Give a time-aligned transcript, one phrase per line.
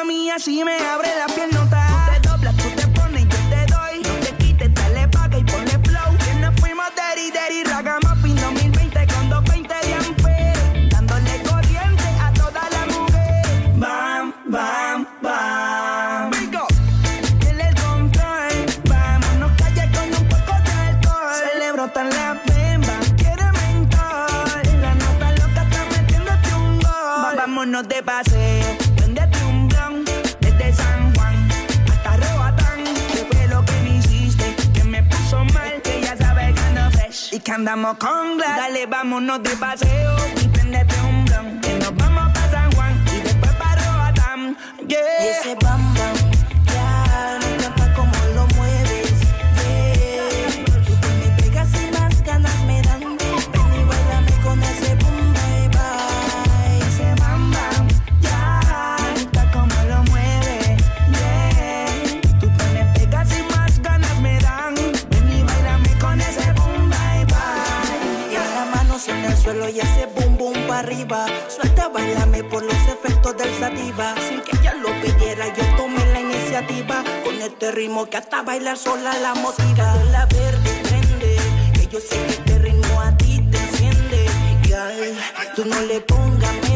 [0.00, 1.89] pa' mí, así me abre la piel, nota.
[37.50, 38.56] Que andamos con glass.
[38.56, 40.16] Dale, vámonos de paseo.
[40.40, 41.60] Y prendete un blon.
[41.60, 43.04] Que nos vamos para San Juan.
[43.12, 44.56] Y después para Roatán.
[44.86, 45.00] Yeah.
[45.24, 45.89] Y ese bam
[70.80, 74.14] Suelta, bailame por los efectos del sativa.
[74.26, 77.04] Sin que ella lo pidiera, yo tomé la iniciativa.
[77.22, 79.94] Con este ritmo que hasta bailar sola la motiva.
[80.10, 81.36] La verde prende,
[81.74, 84.26] que yo sé que este ritmo a ti te enciende.
[84.64, 85.18] Girl,
[85.54, 86.69] tú no le pongas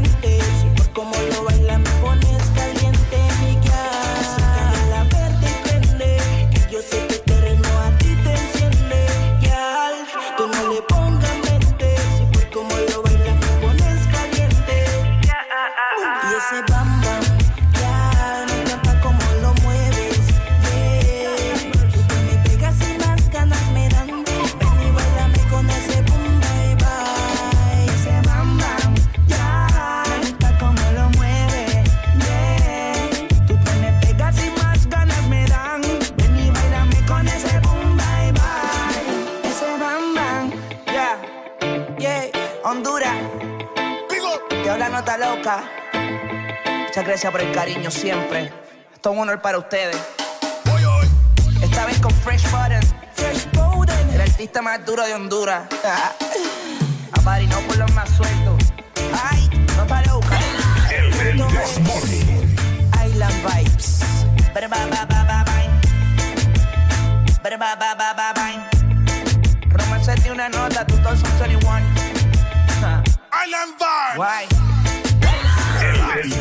[45.45, 45.65] loca.
[46.87, 48.53] Muchas gracias por el cariño siempre.
[48.95, 49.97] Esto es un honor para ustedes.
[51.63, 52.81] Esta vez con Fresh Button.
[53.15, 54.11] Fresh Button.
[54.15, 55.67] El artista más duro de Honduras.
[57.13, 58.73] A Pari, no por los más sueltos.
[59.23, 60.39] Ay, no está loca.
[60.91, 62.57] El Morning.
[63.07, 64.01] Island Vibes.
[64.55, 65.45] Ba ba ba ba ba.
[67.43, 68.69] Ba ba ba ba.
[69.69, 71.61] Romance de una nota, 2021.
[72.81, 73.03] Ja.
[73.45, 74.17] Island Vibe.
[74.17, 74.74] Guay.
[76.15, 76.33] El.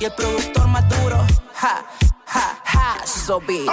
[0.00, 1.24] Y el productor más duro.
[1.54, 1.84] Ja,
[2.26, 3.06] ja, ja.
[3.06, 3.70] So big.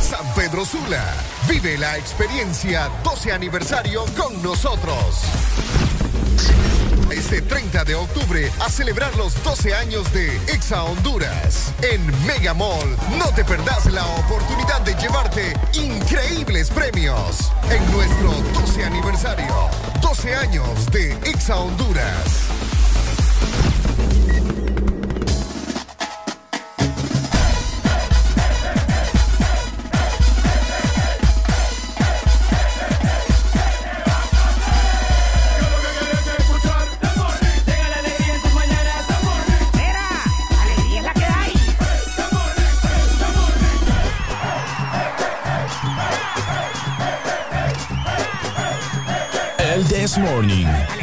[0.00, 1.02] San Pedro Sula.
[1.48, 5.24] Vive la experiencia 12 aniversario con nosotros.
[7.10, 11.72] Este 30 de octubre a celebrar los 12 años de Exa Honduras.
[11.82, 17.50] En Mega Mall no te perdás la oportunidad de llevarte increíbles premios.
[17.70, 19.70] En nuestro 12 aniversario.
[20.00, 22.69] 12 años de Exa Honduras.
[50.20, 50.99] Morning.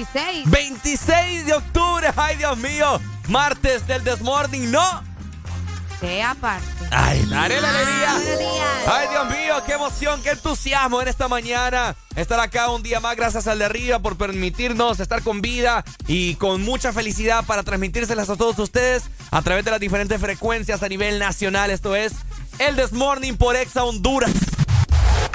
[0.00, 0.50] 26.
[0.50, 2.08] 26 de octubre.
[2.16, 3.00] Ay, Dios mío.
[3.28, 4.70] Martes del Desmorning.
[4.70, 5.02] No.
[6.00, 6.66] ¿Qué aparte?
[6.90, 8.16] Ay, dale la alegría.
[8.86, 11.94] Ay, Dios mío, qué emoción, qué entusiasmo en esta mañana.
[12.16, 16.36] Estar acá un día más, gracias al de arriba por permitirnos estar con vida y
[16.36, 20.88] con mucha felicidad para transmitírselas a todos ustedes a través de las diferentes frecuencias a
[20.88, 21.70] nivel nacional.
[21.70, 22.14] Esto es
[22.58, 24.32] el This Morning por Exa Honduras.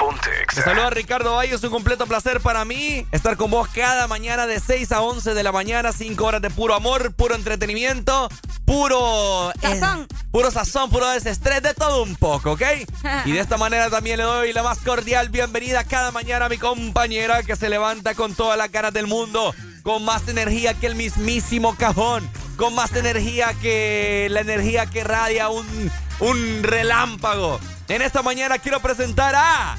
[0.06, 0.62] Ponte Te Exa.
[0.62, 4.60] saluda Ricardo Valle, es un completo placer para mí estar con vos cada mañana de
[4.60, 8.28] 6 a 11 de la mañana, 5 horas de puro amor, puro entretenimiento,
[8.64, 9.50] puro...
[9.62, 10.06] eh, Sazón.
[10.30, 12.62] puro sazón, puro desestrés, de todo un poco, ¿ok?
[13.24, 16.58] Y de esta manera también le doy la más cordial bienvenida cada mañana a mi
[16.58, 20.94] compañera que se levanta con todas las ganas del mundo, con más energía que el
[20.94, 27.58] mismísimo cajón, con más energía que la energía que radia un, un relámpago.
[27.88, 29.76] En esta mañana quiero presentar a...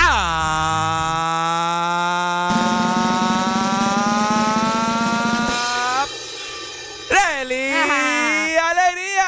[0.00, 1.16] a...
[7.10, 8.70] ¡Relly Ajá.
[8.70, 9.26] Alegría!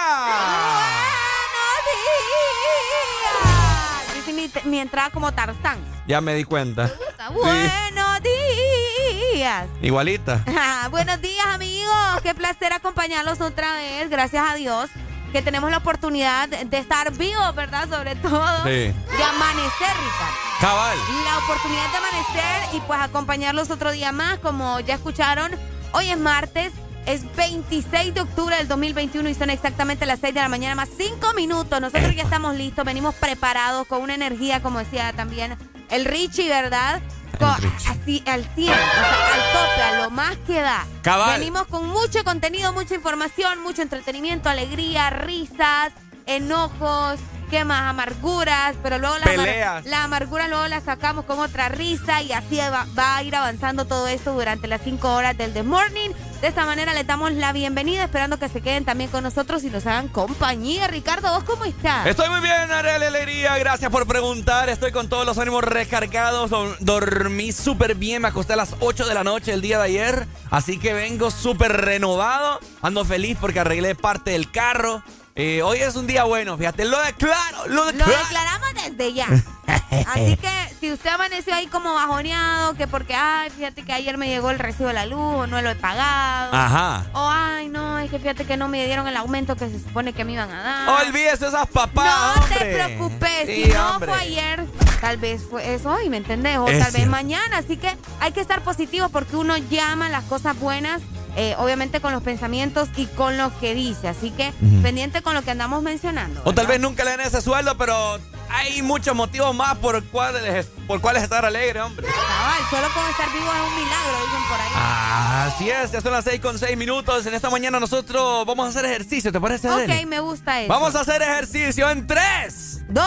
[4.24, 4.64] Buenos días.
[4.64, 5.78] Mi, mi entrada como Tarzán.
[6.06, 6.90] Ya me di cuenta.
[7.32, 9.66] Buenos días.
[9.80, 10.44] Igualita.
[10.48, 12.20] Ah, Buenos días, amigos.
[12.22, 14.08] Qué placer acompañarlos otra vez.
[14.10, 14.90] Gracias a Dios
[15.32, 17.88] que tenemos la oportunidad de estar vivos, ¿verdad?
[17.88, 18.70] Sobre todo Sí.
[18.70, 20.36] de amanecer, Ricardo.
[20.60, 20.98] Cabal.
[21.24, 24.38] La oportunidad de amanecer y pues acompañarlos otro día más.
[24.38, 25.50] Como ya escucharon,
[25.92, 26.72] hoy es martes.
[27.04, 30.88] Es 26 de octubre del 2021 y son exactamente las 6 de la mañana más
[30.96, 31.80] 5 minutos.
[31.80, 35.56] Nosotros ya estamos listos, venimos preparados con una energía, como decía también
[35.90, 37.00] el Richie, ¿verdad?
[37.40, 40.86] Así al 100, o sea, al tope, a lo más que da.
[41.02, 41.38] Cabal.
[41.38, 45.92] Venimos con mucho contenido, mucha información, mucho entretenimiento, alegría, risas,
[46.26, 47.18] enojos,
[47.52, 47.82] ¿qué más?
[47.90, 49.84] Amarguras, pero luego la, Peleas.
[49.84, 53.84] la amargura luego la sacamos con otra risa y así va, va a ir avanzando
[53.84, 56.10] todo esto durante las 5 horas del The Morning.
[56.40, 59.70] De esta manera le damos la bienvenida, esperando que se queden también con nosotros y
[59.70, 60.88] nos hagan compañía.
[60.88, 62.06] Ricardo, ¿vos cómo estás?
[62.06, 63.56] Estoy muy bien, Ariel Alegría.
[63.58, 64.68] Gracias por preguntar.
[64.70, 66.50] Estoy con todos los ánimos recargados.
[66.50, 68.22] Dor- Dormí súper bien.
[68.22, 70.26] Me acosté a las 8 de la noche el día de ayer.
[70.50, 72.58] Así que vengo súper renovado.
[72.80, 75.02] Ando feliz porque arreglé parte del carro.
[75.34, 76.84] Eh, hoy es un día bueno, fíjate.
[76.84, 78.12] Lo declaro, lo Lo declaro.
[78.12, 79.26] declaramos desde ya.
[80.12, 80.50] Así que
[80.80, 84.58] si usted amaneció ahí como bajoneado, que porque, ay, fíjate que ayer me llegó el
[84.58, 86.50] recibo de la luz o no lo he pagado.
[86.54, 87.04] Ajá.
[87.14, 90.12] O, ay, no, es que fíjate que no me dieron el aumento que se supone
[90.12, 91.06] que me iban a dar.
[91.06, 92.58] Olvídese esas papadas, no hombre.
[92.58, 94.10] te preocupes, Sí, si no hombre.
[94.12, 94.66] fue ayer,
[95.00, 96.58] tal vez fue es hoy, ¿me entendés?
[96.58, 97.58] O Es tal vez mañana.
[97.58, 101.00] Así que hay que estar positivo porque uno llama las cosas buenas,
[101.36, 104.08] eh, obviamente con los pensamientos y con lo que dice.
[104.08, 104.52] Así que
[104.82, 106.40] pendiente con lo que andamos mencionando.
[106.44, 108.18] O tal vez nunca le den ese sueldo, pero
[108.48, 112.06] hay muchos motivos más por cuáles, por cuáles estar alegre, hombre.
[112.06, 115.46] Cabal, solo con estar vivo es un milagro, dicen por ahí.
[115.46, 117.24] Así es, ya son las 6 con 6 minutos.
[117.24, 120.00] En esta mañana nosotros vamos a hacer ejercicio, ¿te parece, Adele?
[120.00, 120.68] ok, me gusta eso.
[120.70, 123.04] Vamos a hacer ejercicio en 3, Dos.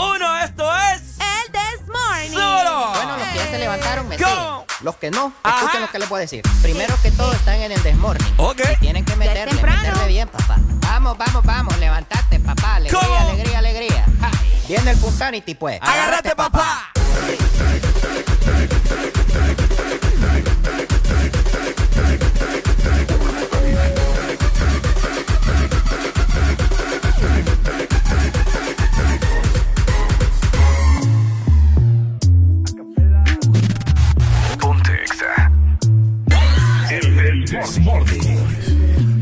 [0.00, 1.00] 1, esto es...
[1.20, 2.32] El This Morning.
[2.32, 2.90] ¡Solo!
[2.94, 4.34] Bueno, los que ya se levantaron, me siguen.
[4.80, 5.58] Los que no, Ajá.
[5.58, 6.42] escuchen lo que les voy a decir.
[6.60, 8.34] Primero que todo, están en el desmorning.
[8.38, 8.62] Ok.
[8.72, 10.56] Y tienen que meterle, meterle bien, papá.
[10.80, 12.74] Vamos, vamos, vamos, levantate, papá.
[12.74, 13.30] Alegría, ¿Cómo?
[13.30, 14.06] alegría, alegría.
[14.20, 14.30] Ja.
[14.66, 15.78] Viene el Punsanity, pues.
[15.80, 16.90] ¡Agárrate, papá!
[34.86, 35.50] Exa.
[36.90, 38.38] El, el This Morning.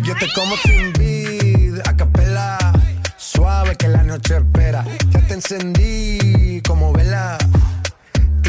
[0.02, 2.58] Yo te como sin vid, a capela.
[3.16, 4.84] Suave que la noche espera.
[5.10, 7.38] Ya te encendí como vela.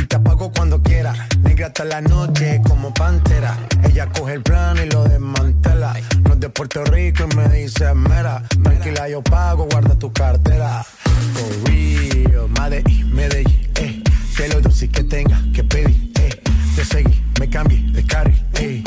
[0.07, 1.13] Te apago cuando quiera.
[1.41, 3.57] Negra hasta la noche como pantera.
[3.83, 5.93] Ella coge el plano y lo desmantela.
[6.23, 8.41] No es de Puerto Rico y me dice mera.
[8.63, 10.85] Tranquila, yo pago, guarda tu cartera.
[11.33, 14.01] For real, Medellín, Medellín, eh.
[14.35, 16.41] Que lo dulce que tenga que pedir, eh.
[16.75, 18.83] Te seguí, me cambié de carril, eh.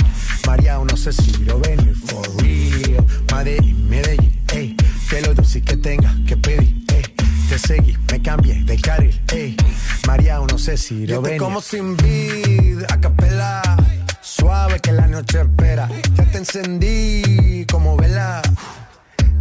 [0.47, 3.05] María, no sé si lo ven, for real.
[3.33, 4.77] Medellín, Medellín, eh.
[5.09, 7.03] Que lo dulce que tenga que pedir, eh.
[7.51, 9.57] Te seguí, me cambié de carril, eh.
[10.07, 11.37] María, no sé si lo ven.
[11.37, 13.61] como sin vid, a capela.
[14.21, 15.89] Suave que la noche espera.
[16.15, 18.41] Ya te encendí como vela.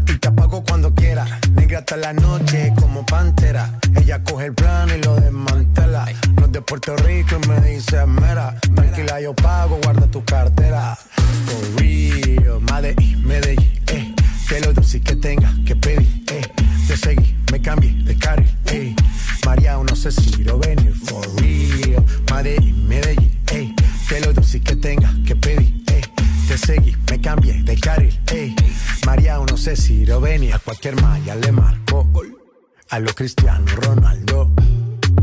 [0.07, 1.39] Y te apago cuando quiera.
[1.53, 3.79] Negra hasta la noche como pantera.
[3.95, 6.07] Ella coge el plano y lo desmantela.
[6.35, 8.59] No es de Puerto Rico y me dice mera.
[8.73, 10.97] Tranquila, yo pago, guarda tu cartera.
[11.45, 14.15] For real, Medellín, Medellín, eh.
[14.47, 18.95] Que lo dulce que tenga que pedir, eh te seguí, me cambié de carril, ey.
[19.45, 22.03] María, no sé si lo venir for real.
[22.31, 23.75] Madrid, Medellín, ey.
[24.07, 26.01] Te lo doy si que tenga que pedir, ey.
[26.47, 28.55] Te seguí, me cambié de carril, ey.
[29.05, 32.09] María, no sé si lo venir a cualquier malla le marco.
[32.89, 34.51] A lo Cristiano Ronaldo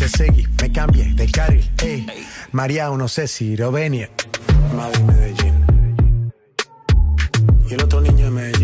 [0.00, 2.06] te seguí, me cambié de carril, ey.
[2.52, 4.08] María, no sé si Rovenia.
[4.74, 6.32] Madre Medellín.
[7.68, 8.59] Y el otro niño de Medellín.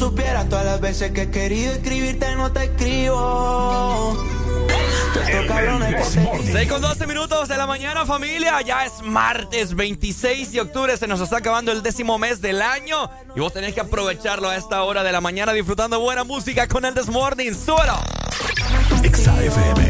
[0.00, 4.16] supieras todas las veces que he querido escribirte, no te escribo.
[5.12, 6.52] Te...
[6.52, 11.06] 6 con 12 minutos de la mañana familia, ya es martes 26 de octubre, se
[11.06, 13.10] nos está acabando el décimo mes del año.
[13.36, 16.86] Y vos tenés que aprovecharlo a esta hora de la mañana disfrutando buena música con
[16.86, 17.98] el Desmorning, súbelo.
[19.02, 19.89] XAFM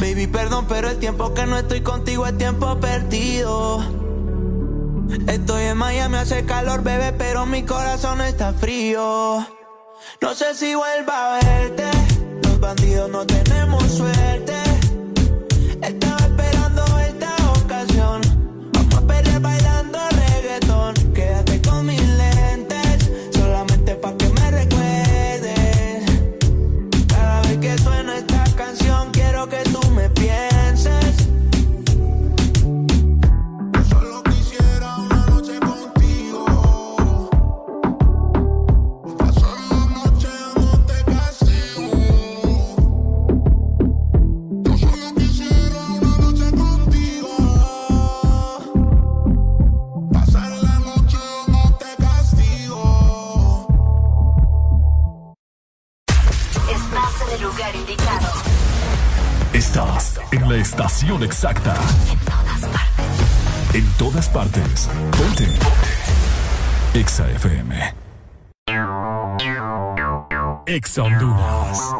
[0.00, 3.84] Baby, perdón, pero el tiempo que no estoy contigo es tiempo perdido.
[5.26, 9.46] Estoy en Miami, hace calor, bebé, pero mi corazón está frío.
[10.22, 11.84] No sé si vuelva a verte.
[12.42, 14.49] Los bandidos no tenemos suerte.
[61.40, 61.74] Exacta.
[63.72, 64.90] En todas partes.
[65.16, 65.48] Ponte.
[66.92, 67.94] Exa FM.
[70.66, 71.99] Exa Honduras.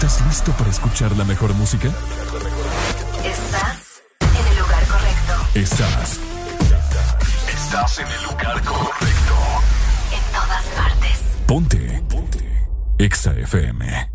[0.00, 1.88] ¿Estás listo para escuchar la mejor música?
[3.24, 5.32] Estás en el lugar correcto.
[5.56, 6.20] Estás.
[7.48, 9.34] Estás en el lugar correcto.
[10.12, 11.18] En todas partes.
[11.48, 12.02] Ponte.
[12.08, 12.68] Ponte.
[12.98, 14.10] Exa FM.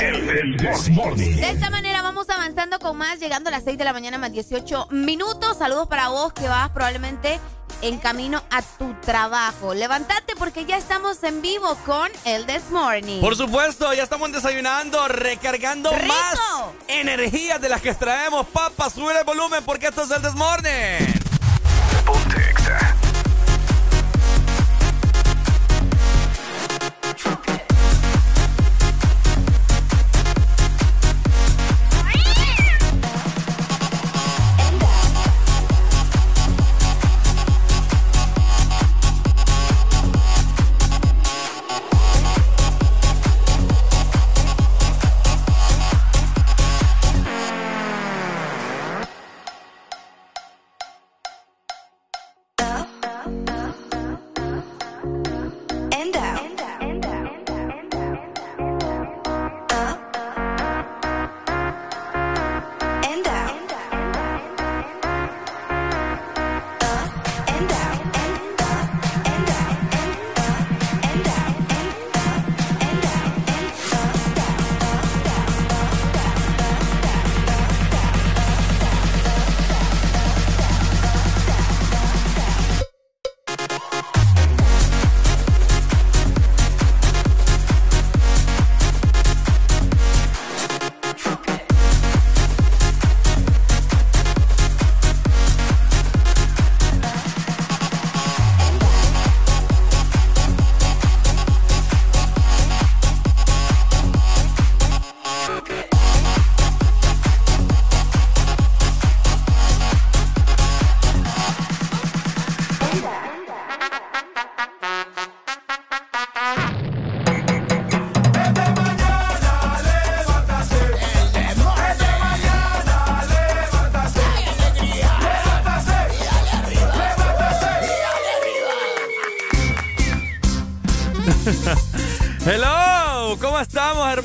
[0.00, 0.56] El.
[0.56, 4.30] De esta manera vamos avanzando con más, llegando a las 6 de la mañana más
[4.30, 5.58] 18 minutos.
[5.58, 7.40] Saludos para vos que vas probablemente
[7.82, 9.74] en camino a tu trabajo.
[9.74, 13.20] Levántate porque ya estamos en vivo con el This Morning.
[13.20, 16.06] Por supuesto, ya estamos desayunando, recargando ¡Rico!
[16.08, 16.38] más
[16.88, 18.46] energías de las que extraemos.
[18.46, 20.46] Papá, sube el volumen porque esto es el Desmorning.
[20.66, 21.25] Ponte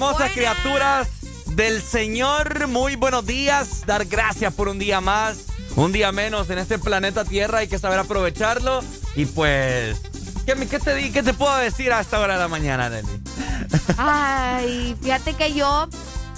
[0.02, 1.08] hermosas criaturas
[1.46, 2.68] del Señor?
[2.68, 3.86] Muy buenos días.
[3.86, 7.60] Dar gracias por un día más, un día menos en este planeta Tierra.
[7.60, 8.80] Hay que saber aprovecharlo.
[9.16, 10.02] Y pues,
[10.48, 13.22] ¿qué, qué te, qué te puedo decir a esta hora de la mañana, Nelly?
[14.00, 15.88] Ay, fíjate que yo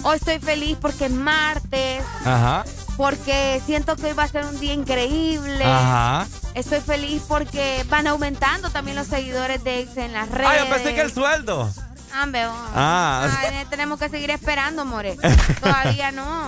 [0.03, 2.65] hoy estoy feliz porque es martes, Ajá,
[2.97, 5.63] porque siento que hoy va a ser un día increíble.
[5.63, 6.27] ajá.
[6.53, 10.49] Estoy feliz porque van aumentando también los seguidores de Ex en las redes.
[10.51, 11.71] Ah, yo pensé que el sueldo.
[12.13, 12.51] Ah, veo.
[12.75, 13.27] Ah.
[13.41, 15.17] Ay, tenemos que seguir esperando, more.
[15.61, 16.47] Todavía no.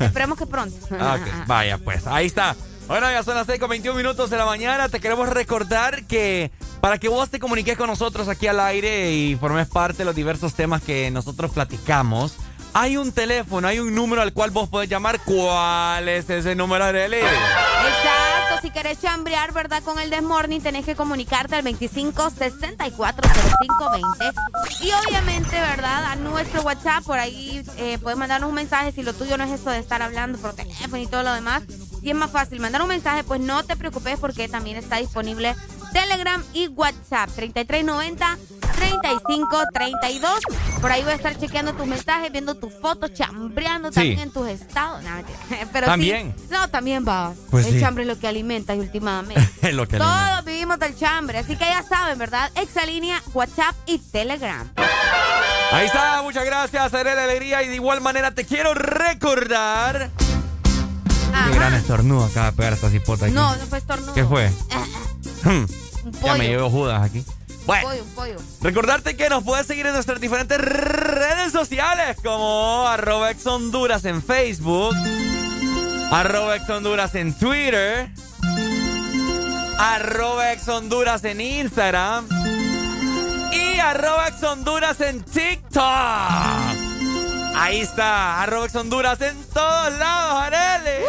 [0.00, 0.76] Esperemos que pronto.
[0.98, 2.56] Ah, ok, Vaya, pues, ahí está.
[2.86, 4.88] Bueno, ya son las 6 con 21 minutos de la mañana.
[4.88, 9.34] Te queremos recordar que para que vos te comuniques con nosotros aquí al aire y
[9.36, 12.36] formes parte de los diversos temas que nosotros platicamos,
[12.72, 15.18] hay un teléfono, hay un número al cual vos podés llamar.
[15.24, 17.18] ¿Cuál es ese número, Arely?
[17.86, 19.82] Exacto, si querés chambrear, ¿verdad?
[19.82, 24.86] Con el Desmorning tenés que comunicarte al 25 64 05 20.
[24.86, 26.04] Y obviamente, ¿verdad?
[26.06, 29.52] A nuestro WhatsApp, por ahí eh, puedes mandarnos un mensaje si lo tuyo no es
[29.52, 31.62] eso de estar hablando por teléfono y todo lo demás.
[32.02, 35.54] Y es más fácil mandar un mensaje, pues no te preocupes porque también está disponible
[35.92, 38.38] Telegram y WhatsApp 3390
[38.90, 40.40] 3532.
[40.80, 43.94] Por ahí voy a estar chequeando tus mensajes, viendo tus fotos, chambreando Sí.
[43.94, 45.02] también en tus estados.
[45.02, 45.10] No.
[45.72, 46.34] Pero sí- También.
[46.50, 47.32] no, también va.
[47.50, 47.80] Pues el sí.
[47.80, 49.46] chambre es lo que alimenta últimamente.
[49.66, 52.50] Es lo que Todos vivimos del chambre, así que ya saben, ¿verdad?
[52.54, 54.70] Exalínea, WhatsApp y Telegram.
[55.72, 57.62] Ahí está, muchas gracias, Arely Alegría.
[57.64, 60.10] Y de igual manera te quiero recordar.
[61.48, 63.34] Qué gran estornudo acaba de pegar esta cipota aquí.
[63.34, 64.14] No, no fue estornudo.
[64.14, 64.50] ¿Qué fue?
[65.42, 65.64] Hmm,
[66.04, 67.24] Un ya me llevo Judas aquí.
[67.66, 67.88] Bueno.
[67.88, 68.36] Un pollo, un pollo.
[68.62, 74.22] Recordarte que nos puedes seguir en nuestras diferentes redes sociales como arroba Ex Honduras en
[74.22, 74.94] Facebook,
[76.10, 78.08] arroba Ex Honduras en Twitter,
[79.78, 82.28] arroba Ex Honduras en Instagram
[83.52, 85.82] y arroba Ex Honduras en TikTok.
[87.58, 91.04] Ahí está, arroba Ex Honduras en todos lados, Arele.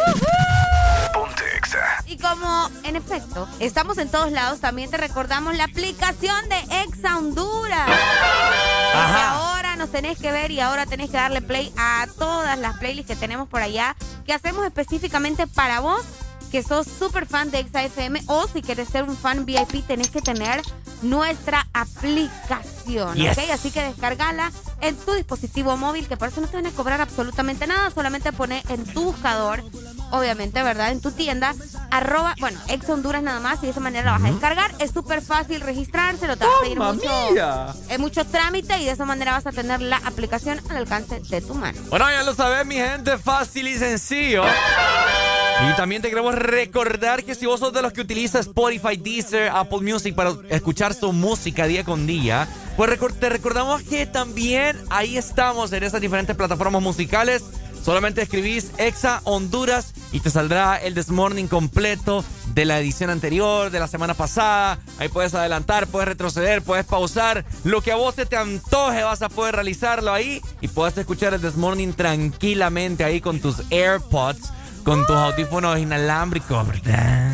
[2.06, 7.18] Y como, en efecto, estamos en todos lados, también te recordamos la aplicación de Exa
[7.18, 7.88] Honduras.
[8.94, 13.08] Ahora nos tenés que ver y ahora tenés que darle play a todas las playlists
[13.08, 16.02] que tenemos por allá, que hacemos específicamente para vos,
[16.50, 20.10] que sos súper fan de Exa FM, o si quieres ser un fan VIP, tenés
[20.10, 20.62] que tener
[21.02, 23.36] nuestra aplicación, Yes.
[23.38, 23.44] ¿ok?
[23.52, 27.00] Así que descargala en tu dispositivo móvil, que por eso no te van a cobrar
[27.00, 29.62] absolutamente nada, solamente pone en tu buscador,
[30.10, 30.90] obviamente, ¿verdad?
[30.90, 31.54] En tu tienda,
[31.90, 34.74] arroba, bueno, ex Honduras nada más, y de esa manera la vas a descargar.
[34.78, 38.84] Es súper fácil registrarse, no te va a pedir ¡Mamma mucho, eh, mucho trámite, y
[38.86, 41.78] de esa manera vas a tener la aplicación al alcance de tu mano.
[41.90, 44.42] Bueno, ya lo sabes, mi gente, fácil y sencillo.
[45.60, 49.50] Y también te queremos recordar que si vos sos de los que utiliza Spotify, Deezer,
[49.52, 55.18] Apple Music para escuchar su música día con día, pues te recordamos que también ahí
[55.18, 57.42] estamos en esas diferentes plataformas musicales.
[57.84, 63.70] Solamente escribís Exa Honduras y te saldrá el This Morning completo de la edición anterior,
[63.70, 64.78] de la semana pasada.
[64.98, 67.44] Ahí puedes adelantar, puedes retroceder, puedes pausar.
[67.64, 71.34] Lo que a vos se te antoje vas a poder realizarlo ahí y puedes escuchar
[71.34, 74.52] el This Morning tranquilamente ahí con tus AirPods,
[74.88, 77.30] con tus audífonos inalámbricos, ¿verdad?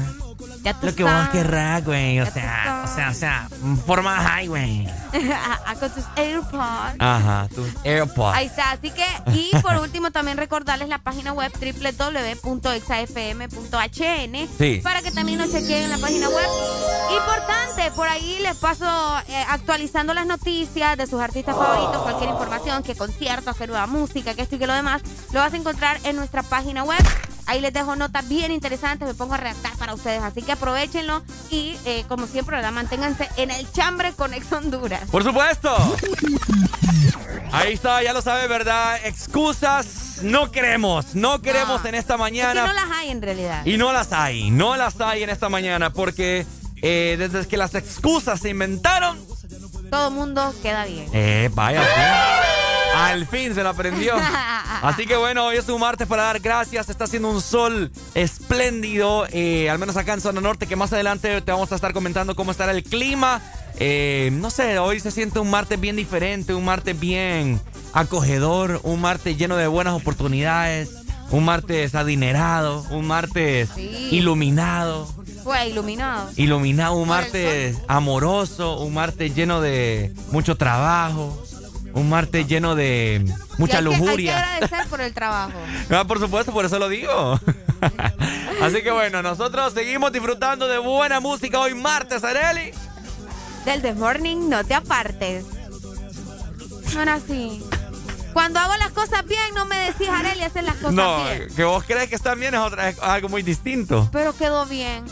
[0.64, 1.28] Ya tú Lo que vos sabes.
[1.28, 2.18] querrás, güey.
[2.20, 3.48] O Ya sea, o sea, o sea,
[3.86, 4.88] forma high, güey.
[5.78, 6.96] Con tus AirPods.
[6.98, 8.36] Ajá, tus AirPods.
[8.36, 11.52] Ahí está, así que, y por último también recordarles la página web
[13.22, 14.80] www.exafm.hn Sí.
[14.82, 16.46] para que también nos chequeen en la página web.
[17.16, 18.84] Importante, por ahí les paso
[19.28, 24.34] eh, actualizando las noticias de sus artistas favoritos, cualquier información, que conciertos, que nueva música,
[24.34, 26.98] que esto y que lo demás, lo vas a encontrar en nuestra página web.
[27.46, 31.22] Ahí les dejo notas bien interesantes, me pongo a redactar para ustedes, así que aprovechenlo
[31.50, 32.72] y eh, como siempre, ¿verdad?
[32.72, 35.02] manténganse en el chambre con Ex Honduras.
[35.10, 35.74] Por supuesto.
[37.52, 38.98] Ahí está, ya lo sabes, ¿verdad?
[39.04, 42.66] Excusas no queremos, no queremos en esta Es que mañana.
[42.66, 43.64] no las hay en realidad.
[43.66, 46.46] Y no las hay, no las hay en esta mañana porque
[46.82, 49.18] eh, desde que las excusas se inventaron,
[49.90, 51.06] Todo mundo queda bien.
[51.12, 54.14] eh, vaya, al fin, al fin se la aprendió.
[54.82, 56.88] Así que bueno, hoy es un martes para dar gracias.
[56.88, 61.40] Está haciendo un sol espléndido, eh, al menos acá en zona norte, que más adelante
[61.40, 63.40] te vamos a estar comentando cómo estará el clima.
[63.78, 67.60] Eh, no sé, hoy se siente un martes bien diferente, un martes bien
[67.92, 70.90] acogedor, un martes lleno de buenas oportunidades,
[71.30, 74.08] un martes adinerado, un martes Sí.
[74.12, 75.08] iluminado.
[75.44, 76.30] Fue iluminado.
[76.36, 81.38] Iluminado, un martes amoroso, un martes lleno de mucho trabajo,
[81.92, 84.32] un martes lleno de mucha lujuria.
[84.32, 85.52] Que, hay que agradecer por el trabajo.
[85.90, 87.38] Ah, por supuesto, por eso lo digo.
[88.62, 92.72] Así que bueno, nosotros seguimos disfrutando de buena música hoy martes, Areli.
[93.66, 95.44] Del The Morning, no te apartes.
[96.94, 97.62] Bueno, así.
[98.32, 101.48] Cuando hago las cosas bien, no me decís, Areli, hacer las cosas bien.
[101.48, 104.08] No, que vos crees que están bien es algo muy distinto.
[104.12, 105.04] Pero quedó bien.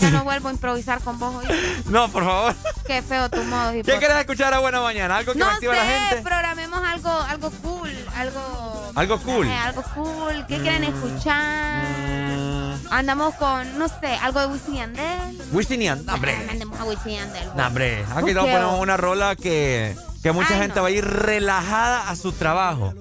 [0.00, 1.46] Ya no vuelvo a improvisar con vos hoy.
[1.86, 2.54] No, por favor.
[2.86, 3.72] Qué feo tu modo.
[3.72, 5.16] ¿Qué querés escuchar a Buena Mañana?
[5.16, 6.22] ¿Algo que no activa sé, la gente?
[6.22, 7.90] programemos algo, algo cool.
[8.16, 9.46] Algo, algo cool.
[9.46, 10.44] Eh, algo cool.
[10.46, 10.62] ¿Qué mm.
[10.62, 11.82] quieren escuchar?
[11.82, 12.58] Mm.
[12.90, 15.42] Andamos con, no sé, algo de Wisin y Andel.
[15.52, 16.36] Wisin y Andel, hombre.
[16.50, 17.48] Andemos a Wisin y Andel.
[17.52, 17.66] Pues.
[17.66, 18.04] Hombre.
[18.14, 20.82] Aquí nos ponemos una rola que, que mucha Ay, gente no.
[20.82, 22.94] va a ir relajada a su trabajo.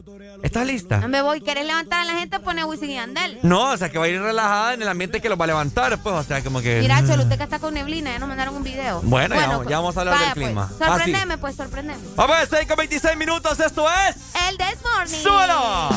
[0.43, 1.07] ¿Estás lista?
[1.07, 1.41] Me voy.
[1.41, 2.39] ¿Querés levantar a la gente?
[2.39, 3.39] Pone Wisin y Andel.
[3.43, 5.47] No, o sea, que va a ir relajada en el ambiente que los va a
[5.47, 6.15] levantar, pues.
[6.15, 6.79] O sea, como que...
[6.79, 8.11] Mira, Choluteca está con neblina.
[8.11, 9.01] Ya nos mandaron un video.
[9.03, 10.63] Bueno, ya, vamos, a hablar del pues, clima.
[10.63, 12.03] Ah, pues, sorprendeme, pues, sorprendeme.
[12.15, 13.59] Vamos a estar con 26 minutos.
[13.59, 14.15] Esto es...
[14.47, 15.23] El This Morning.
[15.23, 15.89] ¡Súbelo!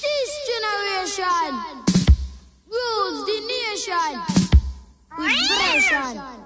[0.00, 1.54] This generation
[2.68, 4.40] rules the nation
[5.18, 6.39] with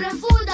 [0.00, 0.53] su.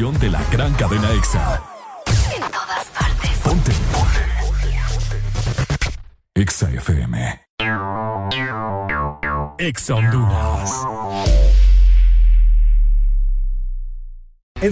[0.00, 1.12] de la gran cadena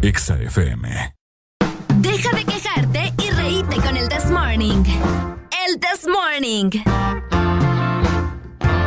[0.00, 1.14] Exa FM.
[1.96, 4.84] Deja de quejarte y reíte con el This Morning.
[5.66, 6.70] El This Morning.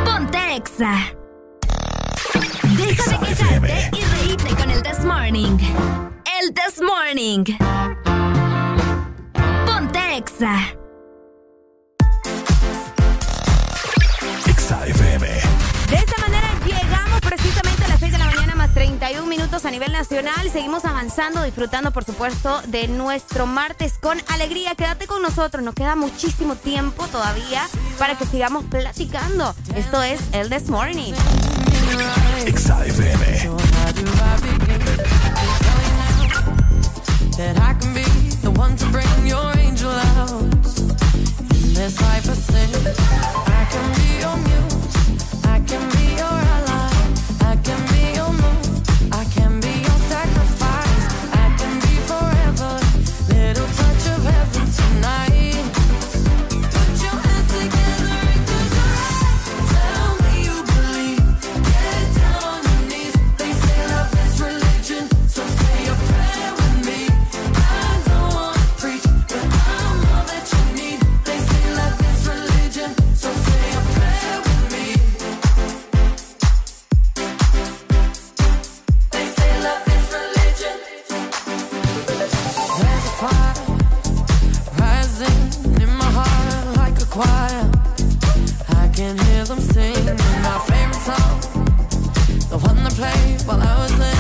[0.05, 0.95] Ponte Exa.
[2.77, 5.57] Deja de quejarte y reíte con el This Morning.
[6.39, 7.43] El This Morning.
[9.65, 10.55] Ponte Exa.
[14.45, 15.27] Exa FM.
[15.89, 17.66] De esta manera llegamos precisamente
[18.77, 20.51] 31 minutos a nivel nacional.
[20.51, 24.75] Seguimos avanzando, disfrutando por supuesto de nuestro martes con alegría.
[24.75, 27.67] Quédate con nosotros, nos queda muchísimo tiempo todavía
[27.97, 29.55] para que sigamos platicando.
[29.75, 31.13] Esto es el This Morning.
[93.47, 94.16] While I was laying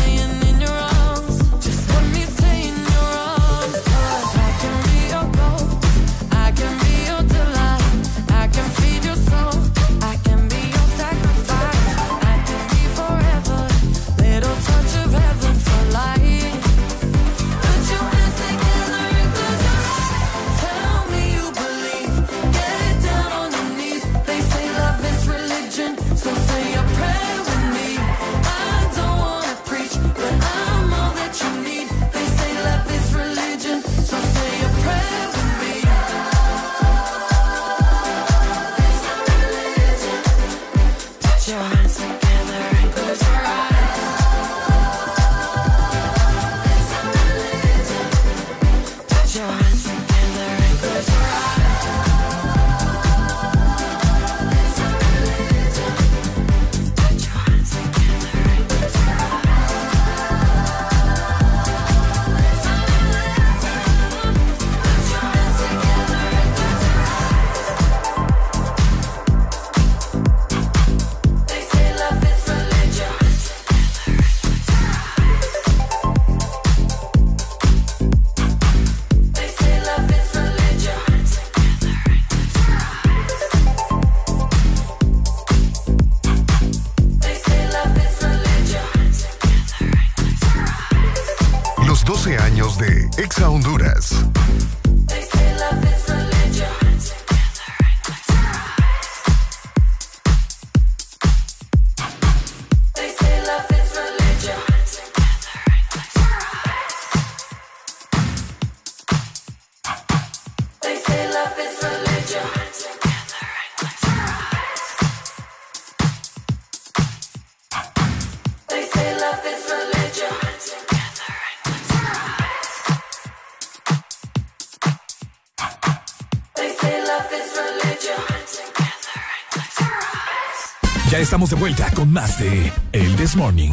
[131.37, 133.69] estamos de vuelta con más de El This Morning.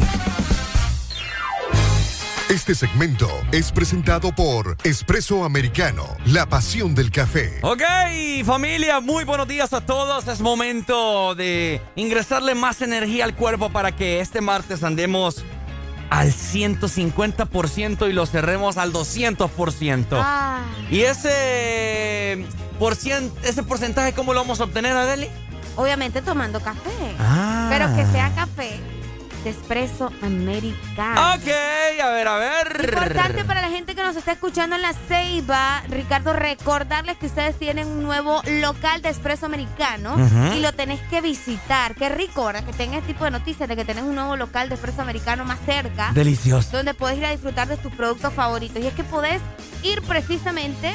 [2.47, 7.57] Este segmento es presentado por Espresso Americano, la pasión del café.
[7.63, 7.81] Ok,
[8.45, 10.27] familia, muy buenos días a todos.
[10.27, 15.43] Es momento de ingresarle más energía al cuerpo para que este martes andemos
[16.11, 20.05] al 150% y lo cerremos al 200%.
[20.21, 20.61] Ah,
[20.91, 22.45] ¿Y ese,
[22.77, 25.29] por cien- ese porcentaje cómo lo vamos a obtener, Adeli?
[25.75, 27.15] Obviamente tomando café.
[27.19, 27.67] Ah.
[27.69, 28.79] Pero que sea café
[29.45, 31.35] de espresso americano.
[31.35, 31.47] Ok,
[32.03, 32.81] a ver, a ver.
[32.83, 37.55] Importante para la gente que nos está escuchando en la Ceiba, Ricardo, recordarles que ustedes
[37.59, 40.17] tienen un nuevo local de espresso americano
[40.55, 41.93] y lo tenés que visitar.
[41.93, 42.63] Qué rico, ¿verdad?
[42.63, 45.45] Que tengas este tipo de noticias de que tenés un nuevo local de espresso americano
[45.45, 46.11] más cerca.
[46.13, 46.69] Delicioso.
[46.71, 48.81] Donde podés ir a disfrutar de tus productos favoritos.
[48.81, 49.43] Y es que podés
[49.83, 50.91] ir precisamente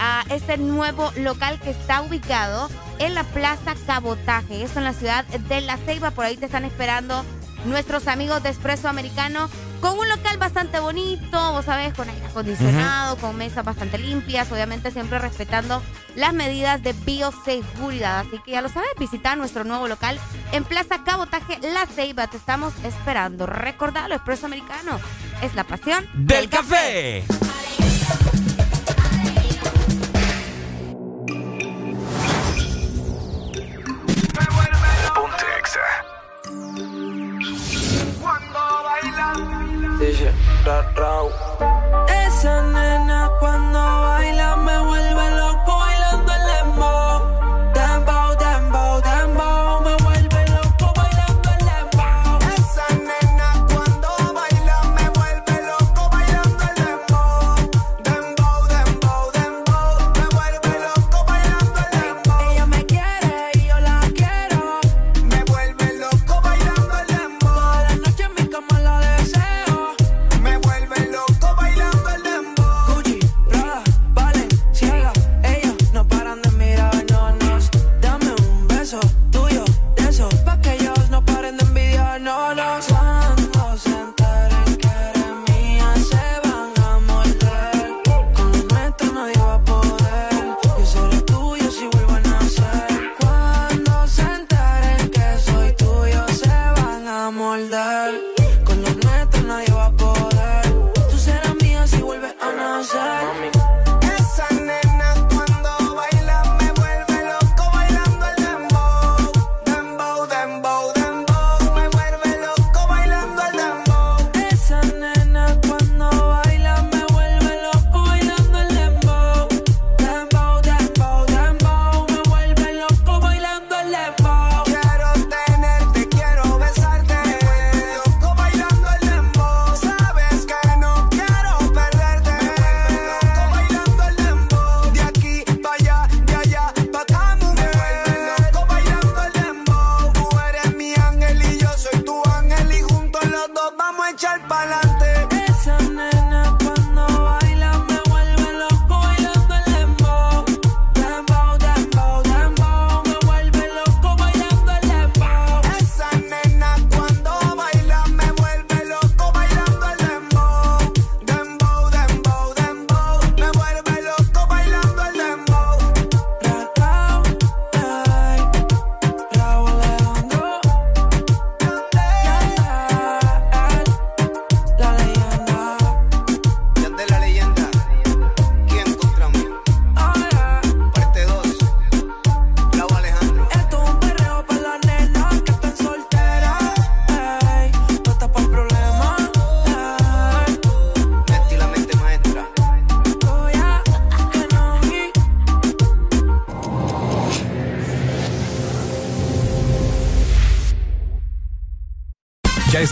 [0.00, 4.62] a este nuevo local que está ubicado en la Plaza Cabotaje.
[4.62, 6.10] Eso en la ciudad de La Ceiba.
[6.10, 7.24] Por ahí te están esperando
[7.64, 9.48] nuestros amigos de Espresso Americano
[9.80, 14.90] con un local bastante bonito, vos sabés, con aire acondicionado, con mesas bastante limpias, obviamente
[14.90, 15.82] siempre respetando
[16.16, 18.20] las medidas de bioseguridad.
[18.20, 20.18] Así que ya lo sabes, visita nuestro nuevo local
[20.52, 22.26] en Plaza Cabotaje La Ceiba.
[22.26, 23.46] Te estamos esperando.
[23.46, 24.98] Recordalo, Espresso Americano
[25.42, 27.24] es la pasión Del café.
[27.28, 28.47] Ponte
[35.68, 35.80] Exa.
[40.00, 40.32] Dice,
[40.64, 41.28] ra, rau.
[42.08, 45.47] Esa nena cuando baila me vuelve loco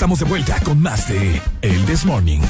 [0.06, 2.38] estamos de vuelta con más de El This Morning.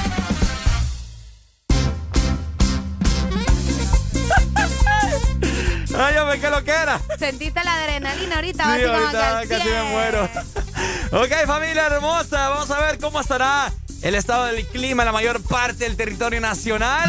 [5.99, 7.01] Ay, hombre, qué lo que era.
[7.19, 9.91] Sentiste la adrenalina ahorita, Sí, ahorita casi me 100.
[9.91, 10.29] muero.
[11.13, 15.41] Ok, familia hermosa, vamos a ver cómo estará el estado del clima en la mayor
[15.41, 17.09] parte del territorio nacional.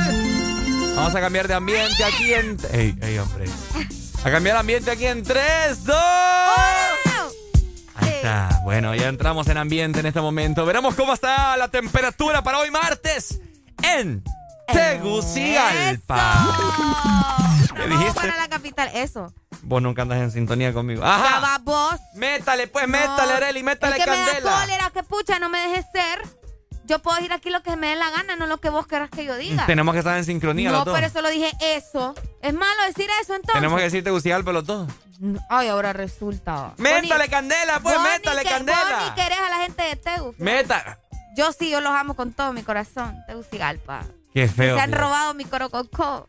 [0.96, 2.58] Vamos a cambiar de ambiente aquí en...
[2.72, 3.50] Ey, ey, hombre.
[4.24, 5.98] A cambiar de ambiente aquí en 3, 2...
[7.96, 8.57] Ahí está.
[8.68, 10.66] Bueno, ya entramos en ambiente en este momento.
[10.66, 13.40] Veremos cómo está la temperatura para hoy martes
[13.82, 14.22] en
[14.68, 16.34] Tegucigalpa.
[17.74, 18.20] ¿Qué Vamos dijiste?
[18.20, 19.34] para la capital, eso.
[19.62, 21.02] Vos nunca andas en sintonía conmigo.
[21.02, 21.40] Ajá.
[21.40, 21.96] va vos.
[22.16, 24.60] Métale, pues, No, métale, Areli, métale es que me da candela.
[24.60, 26.28] cólera, que pucha, no me dejes ser.
[26.84, 29.10] Yo puedo decir aquí lo que me dé la gana, no lo que vos querás
[29.10, 29.66] que yo diga.
[29.66, 30.94] Tenemos que estar en sincronía no, los dos.
[30.94, 32.16] por eso lo dije eso.
[32.42, 33.54] ¿Es malo decir eso entonces?
[33.54, 34.90] Tenemos que decir Tegucigalpa los dos.
[35.50, 36.74] Ay, ahora resulta.
[36.78, 39.00] Métale candela, pues, métale candela.
[39.00, 40.36] Vos ni querés a la gente de Tegu.
[40.38, 41.00] Meta.
[41.36, 43.16] Yo sí, yo los amo con todo mi corazón.
[43.28, 44.04] Tegucigalpa.
[44.34, 44.76] Qué feo.
[44.76, 46.28] Se han robado mi corococó.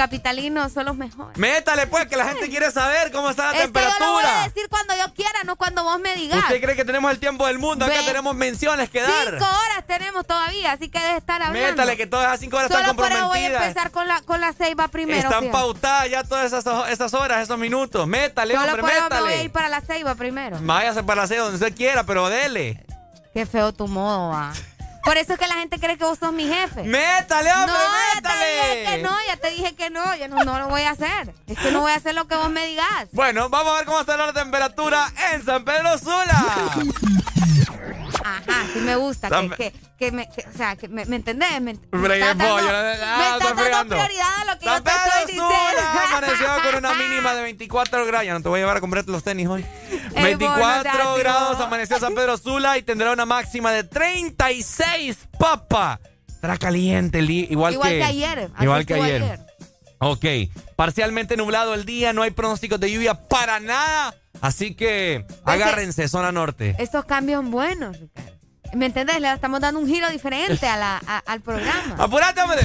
[0.00, 1.36] Capitalinos son los mejores.
[1.36, 3.88] Métale, pues, que la gente quiere saber cómo está la que yo lo voy a
[3.92, 4.42] temperatura.
[4.48, 6.38] decir cuando yo quiera, no cuando vos me digas.
[6.38, 7.84] ¿Usted cree que tenemos el tiempo del mundo?
[7.84, 8.04] Acá Ve.
[8.06, 9.30] tenemos menciones que dar.
[9.32, 11.68] Cinco horas tenemos todavía, así que debe estar hablando.
[11.68, 13.62] Métale, que todas esas cinco horas están Solo por eso voy a comprometidas.
[13.68, 15.18] empezar con la, con la ceiba primero.
[15.18, 15.52] Están fíjate.
[15.52, 18.06] pautadas ya todas esas, esas horas, esos minutos.
[18.06, 19.44] Métale, Solo hombre, me voy a métale.
[19.44, 20.56] ir para la ceiba primero.
[20.62, 22.86] Váyase para la sede donde usted quiera, pero dele.
[23.34, 24.52] Qué feo tu modo, va.
[25.04, 26.82] Por eso es que la gente cree que vos sos mi jefe.
[26.82, 28.56] Métale, hombre, no, métale.
[28.56, 30.82] ya te dije que no, ya te dije que no, yo no, no lo voy
[30.82, 31.34] a hacer.
[31.46, 33.08] Es que no voy a hacer lo que vos me digas.
[33.12, 36.44] Bueno, vamos a ver cómo está la temperatura en San Pedro Sula.
[38.24, 39.28] Ajá, sí me gusta.
[39.28, 41.50] Que, que, que me, que- o sea, que me, ¿me entendés?
[41.60, 44.82] Me, me estás dando, me ah, estás estoy dando prioridad a lo que San yo
[44.82, 45.48] te estoy Pedro diciendo.
[45.48, 48.26] Sula amaneció con una mínima de 24 grados.
[48.26, 49.64] Ya no te voy a llevar a comprarte los tenis hoy.
[49.90, 53.84] Ey, vos, no 24 seas grados amaneció San Pedro Sula y tendrá una máxima de
[53.84, 56.00] 36, papa.
[56.28, 59.22] Estará caliente, igual, Igual que ayer, Igual que ayer.
[59.22, 59.40] ayer.
[59.98, 60.24] Ok,
[60.76, 64.14] parcialmente nublado el día, no hay pronósticos de lluvia para nada.
[64.40, 66.74] Así que agárrense, zona norte.
[66.78, 68.30] Estos cambios buenos, Ricardo.
[68.74, 69.20] ¿Me entendés?
[69.20, 71.96] Le estamos dando un giro diferente a la, a- al programa.
[71.98, 72.60] ¡Apurate, hombre!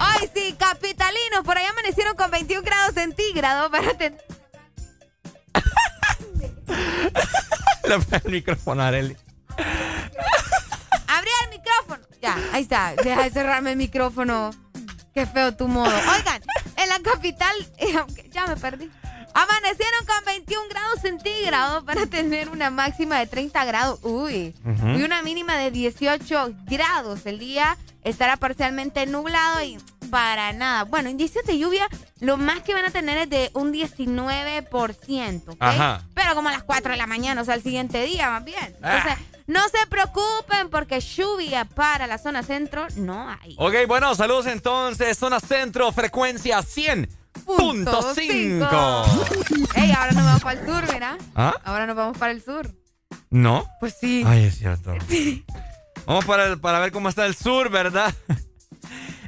[0.00, 3.70] Ay, sí, capitalinos, por ahí amanecieron con 21 grados centígrados.
[7.88, 9.16] Le pega el micrófono a Areli.
[11.08, 12.02] Abrí el micrófono.
[12.20, 12.94] Ya, ahí está.
[12.96, 14.50] Deja de cerrarme el micrófono.
[15.14, 15.90] Qué feo tu modo.
[15.94, 16.42] Oigan,
[16.76, 17.54] en la capital,
[18.30, 18.90] ya me perdí.
[19.34, 24.00] Amanecieron con 21 grados centígrados para tener una máxima de 30 grados.
[24.02, 24.54] Uy.
[24.96, 27.26] Y una mínima de 18 grados.
[27.26, 29.78] El día estará parcialmente nublado y
[30.10, 30.84] para nada.
[30.84, 31.88] Bueno, indicios de lluvia,
[32.20, 35.48] lo más que van a tener es de un 19%.
[35.48, 35.56] ¿ok?
[35.58, 36.02] Ajá.
[36.14, 38.76] Pero como a las 4 de la mañana, o sea, el siguiente día más bien.
[38.82, 39.14] Entonces,
[39.46, 43.56] no se preocupen porque lluvia para la zona centro no hay.
[43.58, 45.18] Ok, bueno, saludos entonces.
[45.18, 46.62] Zona centro, frecuencia
[47.46, 49.68] 100.5.
[49.74, 51.18] Ey, ahora nos vamos para el sur, mira.
[51.34, 51.54] ¿Ah?
[51.64, 52.70] Ahora nos vamos para el sur.
[53.30, 53.66] ¿No?
[53.80, 54.22] Pues sí.
[54.26, 54.94] Ay, es cierto.
[56.06, 58.12] Vamos para, el- para ver cómo está el sur, ¿verdad?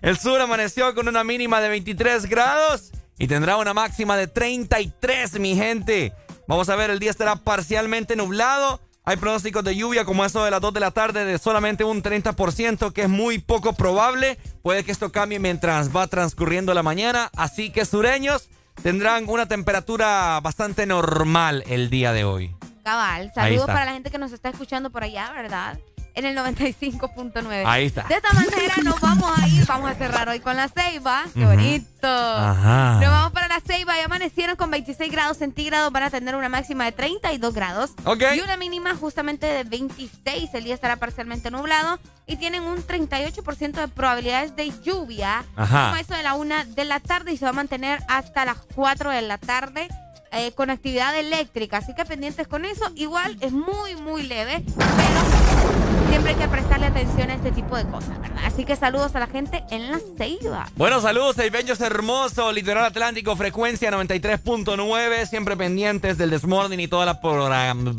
[0.02, 5.38] El sur amaneció con una mínima de 23 grados y tendrá una máxima de 33,
[5.38, 6.12] mi gente.
[6.46, 8.82] Vamos a ver, el día estará parcialmente nublado.
[9.06, 12.02] Hay pronósticos de lluvia como eso de las 2 de la tarde de solamente un
[12.02, 14.38] 30%, que es muy poco probable.
[14.62, 17.30] Puede que esto cambie mientras va transcurriendo la mañana.
[17.36, 18.48] Así que sureños
[18.82, 22.56] tendrán una temperatura bastante normal el día de hoy.
[22.82, 25.78] Cabal, saludos para la gente que nos está escuchando por allá, ¿verdad?
[26.16, 27.64] En el 95.9.
[27.66, 28.04] Ahí está.
[28.04, 31.24] De esta manera nos vamos a ir, vamos a cerrar hoy con la ceiba.
[31.34, 32.06] ¡Qué bonito!
[32.08, 33.00] Ajá.
[33.00, 35.90] Nos vamos para la ceiba y amanecieron con 26 grados centígrados.
[35.90, 37.90] Van a tener una máxima de 32 grados.
[38.04, 38.22] Ok.
[38.36, 40.50] Y una mínima justamente de 26.
[40.54, 41.98] El día estará parcialmente nublado.
[42.26, 45.44] Y tienen un 38% de probabilidades de lluvia.
[45.56, 45.86] Ajá.
[45.90, 48.58] Como eso de la una de la tarde y se va a mantener hasta las
[48.74, 49.88] 4 de la tarde.
[50.36, 52.90] eh, con actividad eléctrica, así que pendientes con eso.
[52.96, 55.83] Igual es muy, muy leve, pero
[56.14, 58.44] siempre hay que prestarle atención a este tipo de cosas, ¿verdad?
[58.44, 60.68] Así que saludos a la gente en la ceiba.
[60.76, 67.20] Bueno, saludos, Bellos hermoso, Litoral Atlántico, frecuencia 93.9, siempre pendientes del Desmorning y toda la
[67.20, 67.96] program-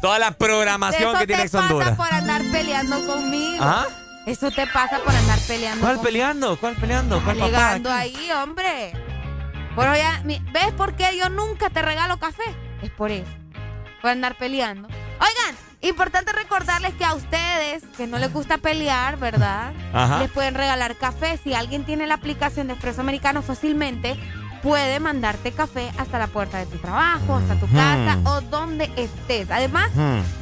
[0.00, 1.96] toda la programación Eso que tiene te Ex pasa Honduras.
[1.96, 3.58] por andar peleando conmigo.
[3.64, 3.86] ¿Ah?
[4.26, 6.56] Eso te pasa por andar peleando ¿Cuál peleando?
[6.58, 7.20] ¿Cuál peleando?
[7.24, 7.46] ¿Cuál papá?
[7.46, 8.92] Alegando ahí, hombre.
[9.74, 12.44] Por ya, ¿Ves por qué yo nunca te regalo café?
[12.82, 13.30] Es por eso.
[14.00, 14.86] Por andar peleando.
[14.88, 15.56] Oigan,
[15.88, 19.72] importante recordarles que a ustedes, que no les gusta pelear, ¿verdad?
[19.92, 20.18] Ajá.
[20.18, 21.38] Les pueden regalar café.
[21.42, 24.18] Si alguien tiene la aplicación de Expreso Americano fácilmente,
[24.62, 29.50] puede mandarte café hasta la puerta de tu trabajo, hasta tu casa o donde estés.
[29.50, 29.90] Además,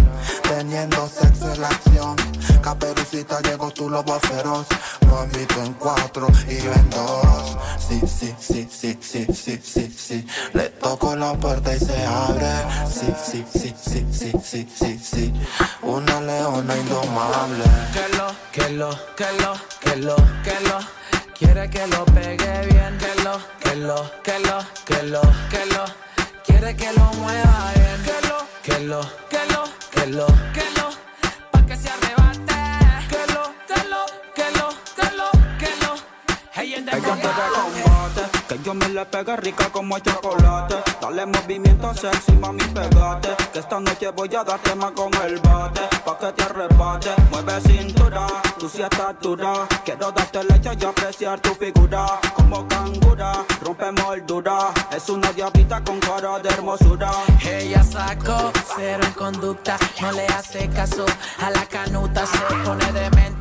[0.44, 2.16] Teniendo sexo en la acción.
[2.62, 4.68] Caperucita llegó tu lobo feroz.
[5.10, 7.58] Mamito en cuatro y yo en dos.
[7.88, 10.28] Sí, sí, sí, sí, sí, sí, sí, sí.
[10.54, 12.52] Le toco la puerta y se abre.
[12.88, 15.34] Sí, sí, sí, sí, sí, sí, sí, sí.
[15.82, 17.64] Una leona indomable.
[17.94, 21.02] Que lo, que lo, que lo, que lo, que lo.
[21.38, 26.12] Quiere que lo pegue bien, que lo, que lo, que lo, que lo, que lo.
[26.46, 28.21] Quiere que lo mueva bien,
[28.64, 30.90] que lo, que lo, que lo, que lo.
[31.52, 32.54] Pa' que se arrebate,
[33.10, 34.06] que lo, que lo,
[34.36, 35.96] que lo, que lo, que lo.
[36.54, 37.91] Hey, en Ella combate,
[38.52, 40.76] que yo me le pegue rica como el chocolate.
[41.02, 43.30] Dale movimiento sexy, mami, pegate.
[43.54, 45.82] Que esta noche voy a darte más con el bate.
[46.04, 48.28] Pa' que te arrebate, mueve cintura,
[48.60, 49.68] tú sí estás dura.
[49.86, 52.20] Quiero darte leche y apreciar tu figura.
[52.36, 54.74] Como cangura, rompe moldura.
[54.92, 57.12] Es una diablita con cara de hermosura.
[57.46, 61.06] Ella sacó cero en conducta, no le hace caso
[61.40, 63.41] a la canuta, se pone demente,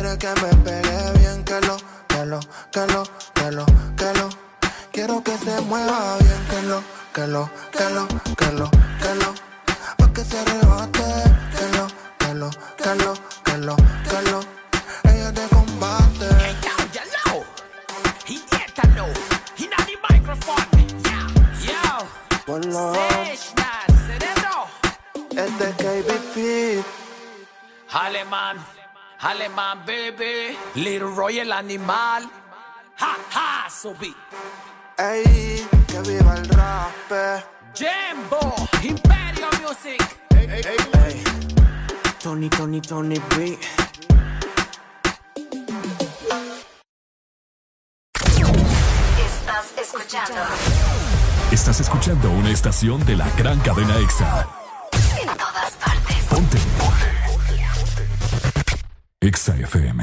[0.00, 1.76] Quiere que me pegue bien, que lo,
[2.08, 2.40] que lo,
[2.72, 3.02] que lo,
[3.34, 3.66] que lo,
[3.98, 4.28] que lo.
[4.90, 6.82] Quiero que se mueva bien, que lo,
[7.12, 9.34] que lo, que lo, que lo, que lo.
[9.98, 11.04] Pa' que se arrebate,
[11.54, 11.86] que lo,
[12.18, 14.40] que lo, que lo, que lo, que lo.
[15.12, 16.28] Ella te combate.
[22.46, 22.94] Ponlo.
[25.36, 26.84] Este es KBP.
[27.92, 28.56] Alemán,
[29.20, 30.56] alemán, baby.
[30.74, 32.30] Little Roy el animal.
[32.98, 34.14] Ha, ha, subí.
[34.98, 37.44] Ey, que viva el rap.
[37.74, 40.18] Jimbo, Imperio Music.
[40.36, 41.22] Ey.
[42.22, 43.58] Tony, Tony, Tony B.
[49.24, 50.34] Estás escuchando
[51.50, 54.46] Estás escuchando una estación de la gran cadena EXA.
[55.20, 56.16] en todas partes.
[56.28, 56.59] Ponte.
[59.22, 60.02] EXA FM.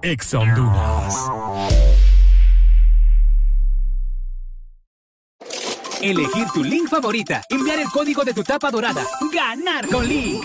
[0.00, 1.14] EXA Honduras.
[6.00, 10.44] Elegir tu link favorita, enviar el código de tu tapa dorada, ganar con Link.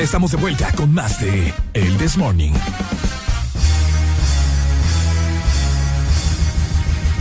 [0.00, 2.52] Ya estamos de vuelta con más de El This Morning.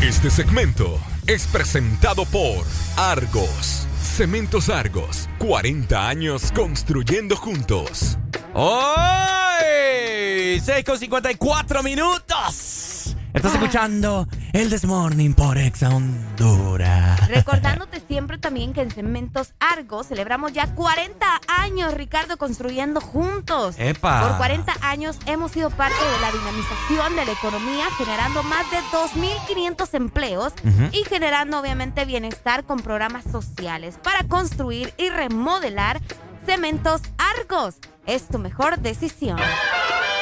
[0.01, 2.65] Este segmento es presentado por
[2.95, 3.85] Argos.
[4.01, 5.27] Cementos Argos.
[5.39, 8.17] 40 años construyendo juntos.
[8.53, 10.61] ¡Hoy!
[10.63, 13.17] 6 con 54 minutos.
[13.33, 17.27] Estás escuchando el This Morning por Exa Honduras.
[17.27, 23.75] Recordándote siempre también que en Cementos Argos celebramos ya 40 años, Ricardo, construyendo juntos.
[23.77, 24.27] ¡Epa!
[24.27, 28.77] Por 40 años hemos sido parte de la dinamización de la economía, generando más de
[28.91, 30.53] 2.500 empleos
[30.91, 36.01] y generando obviamente bienestar con programas sociales para construir y remodelar
[36.45, 37.75] Cementos Argos.
[38.05, 39.37] Es tu mejor decisión.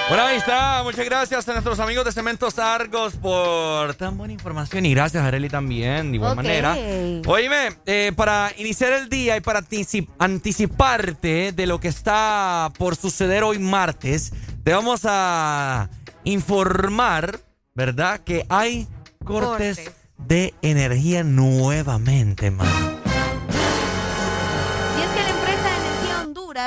[0.10, 0.84] Bueno, ahí está.
[0.84, 5.28] Muchas gracias a nuestros amigos de Cementos Argos por tan buena información y gracias a
[5.28, 6.38] Areli también, de igual Ok.
[6.38, 6.78] manera.
[7.26, 12.96] Oíme, eh, para iniciar el día y para anticip- anticiparte de lo que está por
[12.96, 14.32] suceder hoy martes,
[14.64, 15.90] te vamos a
[16.24, 17.42] informar,
[17.76, 18.22] ¿verdad?
[18.22, 18.88] Que hay
[19.26, 19.94] cortes, Cortes.
[20.20, 22.97] de energía nuevamente, man.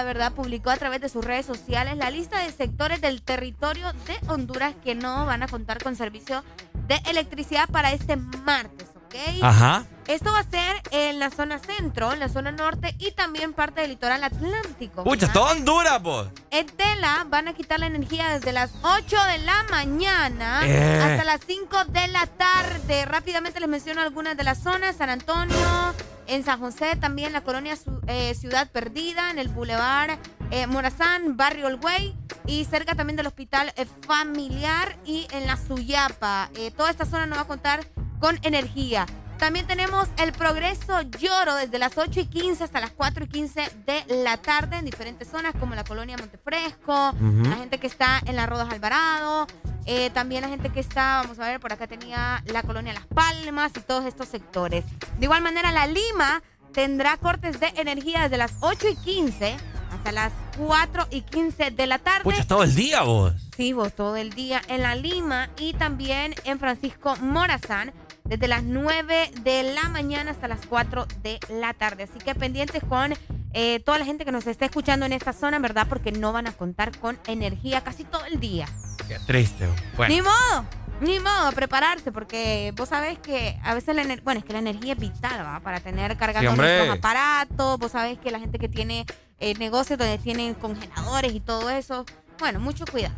[0.00, 0.32] Honduras, ¿verdad?
[0.32, 4.74] Publicó a través de sus redes sociales la lista de sectores del territorio de Honduras
[4.82, 6.42] que no van a contar con servicio
[6.86, 9.42] de electricidad para este martes, ¿ok?
[9.42, 9.84] Ajá.
[10.06, 13.82] Esto va a ser en la zona centro, en la zona norte y también parte
[13.82, 15.04] del litoral atlántico.
[15.04, 16.28] Pucha, todo Honduras, vos.
[16.50, 21.00] En Tela van a quitar la energía desde las 8 de la mañana Eh.
[21.00, 23.04] hasta las 5 de la tarde.
[23.04, 24.96] Rápidamente les menciono algunas de las zonas.
[24.96, 25.94] San Antonio,
[26.30, 27.76] en San José, también la colonia
[28.06, 30.16] eh, Ciudad Perdida, en el Boulevard
[30.52, 32.14] eh, Morazán, Barrio El Güey
[32.46, 36.50] y cerca también del Hospital eh, Familiar y en la Suyapa.
[36.76, 37.84] Toda esta zona no va a contar
[38.20, 39.06] con energía.
[39.40, 43.72] También tenemos el Progreso Lloro desde las 8 y 15 hasta las 4 y 15
[43.86, 48.36] de la tarde en diferentes zonas como la colonia Montefresco, la gente que está en
[48.36, 49.46] la Rodas Alvarado,
[49.86, 53.06] eh, también la gente que está, vamos a ver, por acá tenía la colonia Las
[53.06, 54.84] Palmas y todos estos sectores.
[55.18, 56.42] De igual manera, la Lima
[56.74, 59.56] tendrá cortes de energía desde las 8 y 15
[59.90, 62.24] hasta las 4 y 15 de la tarde.
[62.24, 63.32] Pucha, todo el día, vos.
[63.56, 67.94] Sí, vos todo el día en la Lima y también en Francisco Morazán
[68.30, 72.04] desde las 9 de la mañana hasta las 4 de la tarde.
[72.04, 73.12] Así que pendientes con
[73.52, 75.88] eh, toda la gente que nos está escuchando en esta zona, ¿verdad?
[75.88, 78.68] Porque no van a contar con energía casi todo el día.
[79.08, 79.66] Qué triste.
[79.96, 80.14] Bueno.
[80.14, 80.64] Ni modo,
[81.00, 84.52] ni modo, a prepararse porque vos sabés que a veces la energía, bueno, es que
[84.52, 85.58] la energía es vital, ¿va?
[85.58, 89.06] Para tener cargando Sí, nuestros aparatos, vos sabés que la gente que tiene
[89.40, 92.06] eh, negocios donde tienen congeladores y todo eso,
[92.38, 93.14] bueno, mucho cuidado.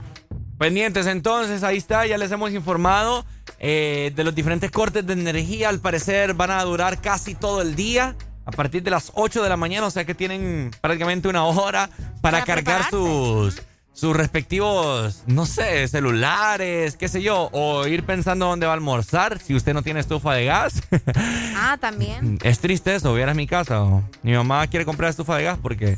[0.57, 3.27] Pendientes entonces, ahí está, ya les hemos informado
[3.65, 5.69] eh, de los diferentes cortes de energía.
[5.71, 9.49] Al parecer van a durar casi todo el día, a partir de las 8 de
[9.49, 11.89] la mañana, o sea que tienen prácticamente una hora
[12.21, 18.47] para, Para cargar sus, sus respectivos, no sé, celulares, qué sé yo, o ir pensando
[18.47, 20.83] dónde va a almorzar si usted no tiene estufa de gas.
[21.65, 22.39] Ah, también.
[22.43, 23.85] es triste eso, vieras mi casa.
[24.25, 25.97] mi mamá quiere comprar estufa de gas porque...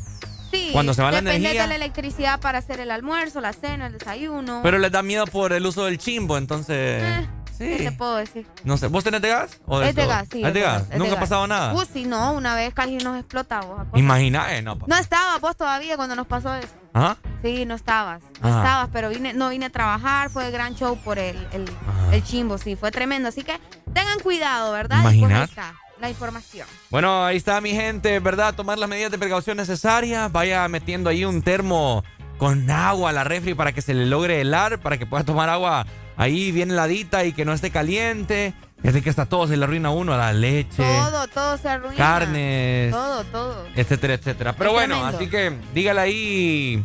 [0.51, 3.87] Sí, Cuando se va la energía- de la electricidad para hacer el almuerzo, la cena,
[3.87, 4.59] el desayuno.
[4.61, 7.01] Pero les da miedo por el uso del chimbo, entonces...
[7.03, 7.27] Eh,
[7.57, 7.65] sí.
[7.77, 8.45] ¿Qué te puedo decir?
[8.63, 9.59] No sé, ¿vos tenés de gas?
[9.65, 10.43] ¿O es de gas, sí.
[10.43, 10.83] ¿Es de gas?
[10.91, 11.73] es ¿Nunca ha pasado nada?
[11.73, 13.71] Uh, sí, no, una vez casi nos explota vos.
[13.73, 13.99] acuérdate.
[13.99, 14.75] Imagina, eh, no.
[14.87, 16.69] No estabas vos todavía cuando nos pasó eso.
[16.93, 17.17] ¿Ah?
[17.41, 18.21] Sí, no estabas.
[18.41, 18.57] No Ah.
[18.57, 20.29] estabas, pero vine, no vine a trabajar.
[20.29, 21.65] Fue gran show por el, el,
[22.11, 22.75] el chimbo, sí.
[22.75, 23.29] Fue tremendo.
[23.29, 23.59] Así que
[23.93, 24.99] tengan cuidado, ¿verdad?
[24.99, 26.67] Está la información.
[26.89, 28.53] Bueno, ahí está mi gente, ¿verdad?
[28.53, 30.31] Tomar las medidas de precaución necesarias.
[30.31, 32.03] Vaya metiendo ahí un termo
[32.37, 35.47] con agua a la refri para que se le logre helar, para que pueda tomar
[35.49, 35.85] agua
[36.17, 38.53] ahí bien heladita y que no esté caliente.
[38.81, 41.95] Fíjate que hasta todo se le arruina a uno, la leche, Todo, todo se arruina.
[41.97, 43.65] carnes, Todo, todo.
[43.75, 44.53] etcétera, etcétera.
[44.53, 45.17] Pero Es bueno, tremendo.
[45.17, 46.83] así que dígale ahí,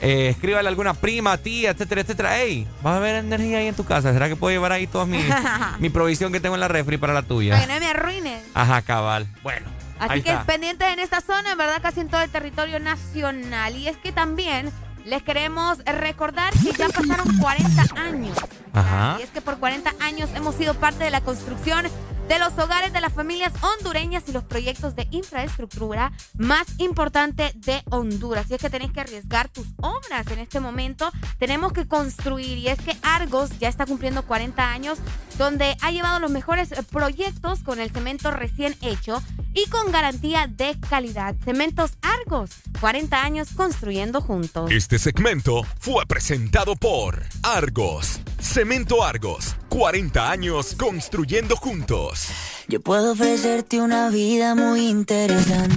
[0.00, 2.40] eh, escríbale a alguna prima, tía, etcétera, etcétera.
[2.40, 4.12] Ey, ¿vas a ver energía ahí en tu casa?
[4.12, 5.18] ¿Será que puedo llevar ahí toda mi,
[5.78, 7.60] mi provisión que tengo en la refri para la Para tuya?
[7.60, 8.40] que no me arruine.
[8.54, 9.28] Ajá, cabal.
[9.42, 9.66] Bueno.
[10.00, 10.44] Así ahí que está.
[10.44, 13.76] pendientes en esta zona, en verdad, casi en todo el territorio nacional.
[13.76, 14.70] Y es que también
[15.08, 18.36] les queremos recordar que ya pasaron 40 años.
[18.74, 19.16] Ajá.
[19.18, 21.86] Y es que por 40 años hemos sido parte de la construcción
[22.28, 27.82] de los hogares de las familias hondureñas y los proyectos de infraestructura más importante de
[27.90, 28.50] Honduras.
[28.50, 31.10] Y es que tenés que arriesgar tus obras en este momento.
[31.38, 32.58] Tenemos que construir.
[32.58, 34.98] Y es que Argos ya está cumpliendo 40 años,
[35.38, 39.22] donde ha llevado los mejores eh, proyectos con el cemento recién hecho
[39.54, 41.34] y con garantía de calidad.
[41.44, 42.50] Cementos Argos,
[42.80, 44.70] 40 años construyendo juntos.
[44.70, 48.20] Este segmento fue presentado por Argos.
[48.38, 49.56] Cemento Argos.
[49.78, 52.26] 40 años construyendo juntos.
[52.66, 55.76] Yo puedo ofrecerte una vida muy interesante.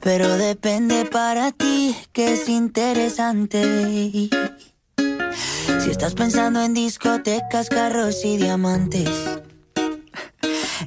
[0.00, 4.30] Pero depende para ti que es interesante.
[5.78, 9.10] Si estás pensando en discotecas, carros y diamantes.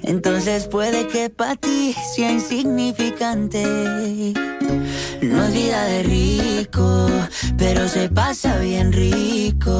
[0.01, 3.63] Entonces puede que para ti sea insignificante.
[5.21, 7.07] No es vida de rico,
[7.55, 9.79] pero se pasa bien rico.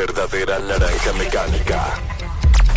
[0.00, 1.84] Verdadera naranja mecánica.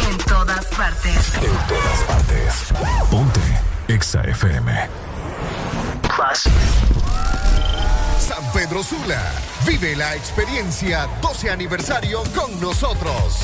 [0.10, 1.34] En todas partes.
[1.36, 2.74] En todas partes.
[3.10, 3.40] Ponte
[3.88, 4.90] Exa FM.
[8.20, 9.22] San Pedro Sula.
[9.66, 13.40] Vive la experiencia 12 aniversario con nosotros.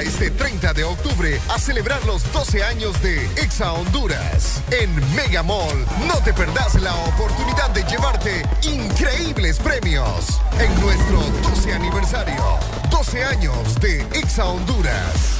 [0.00, 5.86] Este 30 de octubre a celebrar los 12 años de Exa Honduras en Mega Mall.
[6.06, 11.20] No te perdás la oportunidad de llevarte increíbles premios en nuestro
[11.50, 12.58] 12 aniversario.
[12.90, 15.34] 12 años de Exa Honduras.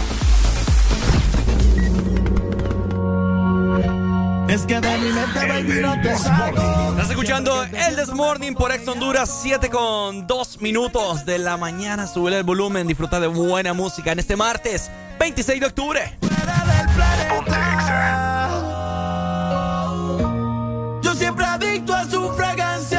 [4.48, 6.90] Es que de mi mente, baby, no te saco.
[6.90, 12.06] Estás escuchando el This Morning por Ex Honduras, 7 con 2 minutos de la mañana.
[12.06, 16.18] Sube el volumen, disfruta de buena música en este martes 26 de octubre.
[21.02, 22.93] Yo siempre adicto a su fragancia.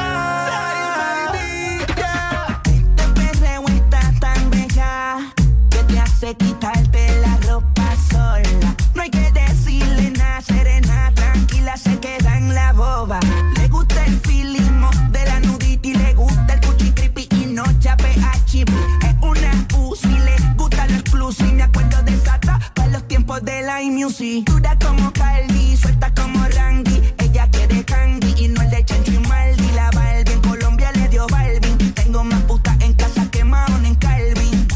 [23.42, 24.46] De la music.
[24.46, 27.02] Dura como Cardi, suelta como Randy.
[27.18, 29.72] Ella quiere candy y no el de Chencho y Maldi.
[29.72, 31.94] La Barbie en Colombia le dio Balvin.
[31.94, 34.68] Tengo más putas en casa que Mahon en Calvin.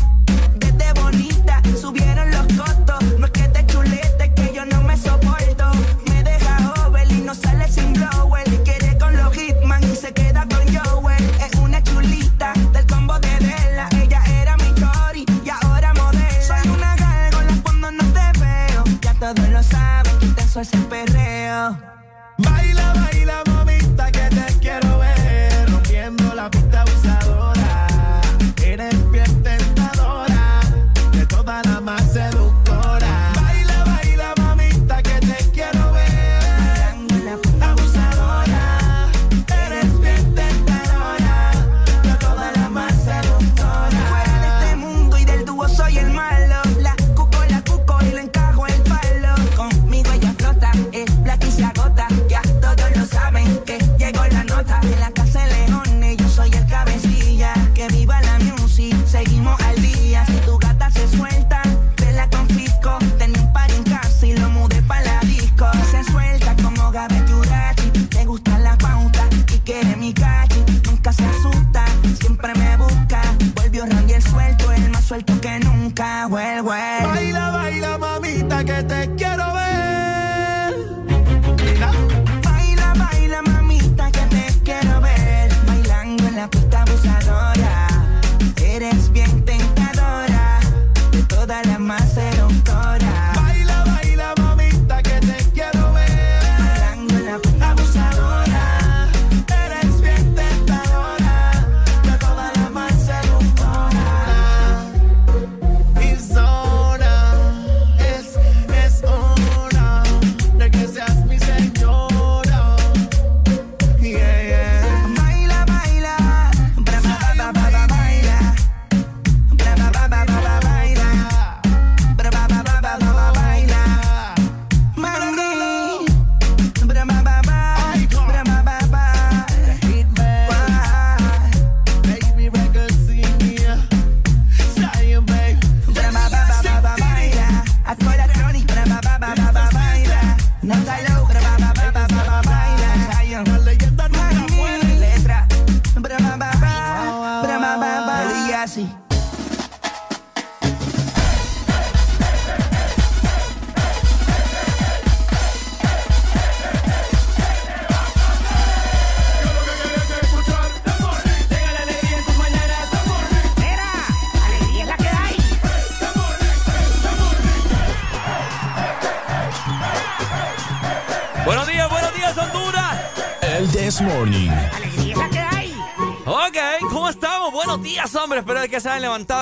[0.57, 2.28] Desde bonita subieron
[20.59, 21.88] saben que intenso es el perreo.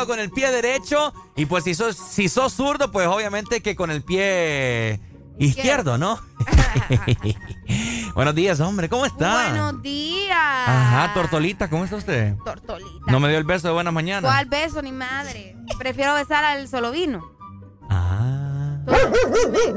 [0.07, 1.13] Con el pie derecho.
[1.35, 4.99] Y pues si sos, si sos zurdo, pues obviamente que con el pie
[5.37, 6.19] izquierdo, ¿no?
[8.15, 8.89] Buenos días, hombre.
[8.89, 9.51] ¿Cómo está?
[9.51, 10.37] Buenos días.
[10.37, 12.35] Ajá, Tortolita, ¿cómo está usted?
[12.43, 13.11] Tortolita.
[13.11, 14.31] No me dio el beso de buenas mañanas.
[14.31, 15.55] ¿Cuál beso, ni madre?
[15.77, 17.31] Prefiero besar al solovino.
[17.89, 18.77] Ah.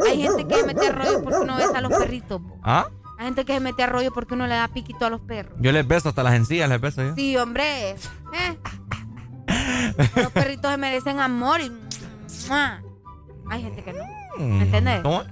[0.09, 2.41] Hay gente que se mete a rollo porque uno besa a los perritos.
[2.63, 2.87] ¿Ah?
[3.19, 5.53] Hay gente que se mete a rollo porque uno le da piquito a los perros.
[5.61, 7.15] Yo les beso hasta las encías, les beso yo.
[7.15, 7.91] Sí, hombre.
[7.91, 7.97] ¿eh?
[10.17, 11.73] Los perritos se merecen amor y...
[13.51, 14.05] Hay gente que no.
[14.39, 15.01] ¿Me entiendes?
[15.03, 15.25] ¿Cómo?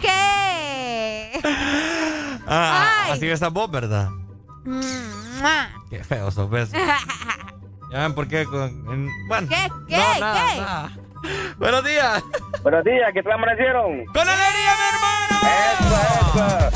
[0.00, 1.40] ¿Qué?
[2.46, 3.12] Ah, Ay.
[3.12, 4.08] así besas vos, ¿verdad?
[5.90, 6.74] Qué feo esos besos.
[7.90, 8.44] Ya ven por qué.
[8.44, 9.46] con- en- bueno.
[9.48, 9.68] ¿Qué?
[9.88, 9.96] ¿Qué?
[9.98, 10.60] No, nada, ¿Qué?
[10.60, 10.90] nada.
[11.58, 12.24] Buenos días.
[12.64, 14.04] Buenos días, ¿qué tal amanecieron?
[14.06, 15.38] ¡Con alegría, mi hermano!
[15.78, 16.68] Eso,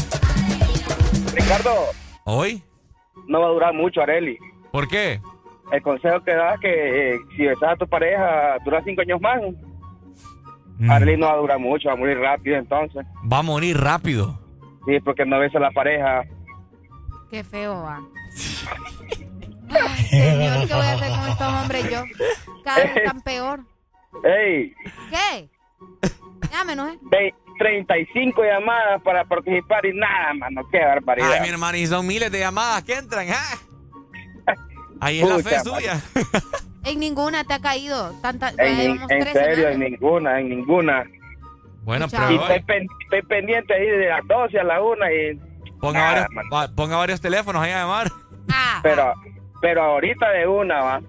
[1.24, 1.34] eso.
[1.34, 1.74] Ricardo,
[2.22, 2.62] ¿Hoy?
[3.28, 4.38] No va a durar mucho, Areli.
[4.72, 5.20] ¿Por qué?
[5.70, 9.20] El consejo que da es que eh, si besas a tu pareja, dura cinco años
[9.20, 9.40] más.
[10.78, 10.90] Mm.
[10.90, 13.04] Areli no va a durar mucho, va a morir rápido entonces.
[13.30, 14.38] Va a morir rápido.
[14.86, 16.22] Sí, porque no besa a la pareja.
[17.30, 18.00] Qué feo va.
[19.70, 22.02] Ay, señor, ¿qué voy a hacer con estos hombres yo?
[22.64, 23.60] Cada vez están peor.
[24.24, 24.72] ¡Ey!
[25.10, 25.48] ¿Qué?
[26.50, 26.98] Ya me enojé.
[27.02, 30.62] Ve- 35 llamadas para participar y nada, mano.
[30.70, 31.32] Qué barbaridad.
[31.32, 33.26] Ay, mi hermano, y son miles de llamadas que entran.
[33.30, 34.54] ¿ah?
[35.00, 36.00] Ahí es la fe suya.
[36.84, 38.12] En ninguna te ha caído.
[38.22, 38.98] Tanta, En,
[39.34, 41.04] serio, en ninguna, en ninguna.
[41.82, 45.40] Bueno, Y pero estoy, pen- estoy pendiente ahí de las 12 a la 1 y...
[45.80, 46.48] ponga, nada, varios, mano.
[46.54, 48.10] va- ponga varios teléfonos ahí a llamar.
[48.82, 49.12] Pero,
[49.60, 51.02] pero ahorita de una, va.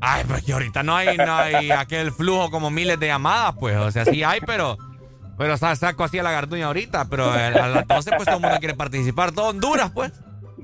[0.00, 3.76] Ay, pero que ahorita no hay, no hay aquel flujo como miles de llamadas, pues.
[3.76, 4.78] O sea, sí hay, pero.
[5.36, 8.36] Pero sa- saco así a la garduña ahorita, pero a a las 12 pues todo
[8.36, 9.32] el mundo quiere participar.
[9.32, 10.12] Todo Honduras, pues.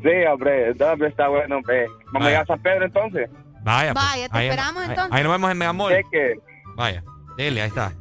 [0.02, 1.86] Sí, hombre, hombre, está bueno, hombre.
[1.88, 2.28] Vamos a Vaya.
[2.28, 3.30] llegar a San Pedro entonces.
[3.62, 4.04] Vaya, pues.
[4.04, 5.12] Vaya, te Ahí- esperamos, ahí- entonces.
[5.12, 5.92] Ahí nos vemos en Megamol.
[6.10, 6.34] Que
[6.76, 7.02] Vaya,
[7.36, 7.92] dele, ahí está.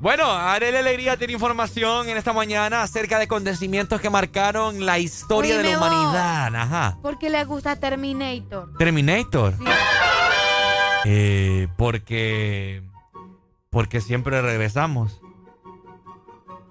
[0.00, 5.56] Bueno, Arele Alegría tiene información en esta mañana acerca de acontecimientos que marcaron la historia
[5.58, 6.54] de la humanidad.
[6.54, 6.98] Ajá.
[7.02, 8.76] ¿Por qué le gusta Terminator?
[8.78, 9.54] Terminator.
[11.04, 12.82] Eh, porque.
[13.70, 15.20] Porque siempre regresamos.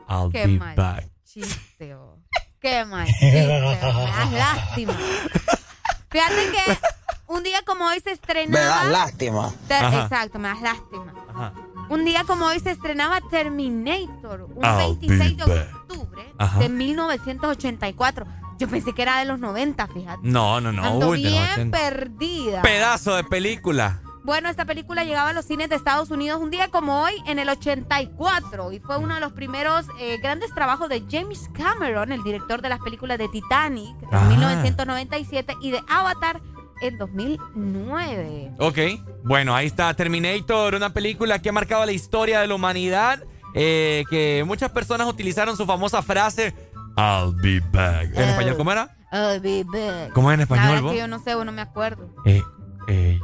[0.09, 1.09] I'll Qué be mal back.
[1.25, 2.17] chiste, oh.
[2.59, 3.47] Qué mal chiste.
[3.47, 4.93] Me das lástima.
[6.09, 6.77] Fíjate que
[7.27, 8.85] un día como hoy se estrenaba...
[8.85, 9.51] lástima.
[9.67, 10.03] Ter- Ajá.
[10.03, 11.13] Exacto, me das lástima.
[11.29, 11.53] Ajá.
[11.89, 16.59] Un día como hoy se estrenaba Terminator, un I'll 26 de octubre Ajá.
[16.59, 18.25] de 1984.
[18.57, 20.19] Yo pensé que era de los 90, fíjate.
[20.23, 20.83] No, no, no.
[20.83, 21.77] Ando uy, bien 80.
[21.77, 22.61] perdida.
[22.63, 24.01] Pedazo de película.
[24.27, 27.39] Bueno, esta película llegaba a los cines de Estados Unidos un día como hoy, en
[27.39, 32.21] el 84, y fue uno de los primeros eh, grandes trabajos de James Cameron, el
[32.23, 34.25] director de las películas de Titanic en Ah.
[34.27, 36.41] 1997 y de Avatar
[36.81, 38.51] en 2009.
[38.59, 38.77] Ok.
[39.23, 43.23] Bueno, ahí está Terminator, una película que ha marcado la historia de la humanidad.
[43.59, 46.53] eh, que muchas personas utilizaron su famosa frase
[46.97, 48.09] I'll be back.
[48.13, 48.31] ¿En Oh.
[48.31, 48.95] español cómo era?
[49.11, 50.11] I'll be back.
[50.13, 50.91] ¿Cómo es en español, vos?
[50.91, 52.13] que yo no sé, no me acuerdo.
[52.25, 52.43] Eh,
[52.89, 53.19] eh,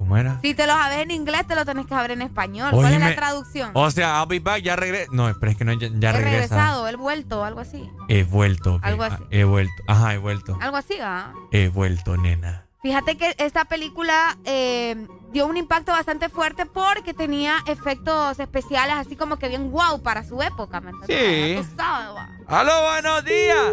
[0.00, 0.40] ¿cómo era?
[0.40, 2.70] Si te lo sabes en inglés, te lo tenés que saber en español.
[2.72, 3.70] ¿Cuál es la traducción?
[3.74, 5.12] O sea, I'll be back, ya regreso.
[5.12, 6.30] No, pero es que no, ya, ya He regresa.
[6.30, 7.86] regresado, he vuelto, algo así.
[8.08, 8.80] He vuelto.
[8.82, 9.16] Algo así.
[9.20, 9.82] Ah, He vuelto.
[9.86, 10.56] Ajá, he vuelto.
[10.58, 11.34] Algo así, ¿va?
[11.52, 12.64] He vuelto, nena.
[12.82, 19.16] Fíjate que esta película eh, dio un impacto bastante fuerte porque tenía efectos especiales así
[19.16, 21.66] como que bien guau para su época, ¿me entiendes?
[21.66, 21.72] Sí.
[22.46, 23.66] ¡Aló, buenos días!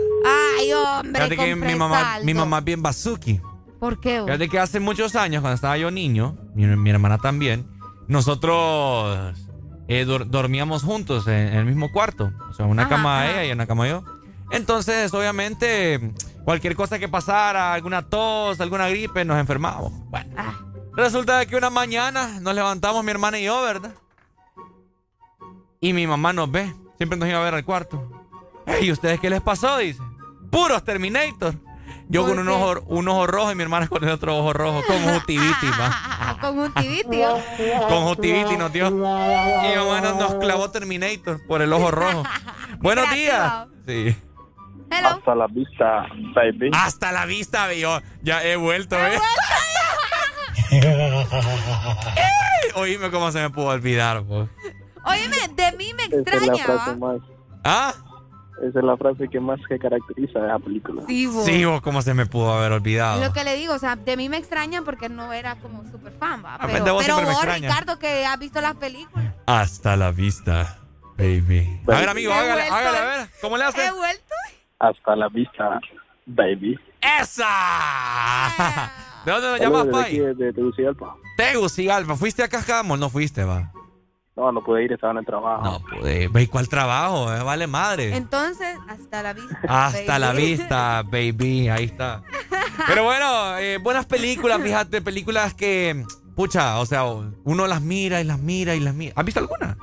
[0.60, 3.40] Ay, hombre, Fíjate que mi mamá, mi mamá es bien bazuki.
[3.80, 4.20] ¿Por qué?
[4.20, 4.26] vos?
[4.28, 7.68] Fíjate que hace muchos años, cuando estaba yo niño, mi, mi hermana también,
[8.08, 9.38] nosotros
[9.88, 12.32] eh, dor- dormíamos juntos en, en el mismo cuarto.
[12.50, 13.32] O sea, una Ajá, cama ajá.
[13.34, 14.04] ella y una cama yo.
[14.52, 16.12] Entonces, obviamente,
[16.46, 19.92] cualquier cosa que pasara, alguna tos, alguna gripe, nos enfermábamos.
[20.10, 20.54] Bueno, Ah.
[20.96, 23.92] resulta que una mañana nos levantamos mi hermana y yo, ¿verdad?
[25.80, 26.74] Y mi mamá nos ve.
[26.98, 28.10] Siempre nos iba a ver al cuarto.
[28.82, 29.78] ¿Y ustedes qué les pasó?
[29.78, 30.02] Dice.
[30.50, 31.54] Puros Terminator.
[32.10, 34.54] Yo ¿Por con un ojo, un ojo rojo y mi hermana con el otro ojo
[34.54, 34.82] rojo.
[34.88, 36.38] Conjuntivitis, va.
[36.42, 37.26] Conjuntivitis.
[37.90, 38.88] Conjuntivitis nos dio.
[38.88, 42.24] Y mi mamá nos, nos clavó Terminator por el ojo rojo.
[42.80, 43.68] Buenos días.
[43.86, 44.16] Sí.
[44.90, 46.72] Hasta la vista, baby.
[46.74, 49.20] Hasta la vista, yo ya he vuelto, ¿eh?
[52.76, 54.50] Oíme cómo se me pudo olvidar, vos.
[55.04, 56.96] Óyeme, de mí me Esa es la extraña, frase ¿va?
[56.98, 57.20] más.
[57.64, 57.94] ¿Ah?
[58.62, 61.04] Esa es la frase que más que caracteriza a la película.
[61.08, 61.46] Sí, vos.
[61.46, 63.24] Sí, vos cómo se me pudo haber olvidado.
[63.24, 66.14] Lo que le digo, o sea, de mí me extrañan porque no era como súper
[66.14, 66.58] fan, ¿va?
[66.60, 67.70] Pero, de vos pero vos, extraña.
[67.70, 69.34] Ricardo, que has visto las películas.
[69.46, 70.80] Hasta la vista,
[71.18, 71.82] baby.
[71.88, 73.30] A ver, amigo, hágale, hágale, a ver.
[73.42, 73.86] ¿Cómo le hace?
[73.86, 74.34] He vuelto.
[74.80, 75.80] Hasta la vista,
[76.26, 76.80] baby.
[77.22, 78.92] ¡Esa!
[79.24, 80.20] ¿De dónde nos llamas, Pai?
[80.20, 81.16] desde Tegucigalpa.
[81.38, 82.16] Tegucigalpa.
[82.16, 82.98] ¿Fuiste a Cascamos?
[82.98, 83.72] No fuiste, va.
[84.38, 85.64] No, no pude ir, estaba en el trabajo.
[85.64, 86.28] No pude.
[86.28, 87.34] Ve, ¿cuál trabajo?
[87.34, 88.16] Eh, Vale madre.
[88.16, 89.60] Entonces, hasta la vista.
[89.68, 91.70] Hasta la vista, baby.
[91.70, 92.22] Ahí está.
[92.88, 95.02] Pero bueno, eh, buenas películas, fíjate.
[95.02, 96.06] Películas que,
[96.36, 99.14] pucha, o sea, uno las mira y las mira y las mira.
[99.16, 99.76] ¿Has visto alguna?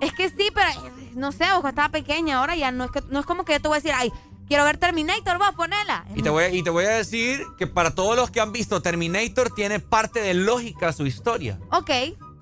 [0.00, 3.00] Es que sí, pero eh, no sé, ojo, estaba pequeña, ahora ya no es que
[3.10, 4.12] no es como que yo te voy a decir, ay,
[4.46, 6.04] quiero ver Terminator, va, ponela.
[6.16, 8.52] Y te, voy a, y te voy a decir que para todos los que han
[8.52, 11.58] visto Terminator tiene parte de lógica su historia.
[11.70, 11.90] Ok.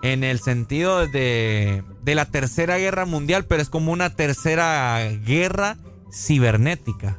[0.02, 5.76] En el sentido de, de la tercera guerra mundial, pero es como una tercera guerra
[6.12, 7.18] cibernética.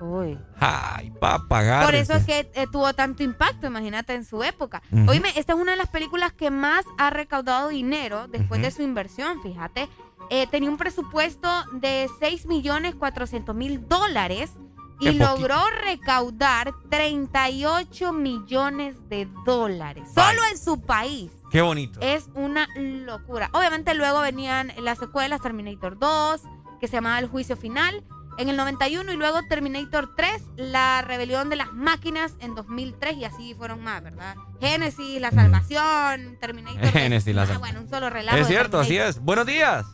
[0.00, 0.36] Uy.
[0.58, 4.82] Ay, papá, Por eso es que eh, tuvo tanto impacto, imagínate, en su época.
[4.90, 5.10] Ujú.
[5.10, 8.82] Oíme, esta es una de las películas que más ha recaudado dinero después de su
[8.82, 9.88] inversión, fíjate.
[10.28, 14.50] Eh, tenía un presupuesto de 6 millones 400 mil dólares
[14.98, 15.24] y Qué poquito.
[15.36, 20.08] logró recaudar 38 millones de dólares.
[20.14, 21.30] Solo en su país.
[21.52, 22.00] Qué bonito.
[22.00, 23.50] Es una locura.
[23.52, 26.42] Obviamente luego venían las secuelas Terminator 2,
[26.80, 28.02] que se llamaba El Juicio Final,
[28.38, 33.24] en el 91 y luego Terminator 3, La Rebelión de las Máquinas en 2003 y
[33.26, 34.34] así fueron más, ¿verdad?
[34.60, 36.80] Génesis, La Salvación, Terminator.
[36.90, 38.38] Génesis, la Ah, sal- bueno, un solo relajo.
[38.38, 39.20] Es cierto, así es.
[39.20, 39.84] Buenos días.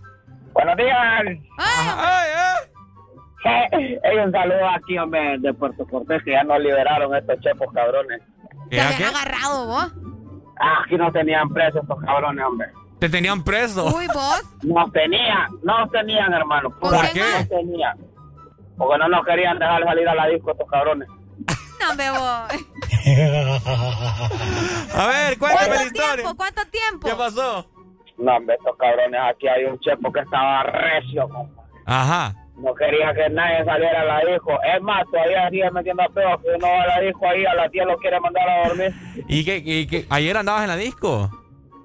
[0.53, 0.97] Buenos días.
[1.59, 2.29] Ay,
[3.45, 8.21] Hey, un saludo aquí, hombre, de Puerto Cortés, que ya nos liberaron estos chepos cabrones.
[8.69, 9.93] Te habían agarrado vos.
[10.61, 12.69] Ah, aquí no tenían presos estos cabrones, hombre.
[12.99, 13.87] Te tenían preso.
[13.97, 14.43] Uy, vos.
[14.63, 16.71] Nos tenían, nos tenían, hermano.
[16.79, 17.21] ¿Por qué?
[17.21, 17.97] Nos tenían.
[18.77, 21.09] Porque no nos querían dejar salir a la disco estos cabrones.
[21.81, 22.67] No me voy.
[24.95, 26.15] A ver, cuéntame la ¿Cuánto historia.
[26.15, 26.37] tiempo?
[26.37, 27.09] ¿Cuánto tiempo?
[27.09, 27.71] ¿Qué pasó?
[28.19, 31.63] No, hombre, estos cabrones, aquí hay un chepo que estaba recio, compa.
[31.87, 32.35] Ajá.
[32.59, 34.59] No quería que nadie saliera a la disco.
[34.63, 37.55] Es más, todavía sigue metiendo a pedo que uno va a la disco ahí, a
[37.55, 38.93] las 10 lo quiere mandar a dormir.
[39.29, 40.07] ¿Y qué, y qué?
[40.11, 41.31] ¿Ayer andabas en la disco?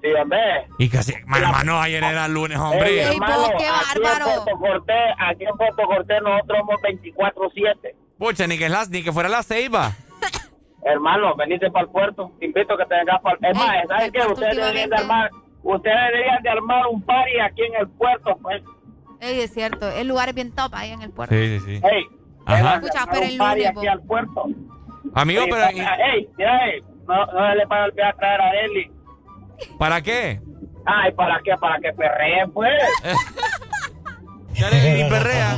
[0.02, 0.38] Sí, hombre.
[0.78, 2.90] Y casi, hermano, ayer era lunes, hombre.
[2.90, 7.94] Ey, hermano, aquí en Puerto Cortés, aquí en Puerto Cortés nosotros somos 24-7.
[8.18, 9.92] Pucha, ni que, las, ni que fuera la ceiba.
[10.84, 12.30] Hermano, venite para el puerto.
[12.38, 13.46] Te invito a que te vengas para el...
[13.46, 14.20] Es más, ¿sabes qué?
[14.20, 15.30] Ustedes deberían de armar...
[15.62, 18.62] Ustedes deberían de armar un party aquí en el puerto, pues.
[19.24, 21.34] Ey, es cierto, el lugar es bien top ahí en el puerto.
[21.34, 21.80] Sí, sí, sí.
[21.82, 22.04] Hey,
[22.46, 22.74] Ajá.
[22.74, 24.44] Escucha, pero el lunes, aquí al puerto.
[25.14, 28.40] Amigo, Oye, pero pa- Ey, mira, ey, no, no le paga el viaje a traer
[28.40, 28.90] a Eli.
[29.78, 30.40] ¿para qué?
[30.86, 31.52] Ay, ¿para qué?
[31.58, 32.70] Para que perreen, pues.
[34.54, 35.56] Ya le ni perrea.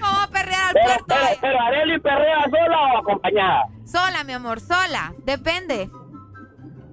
[0.00, 1.04] Vamos a perrear al Pero, puerto.
[1.08, 3.64] pero, pero Areli perrea sola o acompañada.
[3.84, 5.12] Sola, mi amor, sola.
[5.24, 5.90] Depende.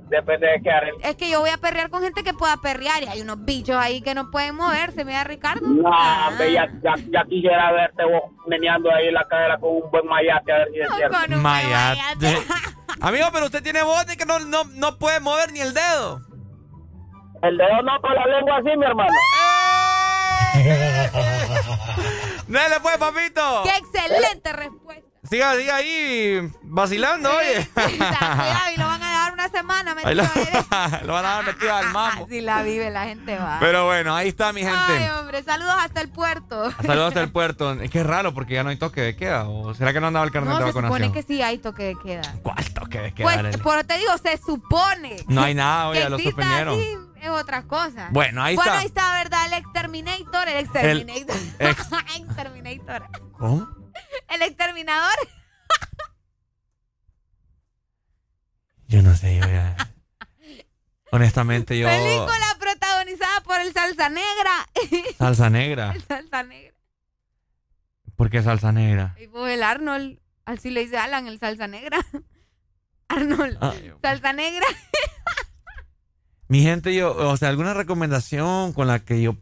[0.10, 0.98] Depende de qué Areli.
[1.04, 3.76] Es que yo voy a perrear con gente que pueda perrear y hay unos bichos
[3.76, 5.66] ahí que no pueden moverse, mira Ricardo.
[5.68, 6.28] No, Ah.
[6.30, 10.52] hombre, ya, ya, ya quisiera verte vos meneando ahí la cadera con un buen mayate,
[10.52, 11.18] a ver si es cierto.
[11.38, 12.38] Mayate.
[13.02, 16.22] Amigo, pero usted tiene voz de que no, no, no puede mover ni el dedo.
[17.42, 19.12] El dedo no, con la lengua así, mi hermano.
[22.48, 23.64] Dale pues, papito.
[23.64, 25.04] ¡Qué excelente respuesta!
[25.30, 27.66] Siga, siga ahí vacilando, oye.
[27.74, 29.03] Cuidado, y lo van
[29.46, 31.00] una semana lo, metido ahí.
[31.06, 32.28] lo van a dar metido al mambo.
[32.28, 33.58] Si la vive la gente va.
[33.60, 34.76] Pero bueno, ahí está mi gente.
[34.78, 36.72] Ay, hombre, saludos hasta el puerto.
[36.82, 37.74] Saludos hasta el puerto.
[37.74, 39.48] Es que es raro porque ya no hay toque de queda.
[39.50, 41.14] ¿O será que no andaba el carnet No, de se supone vacunación?
[41.14, 42.22] que sí hay toque de queda.
[42.42, 43.42] ¿Cuál toque de queda?
[43.42, 45.18] Pues, por te digo, se supone.
[45.28, 46.80] No hay nada, oye, lo suspendieron.
[46.80, 48.10] así es otra cosa.
[48.12, 48.82] Bueno, ahí bueno, está.
[48.82, 49.46] ahí está, ¿verdad?
[49.48, 51.36] El exterminator, el exterminator.
[51.60, 51.88] ex-
[52.18, 53.08] exterminator.
[53.38, 53.68] ¿Cómo?
[54.30, 55.14] El exterminador.
[58.94, 59.76] Yo no sé, yo ya.
[61.12, 61.88] Honestamente, yo.
[61.88, 64.70] Película protagonizada por el Salsa Negra.
[65.18, 65.94] Salsa negra.
[65.96, 66.76] el Salsa Negra.
[68.16, 69.16] ¿Por qué salsa negra?
[69.20, 70.20] Y pues el Arnold.
[70.46, 71.98] Así le dice Alan, el Salsa Negra.
[73.08, 73.58] Arnold.
[73.62, 74.68] Ay, Salsa Negra.
[76.48, 79.38] Mi gente, yo, o sea, alguna recomendación con la que yo,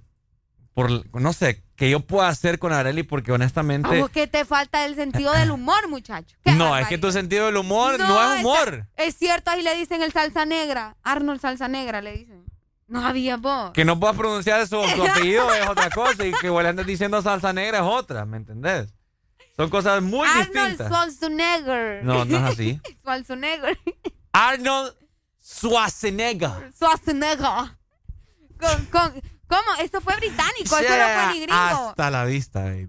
[0.73, 3.89] por, no sé, que yo pueda hacer con Areli porque honestamente...
[3.89, 6.37] ¿Cómo que te falta el sentido del humor, muchacho?
[6.55, 8.85] No, es que tu sentido del humor no, es humor.
[8.97, 10.95] es cierto, ahí le dicen el salsa negra.
[11.01, 12.45] Arnold salsa negra le dicen.
[12.85, 13.71] No había vos.
[13.71, 16.85] Que no puedas pronunciar su, su apellido es otra cosa y que vos le andes
[16.85, 18.93] diciendo salsa negra es otra, ¿me entendés?
[19.55, 20.81] Son cosas muy distintas.
[20.81, 22.03] Arnold Schwarzenegger.
[22.03, 22.79] No, no es así.
[22.99, 23.75] Schwarzenegger.
[24.33, 24.93] Arnold
[25.43, 26.71] Schwarzenegger.
[26.75, 27.75] Schwarzenegger.
[28.59, 29.21] Con, con,
[29.51, 29.75] ¿Cómo?
[29.81, 31.89] Esto fue británico, eso no fue ni gringo.
[31.89, 32.87] Hasta la vista, baby.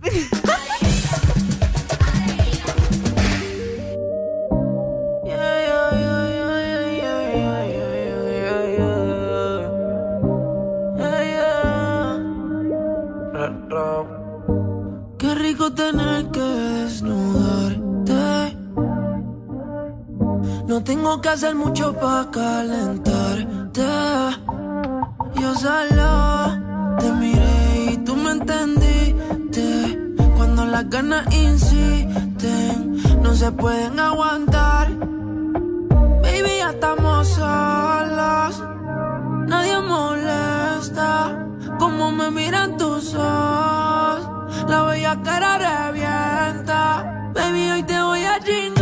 [15.19, 17.83] Qué rico tener que desnudarte.
[20.69, 23.83] No tengo que hacer mucho para calentarte.
[25.41, 29.99] Yo solo te miré y tú me entendiste.
[30.37, 34.89] Cuando las ganas insisten, no se pueden aguantar.
[36.23, 38.63] Baby, ya estamos solos.
[39.47, 41.47] Nadie molesta
[41.79, 44.29] como me miran tus ojos.
[44.69, 47.31] La bella cara revienta.
[47.35, 48.82] Baby, hoy te voy a chingar.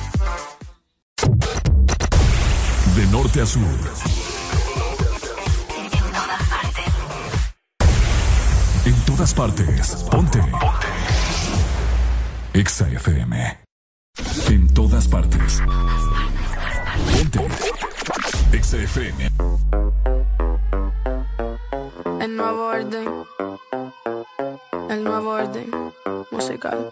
[2.95, 3.61] De norte a sur.
[8.85, 9.95] En todas partes.
[10.09, 10.39] Ponte.
[10.39, 10.71] Ponte.
[12.53, 13.57] Exa FM.
[14.49, 15.61] En todas partes.
[17.13, 17.47] Ponte.
[18.51, 19.31] Exa FM.
[22.19, 23.07] El nuevo orden.
[24.89, 25.71] El nuevo orden
[26.31, 26.91] musical.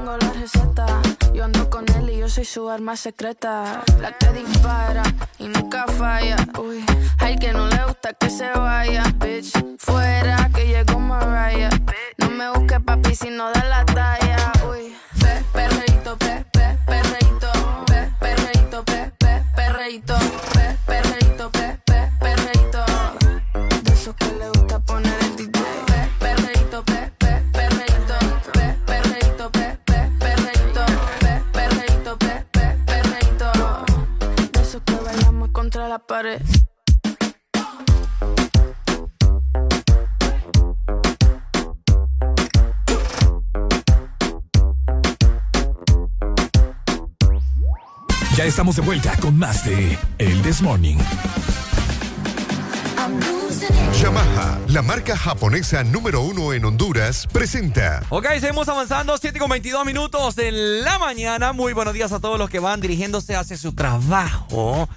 [0.00, 0.86] Tengo la receta,
[1.34, 3.82] yo ando con él y yo soy su arma secreta.
[4.00, 5.02] La que dispara
[5.38, 6.36] y nunca falla.
[6.58, 6.82] Uy,
[7.18, 9.02] hay que no le gusta que se vaya.
[9.18, 11.68] Bitch, fuera que llegó Mariah.
[12.16, 14.52] No me busque papi si no da la talla.
[14.70, 17.52] Uy, pe, perreito, pe, pe, perreito,
[17.84, 20.14] pe, perreito, pe, pe, perreito,
[36.06, 36.40] pared.
[48.36, 50.96] Ya estamos de vuelta con más de El This Morning.
[54.00, 58.02] Yamaha, la marca japonesa número uno en Honduras, presenta.
[58.08, 61.52] Ok, seguimos avanzando, 7 con 22 minutos de la mañana.
[61.52, 64.88] Muy buenos días a todos los que van dirigiéndose hacia su trabajo.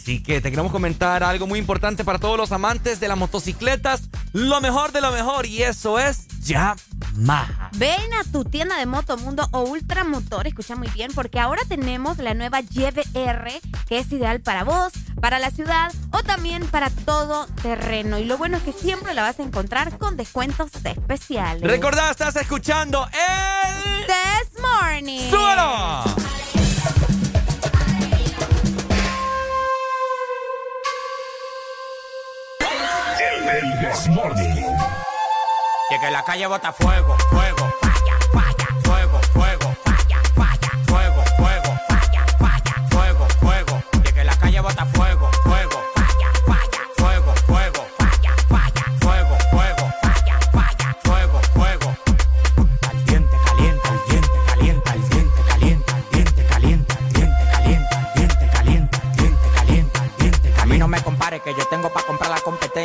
[0.00, 4.04] Así que te queremos comentar algo muy importante para todos los amantes de las motocicletas.
[4.32, 7.68] Lo mejor de lo mejor y eso es Yamaha.
[7.72, 12.32] Ven a tu tienda de Motomundo o Ultramotor, escucha muy bien, porque ahora tenemos la
[12.32, 18.18] nueva YBR que es ideal para vos, para la ciudad o también para todo terreno.
[18.18, 21.62] Y lo bueno es que siempre la vas a encontrar con descuentos especiales.
[21.62, 24.06] Recordá, estás escuchando el...
[24.06, 25.28] This Morning.
[25.28, 26.49] ¡Súbelo!
[33.90, 34.54] This Morning.
[35.90, 37.72] Y que la calle bota fuego, fuego,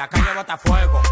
[0.00, 1.02] la calle bota fuego.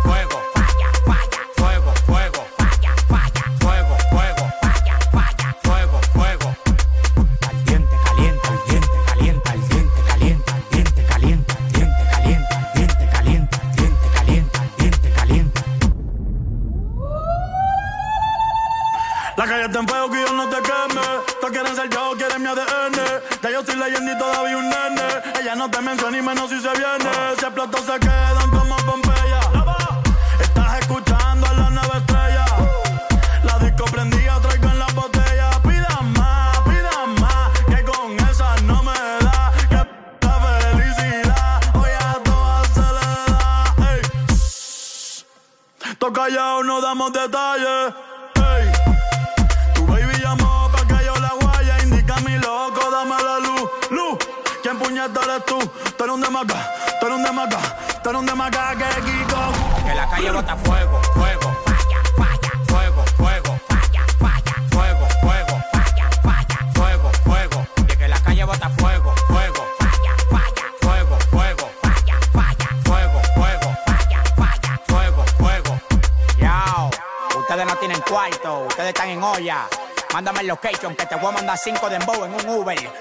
[81.49, 82.98] Honda 5 Dembow en un Uber.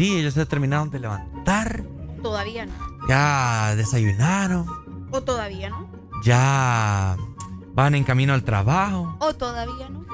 [0.00, 1.84] Días, ya se terminaron de levantar.
[2.22, 2.72] Todavía no.
[3.06, 4.66] Ya desayunaron.
[5.10, 5.90] O todavía no.
[6.24, 7.18] Ya
[7.74, 9.14] van en camino al trabajo.
[9.20, 10.06] O todavía no.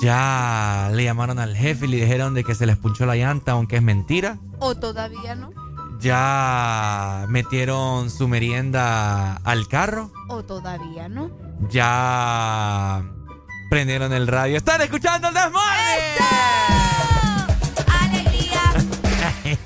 [0.00, 3.52] Ya le llamaron al jefe y le dijeron de que se les punchó la llanta,
[3.52, 4.38] aunque es mentira.
[4.60, 5.50] O todavía no.
[6.00, 10.10] Ya metieron su merienda al carro.
[10.30, 11.30] O todavía no.
[11.68, 13.04] Ya
[13.68, 14.56] prendieron el radio.
[14.56, 17.23] ¡Están escuchando el desmadre!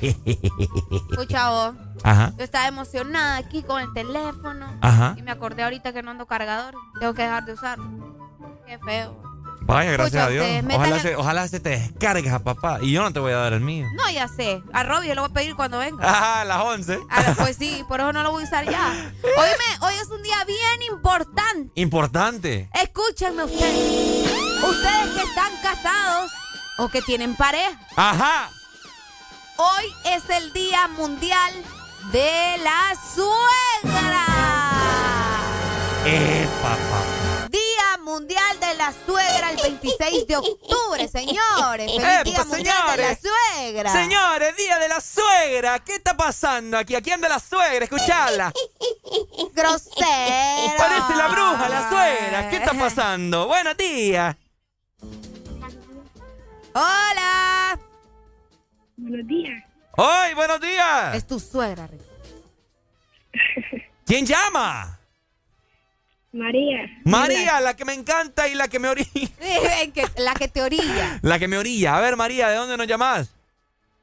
[0.00, 1.74] Escucha vos.
[2.04, 2.32] Ajá.
[2.36, 4.78] Yo estaba emocionada aquí con el teléfono.
[4.80, 5.14] Ajá.
[5.16, 6.74] Y me acordé ahorita que no ando cargador.
[7.00, 7.84] Tengo que dejar de usarlo.
[8.66, 9.28] Qué feo.
[9.62, 10.46] Vaya, gracias a Dios.
[10.72, 12.78] Ojalá se, ojalá se te descargues a papá.
[12.80, 13.86] Y yo no te voy a dar el mío.
[13.94, 14.62] No, ya sé.
[14.72, 16.08] A Robbie lo voy a pedir cuando venga.
[16.08, 16.98] Ajá, a las 11.
[17.10, 19.12] Ah, pues sí, por eso no lo voy a usar ya.
[19.22, 21.70] Óyeme, hoy es un día bien importante.
[21.74, 22.70] Importante.
[22.82, 24.32] Escúchenme ustedes.
[24.64, 26.30] Ustedes que están casados
[26.78, 27.78] o que tienen pareja.
[27.94, 28.48] Ajá.
[29.60, 31.52] Hoy es el Día Mundial
[32.12, 34.24] de la Suegra.
[36.04, 37.48] Eh, papá.
[37.50, 41.90] Día Mundial de la Suegra el 26 de octubre, señores.
[41.90, 43.18] Feliz ¡Epa, Día Mundial de la!
[43.18, 43.92] Suegra.
[43.92, 45.80] Señores, día de la suegra.
[45.80, 46.94] ¿Qué está pasando aquí?
[46.94, 47.84] ¿A quién de la suegra?
[47.84, 48.52] Escuchala.
[49.54, 50.76] Grosero.
[50.78, 52.48] Parece la bruja, la suegra.
[52.48, 53.48] ¿Qué está pasando?
[53.48, 54.36] Buenos días.
[56.74, 57.76] Hola.
[58.98, 59.64] Buenos días.
[59.96, 61.14] ¡Hoy, buenos días!
[61.14, 62.00] Es tu suegra, Rick.
[64.04, 64.98] ¿Quién llama?
[66.32, 66.80] María.
[67.04, 69.08] María, la que me encanta y la que me orilla.
[70.16, 71.20] La que te orilla.
[71.22, 71.96] La que me orilla.
[71.96, 73.34] A ver, María, ¿de dónde nos llamas?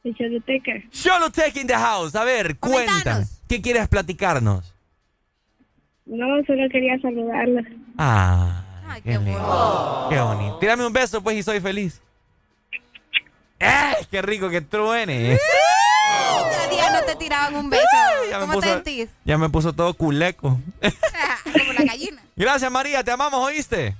[0.03, 0.72] De Choluteca.
[0.91, 2.15] Choluteca in the house.
[2.15, 3.23] A ver, cuenta.
[3.49, 4.73] ¿Qué quieres platicarnos?
[6.05, 7.63] No, solo quería saludarla.
[7.97, 8.63] Ah,
[9.03, 10.07] qué, lindo.
[10.09, 10.57] Qué bonito.
[10.59, 12.01] Tírame un beso, pues, y soy feliz.
[13.60, 13.94] ¡Eh!
[14.11, 15.38] ¡Qué rico que truene!
[16.52, 17.84] Cada día no te tiraban un beso.
[18.30, 19.10] Ya me ¿Cómo te puso- sentís?
[19.23, 20.60] Ya me puso todo culeco.
[21.44, 22.22] Como la gallina.
[22.36, 23.03] Gracias, María.
[23.03, 23.95] Te amamos, ¿oíste?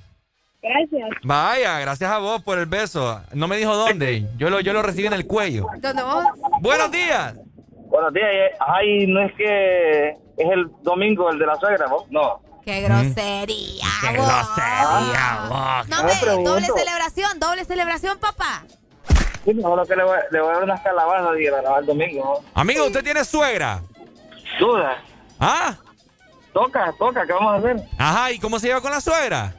[0.62, 1.08] Gracias.
[1.22, 3.20] Vaya, gracias a vos por el beso.
[3.32, 4.26] No me dijo dónde.
[4.36, 5.66] Yo lo, yo lo recibí en el cuello.
[5.80, 6.24] ¿Dónde vos?
[6.60, 7.34] Buenos días.
[7.88, 8.26] Buenos días.
[8.32, 12.04] eh, Ay, no es que es el domingo el de la suegra, ¿no?
[12.10, 12.40] No.
[12.64, 13.86] ¡Qué grosería!
[14.00, 14.26] ¡Qué vos.
[14.26, 15.88] grosería, vos!
[15.88, 18.64] No, me, doble celebración, doble celebración, papá.
[19.46, 22.42] Sí, mejor que le voy, le voy a dar unas calabazas y grabar el domingo.
[22.52, 23.80] Amigo, ¿usted tiene suegra?
[24.58, 24.96] Duda.
[25.40, 25.74] ¿Ah?
[26.52, 27.76] Toca, toca, ¿qué vamos a hacer?
[27.96, 29.54] Ajá, ¿y cómo se lleva con la suegra?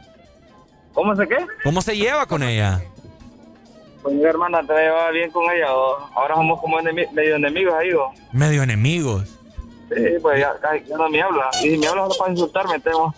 [0.93, 1.37] ¿Cómo se qué?
[1.63, 2.81] ¿Cómo se lleva con ella?
[4.01, 5.73] Pues mi hermana te llevaba bien con ella.
[5.73, 8.11] o Ahora somos como enemi- medio enemigos ahí, ¿o?
[8.33, 9.29] Medio enemigos.
[9.89, 10.53] Sí, pues ya,
[10.85, 11.49] ya no me habla.
[11.61, 13.13] Y si me habla solo para insultarme, tengo.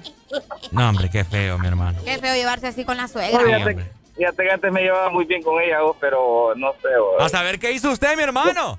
[0.71, 1.97] No, hombre, qué feo, mi hermano.
[2.05, 3.39] Qué feo llevarse así con la suegra.
[3.39, 6.89] Fíjate, fíjate que antes me llevaba muy bien con ella, vos, pero no sé.
[6.99, 7.23] vos.
[7.23, 8.77] A saber qué hizo usted, mi hermano.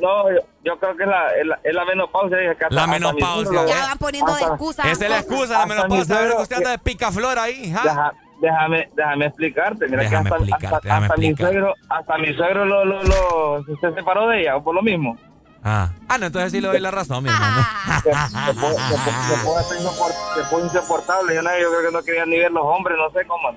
[0.00, 2.38] No, yo, yo creo que es la, es la, es la menopausia.
[2.50, 3.66] hasta- La mi menopausia.
[3.66, 4.90] Ya van poniendo de hasta- excusa.
[4.90, 6.16] Esa es la excusa, la mi menopausia.
[6.16, 7.70] A ver usted anda de picaflor ahí.
[7.72, 7.82] ¿ja?
[7.82, 8.12] Deja-
[8.42, 9.86] déjame, déjame explicarte.
[9.88, 11.52] Mira Déjame que hasta, explicarte, hasta, déjame hasta mi explicar.
[11.52, 15.16] suegro, hasta mi suegro lo, lo, lo, se separó de ella, o por lo mismo.
[15.62, 15.90] Ah.
[16.08, 17.66] ah, no, entonces sí le doy la razón, mi hermano.
[18.02, 18.76] Insopor-
[20.34, 21.34] se pone insoportable.
[21.34, 23.50] Yo, no, yo creo que no querían ni ver los hombres, no sé cómo.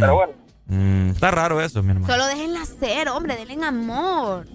[0.00, 0.32] Pero bueno,
[0.70, 2.06] Mm, está raro eso, mi hermano.
[2.12, 4.46] Solo déjenla ser, hombre, denle amor.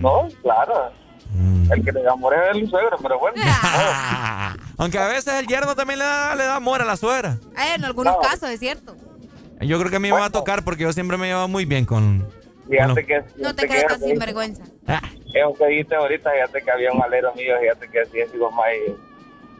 [0.00, 0.90] no, claro.
[1.32, 1.72] Mm.
[1.72, 3.40] El que le da amor es el suegro, pero bueno.
[4.78, 7.38] Aunque a veces el yerno también le da, le da amor a la suegra.
[7.56, 8.96] Eh, en algunos casos, es cierto.
[9.60, 11.64] Yo creo que a mí me va a tocar porque yo siempre me llevo muy
[11.66, 12.20] bien con.
[12.22, 13.24] con Fíjate los- que.
[13.42, 14.62] No te creas tan sinvergüenza.
[15.34, 18.50] Eso que dijiste ahorita, fíjate que había un alero mío, fíjate que así es, digo,
[18.50, 18.78] May,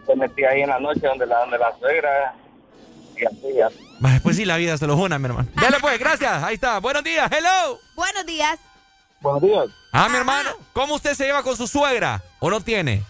[0.07, 2.35] se metía ahí en la noche donde la, donde la suegra,
[3.17, 3.69] y así, ya.
[4.23, 5.49] Pues sí, la vida se lo juna, mi hermano.
[5.55, 6.43] Dale pues, gracias.
[6.43, 6.79] Ahí está.
[6.79, 7.79] Buenos días, hello.
[7.97, 8.59] Buenos días.
[9.21, 9.67] Buenos días.
[9.93, 12.23] Ah, mi hermano, ¿cómo usted se lleva con su suegra?
[12.39, 13.03] ¿O no tiene?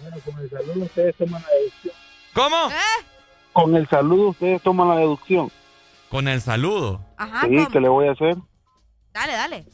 [0.00, 1.94] Bueno, con el saludo ustedes toman la deducción.
[2.34, 2.56] ¿Cómo?
[3.52, 5.50] Con el saludo ustedes toman la deducción.
[6.10, 7.00] Con el saludo.
[7.16, 7.68] Ajá, sí, ¿cómo?
[7.68, 8.36] ¿qué le voy a hacer?
[9.12, 9.64] Dale, dale.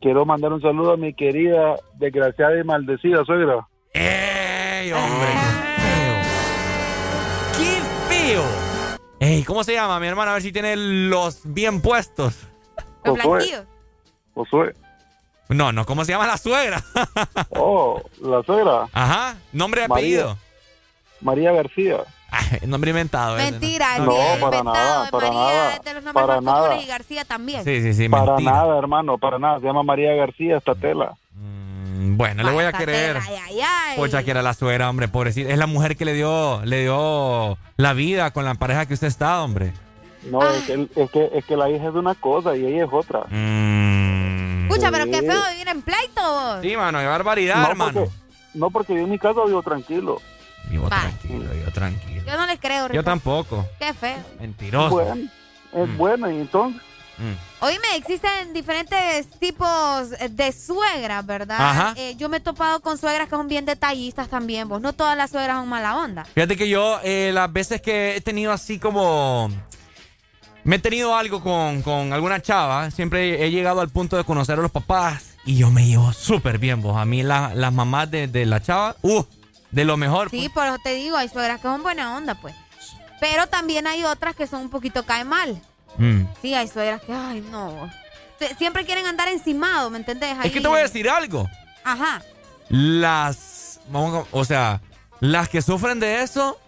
[0.00, 3.66] Quiero mandar un saludo a mi querida, desgraciada y maldecida suegra.
[3.92, 5.28] ¡Ey, hombre!
[7.56, 8.67] ¡Qué feo!
[9.20, 10.30] Ey, ¿cómo se llama, mi hermano?
[10.30, 12.34] A ver si tiene los bien puestos.
[13.04, 13.64] Los blanquillos.
[14.34, 14.74] Josué.
[15.48, 16.82] No, no, ¿cómo se llama la suegra?
[17.50, 18.86] Oh, la suegra.
[18.92, 20.20] Ajá, nombre y María.
[20.24, 20.38] apellido.
[21.20, 21.96] María García.
[22.30, 23.36] Ay, nombre inventado.
[23.38, 23.58] ese, ¿no?
[23.58, 26.40] Mentira, el No, día para inventado nada, para María nada, es de los nombres para
[26.40, 26.76] más nada.
[26.76, 27.64] y García también.
[27.64, 28.52] Sí, sí, sí, para mentira.
[28.52, 29.58] nada, hermano, para nada.
[29.60, 31.16] Se llama María García esta tela.
[32.00, 33.16] Bueno, le voy a creer.
[33.20, 33.96] Ay, ay, ay.
[33.96, 35.50] Pocha, que era la suegra, hombre, pobrecita.
[35.50, 39.08] Es la mujer que le dio, le dio la vida con la pareja que usted
[39.08, 39.72] está, hombre.
[40.30, 42.84] No, es que, es, que, es que la hija es de una cosa y ella
[42.84, 43.20] es otra.
[43.30, 44.68] Mm.
[44.70, 46.20] Escucha, pero qué feo vivir en pleito.
[46.22, 46.58] vos.
[46.62, 47.92] Sí, mano, qué barbaridad, No, hermano.
[48.04, 48.10] porque,
[48.54, 50.20] no, porque yo en mi casa vivo tranquilo.
[50.70, 52.22] Vivo tranquilo, vivo tranquilo.
[52.26, 53.04] Yo no le creo, Yo Ricardo.
[53.10, 53.66] tampoco.
[53.78, 54.18] Qué feo.
[54.40, 54.90] Mentiroso.
[54.90, 55.14] Bueno,
[55.72, 55.96] es Mm.
[55.96, 56.82] buena y entonces...
[57.18, 57.64] Mm.
[57.64, 61.58] Oíme, existen diferentes tipos de suegras, ¿verdad?
[61.60, 61.94] Ajá.
[61.96, 64.80] Eh, yo me he topado con suegras que son bien detallistas también, vos.
[64.80, 66.24] No todas las suegras son mala onda.
[66.24, 69.50] Fíjate que yo, eh, las veces que he tenido así como.
[70.64, 74.58] Me he tenido algo con, con alguna chava, siempre he llegado al punto de conocer
[74.58, 76.96] a los papás y yo me llevo súper bien, vos.
[76.96, 79.22] A mí la- las mamás de, de la chava, uh,
[79.70, 80.28] de lo mejor.
[80.30, 82.54] Sí, por eso te digo, hay suegras que son buena onda, pues.
[83.18, 85.60] Pero también hay otras que son un poquito cae mal.
[85.98, 86.22] Mm.
[86.40, 87.90] Sí, hay suegras que, ay, no.
[88.38, 90.36] Se- Siempre quieren andar encimado, ¿me entendés?
[90.44, 91.48] Es que te voy a decir algo.
[91.84, 92.22] Ajá.
[92.68, 93.80] Las.
[93.90, 94.80] Vamos o sea,
[95.20, 96.58] las que sufren de eso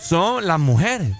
[0.00, 1.16] son las mujeres.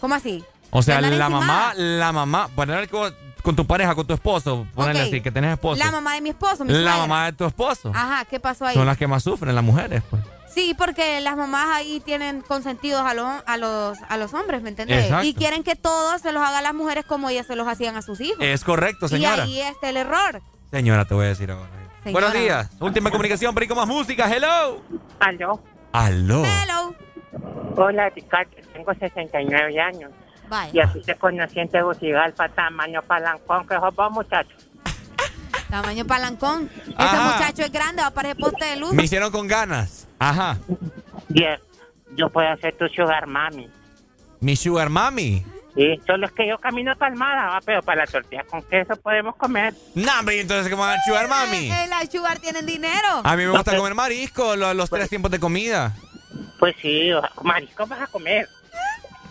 [0.00, 0.44] ¿Cómo así?
[0.70, 1.46] O sea, ¿De andar la encimada?
[1.46, 5.08] mamá, la mamá, poner con, con tu pareja, con tu esposo, ponerle Ok.
[5.08, 5.82] así, que tenés esposo.
[5.84, 6.96] La mamá de mi esposo, mi La suegra.
[6.98, 7.92] mamá de tu esposo.
[7.94, 8.74] Ajá, ¿qué pasó ahí?
[8.74, 10.22] Son las que más sufren, las mujeres, pues.
[10.54, 14.68] Sí, porque las mamás ahí tienen consentidos a los, a los, a los hombres, ¿me
[14.68, 15.04] entendés?
[15.04, 15.26] Exacto.
[15.26, 18.02] Y quieren que todos se los hagan las mujeres como ellas se los hacían a
[18.02, 18.38] sus hijos.
[18.40, 19.42] Es correcto, y señora.
[19.42, 20.40] ahí está el error.
[20.70, 21.68] Señora, te voy a decir ahora.
[22.04, 22.26] Señora.
[22.26, 22.70] Buenos días.
[22.80, 24.32] Última comunicación, pero con más música.
[24.32, 24.80] Hello.
[25.18, 25.60] Aló.
[25.92, 26.44] Aló.
[26.44, 26.94] Hello.
[27.76, 28.50] Hola, Ricardo.
[28.72, 30.12] Tengo 69 años.
[30.48, 30.70] Vaya.
[30.72, 34.54] Y así te conocí en Tegucigalpa, tamaño palancón, que sos vos, muchacho.
[35.82, 36.70] Tamaño palancón.
[36.86, 37.32] Ese Ajá.
[37.36, 38.92] muchacho es grande, va a parecer poste de luz.
[38.92, 40.06] Me hicieron con ganas.
[40.20, 40.56] Ajá.
[41.28, 41.58] Bien,
[42.16, 43.68] yo puedo ser tu sugar mami.
[44.38, 45.44] Mi sugar mami.
[45.74, 49.34] Sí, solo es que yo camino palmada, va, pero para la tortilla con queso podemos
[49.34, 49.74] comer.
[49.96, 51.68] No, hombre, entonces, ¿cómo van a sugar mami?
[51.68, 53.22] Eh, las sugar tienen dinero.
[53.24, 55.92] A mí me gusta comer marisco, lo- los, tres tiempos de comida.
[56.60, 57.10] Pues sí,
[57.42, 58.48] marisco vas a comer.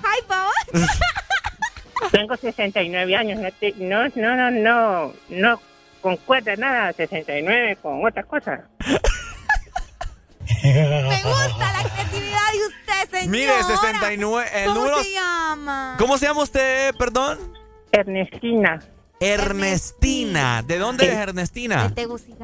[0.04, 0.50] Ay, pavo.
[2.12, 5.62] Tengo 69 años, no, te- no, no, no, no, no
[6.04, 8.68] concuerda nada, 69 con otra cosa.
[10.64, 13.28] Me gusta la creatividad de usted, señora.
[13.32, 15.96] Mire, 69, el ¿Cómo número- se llama?
[15.98, 17.40] ¿Cómo se llama usted, perdón?
[17.92, 18.80] Ernestina.
[19.20, 20.62] Ernestina.
[20.66, 21.92] ¿De dónde es Ernestina?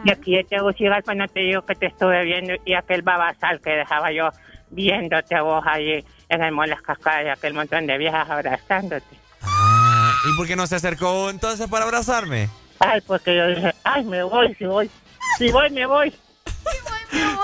[0.06, 3.72] Y aquí de Tegucigalpa no te digo que te estuve viendo y aquel babasal que
[3.72, 4.30] dejaba yo
[4.70, 9.06] viéndote a vos ahí en el Molas Cascadas y aquel montón de viejas abrazándote.
[9.42, 12.48] Ah, ¿Y por qué no se acercó entonces para abrazarme?
[12.80, 14.90] Ay, porque yo dije, ay, me voy, si voy,
[15.38, 16.14] si voy, me voy.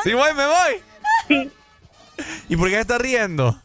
[0.04, 0.84] Si voy, me voy.
[1.28, 1.52] Sí.
[2.50, 3.60] ¿Y por qué está riendo?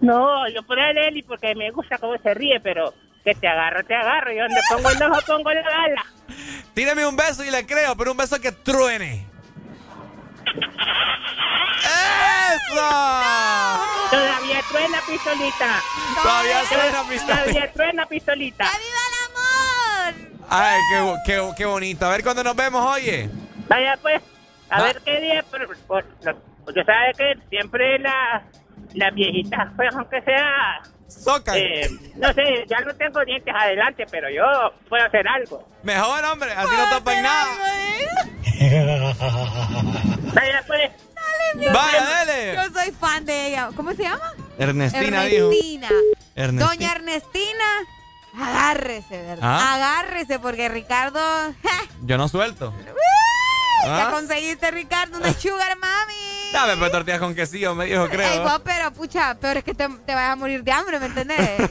[0.00, 2.94] No, yo por él, Eli, porque me gusta cómo se ríe, pero
[3.24, 4.32] que te agarro, te agarro.
[4.32, 6.06] Y donde pongo el ojo, pongo la bala.
[6.74, 9.26] Tírame un beso y le creo, pero un beso que truene.
[11.82, 12.90] ¡Eso!
[14.10, 15.80] Todavía truena pistolita.
[16.22, 17.44] Todavía truena pistolita.
[17.44, 18.70] Todavía truena pistolita.
[20.48, 22.06] Ay, qué, qué, qué bonito.
[22.06, 23.28] A ver cuándo nos vemos, oye.
[23.68, 24.22] Vaya pues,
[24.70, 24.82] a Ah.
[24.84, 26.04] ver qué día, por, por,
[26.64, 28.44] porque sabe que siempre la,
[28.94, 30.82] las viejitas, pues aunque sea...
[31.08, 31.54] Socan.
[31.56, 34.42] eh, no sé, ya no tengo dientes adelante, pero yo
[34.88, 35.66] puedo hacer algo.
[35.84, 37.46] Mejor, hombre, así no tapan nada.
[40.34, 40.90] Vaya pues.
[41.72, 42.54] Vaya, dale.
[42.56, 43.70] Yo soy fan de ella.
[43.76, 44.32] ¿Cómo se llama?
[44.58, 45.46] Ernestina, dijo.
[45.46, 45.88] Ernestina.
[46.34, 46.66] Ernestina.
[46.66, 47.64] Doña Ernestina,
[48.38, 49.38] agárrese, ¿verdad?
[49.42, 49.74] ¿Ah?
[49.74, 51.20] Agárrese, porque Ricardo.
[52.02, 52.72] Yo no suelto.
[53.84, 54.10] Ya ¿Ah?
[54.10, 56.14] conseguiste, Ricardo, una sugar mami.
[56.52, 58.42] Dame pues tortillas con quesillo, me dijo, Ey, creo.
[58.42, 61.38] vos, pero pucha, peor es que te, te vas a morir de hambre, ¿me entendés?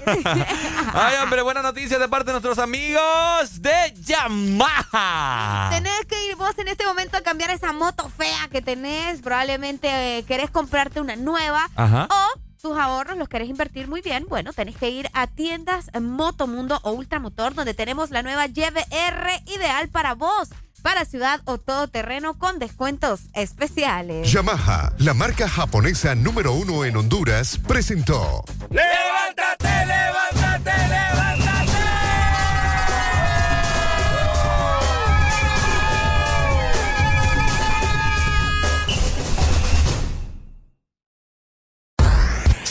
[0.94, 5.70] Ay, hombre, buena noticia de parte de nuestros amigos de Yamaha.
[5.72, 9.22] tenés que ir vos en este momento a cambiar esa moto fea que tenés.
[9.22, 11.68] Probablemente eh, querés comprarte una nueva.
[11.76, 12.08] Ajá.
[12.10, 14.26] O tus ahorros los querés invertir muy bien.
[14.28, 19.88] Bueno, tenés que ir a tiendas Motomundo o Ultramotor, donde tenemos la nueva YBR ideal
[19.90, 20.50] para vos.
[20.82, 24.32] Para ciudad o todoterreno con descuentos especiales.
[24.32, 31.55] Yamaha, la marca japonesa número uno en Honduras, presentó ¡Levántate, levántate, levántate!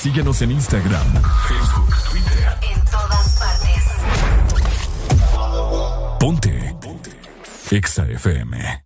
[0.04, 1.14] Síguenos en Instagram,
[1.48, 2.58] Facebook, Twitter.
[2.60, 3.84] En todas partes.
[6.20, 6.76] Ponte.
[6.78, 7.10] Ponte.
[7.70, 8.84] Exa FM.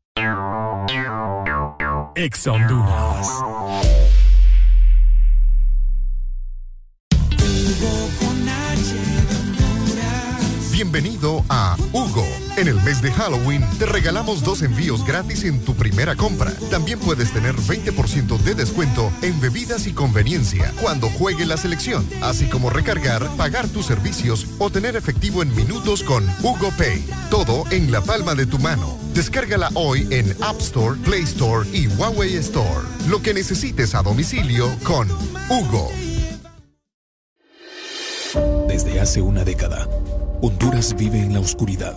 [2.14, 3.28] Exa Honduras.
[10.70, 12.24] Bienvenido a Hugo
[12.60, 16.52] en el mes de Halloween te regalamos dos envíos gratis en tu primera compra.
[16.70, 22.46] También puedes tener 20% de descuento en bebidas y conveniencia cuando juegue la selección, así
[22.46, 27.04] como recargar, pagar tus servicios o tener efectivo en minutos con Hugo Pay.
[27.30, 28.98] Todo en la palma de tu mano.
[29.14, 32.86] Descárgala hoy en App Store, Play Store y Huawei Store.
[33.08, 35.08] Lo que necesites a domicilio con
[35.48, 35.90] Hugo.
[38.68, 39.88] Desde hace una década,
[40.40, 41.96] Honduras vive en la oscuridad,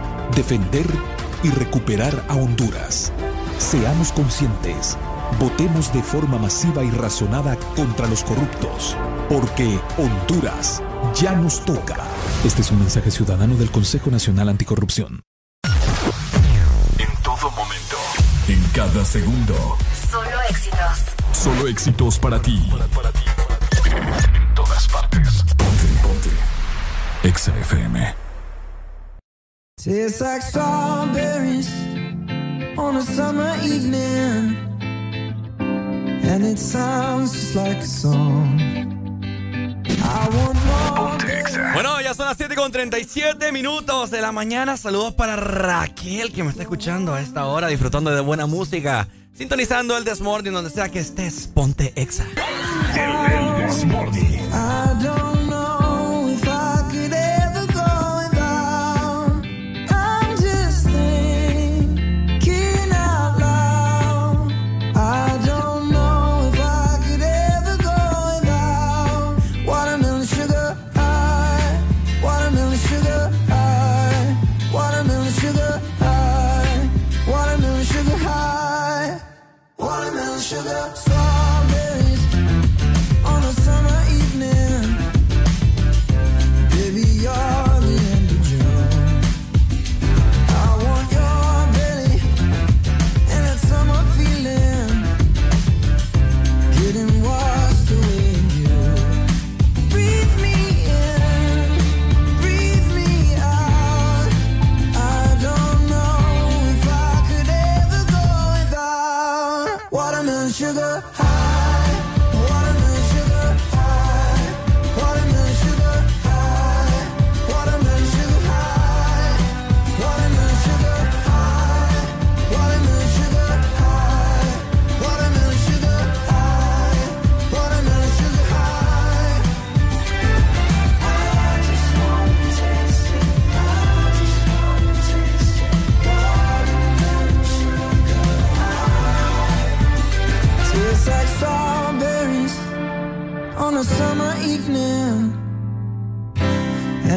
[0.35, 0.85] defender
[1.43, 3.11] y recuperar a Honduras.
[3.57, 4.97] Seamos conscientes,
[5.39, 8.95] votemos de forma masiva y razonada contra los corruptos,
[9.29, 10.81] porque Honduras
[11.15, 11.97] ya nos toca.
[12.45, 15.21] Este es un mensaje ciudadano del Consejo Nacional Anticorrupción.
[16.97, 17.97] En todo momento,
[18.47, 19.77] en cada segundo.
[20.09, 21.03] Solo éxitos.
[21.31, 22.69] Solo éxitos para ti.
[24.33, 25.43] En todas partes.
[25.57, 26.29] Ponte, ponte.
[27.23, 28.30] Exa FM.
[29.83, 31.67] Tastes like strawberries
[32.77, 34.55] on a summer evening,
[35.59, 38.59] and it sounds just like a song.
[40.03, 41.73] I want more.
[41.73, 44.77] Bueno, ya son las 7 con 37 minutos de la mañana.
[44.77, 49.07] Saludos para Raquel que me está escuchando a esta hora, disfrutando de buena música.
[49.33, 52.25] Sintonizando el Desmorning donde sea que estés, ponte exa.
[52.95, 54.30] El Desmorning.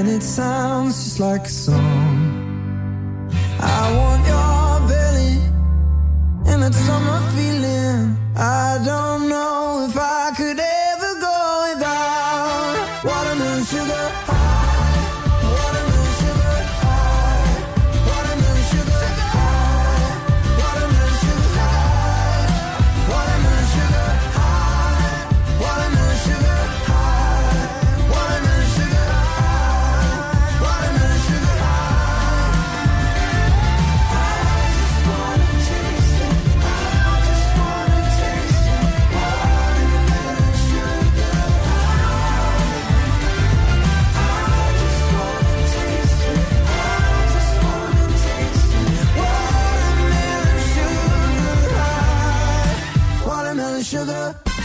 [0.06, 1.93] And it sounds just like a song.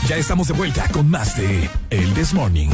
[0.10, 2.72] Ya estamos de vuelta con más de El Desmorning.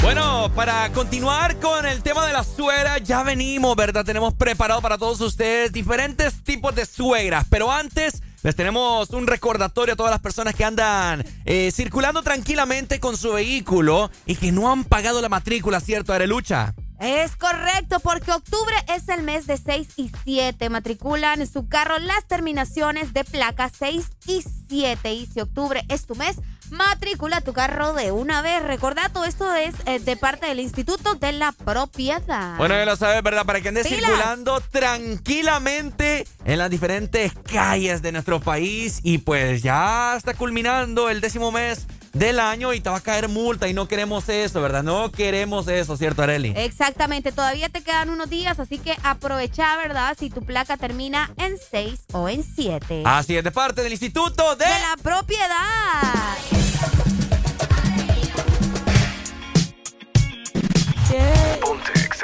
[0.00, 4.06] Bueno, para continuar con el tema de la suegra, ya venimos, ¿verdad?
[4.06, 9.92] Tenemos preparado para todos ustedes diferentes tipos de suegras, pero antes les tenemos un recordatorio
[9.92, 14.72] a todas las personas que andan eh, circulando tranquilamente con su vehículo y que no
[14.72, 16.74] han pagado la matrícula, ¿cierto, Arelucha?
[17.00, 20.68] Es correcto, porque octubre es el mes de 6 y 7.
[20.68, 25.12] Matriculan en su carro las terminaciones de placa 6 y 7.
[25.12, 26.36] Y si octubre es tu mes,
[26.70, 28.64] matricula tu carro de una vez.
[28.64, 32.56] Recordad, todo esto es eh, de parte del Instituto de la Propiedad.
[32.56, 33.46] Bueno, ya lo sabes, ¿verdad?
[33.46, 38.98] Para que andes circulando tranquilamente en las diferentes calles de nuestro país.
[39.04, 43.28] Y pues ya está culminando el décimo mes del año y te va a caer
[43.28, 44.82] multa y no queremos eso, ¿verdad?
[44.82, 46.52] No queremos eso, ¿cierto, Areli?
[46.56, 50.16] Exactamente, todavía te quedan unos días, así que aprovecha, ¿verdad?
[50.18, 53.02] Si tu placa termina en 6 o en 7.
[53.04, 56.36] Así es, de parte del Instituto de, de la Propiedad.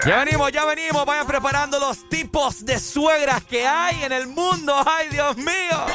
[0.07, 1.07] Ya venimos, ya venimos.
[1.07, 4.75] Vayan preparando los tipos de suegras que hay en el mundo.
[4.85, 5.87] ¡Ay, Dios mío!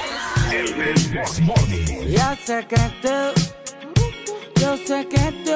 [2.07, 3.41] Ya sé que tú,
[4.59, 5.51] yo sé que tú,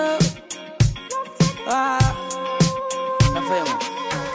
[1.67, 1.99] ah,
[3.33, 3.79] nos fuimos.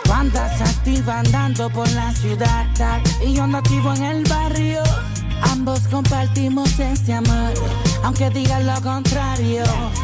[0.04, 2.66] Tú andas activa andando por la ciudad
[3.24, 4.82] y yo ando activo en el barrio.
[5.42, 7.54] Ambos compartimos ese amor,
[8.02, 9.62] aunque digan lo contrario.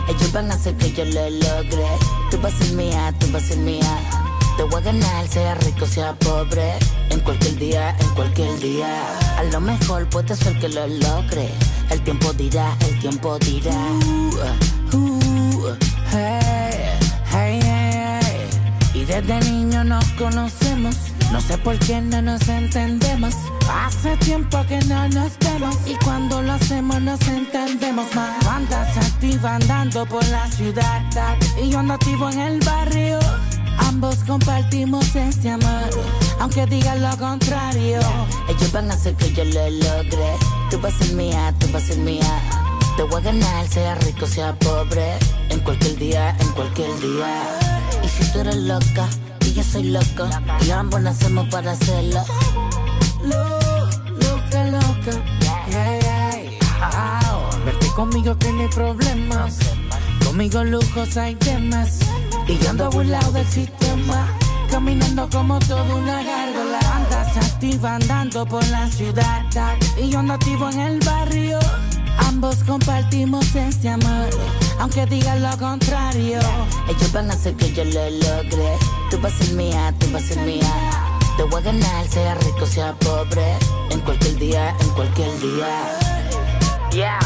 [0.08, 1.86] Ellos van a hacer que yo lo logre.
[2.30, 3.98] Tú vas a ser mía, tú vas a ser mía.
[4.56, 6.72] Te voy a ganar, sea rico, sea pobre.
[7.10, 9.04] En cualquier día, en cualquier día.
[9.36, 11.48] A lo mejor puede ser que lo logre.
[11.90, 13.76] El tiempo dirá, el tiempo dirá.
[14.92, 15.76] Uh, uh.
[18.94, 20.96] Y desde niño nos conocemos.
[21.32, 23.34] No sé por qué no nos entendemos.
[23.68, 25.76] Hace tiempo que no nos vemos.
[25.84, 28.46] Y cuando lo hacemos nos entendemos más.
[28.46, 31.02] Andas activa andando por la ciudad.
[31.60, 33.18] Y yo ando activo en el barrio.
[33.78, 35.90] Ambos compartimos ese amor,
[36.40, 38.00] aunque digan lo contrario.
[38.48, 40.36] Ellos van a hacer que yo lo logre.
[40.70, 42.40] Tú vas a ser mía, tú vas a ser mía.
[42.96, 45.18] Te voy a ganar, sea rico, sea pobre.
[45.50, 47.58] En cualquier día, en cualquier día.
[48.02, 49.08] Y si tú eres loca,
[49.46, 50.28] y yo soy loco,
[50.66, 52.22] y ambos nacemos para hacerlo.
[53.22, 53.58] Lo,
[54.20, 55.12] loca, loca.
[55.70, 56.14] Yeah, yeah.
[56.80, 57.64] Wow.
[57.64, 59.58] Verte conmigo que no hay problemas.
[60.24, 62.03] Conmigo lujos hay temas.
[62.46, 64.28] Y yo ando burlado del sistema,
[64.70, 66.78] caminando como toda una gárgola.
[66.94, 69.42] Andas activa andando por la ciudad,
[69.96, 71.58] y yo ando activo en el barrio.
[72.18, 74.28] Ambos compartimos ese amor,
[74.78, 76.38] aunque digan lo contrario.
[76.88, 78.76] Ellos van a hacer que yo lo logre.
[79.10, 80.72] Tú vas a ser mía, tú vas a ser mía.
[81.36, 83.56] Te voy a ganar, sea rico, sea pobre.
[83.90, 85.98] En cualquier día, en cualquier día.
[86.92, 87.18] Yeah,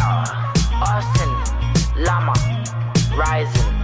[0.80, 2.32] Austin, Lama,
[3.10, 3.77] Rising.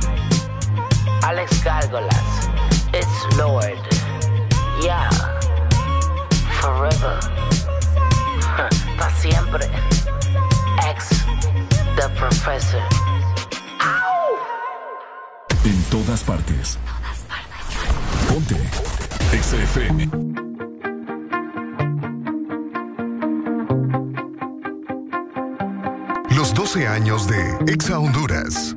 [1.24, 2.50] Alex Gárgolas,
[2.92, 3.78] It's Lord,
[4.82, 5.08] yeah,
[6.60, 7.18] forever,
[8.98, 9.64] pa' siempre,
[10.86, 11.08] ex,
[11.96, 12.82] the professor.
[15.64, 16.78] En todas partes.
[18.28, 18.56] Ponte.
[19.32, 20.10] XFM.
[26.36, 28.76] Los 12 años de Exa Honduras.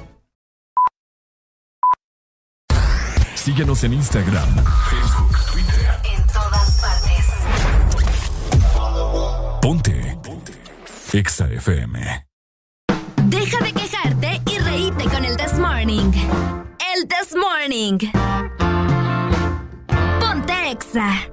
[3.43, 4.53] Síguenos en Instagram,
[4.87, 5.99] Facebook, Twitter.
[6.03, 7.25] En todas partes.
[9.59, 10.17] Ponte.
[10.21, 10.53] Ponte.
[11.11, 12.27] Exa FM.
[13.23, 16.11] Deja de quejarte y reíte con el This Morning.
[16.95, 17.97] El This Morning.
[20.19, 21.30] Ponte Exa.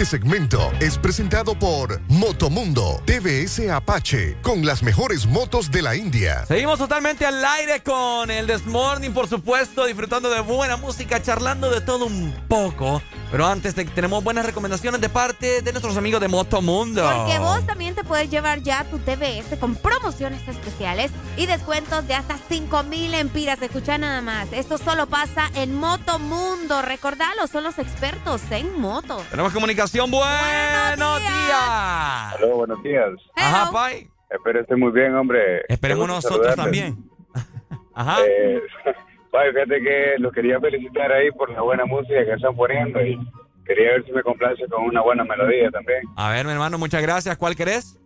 [0.00, 6.46] Este segmento es presentado por Motomundo TVS Apache con las mejores motos de la India.
[6.46, 11.68] Seguimos totalmente al aire con el This Morning, por supuesto, disfrutando de buena música, charlando
[11.68, 13.02] de todo un poco.
[13.30, 17.02] Pero antes te- tenemos buenas recomendaciones de parte de nuestros amigos de Motomundo.
[17.02, 22.14] Porque vos también te puedes llevar ya tu TBS con promociones especiales y descuentos de
[22.14, 23.60] hasta 5 mil empiras.
[23.60, 24.48] Escucha nada más.
[24.50, 26.80] Esto solo pasa en Motomundo.
[26.80, 29.22] Recordalo, son los expertos en moto.
[29.30, 29.89] Tenemos comunicación.
[29.92, 32.34] Buenos, días.
[32.36, 33.10] Aló, buenos días.
[33.34, 34.06] Ajá, Pai.
[34.30, 35.62] Espero esté muy bien, hombre.
[35.68, 36.64] Esperemos nosotros saludarles.
[36.64, 37.10] también.
[37.94, 38.18] Ajá.
[38.24, 38.60] Eh,
[39.32, 43.18] Pai, fíjate que los quería felicitar ahí por la buena música que están poniendo y
[43.64, 46.02] quería ver si me complace con una buena melodía también.
[46.16, 47.36] A ver, mi hermano, muchas gracias.
[47.36, 47.98] ¿Cuál querés?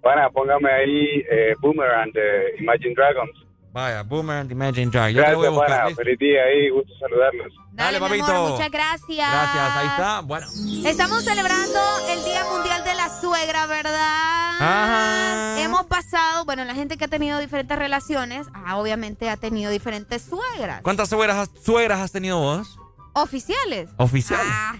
[0.00, 3.41] Pana, póngame ahí eh, Boomerang de Imagine Dragons.
[3.72, 5.14] Vaya, Boomer and Imagine Drag.
[5.14, 5.68] Yo te voy a Gracias, buscar.
[5.70, 5.88] pana.
[5.88, 6.02] ¿listo?
[6.02, 7.52] Feliz día ahí, gusto saludarlos.
[7.72, 8.26] Dale, mi papito.
[8.26, 9.32] amor, muchas gracias.
[9.32, 10.20] Gracias, ahí está.
[10.20, 10.46] Bueno.
[10.84, 11.80] Estamos celebrando
[12.10, 14.56] el Día Mundial de la Suegra, ¿verdad?
[14.60, 15.62] Ajá.
[15.62, 20.20] Hemos pasado, bueno, la gente que ha tenido diferentes relaciones, ah, obviamente ha tenido diferentes
[20.22, 20.82] suegras.
[20.82, 22.78] ¿Cuántas suegras has, suegras has tenido vos?
[23.14, 23.88] Oficiales.
[23.96, 24.46] Oficiales.
[24.48, 24.76] Ah,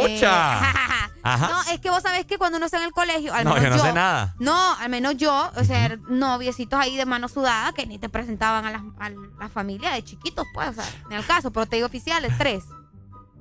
[0.00, 0.60] ¡Pucha!
[0.60, 1.48] eh, Ajá.
[1.48, 3.70] No, es que vos sabés que cuando uno está en el colegio, al No, menos
[3.70, 4.34] yo no sé nada.
[4.38, 8.66] No, al menos yo, o sea, noviecitos ahí de mano sudada que ni te presentaban
[8.66, 11.76] a la, a la familia de chiquitos, pues, o sea, en el caso, pero te
[11.76, 12.64] digo oficiales, tres.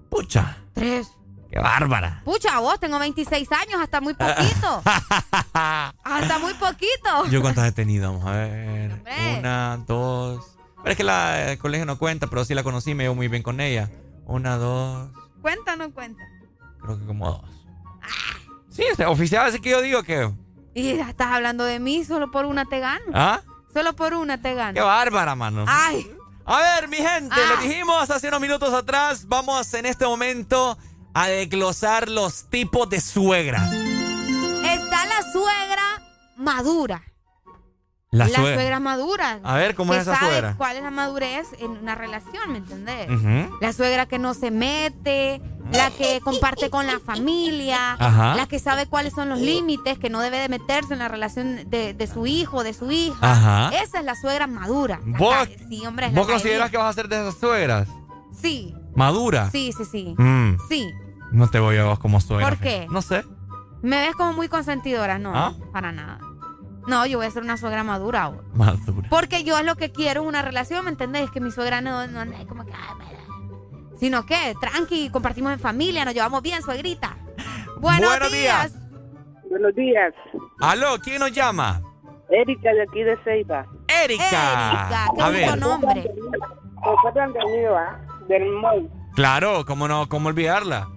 [0.10, 0.58] Pucha.
[0.74, 1.08] Tres.
[1.52, 2.22] ¡Qué bárbara!
[2.24, 4.82] Pucha, vos tengo 26 años, hasta muy poquito.
[5.54, 7.26] hasta muy poquito.
[7.30, 8.12] ¿Yo cuántas he tenido?
[8.14, 8.92] Vamos a ver.
[8.94, 9.40] Hombre.
[9.40, 10.58] Una, dos.
[10.78, 13.28] Pero es que la, el colegio no cuenta, pero sí la conocí, me llevo muy
[13.28, 13.90] bien con ella.
[14.26, 15.10] Una, dos.
[15.42, 16.24] Cuenta o no cuenta.
[16.84, 17.42] Creo que como dos.
[18.70, 20.32] Sí, sea, oficial, así que yo digo que.
[20.74, 23.06] Y ya estás hablando de mí, solo por una te gano.
[23.14, 23.42] ¿Ah?
[23.74, 24.74] Solo por una te gano.
[24.74, 25.66] ¡Qué bárbara, mano!
[25.68, 26.12] Ay.
[26.46, 27.56] A ver, mi gente, Ah.
[27.56, 29.28] lo dijimos hace unos minutos atrás.
[29.28, 30.78] Vamos en este momento
[31.14, 33.72] a desglosar los tipos de suegras.
[33.72, 36.02] Está la suegra
[36.36, 37.04] madura.
[38.14, 38.54] La, La suegra.
[38.56, 39.40] suegra madura.
[39.44, 40.56] A ver, ¿cómo que es esa sabe suegra?
[40.58, 43.08] cuál es la madurez en una relación, ¿me entendés?
[43.60, 45.42] La suegra que no se mete,
[45.72, 48.36] la que comparte con la familia, Ajá.
[48.36, 51.68] la que sabe cuáles son los límites, que no debe de meterse en la relación
[51.70, 53.18] de, de su hijo, de su hija.
[53.22, 53.76] Ajá.
[53.82, 55.00] Esa es la suegra madura.
[55.06, 57.88] La ¿Vos, sí, hombre, ¿Vos consideras que vas a ser de esas suegras?
[58.40, 59.50] Sí, ¿Madura?
[59.52, 60.16] sí, sí, sí.
[60.20, 60.88] Mm, Sí.
[61.32, 62.48] no te voy a vos como suegra.
[62.48, 62.86] ¿Por qué?
[62.92, 63.24] No sé.
[63.82, 65.18] ¿Me ves como muy consentidora?
[65.20, 65.54] No, ¿Ah?
[65.74, 66.20] para nada.
[66.88, 68.42] No, yo voy a ser una suegra madura ahora.
[68.54, 69.08] Madura.
[69.10, 71.30] Porque yo es lo que quiero en una relación, ¿me entendés?
[71.32, 72.74] Que mi suegra no, no ande como que...
[72.74, 77.16] "Ay, me- Sino que, tranqui, compartimos en familia, nos llevamos bien, suegrita.
[77.80, 78.74] Buenos, Buenos días.
[79.50, 80.14] Buenos días.
[80.60, 81.82] Aló, ¿quién nos llama?
[82.30, 83.66] Erika de aquí de Ceiba.
[83.88, 84.26] Erika.
[84.26, 85.60] Erika, qué a bonito ver.
[85.60, 86.12] nombre.
[86.86, 88.00] ¿Recuerdan de mí, va?
[88.28, 88.90] Del mall.
[89.16, 90.10] Claro, ¿cómo no?
[90.10, 90.90] ¿Cómo olvidarla?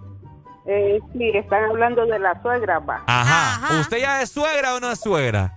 [0.66, 3.04] Eh, sí, están hablando de la suegra, va.
[3.06, 3.78] Ajá.
[3.80, 5.55] ¿Usted ya es suegra o no es suegra?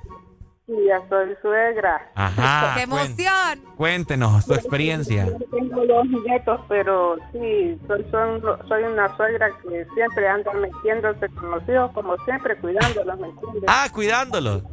[0.70, 2.12] Sí, ya soy suegra.
[2.14, 2.74] Ajá.
[2.78, 3.74] ¡Qué emoción!
[3.76, 5.26] Cuéntenos su experiencia.
[5.50, 11.64] Tengo dos nietos, pero sí, soy, soy una suegra que siempre anda metiéndose con los
[11.68, 13.64] hijos, como siempre, cuidándolos, ¿me entiendes?
[13.68, 14.64] Ah, cuidándolos.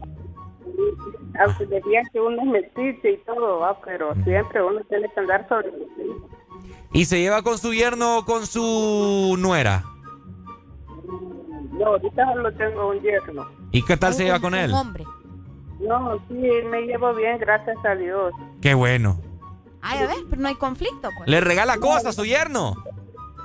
[1.40, 3.81] Aunque decían que uno es metiche y todo, ¿va?
[3.81, 6.31] pero siempre uno tiene que andar sobre los hijos.
[6.93, 9.82] ¿Y se lleva con su yerno o con su nuera?
[11.73, 13.48] No, ahorita solo tengo un yerno.
[13.70, 14.73] ¿Y qué tal se lleva con él?
[14.73, 15.05] hombre.
[15.81, 16.35] No, sí,
[16.70, 18.32] me llevo bien, gracias a Dios.
[18.62, 19.20] Qué bueno.
[19.82, 21.28] Ay, a ver, pero no hay conflicto, pues.
[21.28, 22.74] ¿Le regala cosas a su yerno?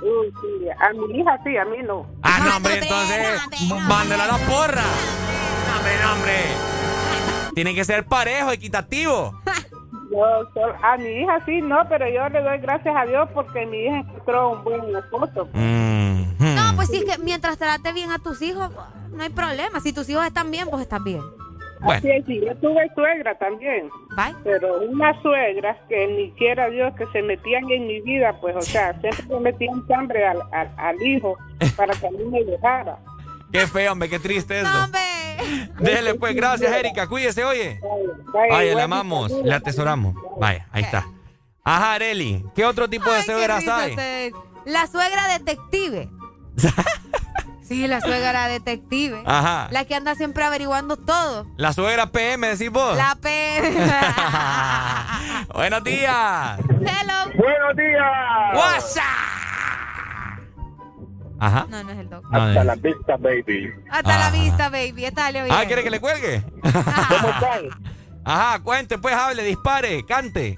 [0.02, 2.06] Uy, sí, a mi hija sí, a mí no.
[2.22, 3.40] Ah, no, hombre, entonces,
[3.86, 4.82] mándela a la porra.
[4.82, 7.52] No, hombre, no, hombre.
[7.54, 9.38] Tiene que ser parejo, equitativo.
[10.12, 10.18] No,
[10.52, 13.78] sol- a mi hija sí, no, pero yo le doy gracias a Dios porque mi
[13.86, 15.48] hija encontró un buen esposo.
[15.54, 18.68] No, pues sí, es que mientras trate bien a tus hijos,
[19.10, 19.80] no hay problema.
[19.80, 21.22] Si tus hijos están bien, pues están bien.
[21.84, 23.90] Así es, sí, yo tuve suegra también.
[24.44, 28.62] Pero una suegra que ni quiera Dios que se metían en mi vida, pues, o
[28.62, 31.36] sea, siempre me metían hambre al, al, al hijo
[31.76, 32.98] para que a mí me dejara.
[33.52, 34.70] Qué feo, hombre, qué triste eso.
[35.78, 37.06] Dele, pues, gracias, Erika.
[37.06, 37.80] Cuídese, oye.
[38.32, 40.14] Vaya, le amamos, le atesoramos.
[40.38, 41.06] Vaya, ahí está.
[41.64, 44.32] Ajá, Areli, ¿qué otro tipo de suegras hay?
[44.64, 46.08] La suegra detective.
[47.72, 49.22] sí, la suegra detective.
[49.24, 49.68] Ajá.
[49.70, 51.46] La que anda siempre averiguando todo.
[51.56, 52.96] La suegra PM, decís vos.
[52.96, 53.28] La P.
[55.54, 56.58] Buenos días.
[56.58, 57.32] Hello.
[57.36, 58.54] Buenos días.
[58.54, 59.04] WhatsApp.
[61.38, 61.66] Ajá.
[61.68, 62.24] No, no es el doc.
[62.26, 62.64] Hasta no.
[62.64, 63.72] la vista, baby.
[63.90, 65.04] Hasta la vista, baby.
[65.04, 65.46] Está bien.
[65.50, 66.42] Ah, ¿quiere que le cuelgue?
[66.62, 67.92] ¿Cómo están?
[68.24, 70.56] Ajá, cuente, pues, hable, dispare, cante.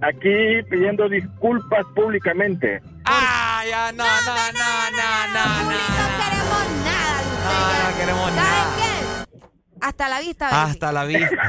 [0.00, 2.80] Aquí pidiendo disculpas públicamente.
[3.04, 5.72] Ah, ya, no, no, no, no, no, no.
[5.72, 5.78] No
[6.18, 7.44] queremos nada de usted.
[7.44, 8.76] No, no queremos ¿Saben nada.
[8.76, 9.36] qué?
[9.80, 10.62] Hasta la vista, baby.
[10.70, 11.42] Hasta la vista.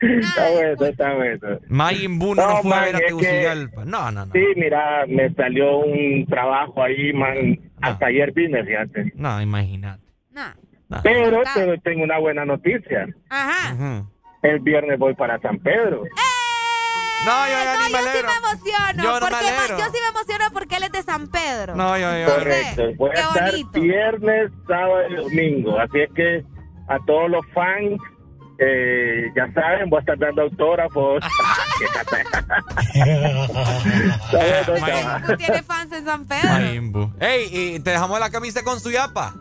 [0.00, 1.58] Está bueno, está bueno.
[1.68, 3.84] Majin Buu no, No, nos fue a man, ver a es que- Tegucigalpa.
[3.84, 4.32] No, no, no.
[4.32, 7.58] Sí, mira, me salió un trabajo ahí, man.
[7.82, 9.12] Hasta ayer vine, fíjate.
[9.14, 10.02] No, imagínate.
[11.02, 13.06] Pero te- tengo una buena noticia.
[13.28, 13.76] Ajá.
[14.42, 16.04] El viernes voy para San Pedro.
[17.24, 19.02] No, yo ya No, ni me yo sí me emociono.
[19.02, 19.46] Yo no porque
[19.78, 21.74] yo sí me emociono porque él es de San Pedro.
[21.76, 22.34] No, yo, yo.
[22.34, 22.82] Correcto.
[22.96, 23.80] Voy qué a estar bonito.
[23.80, 25.78] viernes, sábado y domingo.
[25.78, 26.44] Así es que
[26.88, 28.00] a todos los fans,
[28.58, 31.22] eh, ya saben, voy a estar dando autógrafos.
[35.26, 37.12] Tú tienes fans en San Pedro.
[37.20, 39.34] Ey, y te dejamos la camisa con su yapa.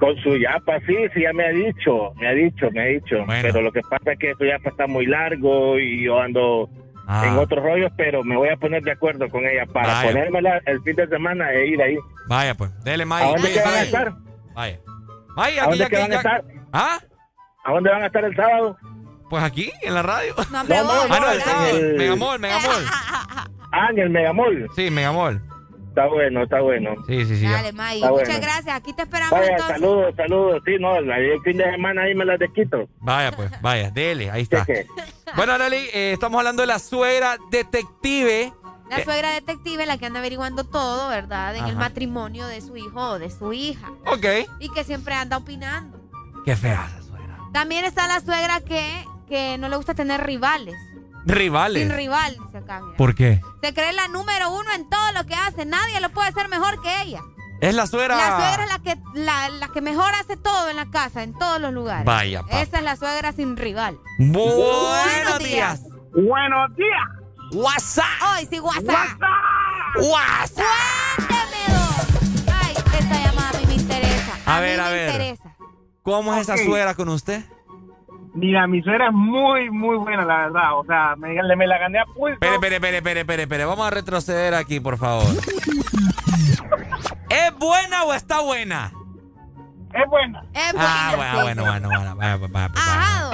[0.00, 3.16] Con su yapa, sí, sí, ya me ha dicho, me ha dicho, me ha dicho.
[3.42, 6.68] Pero lo que pasa es que su yapa está muy largo y yo ando
[7.06, 7.24] Ah.
[7.26, 10.08] en otros rollos, pero me voy a poner de acuerdo con ella para Vaya.
[10.12, 11.96] ponérmela el fin de semana e ir ahí.
[12.28, 13.32] Vaya, pues, dele, ¿A Majin.
[13.34, 14.12] dónde que van a estar?
[14.54, 14.78] Vaya.
[15.36, 16.44] ¿A dónde que van a estar?
[16.72, 16.98] ¿Ah?
[17.64, 18.78] ¿A dónde van a estar el sábado?
[19.28, 20.34] Pues aquí, en la radio.
[20.50, 21.76] No, hombre, vos, ah, no, el sábado.
[21.76, 22.84] el- Megamol, Megamol.
[23.72, 24.68] Ah, en el Megamol.
[24.76, 25.42] Sí, Megamol.
[25.90, 26.94] Está bueno, está bueno.
[27.06, 27.44] Sí, sí, sí.
[27.46, 27.98] Dale, May.
[28.00, 28.40] Muchas bueno.
[28.40, 28.74] gracias.
[28.76, 29.76] Aquí te esperamos Vaya, entonces.
[29.80, 30.62] saludos, saludos.
[30.64, 32.88] Sí, no, el fin de semana ahí me las desquito.
[33.00, 34.64] Vaya, pues, vaya, dele, ahí está.
[35.36, 38.52] Bueno, Arely, eh, estamos hablando de la suegra detective.
[38.88, 41.54] La Eh, suegra detective, la que anda averiguando todo, ¿verdad?
[41.54, 43.90] En el matrimonio de su hijo o de su hija.
[44.06, 44.26] Ok.
[44.58, 46.00] Y que siempre anda opinando.
[46.44, 46.88] Qué fea.
[47.52, 48.82] También está la suegra que,
[49.28, 50.74] que no le gusta tener rivales.
[51.26, 51.82] Rivales.
[51.82, 52.96] Sin rival, dice acá, mira.
[52.96, 53.40] ¿Por qué?
[53.62, 55.64] Se cree la número uno en todo lo que hace.
[55.66, 57.20] Nadie lo puede hacer mejor que ella.
[57.60, 58.16] Es la suegra.
[58.16, 61.36] La suegra es la que, la, la que mejor hace todo en la casa, en
[61.38, 62.06] todos los lugares.
[62.06, 62.42] Vaya.
[62.48, 63.98] Esa es la suegra sin rival.
[64.18, 65.82] Buenos días.
[66.12, 67.08] Buenos días.
[67.52, 68.06] WhatsApp.
[68.38, 69.20] Hoy sí, WhatsApp.
[69.96, 70.64] WhatsApp.
[71.16, 72.54] Cuénteme, dos.
[72.62, 74.32] Ay, esta llamada a mí me interesa.
[74.46, 75.10] A mí ver, a me ver.
[75.10, 75.56] interesa.
[76.02, 77.44] ¿Cómo es esa suegra con usted?
[78.34, 80.78] Mira, mi suegra es muy, muy buena, la verdad.
[80.78, 82.34] O sea, me, la gané a pulso.
[82.34, 83.64] Espere, espere, espere, espere, espere, espere.
[83.64, 85.26] Vamos a retroceder aquí, por favor.
[87.28, 88.92] ¿Es buena o está buena?
[89.92, 90.44] Es buena.
[90.52, 92.38] Es Ah, buena, bueno, sí, bueno, bueno, bueno.
[92.38, 93.30] Pues, vaya, pues, Ajá.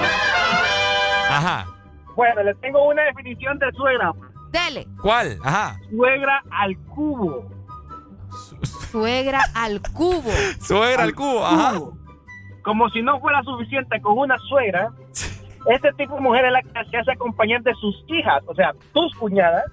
[1.29, 1.65] Ajá.
[2.15, 4.11] Bueno, le tengo una definición de suegra.
[4.51, 4.87] Dele.
[5.01, 5.37] ¿Cuál?
[5.43, 5.77] Ajá.
[5.91, 7.47] Suegra al cubo.
[8.91, 10.31] Suegra al cubo.
[10.61, 11.79] Suegra al cubo, ajá.
[12.67, 14.91] Como si no fuera suficiente con una suegra,
[15.69, 18.73] este tipo de mujer es la que se hace acompañar de sus hijas, o sea,
[18.93, 19.63] tus cuñadas,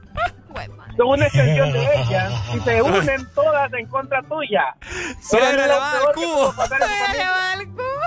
[0.97, 4.77] son una extensión de ella y se unen todas en contra tuya.
[5.21, 6.45] Suegra le va al cubo.
[6.45, 7.53] en tu familia.
[7.53, 8.01] al cubo.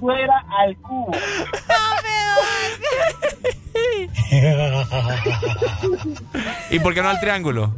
[0.00, 1.12] Suegra al cubo.
[6.70, 7.72] ¿Y por qué no al triángulo?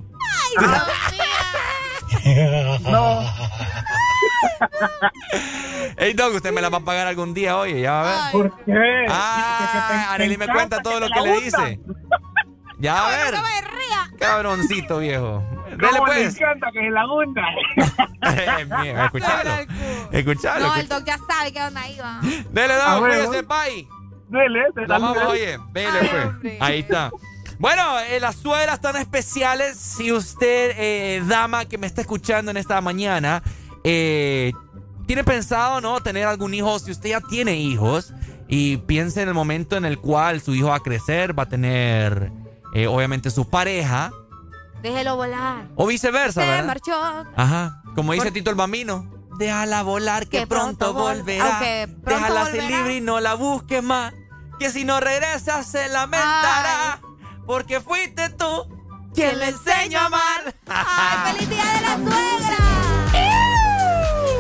[2.83, 3.23] No.
[5.97, 8.33] Ey, Doc, usted me la va a pagar algún día, oye, ya va a ver.
[8.33, 9.07] ¿Por qué?
[9.09, 11.81] Ah, Arely me cuenta todo lo que le dice.
[12.79, 13.35] Ya va a ver.
[14.19, 15.43] Cabroncito, viejo.
[15.71, 16.19] Dele ¿Cómo pues.
[16.19, 17.43] le encanta que se la hunda?
[18.25, 19.51] Eh, escuchalo.
[20.13, 20.67] Escuchalo.
[20.69, 22.21] No, el doc ya sabe que onda iba.
[22.51, 23.89] Dele, A Doc, cuídese, pay.
[24.29, 25.29] Dele, mamá, saluda.
[25.29, 25.99] oye, vele
[26.41, 26.57] pues.
[26.61, 27.11] Ahí está.
[27.63, 32.57] Bueno, eh, las suegras tan especiales, si usted, eh, dama que me está escuchando en
[32.57, 33.41] esta mañana,
[33.85, 34.53] eh,
[35.07, 36.01] tiene pensado, ¿no?
[36.03, 38.13] Tener algún hijo, si usted ya tiene hijos
[38.49, 41.49] y piensa en el momento en el cual su hijo va a crecer, va a
[41.49, 42.33] tener,
[42.75, 44.11] eh, obviamente, su pareja,
[44.83, 45.69] Déjelo volar.
[45.77, 46.67] o viceversa, Se ¿verdad?
[46.67, 47.01] marchó.
[47.37, 49.09] Ajá, como dice Por- Tito el Bambino.
[49.39, 51.61] Déjala volar que, Que pronto, pronto vol- volverá.
[52.03, 54.13] pronto Déjala ser libre y no la busques más.
[54.59, 57.01] Que si no regresa se lamentará.
[57.53, 58.67] Porque fuiste tú
[59.15, 60.55] quien le enseñó a amar.
[60.69, 62.57] ¡Ay, feliz día de la suegra!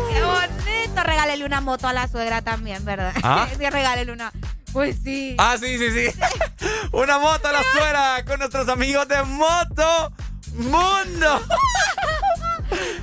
[0.08, 1.02] ¡Qué bonito!
[1.02, 3.12] Regálele una moto a la suegra también, ¿verdad?
[3.22, 3.48] ¿Ah?
[3.58, 4.32] Sí, regálele una.
[4.72, 5.36] Pues sí.
[5.36, 6.18] Ah, sí, sí, sí.
[6.92, 10.10] Una moto a la suera con nuestros amigos de Moto
[10.54, 11.42] Mundo.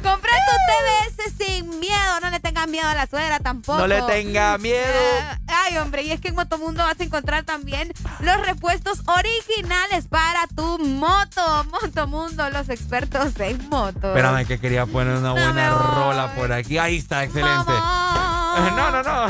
[0.04, 2.20] Compré tu TBS sin miedo.
[2.22, 3.78] No le tengan miedo a la suegra tampoco.
[3.80, 4.78] No le tenga miedo.
[4.84, 10.08] Eh, Ay, hombre, y es que en Motomundo vas a encontrar también los repuestos originales
[10.08, 11.66] para tu moto.
[11.82, 14.10] Motomundo, los expertos en moto.
[14.10, 16.78] Espérame que quería poner una buena rola por aquí.
[16.78, 17.72] Ahí está, excelente.
[18.76, 19.28] No, no, no.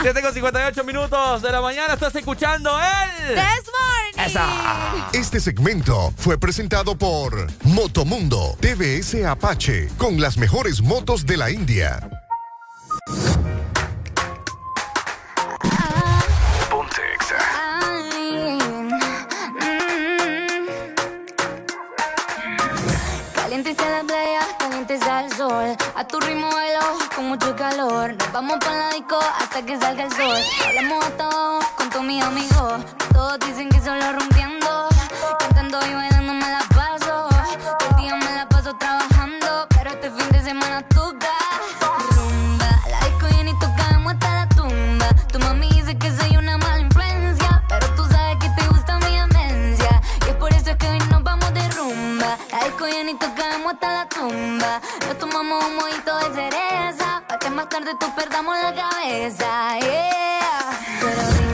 [0.00, 1.94] 7 con 58 minutos de la mañana.
[1.94, 3.34] Estás escuchando el.
[3.34, 4.30] This morning.
[4.30, 4.46] Esa.
[5.12, 12.08] Este segmento fue presentado por Motomundo TVS Apache con las mejores motos de la India.
[24.94, 25.76] Está el sol.
[25.94, 26.80] A tu ritmo bailo
[27.14, 28.14] con mucho calor.
[28.14, 30.36] Nos vamos para la disco hasta que salga el sol.
[30.66, 32.82] Hablamos hasta abajo con todos mis amigos.
[33.12, 34.88] Todos dicen que solo rompiendo.
[35.38, 36.09] Cantando y bailando
[54.28, 57.22] Nos tomamos un mojito de cereza.
[57.26, 59.78] Pa' que más tarde tú perdamos la cabeza.
[59.78, 60.78] Yeah.
[61.00, 61.49] Pero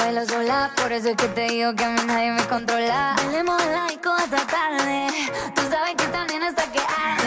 [0.00, 0.70] bailo sola.
[0.76, 3.14] Por eso es que te digo que a mí nadie me controla.
[3.16, 5.08] Bailemos la disco hasta tarde.
[5.54, 7.19] Tú sabes que también hasta que arde.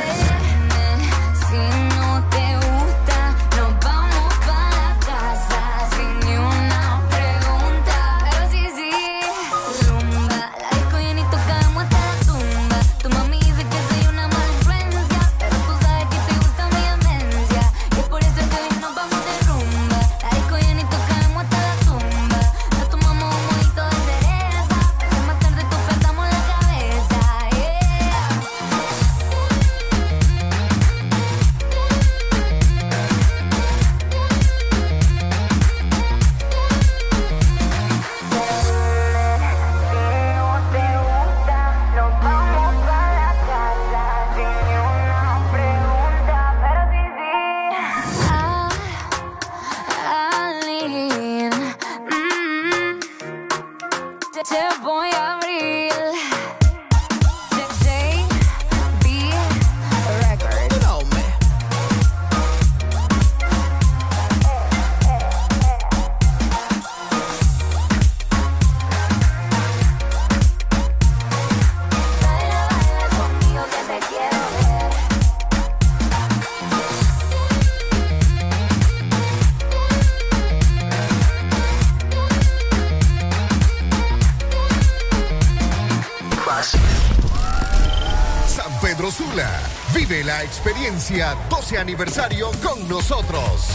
[90.65, 93.67] experiencia 12 aniversario con nosotros.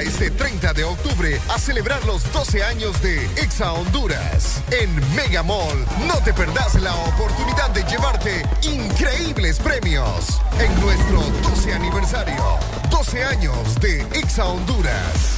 [0.00, 4.60] Este 30 de octubre a celebrar los 12 años de Exa Honduras.
[4.72, 11.20] En Mega Mall no te perdás la oportunidad de llevarte increíbles premios en nuestro
[11.50, 12.58] 12 aniversario.
[12.90, 15.35] 12 años de Exa Honduras.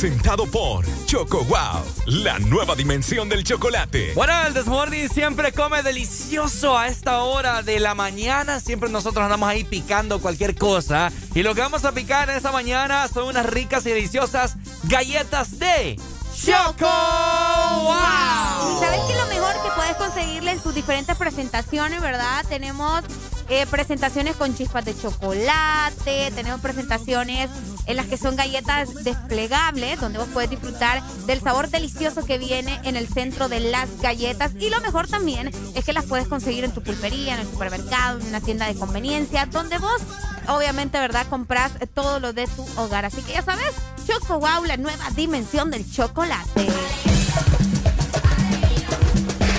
[0.00, 4.14] Presentado por Choco Wow, la nueva dimensión del chocolate.
[4.14, 8.60] Bueno, el Desmorning siempre come delicioso a esta hora de la mañana.
[8.60, 11.12] Siempre nosotros andamos ahí picando cualquier cosa.
[11.34, 15.58] Y lo que vamos a picar en esta mañana son unas ricas y deliciosas galletas
[15.58, 15.96] de
[16.34, 18.80] Choco Wow.
[18.80, 22.42] ¿Sabes qué es lo mejor que puedes conseguirle en sus diferentes presentaciones, verdad?
[22.48, 23.02] Tenemos
[23.50, 27.50] eh, presentaciones con chispas de chocolate, tenemos presentaciones
[27.90, 32.80] en las que son galletas desplegables, donde vos puedes disfrutar del sabor delicioso que viene
[32.84, 34.52] en el centro de las galletas.
[34.60, 38.20] Y lo mejor también es que las puedes conseguir en tu pulpería, en el supermercado,
[38.20, 40.00] en una tienda de conveniencia, donde vos,
[40.46, 43.04] obviamente, ¿verdad?, compras todo lo de tu hogar.
[43.04, 43.74] Así que ya sabes,
[44.06, 46.68] Choco Wow, la nueva dimensión del chocolate.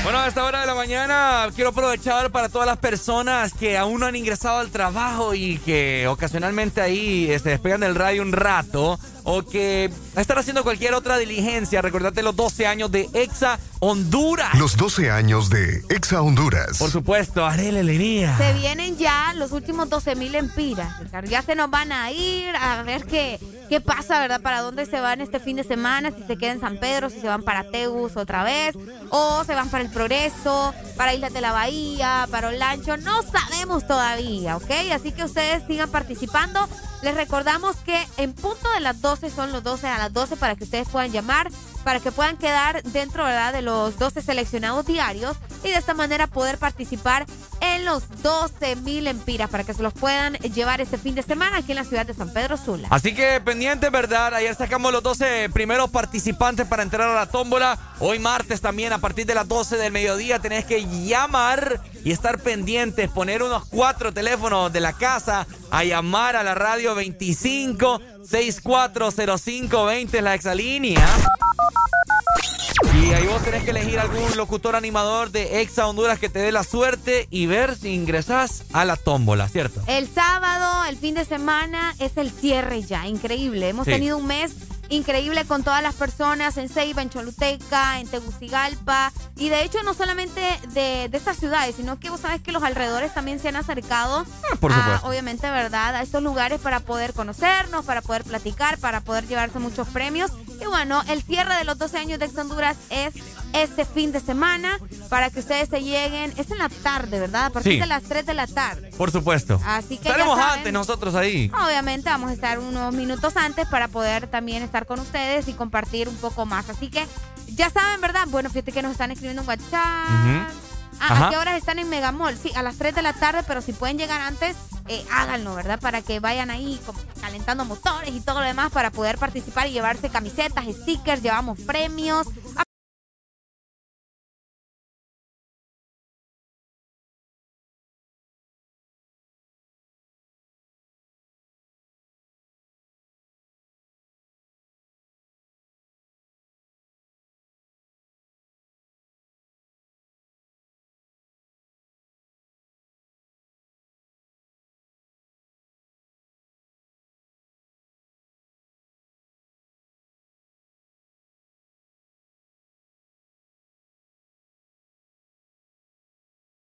[0.04, 4.00] Bueno, a esta hora de la mañana quiero aprovechar para todas las personas que aún
[4.00, 9.00] no han ingresado al trabajo y que ocasionalmente ahí se despegan del radio un rato
[9.24, 11.84] o que están haciendo cualquier otra diligencia.
[11.84, 14.54] Recordate los 12 años de Exa Honduras.
[14.60, 16.78] Los 12 años de Exa Honduras.
[16.78, 18.38] Por supuesto, haré la alegría.
[18.38, 21.00] Se vienen ya los últimos 12 mil empiras.
[21.00, 21.28] Ricardo.
[21.28, 23.40] Ya se nos van a ir a ver qué,
[23.70, 24.40] qué pasa, ¿verdad?
[24.40, 27.22] Para dónde se van este fin de semana, si se quedan en San Pedro, si
[27.22, 28.76] se van para Tegus otra vez,
[29.10, 32.98] o se van para el Progreso, para Islas de la Bahía, para Olancho.
[32.98, 34.70] No sabemos todavía, ¿ok?
[34.94, 36.70] Así que ustedes sigan participando.
[37.02, 40.56] Les recordamos que en punto de las 12 son los 12 a las 12 para
[40.56, 41.50] que ustedes puedan llamar,
[41.84, 43.54] para que puedan quedar dentro, ¿verdad?
[43.54, 47.26] De los 12 seleccionados diarios y de esta manera poder participar
[47.62, 51.58] en los 12 mil empiras para que se los puedan llevar este fin de semana
[51.58, 52.88] aquí en la ciudad de San Pedro Sula.
[52.90, 54.34] Así que pendiente, ¿verdad?
[54.34, 57.78] Ayer sacamos los 12 primeros participantes para entrar a la tómbola.
[58.00, 62.40] Hoy martes también a partir de las 12 del mediodía tenés que llamar y estar
[62.40, 70.18] pendientes, poner unos cuatro teléfonos de la casa a llamar a la radio 25 640520
[70.18, 71.06] es la exalínea.
[71.52, 72.71] ピッ!
[72.96, 76.52] Y ahí vos tenés que elegir algún locutor animador de Exa Honduras que te dé
[76.52, 79.82] la suerte y ver si ingresás a la tómbola, ¿cierto?
[79.88, 83.08] El sábado, el fin de semana, es el cierre ya.
[83.08, 83.70] Increíble.
[83.70, 83.92] Hemos Sí.
[83.92, 84.54] tenido un mes
[84.90, 89.14] increíble con todas las personas en Ceiba, en Choluteca, en Tegucigalpa.
[89.38, 90.42] Y de hecho, no solamente
[90.74, 94.26] de, de estas ciudades, sino que vos sabes que los alrededores también se han acercado.
[94.52, 95.08] Ah, por a, supuesto.
[95.08, 95.96] obviamente, ¿verdad?
[95.96, 100.32] A estos lugares para poder conocernos, para poder platicar, para poder llevarse muchos premios.
[100.62, 103.14] Y bueno, el cierre de los 12 años de Ex Honduras es
[103.54, 104.78] este fin de semana
[105.10, 106.34] para que ustedes se lleguen.
[106.38, 107.46] Es en la tarde, ¿verdad?
[107.46, 107.80] A partir Sí.
[107.80, 108.92] de las 3 de la tarde.
[108.98, 109.60] Por supuesto.
[109.66, 110.58] Así que Estaremos saben.
[110.60, 111.52] antes nosotros ahí.
[111.66, 116.08] Obviamente vamos a estar unos minutos antes para poder también estar con ustedes y compartir
[116.08, 116.70] un poco más.
[116.70, 117.06] Así que
[117.48, 118.26] ya saben, ¿verdad?
[118.28, 120.71] Bueno, fíjate que nos están escribiendo en WhatsApp.
[121.02, 121.28] Ah, Ajá.
[121.28, 122.38] ¿A qué horas están en Megamall?
[122.38, 124.56] Sí, a las 3 de la tarde, pero si pueden llegar antes,
[124.88, 125.80] eh, háganlo, ¿verdad?
[125.80, 129.72] Para que vayan ahí como calentando motores y todo lo demás para poder participar y
[129.72, 132.28] llevarse camisetas, stickers, llevamos premios.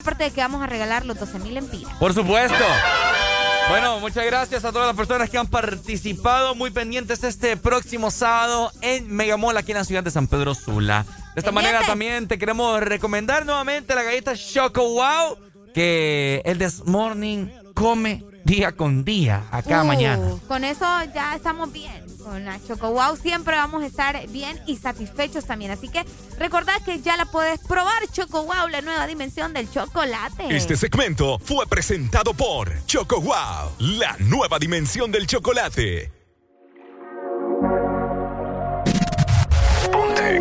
[0.01, 1.93] Aparte de que vamos a regalar los 12 mil empiras.
[1.99, 2.65] Por supuesto.
[3.69, 6.55] Bueno, muchas gracias a todas las personas que han participado.
[6.55, 11.05] Muy pendientes este próximo sábado en Megamall aquí en la ciudad de San Pedro Sula.
[11.35, 15.39] De esta manera también te queremos recomendar nuevamente la galleta Choco Wow
[15.73, 20.35] que el This Morning come día con día, acá Uh, mañana.
[20.49, 20.85] Con eso
[21.15, 22.05] ya estamos bien.
[22.23, 25.71] Con la Choco Wow siempre vamos a estar bien y satisfechos también.
[25.71, 26.05] Así que
[26.39, 30.55] recordad que ya la puedes probar Choco Wow, la nueva dimensión del chocolate.
[30.55, 36.13] Este segmento fue presentado por Choco Wow, la nueva dimensión del chocolate.
[39.91, 40.41] Ponte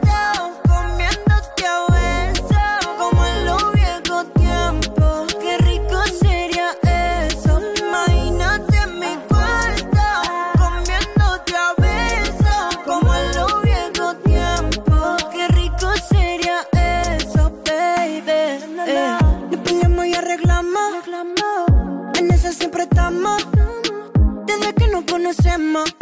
[25.21, 25.95] conocemos.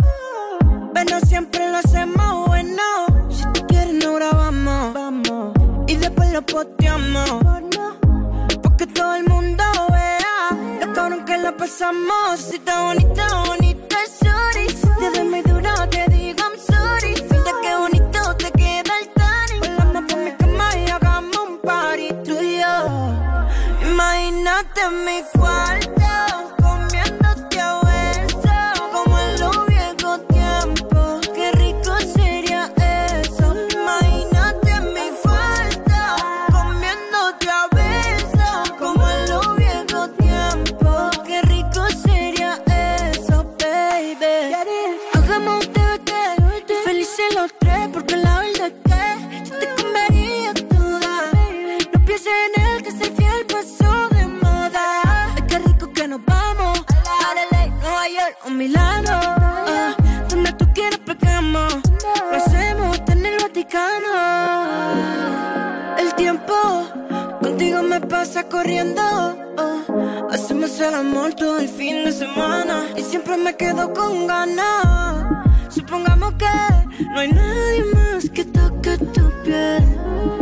[0.94, 2.84] Pero siempre lo hacemos bueno.
[3.30, 5.54] Si tú quieres, no grabamos.
[5.88, 7.30] Y después lo posteamos.
[8.62, 12.40] Porque todo el mundo vea lo cabrón que la pasamos.
[12.40, 14.70] Si está bonita, bonita, sorry.
[14.70, 17.14] Si te doy muy duro, te digo I'm sorry.
[17.30, 19.78] Mira qué bonito te queda el tanning.
[19.78, 23.90] Volamos por mi cama y hagamos un party tú y yo.
[23.92, 25.89] Imagínate mi cuarto
[68.60, 69.02] corriendo.
[69.58, 70.28] oh.
[70.32, 72.84] Hacemos el amor todo el fin de semana.
[72.98, 75.26] Y siempre me quedo con ganas.
[75.70, 80.39] Supongamos que no hay nadie más que toque tu piel.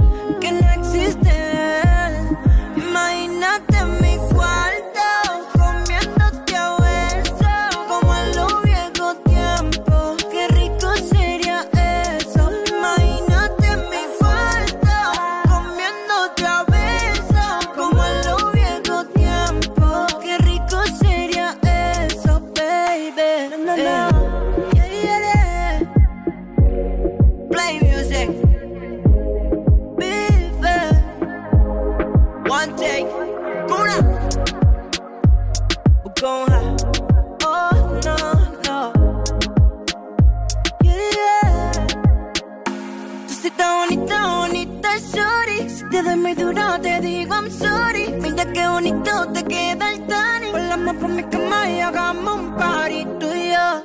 [45.98, 48.14] Te doy muy duro, te digo I'm sorry.
[48.22, 50.51] Mira qué bonito te queda el tanning.
[50.51, 53.84] Volamos por mi cama y hagamos un party tú y yo.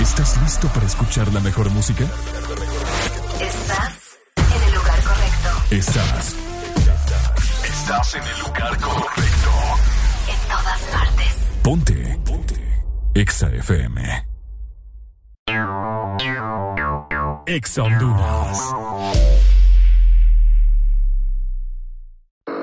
[0.00, 2.04] ¿Estás listo para escuchar la mejor música?
[3.40, 5.48] Estás en el lugar correcto.
[5.70, 6.36] Estás.
[7.64, 9.50] Estás en el lugar correcto.
[10.28, 11.34] En todas partes.
[11.62, 12.20] Ponte.
[12.24, 12.84] Ponte.
[13.14, 14.32] Exa FM.
[17.46, 19.41] Exa Honduras.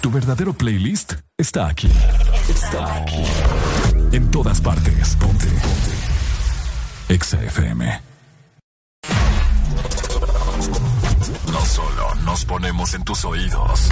[0.00, 1.90] Tu verdadero playlist está aquí.
[2.48, 3.24] Está aquí.
[4.12, 5.16] En todas partes.
[5.16, 5.46] Ponte.
[5.46, 7.14] Ponte.
[7.14, 8.02] Exa FM.
[11.50, 13.88] No solo nos ponemos en tus oídos.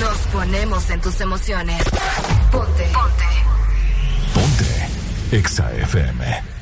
[0.00, 1.82] Nos ponemos en tus emociones.
[2.50, 2.90] Ponte.
[2.92, 3.24] Ponte.
[4.34, 5.36] Ponte.
[5.36, 6.57] Exa FM.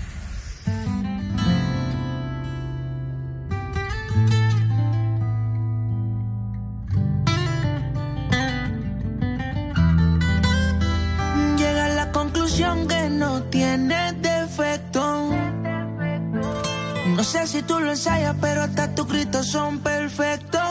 [17.26, 20.62] Sé si tú lo ensayas, pero hasta tus gritos son perfectos.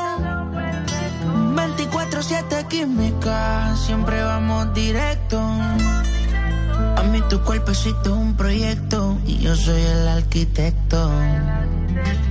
[1.56, 5.38] 24-7 química, siempre vamos directo.
[5.40, 11.11] A mí tu cuerpecito es un proyecto y yo soy el arquitecto.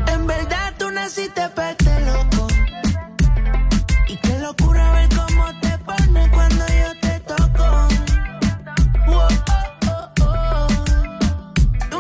[0.07, 2.47] En verdad tú naciste para este loco.
[4.09, 7.89] Y qué locura ver cómo te pone cuando yo te toco.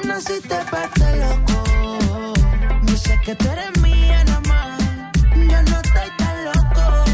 [0.06, 1.53] naciste para este loco.
[3.24, 4.76] Que tú eres mía nada.
[5.34, 7.04] Yo no estoy tan loco.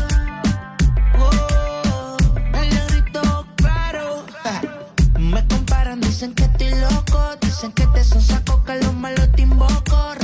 [1.20, 2.16] Oh,
[2.52, 4.26] el negrito claro.
[5.20, 7.36] Me comparan, dicen que estoy loco.
[7.40, 10.19] Dicen que te son saco, que los malos te invoco.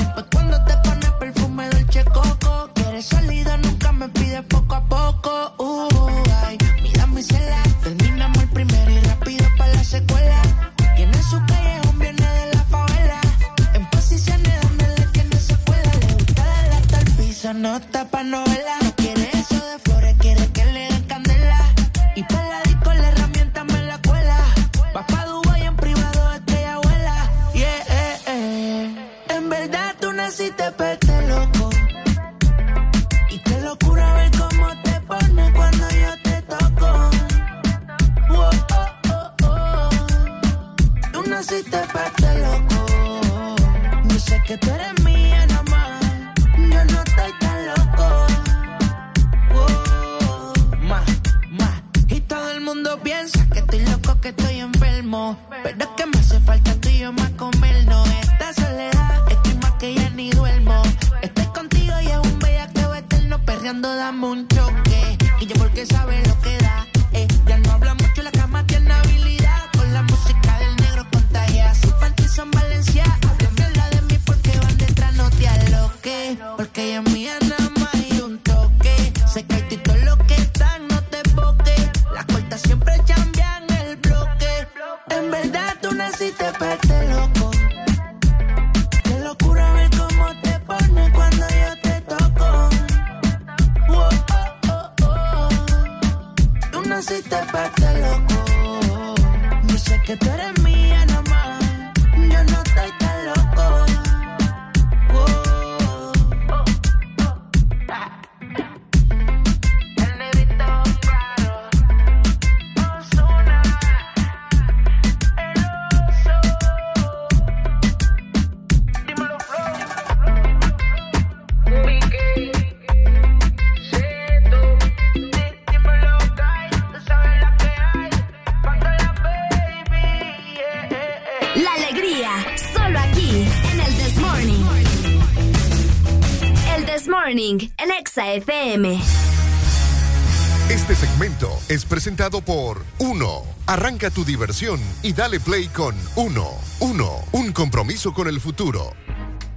[142.30, 143.42] Presentado por Uno.
[143.66, 146.48] Arranca tu diversión y dale play con Uno.
[146.80, 148.92] Uno, un compromiso con el futuro.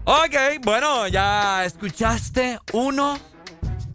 [0.05, 3.19] Ok, bueno, ya escuchaste uno.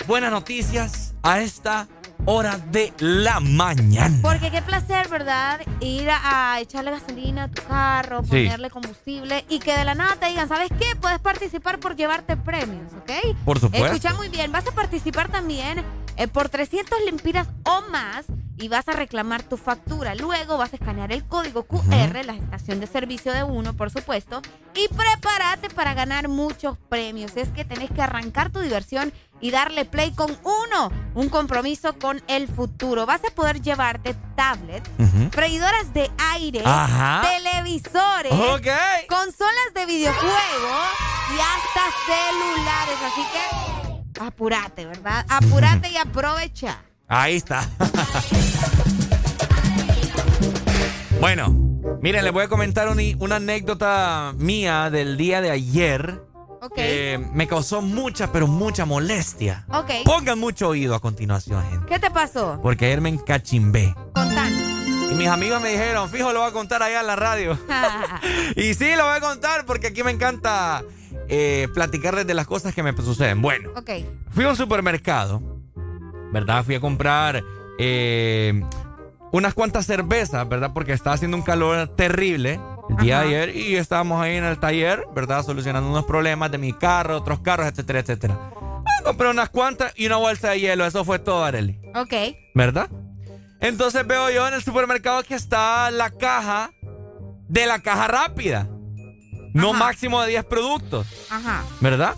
[0.07, 1.89] Buenas noticias a esta
[2.27, 4.19] hora de la mañana.
[4.23, 5.61] Porque qué placer, ¿verdad?
[5.81, 8.29] Ir a, a echarle gasolina a tu carro, Sí.
[8.29, 10.95] ponerle combustible y que de la nada te digan, ¿sabes qué?
[11.01, 13.37] Puedes participar por llevarte premios, ¿ok?
[13.45, 13.87] Por supuesto.
[13.89, 15.83] Escucha muy bien, vas a participar también
[16.17, 18.25] eh, por 300 lempiras o más
[18.57, 20.15] y vas a reclamar tu factura.
[20.15, 24.43] Luego vas a escanear el código QR, la estación de servicio de uno, por supuesto,
[24.75, 27.37] y prepárate para ganar muchos premios.
[27.37, 32.23] Es que tenés que arrancar tu diversión y darle play con uno, un compromiso con
[32.29, 33.07] el futuro.
[33.07, 34.89] Vas a poder llevarte tablets,
[35.33, 36.63] freidoras de aire,
[37.23, 38.33] televisores,
[39.09, 40.89] consolas de videojuegos
[41.31, 42.99] y hasta celulares.
[43.05, 45.27] Así que apúrate, ¿verdad?
[45.29, 46.79] Apúrate y aprovecha.
[47.09, 47.69] Ahí está.
[51.21, 51.51] bueno,
[52.01, 56.23] miren, les voy a comentar una anécdota mía del día de ayer.
[56.75, 59.67] Que me causó mucha, pero mucha molestia.
[59.71, 59.91] Ok.
[60.07, 61.87] Pongan mucho oído a continuación, gente.
[61.87, 62.59] ¿Qué te pasó?
[62.63, 63.95] Porque ayer me encachimbé.
[64.15, 64.59] Contando.
[65.11, 67.59] Y mis amigos me dijeron, fijo, lo voy a contar allá en la radio.
[68.57, 70.83] y sí, lo voy a contar porque aquí me encanta
[71.29, 73.43] eh, platicarles de las cosas que me suceden.
[73.43, 74.09] Bueno, okay.
[74.31, 75.54] fui a un supermercado
[76.35, 76.65] ¿verdad?
[76.65, 77.45] Fui a comprar
[77.79, 78.61] eh,
[79.31, 80.73] unas cuantas cervezas, ¿verdad?
[80.75, 84.59] Porque estaba haciendo un calor terrible el día de ayer y estábamos ahí en el
[84.59, 85.45] taller, ¿verdad?
[85.45, 88.51] Solucionando unos problemas de mi carro, otros carros, etcétera, etcétera.
[88.53, 91.79] Ah, compré unas cuantas y una bolsa de hielo, eso fue todo, Arely.
[91.95, 92.37] Ok.
[92.53, 92.91] ¿Verdad?
[93.61, 96.73] Entonces veo yo en el supermercado que está la caja
[97.49, 98.69] de la caja rápida.
[99.53, 101.07] No máximo de 10 productos.
[101.31, 101.63] Ajá.
[101.81, 102.17] ¿Verdad?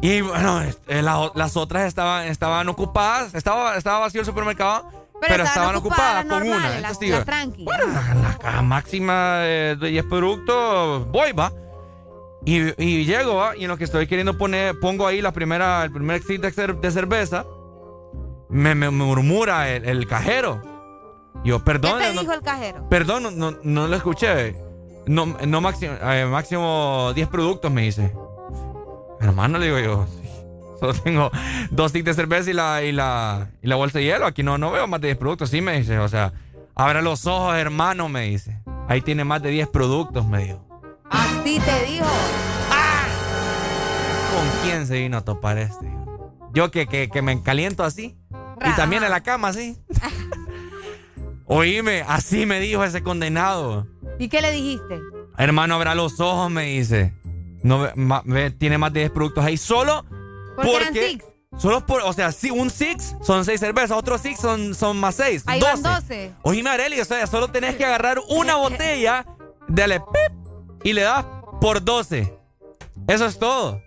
[0.00, 5.74] Y bueno, este, las otras estaban, estaban ocupadas, estaba, estaba vacío el supermercado, pero, estaban,
[5.74, 6.80] ocupadas, con una.
[6.80, 11.52] La, la caja máxima de 10 productos, voy, va.
[12.44, 13.56] Y, llego, ¿va?
[13.56, 16.90] y en lo que estoy queriendo poner, pongo ahí la primera, el primer exit de,
[16.92, 17.44] cerveza,
[18.48, 20.62] me, murmura el, cajero.
[21.44, 21.98] Yo, perdón.
[21.98, 22.88] ¿Qué te dijo el cajero?
[22.88, 24.54] Perdón, no, no, lo escuché.
[25.06, 28.12] No, no máximo, eh, máximo 10 productos, me dice.
[29.20, 30.06] Hermano, le digo yo,
[30.80, 31.30] solo tengo
[31.70, 34.26] dos sticks de cerveza y la, y la, y la bolsa de hielo.
[34.26, 35.50] Aquí no, no veo más de 10 productos.
[35.50, 36.32] Sí, me dice, o sea,
[36.74, 38.60] abra los ojos, hermano, me dice.
[38.88, 40.66] Ahí tiene más de 10 productos, me dijo.
[41.10, 42.06] Así te dijo.
[42.70, 43.06] ¡Ah!
[44.34, 45.86] ¿Con quién se vino a topar este?
[46.52, 48.16] Yo que, que, que me caliento así.
[48.64, 49.76] Y también en la cama así.
[51.46, 53.86] Oíme, así me dijo ese condenado.
[54.18, 55.00] ¿Y qué le dijiste?
[55.38, 57.14] Hermano, abra los ojos, me dice.
[57.66, 57.88] No,
[58.58, 60.04] tiene más de 10 productos ahí solo
[60.56, 61.24] porque, porque six.
[61.58, 65.14] Solo por, o sea, si un six son 6 cervezas, otros six son, son más
[65.14, 65.44] 6.
[65.46, 65.82] Ahí 12.
[65.82, 66.32] van 12.
[66.42, 69.24] Oye, Areli, o sea, solo tenés que agarrar una botella,
[69.68, 71.24] dale pip y le das
[71.60, 72.32] por 12.
[73.08, 73.80] Eso es todo.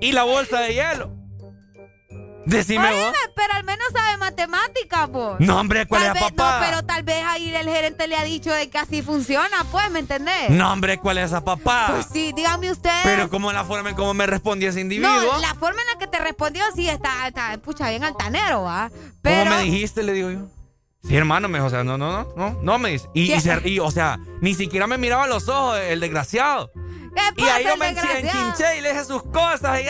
[0.00, 1.17] Y la bolsa de hielo.
[2.48, 5.40] Decime Oye, pero al menos sabe matemática, pues.
[5.40, 6.60] No, hombre, ¿cuál es esa papá?
[6.60, 9.90] No, pero tal vez ahí el gerente le ha dicho de que así funciona, pues,
[9.90, 10.48] ¿me entendés?
[10.48, 11.88] No, hombre, ¿cuál es esa papá?
[11.90, 13.00] Pues sí, dígame usted.
[13.04, 15.10] Pero como la forma en cómo me respondió ese individuo.
[15.10, 18.90] No, la forma en la que te respondió sí está, está pucha, bien altanero, ¿va?
[19.20, 19.50] Pero...
[19.50, 20.02] ¿Cómo me dijiste?
[20.02, 20.46] Le digo yo.
[21.06, 23.08] Sí, hermano, me dijo, o sea, no, no, no, no, no me dice.
[23.14, 23.32] Y,
[23.64, 26.70] y, o sea, ni siquiera me miraba a los ojos el desgraciado.
[27.36, 29.84] Y ahí yo me enchinché y le dije sus cosas y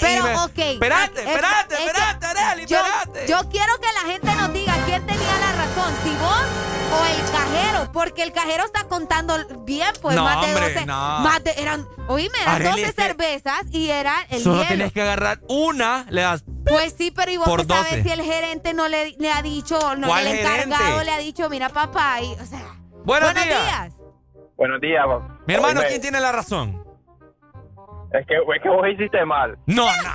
[0.00, 0.58] Pero, ok.
[0.58, 3.26] Espérate, espérate, espérate, Arely, espérate.
[3.28, 7.30] Yo quiero que la gente nos diga quién tenía la razón, si vos o el
[7.30, 10.86] cajero, porque el cajero está contando bien, pues más de 12.
[10.86, 16.06] Más de, eran, oíme, eran 12 cervezas y era el Solo tienes que agarrar una,
[16.10, 16.44] le das.
[16.66, 19.78] Pues sí, pero y vos por sabes si el gerente no le, le ha dicho,
[19.96, 22.76] no, el encargado le ha dicho, mira papá, y, o sea.
[23.04, 23.92] Buenos, días.
[24.60, 25.02] Buenos días,
[25.46, 26.84] Mi hermano, ¿quién tiene la razón?
[28.12, 29.56] Es que, es que vos hiciste mal.
[29.64, 30.10] No, no.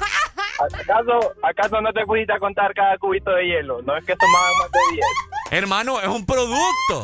[0.81, 3.81] ¿Acaso, ¿Acaso no te pusiste a contar cada cubito de hielo?
[3.81, 5.05] No es que tomaban más de 10.
[5.49, 7.01] Hermano, es un producto.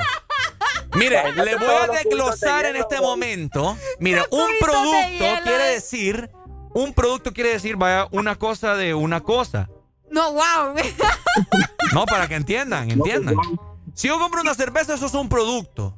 [0.94, 3.76] Mire, le voy a desglosar en este momento.
[4.00, 6.30] Mire, un producto quiere decir.
[6.76, 9.68] Un producto quiere decir, vaya, una cosa de una cosa.
[10.12, 10.76] No, wow.
[11.96, 13.36] no, para que entiendan, entiendan.
[13.96, 15.98] Si yo compro una cerveza, eso es un producto.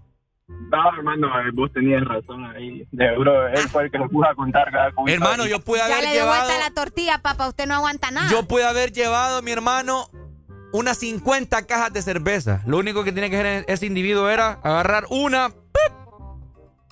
[0.73, 2.88] No, hermano, eh, vos tenías razón ahí.
[2.91, 5.14] De euro, él fue el que lo pudo a contar cada cubito.
[5.14, 6.11] Hermano, yo pude haber llevado...
[6.11, 7.48] Ya le dio vuelta la tortilla, papá.
[7.48, 8.30] Usted no aguanta nada.
[8.32, 10.07] Yo pude haber llevado, mi hermano,
[10.72, 12.61] unas 50 cajas de cerveza.
[12.65, 15.51] Lo único que tiene que hacer ese individuo era agarrar una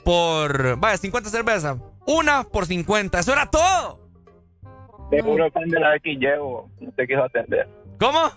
[0.06, 0.78] por...
[0.80, 1.78] Vaya, 50 cervezas.
[2.06, 3.20] Una por 50.
[3.20, 4.00] Eso era todo.
[5.10, 6.70] De puro fan de la X llevo.
[6.80, 7.68] No te quiso atender.
[8.00, 8.32] ¿Cómo?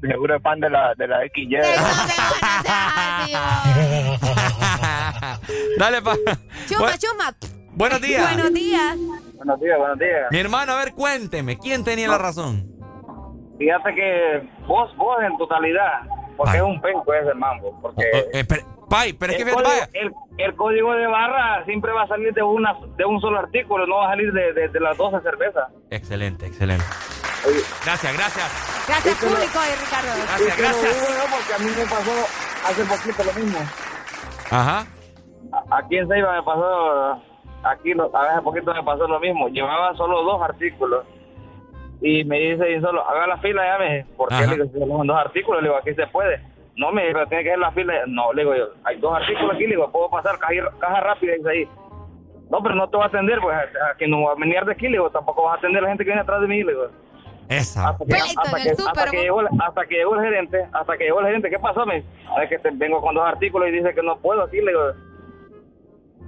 [0.00, 1.56] Seguro es fan de la, de la XY.
[5.78, 6.14] Dale, pa.
[6.68, 7.34] Chuma, chuma.
[7.72, 8.22] Buenos días.
[8.34, 8.96] Buenos días.
[9.36, 10.26] Buenos días, buenos días.
[10.30, 12.70] Mi hermano, a ver, cuénteme, ¿quién tenía la razón?
[13.58, 16.02] Fíjate que vos, vos en totalidad,
[16.36, 18.04] porque es un penco ese mambo, porque...
[18.14, 18.20] Oh,
[18.80, 22.02] oh, eh, Pai, pero es el que código, el, el, código de barra siempre va
[22.02, 24.80] a salir de una de un solo artículo, no va a salir de, de, de
[24.80, 25.68] las 12 cervezas.
[25.90, 26.84] Excelente, excelente.
[27.84, 28.84] Gracias, gracias.
[28.88, 30.08] Gracias, público, y Ricardo.
[30.26, 31.28] Gracias, gracias.
[31.30, 32.12] porque a mí me pasó
[32.66, 33.58] hace poquito lo mismo.
[34.50, 34.86] Ajá.
[35.52, 37.22] A- Aquí en Ceiba me pasó,
[37.64, 39.48] aquí lo- hace poquito me pasó lo mismo.
[39.48, 41.04] Llevaba solo dos artículos.
[42.00, 44.34] Y me dice, y solo, haga la fila ya, me dice, ¿por qué?
[44.34, 44.56] Ajá.
[44.56, 46.40] Le dos artículos, le digo, aquí se puede.
[46.76, 47.94] No, me dijo, tiene que ser la fila.
[48.06, 51.34] No, le digo yo, hay dos artículos aquí, le digo, puedo pasar caja, caja rápida,
[51.34, 51.68] dice ahí.
[52.50, 54.64] No, pero no te va a atender, pues, a, a quien no va a venir
[54.64, 56.46] de aquí, le digo, tampoco vas a atender a la gente que viene atrás de
[56.48, 56.86] mí, le digo.
[57.48, 57.88] Esa.
[57.90, 61.04] Hasta que, hasta, que, hasta que llegó, el- hasta que llegó el gerente, hasta que
[61.04, 61.84] llegó el gerente, ¿qué pasó?
[61.86, 64.70] Me es que te- vengo con dos artículos y dice que no puedo aquí, le
[64.72, 64.82] digo.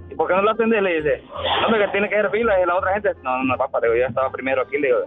[0.09, 0.81] ¿Y por qué no lo atendés?
[0.81, 1.23] Le dice,
[1.61, 3.87] no, que tiene que hacer fila y la otra gente, no, no, no, papá, le
[3.87, 4.99] digo, yo estaba primero aquí, le digo.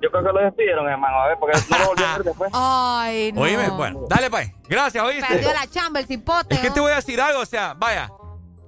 [0.00, 2.50] Yo creo que lo despidieron, hermano, a ver, porque no lo volvió a ver después.
[2.54, 3.40] Ay, no.
[3.42, 4.50] Oíme, bueno, dale, pues.
[4.68, 5.26] Gracias, ¿oíste?
[5.28, 6.54] Perdió la chamba el cipote.
[6.54, 8.10] Es que te voy a decir algo, o sea, vaya,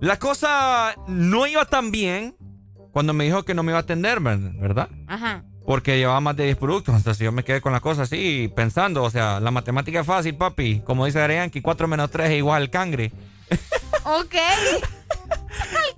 [0.00, 2.36] la cosa no iba tan bien
[2.92, 4.89] cuando me dijo que no me iba a atender, ver- ¿verdad?
[5.07, 5.44] Ajá.
[5.65, 9.05] Porque llevaba más de 10 productos, entonces yo me quedé con la cosa así, pensando,
[9.05, 10.81] o sea, la matemática es fácil, papi.
[10.81, 13.12] Como dice Yankee, 4 menos 3 es igual al cangre.
[14.05, 14.34] Ok.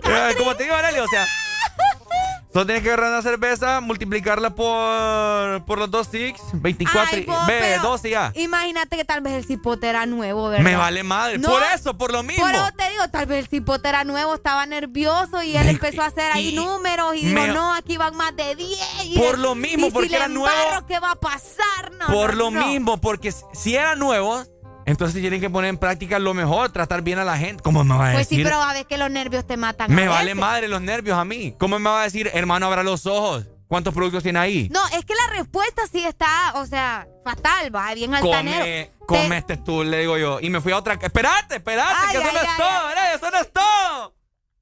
[0.39, 1.25] Como te digo, Arely, o sea,
[2.53, 7.27] solo tienes que agarrar una cerveza, multiplicarla por, por los dos six, 24, Ay, y-
[7.27, 8.33] vos, ve, pero 12 ya.
[8.35, 10.65] Imagínate que tal vez el cipote era nuevo, ¿verdad?
[10.65, 12.45] Me vale madre, No, por eso, por lo mismo.
[12.45, 15.71] Por eso te digo, tal vez el cipote era nuevo, estaba nervioso y él Me-
[15.73, 18.79] empezó a hacer ahí y- números y me- dijo, no, aquí van más de 10.
[19.05, 20.55] y Por lo mismo, y si porque le era nuevo.
[20.65, 21.93] embarro, ¿Qué va a pasar?
[21.99, 24.43] No, Por no, lo mismo, porque si era nuevo,
[24.87, 27.63] entonces tienen que poner en práctica lo mejor, tratar bien a la gente.
[27.63, 28.47] ¿Cómo me va a Pues sí, decir?
[28.47, 29.93] pero a ver que los nervios te matan.
[29.95, 30.41] me a vale veces.
[30.41, 31.55] madre los nervios a mí.
[31.59, 33.47] ¿Cómo me va a decir, hermano, abra los ojos?
[33.69, 34.69] ¿Cuántos productos tiene ahí?
[34.71, 38.59] No, es que la respuesta sí está, o sea, fatal, va, bien altanero.
[38.59, 40.41] come, Te- come este tú, le digo yo.
[40.41, 40.95] Y me fui a otra.
[41.01, 43.15] Espérate, espérate, Ay, que eso ay, no es ay, todo, ¿verdad?
[43.15, 44.15] Eso no es todo.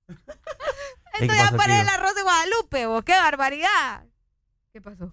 [1.15, 4.05] Esto ¿qué ya parece el arroz de Guadalupe, vos, qué barbaridad.
[4.73, 5.12] ¿Qué pasó?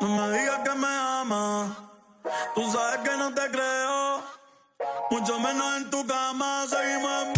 [0.00, 1.70] No me digas que me amas,
[2.54, 4.22] tú sabes que no te creo,
[5.10, 7.35] mucho menos en tu cama, seguimos en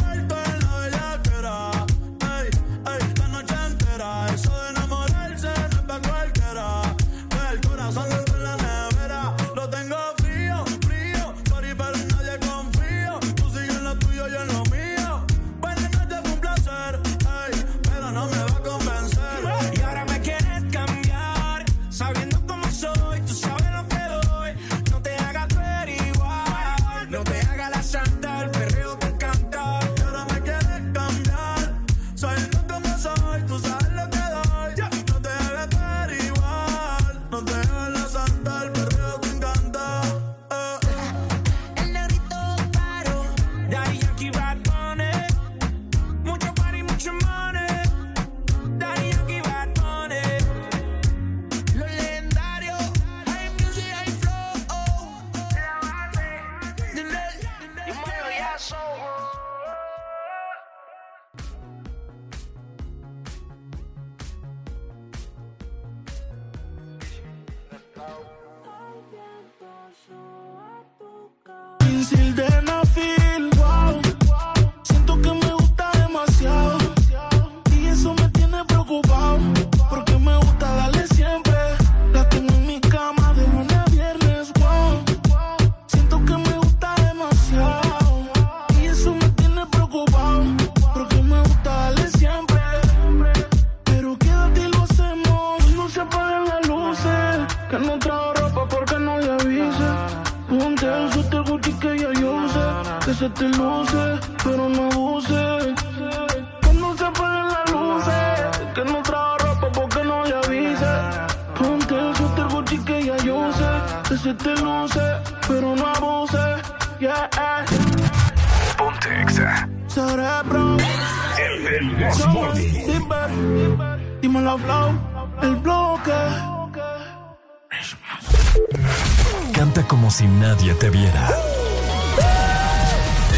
[130.18, 131.28] si nadie te viera.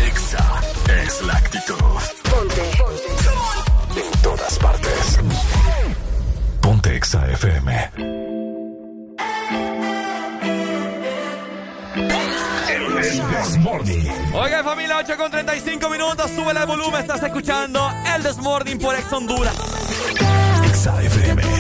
[0.07, 0.47] Exa
[1.05, 1.75] es la actitud.
[1.77, 2.63] Ponte.
[2.79, 4.01] Ponte.
[4.01, 5.19] En todas partes.
[6.63, 7.91] Ponte Exa FM.
[13.31, 14.11] Desmorning.
[14.33, 19.13] Oiga familia, 8 con 35 minutos, sube el volumen, estás escuchando el Desmorning por Ex
[19.13, 19.55] Honduras.
[20.65, 21.60] Exa FM.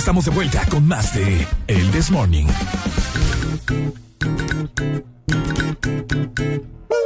[0.00, 2.46] Estamos de vuelta con más de El This Morning.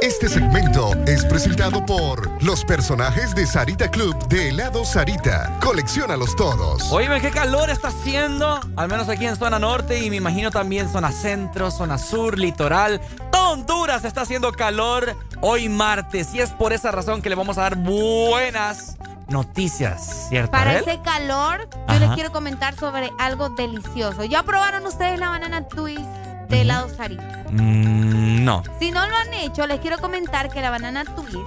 [0.01, 5.59] Este segmento es presentado por los personajes de Sarita Club de helado Sarita.
[5.61, 6.89] Colecciónalos todos.
[6.89, 10.87] Oíme, qué calor está haciendo, al menos aquí en zona norte y me imagino también
[10.87, 13.01] zona centro, zona sur, litoral.
[13.29, 17.57] Todo Honduras está haciendo calor hoy martes y es por esa razón que le vamos
[17.57, 18.95] a dar buenas
[19.27, 20.51] noticias, ¿cierto?
[20.51, 21.67] Para ese calor,
[22.05, 24.23] les quiero comentar sobre algo delicioso.
[24.23, 26.01] ¿Ya probaron ustedes la banana twist
[26.49, 27.43] de helado Sarita?
[27.51, 28.63] Mm, no.
[28.79, 31.37] Si no lo han hecho, les quiero comentar que la banana twist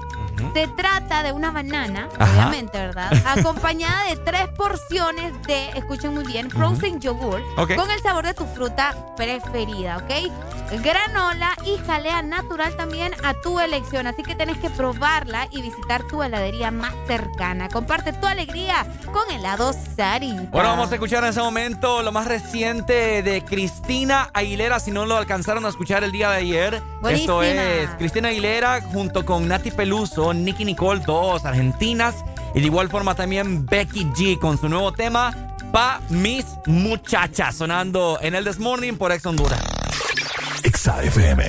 [0.55, 3.13] se trata de una banana, obviamente, ¿verdad?
[3.27, 8.47] Acompañada de tres porciones de, escuchen muy bien, frozen yogurt con el sabor de tu
[8.47, 10.48] fruta preferida, ¿ok?
[10.71, 14.07] Granola y jalea natural también a tu elección.
[14.07, 17.69] Así que tienes que probarla y visitar tu heladería más cercana.
[17.69, 20.51] Comparte tu alegría con helado Sarita.
[20.51, 24.79] Bueno, vamos a escuchar en ese momento lo más reciente de Cristina Aguilera.
[24.81, 29.25] Si no lo alcanzaron a escuchar el día de ayer, esto es Cristina Aguilera junto
[29.25, 32.17] con Nati Peluso, Nicky Nicole, dos argentinas.
[32.55, 35.35] Y de igual forma también Becky G con su nuevo tema,
[35.73, 39.78] Pa' mis muchachas, sonando en el This Morning por Ex Honduras.
[40.89, 41.43] Exa FM.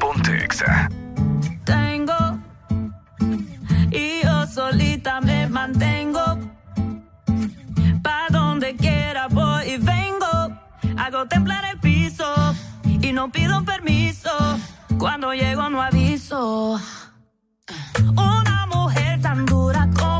[0.00, 0.88] Ponte Exa.
[1.64, 2.18] Tengo
[3.92, 6.24] y yo solita me mantengo.
[8.02, 10.32] Pa' donde quiera voy y vengo.
[10.98, 12.26] Hago templar el piso
[13.00, 14.30] y no pido permiso.
[14.98, 16.80] Cuando llego no aviso.
[18.16, 20.15] Una mujer tan dura como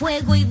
[0.00, 0.44] fuego y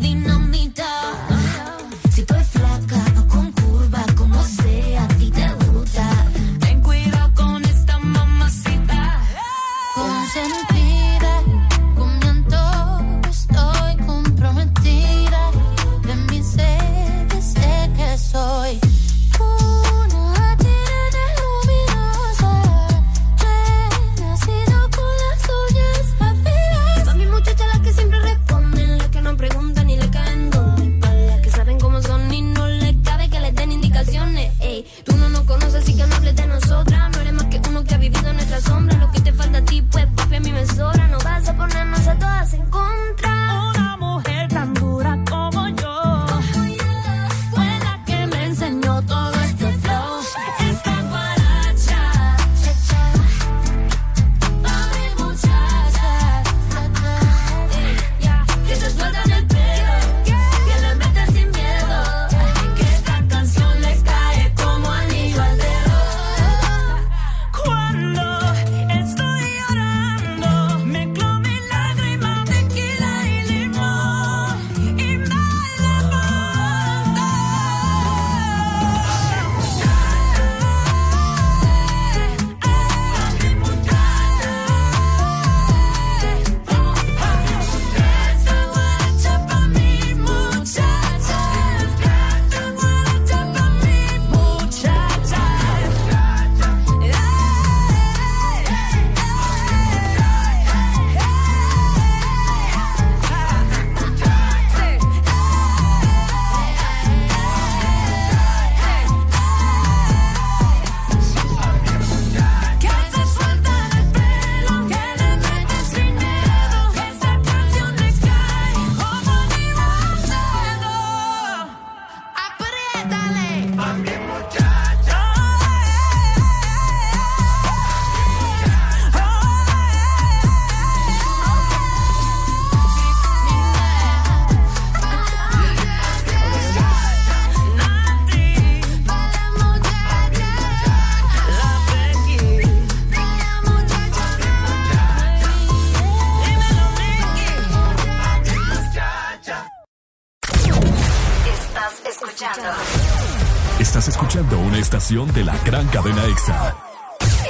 [155.09, 156.75] de la gran cadena EXA.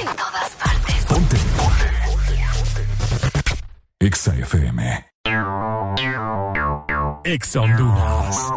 [0.00, 1.04] En todas partes.
[1.04, 1.36] Ponte.
[3.98, 5.04] EXA FM.
[7.22, 8.50] EXA Honduras.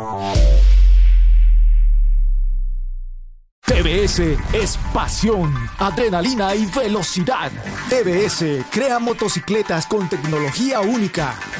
[3.65, 7.51] TBS es pasión, adrenalina y velocidad.
[7.89, 11.35] TBS crea motocicletas con tecnología única,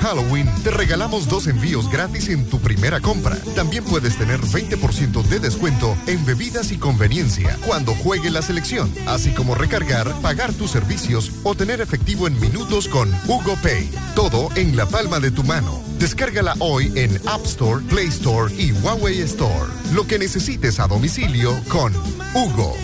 [0.00, 3.36] Halloween te regalamos dos envíos gratis en tu primera compra.
[3.54, 9.32] También puedes tener 20% de descuento en bebidas y conveniencia cuando juegue la selección, así
[9.32, 13.90] como recargar, pagar tus servicios o tener efectivo en minutos con Hugo Pay.
[14.14, 15.82] Todo en la palma de tu mano.
[15.98, 19.70] Descárgala hoy en App Store, Play Store y Huawei Store.
[19.92, 21.92] Lo que necesites a domicilio con
[22.34, 22.76] Hugo.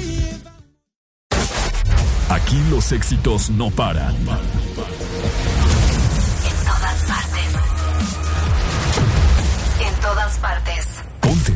[2.29, 4.17] Aquí los éxitos no paran.
[10.45, 10.87] Partes.
[11.21, 11.55] Ponte.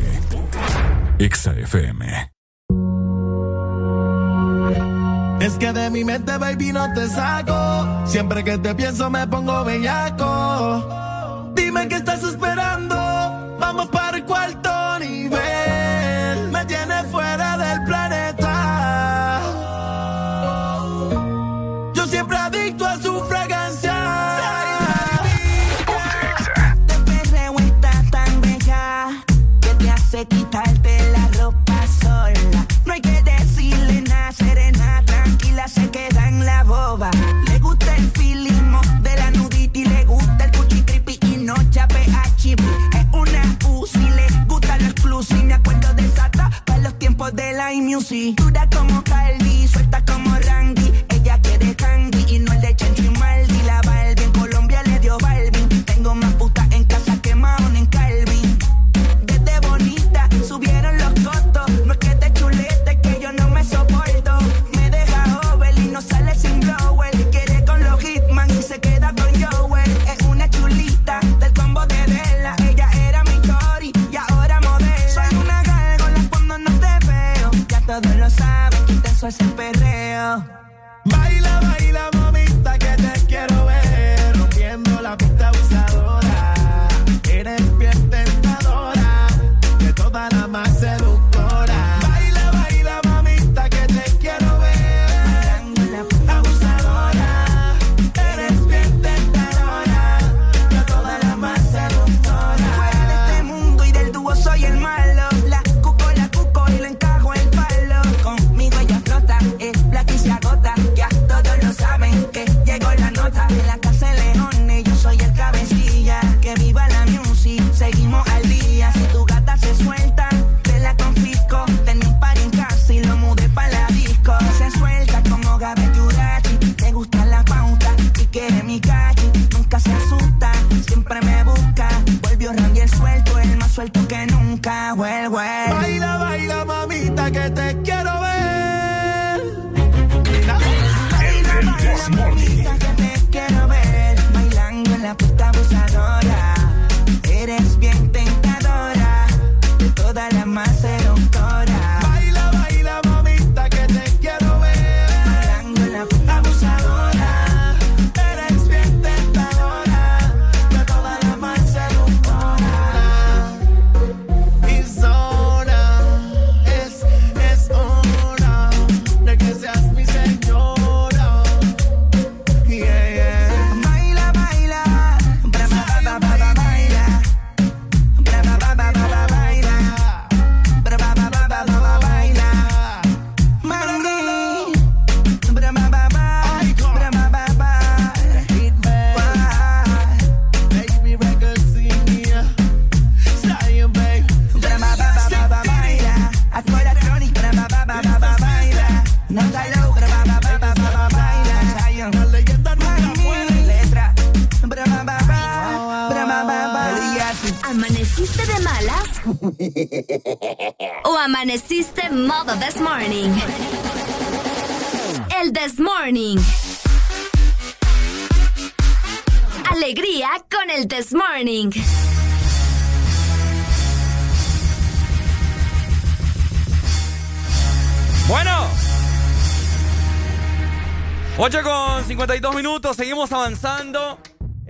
[1.19, 2.01] Exa FM.
[5.41, 8.07] Es que de mi mente, baby, no te saco.
[8.07, 11.51] Siempre que te pienso me pongo bellaco.
[11.53, 13.48] Dime qué estás esperando.
[47.77, 48.35] Music.
[48.35, 49.38] Dura como Calvi,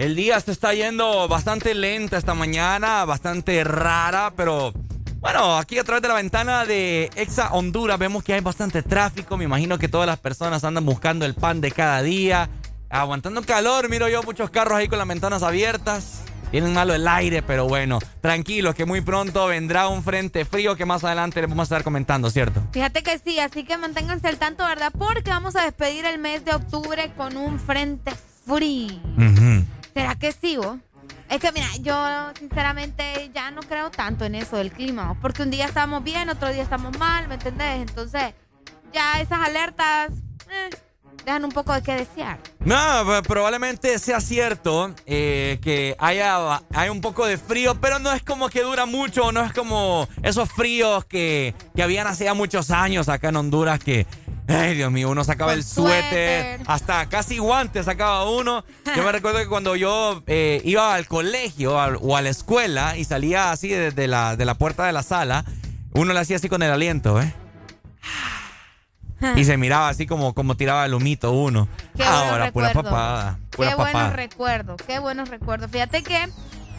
[0.09, 4.73] El día se está yendo bastante lenta esta mañana, bastante rara, pero
[5.19, 9.38] bueno, aquí a través de la ventana de Exa Honduras vemos que hay bastante tráfico.
[9.38, 12.49] Me imagino que todas las personas andan buscando el pan de cada día,
[12.89, 13.88] aguantando calor.
[13.88, 16.23] Miro yo muchos carros ahí con las ventanas abiertas.
[16.49, 20.85] Tienen malo el aire, pero bueno, tranquilos que muy pronto vendrá un frente frío que
[20.85, 22.63] más adelante les vamos a estar comentando, ¿cierto?
[22.71, 24.91] Fíjate que sí, así que manténganse al tanto, ¿verdad?
[24.97, 28.11] Porque vamos a despedir el mes de octubre con un frente
[28.47, 28.99] frío.
[29.93, 30.77] ¿Será que vos?
[31.29, 31.95] Es que mira, yo
[32.39, 36.51] sinceramente ya no creo tanto en eso del clima, porque un día estamos bien, otro
[36.51, 37.81] día estamos mal, ¿me entendés?
[37.81, 38.33] Entonces,
[38.91, 40.11] ya esas alertas
[40.49, 40.69] eh,
[41.23, 42.39] dejan un poco de qué desear.
[42.59, 48.11] No, pues, probablemente sea cierto eh, que haya, hay un poco de frío, pero no
[48.11, 52.71] es como que dura mucho, no es como esos fríos que, que habían hace muchos
[52.71, 54.07] años acá en Honduras que,
[54.49, 55.99] ay Dios mío, uno sacaba Con el suéter,
[56.57, 56.61] suéter.
[56.67, 58.63] hasta casi guantes sacaba uno.
[58.95, 62.97] Yo me recuerdo que cuando yo eh, iba al colegio al- o a la escuela
[62.97, 65.45] y salía así desde la, de la puerta de la sala,
[65.93, 67.33] uno le hacía así con el aliento, ¿eh?
[69.35, 71.67] Y se miraba así como, como tiraba el humito uno.
[71.97, 73.39] Qué buenos Ahora, pura papada.
[73.49, 75.69] Pura Qué buenos recuerdos, qué buenos recuerdos.
[75.69, 76.29] Fíjate que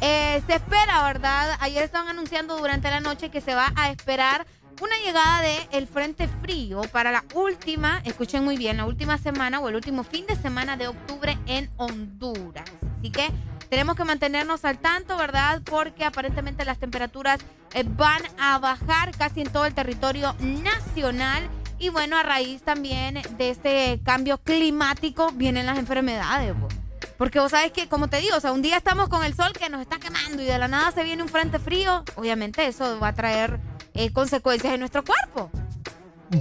[0.01, 1.59] eh, se espera, ¿verdad?
[1.61, 4.47] Ayer estaban anunciando durante la noche que se va a esperar
[4.81, 9.61] una llegada de el Frente Frío para la última, escuchen muy bien, la última semana
[9.61, 12.65] o el último fin de semana de octubre en Honduras.
[12.99, 13.31] Así que
[13.69, 15.63] tenemos que mantenernos al tanto, ¿verdad?
[15.65, 17.41] Porque aparentemente las temperaturas
[17.75, 21.49] eh, van a bajar casi en todo el territorio nacional.
[21.79, 26.53] Y bueno, a raíz también de este cambio climático vienen las enfermedades.
[26.55, 26.69] po.
[27.17, 29.53] Porque vos sabes que, como te digo, o sea, un día estamos con el sol
[29.53, 32.03] que nos está quemando y de la nada se viene un frente frío.
[32.17, 33.61] Obviamente eso va a traer
[33.95, 35.51] eh, consecuencias en nuestro cuerpo.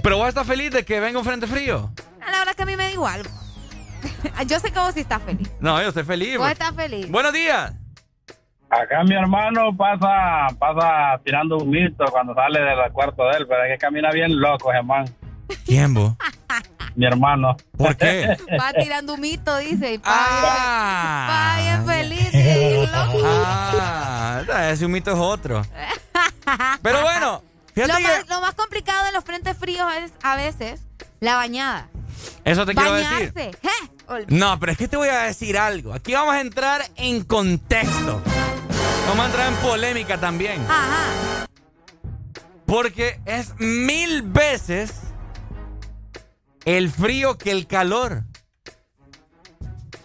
[0.02, 1.90] Pero vos estás feliz de que venga un frente frío.
[2.20, 3.22] A la verdad que a mí me da igual.
[4.46, 5.50] Yo sé que vos sí estás feliz.
[5.60, 6.38] No, yo estoy feliz.
[6.38, 7.10] Vos estás feliz.
[7.10, 7.74] Buenos días.
[8.70, 13.64] Acá mi hermano pasa pasa tirando un mito cuando sale del cuarto de él, pero
[13.64, 15.06] es que camina bien loco, hermano.
[15.66, 16.14] ¿Quién vos?
[16.96, 17.56] Mi hermano.
[17.76, 18.36] ¿Por qué?
[18.60, 19.94] Va tirando un mito, dice.
[19.94, 21.56] Y pa, Ah.
[21.56, 22.34] pa, bien feliz.
[22.34, 23.22] y loco.
[23.26, 25.64] Ah, ese humito es otro.
[26.82, 27.42] Pero bueno,
[27.74, 28.02] fíjate Lo que...
[28.04, 30.80] más, lo más complicado de los frentes fríos es a veces
[31.20, 31.88] La bañada.
[32.44, 33.32] Eso te quiero decir.
[33.36, 33.50] ¿eh?
[34.28, 35.92] No, pero es que te voy a decir algo.
[35.94, 38.20] Aquí vamos a entrar en contexto.
[39.08, 40.60] Vamos a entrar en polémica también.
[40.68, 41.46] Ajá.
[42.66, 44.92] Porque es mil veces
[46.64, 48.24] el frío que el calor.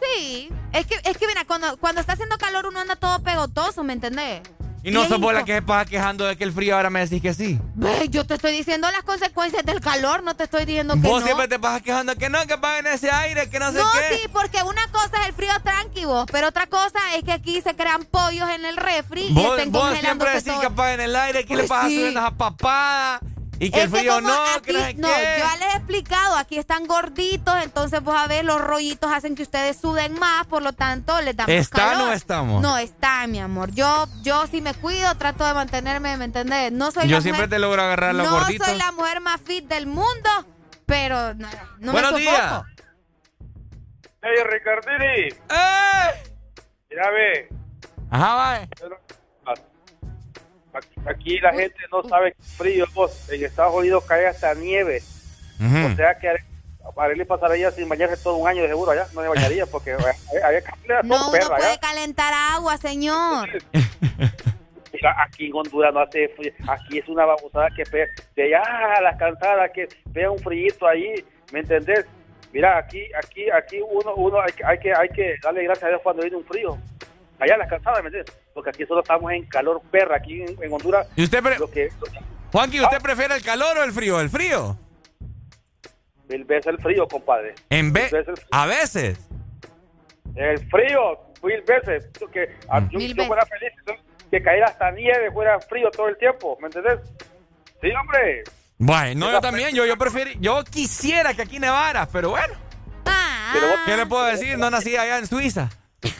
[0.01, 0.49] Sí.
[0.73, 3.93] Es que, es que mira, cuando, cuando está haciendo calor uno anda todo pegotoso, ¿me
[3.93, 4.41] entendés?
[4.83, 6.99] Y no sos vos la que se pasa quejando de que el frío ahora me
[6.99, 7.59] decís que sí.
[7.73, 11.21] Ve, yo te estoy diciendo las consecuencias del calor, no te estoy diciendo que Vos
[11.21, 11.25] no.
[11.25, 14.17] siempre te pasas quejando que no, que paguen ese aire, que no sé no, qué.
[14.19, 17.61] sí, porque una cosa es el frío tranqui vos, pero otra cosa es que aquí
[17.63, 20.59] se crean pollos en el refri y estén vos siempre decís todo.
[20.59, 21.95] que apaguen el aire, que le Pues pasas sí.
[21.95, 23.21] subiendo esa papada
[23.59, 25.23] y que Es el frío no, aquí- que no no, qué.
[25.39, 29.35] yo ya les he explicado, aquí están gorditos, entonces vos a ver, los rollitos hacen
[29.35, 32.09] que ustedes suden más, por lo tanto les damos ¿Están calor.
[32.09, 32.61] o estamos?
[32.61, 33.71] No, están, mi amor.
[33.71, 36.71] Yo, yo si me cuido, trato de mantenerme, ¿me entendés?
[36.71, 38.67] No soy Yo la siempre mujer- te logro agarrar los No gorditos.
[38.67, 40.29] soy la mujer más fit del mundo,
[40.85, 41.47] pero no,
[41.79, 42.37] no Buenos me días.
[42.49, 42.65] sofoco.
[44.21, 45.27] Hey, Ricardini.
[45.49, 46.33] ¡Eh!
[46.89, 47.47] Mira, ve.
[48.09, 48.59] Ajá, va.
[51.05, 53.29] Aquí, la gente no sabe qué frío, vos.
[53.31, 55.01] En Estados Unidos cae hasta nieve.
[55.59, 56.35] O sea que a
[56.97, 59.07] Arely pasaría sin bañarse todo un año de seguro allá.
[59.13, 60.61] No se bañaría porque había
[61.03, 61.79] No, uno perra puede allá.
[61.79, 63.49] calentar agua, señor.
[64.93, 66.51] Mira, aquí en Honduras no hace frío.
[66.67, 68.05] Aquí es una babosada que pega.
[68.35, 68.63] De allá
[68.97, 71.13] a las cansadas que pega un frío ahí.
[71.51, 72.05] ¿Me entendés?
[72.53, 75.89] Mira, aquí, aquí, aquí uno, uno hay, que- hay que, hay que darle gracias a
[75.89, 76.77] Dios cuando viene un frío.
[77.39, 78.35] Allá a las cansadas, ¿me entiendes?
[78.53, 80.17] Porque aquí solo estamos en calor perra.
[80.17, 81.07] Aquí en, en Honduras.
[81.15, 81.89] ¿Y usted, pre- lo que,
[82.51, 84.19] Juanqui, ¿usted prefiere el calor o el frío?
[84.21, 84.77] ¿El frío?
[86.27, 87.53] mil veces el frío, compadre.
[87.69, 88.11] En vez.
[88.51, 89.19] A veces.
[90.35, 92.09] El frío, mil veces.
[92.33, 93.71] Que, a- yo, Mil yo fuera feliz
[94.31, 96.99] que cayera hasta nieve, fuera frío todo el tiempo, ¿me entendés?
[97.81, 98.43] Sí, hombre.
[98.77, 99.75] Bueno, no, yo también.
[99.75, 100.31] Yo, yo prefiero.
[100.39, 102.53] Yo quisiera que aquí nevara, pero bueno.
[103.85, 104.57] ¿Qué le puedo decir?
[104.57, 105.69] No nací allá en Suiza.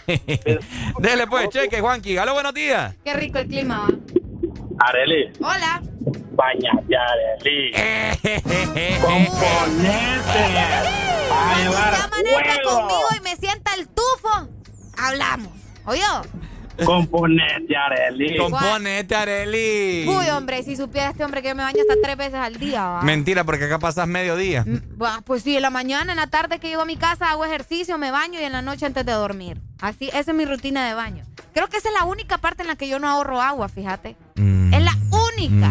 [1.00, 2.18] Dele pues, cheque, Juanqui.
[2.18, 2.96] Aló, buenos días.
[3.04, 3.88] Qué rico el clima, va.
[4.88, 5.32] Areli.
[5.40, 5.82] Hola.
[6.32, 7.72] Bañate, Areli.
[9.02, 10.40] Componente.
[11.32, 12.70] a llevar Si amanezca huevo.
[12.80, 14.48] conmigo y me sienta el tufo,
[14.98, 15.50] hablamos.
[15.86, 16.22] ¿Oyó?
[16.84, 18.38] Componente, Areli.
[18.38, 20.06] Componete, Areli.
[20.08, 22.84] Uy, hombre, si supiera este hombre que yo me baño hasta tres veces al día,
[22.86, 23.02] va.
[23.02, 24.66] Mentira, porque acá pasas mediodía.
[24.96, 27.46] Bah, Pues sí, en la mañana, en la tarde que llego a mi casa hago
[27.46, 29.62] ejercicio, me baño y en la noche antes de dormir.
[29.80, 31.24] Así, esa es mi rutina de baño.
[31.54, 34.16] Creo que esa es la única parte en la que yo no ahorro agua, fíjate.
[34.36, 34.96] Es la
[35.38, 35.70] única.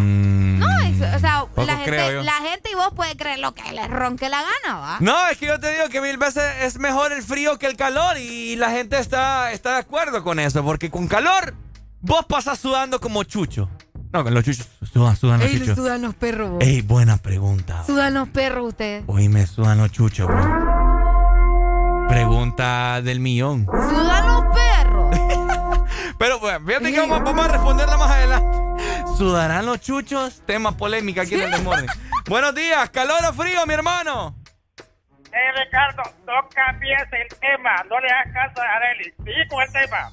[0.58, 3.88] No, es- o sea, la gente, la gente y vos puede creer lo que les
[3.90, 4.96] ronque la gana, ¿va?
[5.00, 7.76] No, es que yo te digo que mil veces es mejor el frío que el
[7.76, 11.54] calor y la gente está, está de acuerdo con eso, porque con calor
[12.00, 13.68] vos pasas sudando como chucho.
[14.12, 15.74] No, con los chuchos sudan, sudan los Ey, chuchos.
[15.76, 16.58] sudan los perros, vos.
[16.62, 17.82] Ey, buena pregunta.
[17.84, 19.02] Sudan los perros ustedes.
[19.08, 20.28] Hoy me sudan los chuchos.
[22.08, 23.66] Pregunta del millón.
[23.66, 25.16] Sudan los perros.
[26.18, 28.58] Pero bueno, fíjate que vamos, vamos a responderla más adelante.
[29.18, 30.42] ¿Sudarán los chuchos?
[30.46, 31.88] Tema polémica aquí en el Desmorning.
[32.28, 34.34] Buenos días, calor o frío, mi hermano.
[34.78, 37.74] Eh, Ricardo, no cambies el tema.
[37.88, 39.12] No le hagas caso a Areli.
[39.24, 40.10] Sigue con el tema.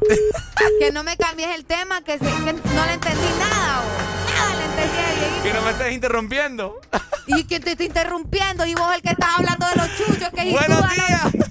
[0.80, 4.34] que no me cambies el tema, que, se- que no le entendí nada, vos.
[4.34, 5.42] Nada le entendí a.
[5.42, 6.80] Que no me estés interrumpiendo.
[7.26, 10.50] Y que te estoy interrumpiendo y vos el que estás hablando de los chuchos que
[10.50, 11.48] Buenos sudan días.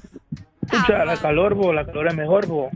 [0.71, 2.69] Escucha, la calor, bo, la calor es mejor, bo.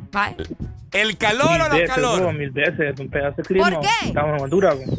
[0.94, 2.22] ¿El calor mil o la veces, calor?
[2.24, 3.70] bo, mil veces, un pedazo de clima.
[3.70, 4.08] ¿Por qué?
[4.08, 4.94] Estamos en Honduras, bo.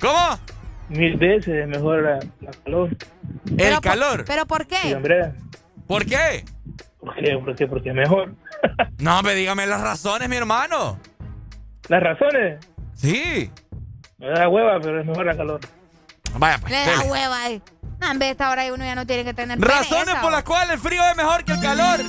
[0.00, 0.38] ¿Cómo?
[0.88, 2.90] Mil veces es mejor la, la calor.
[3.58, 4.24] ¿El calor?
[4.26, 4.94] ¿Pero por Sí, qué?
[4.94, 5.32] hombre.
[5.86, 6.44] ¿Por qué?
[7.00, 7.38] ¿Por qué?
[7.38, 7.66] ¿Por qué?
[7.66, 8.34] Porque es mejor.
[8.98, 10.98] No, me dígame las razones, mi hermano.
[11.88, 12.66] ¿Las razones?
[12.94, 13.50] Sí.
[14.16, 15.60] Me da hueva, pero es mejor la calor.
[16.38, 16.72] Vaya, pues.
[16.72, 17.60] Le da hueva ahí.
[18.00, 20.20] No, en vez de esta hora ahí uno ya no tiene que tener Razones pereza,
[20.22, 22.00] por las cuales el frío es mejor que el calor.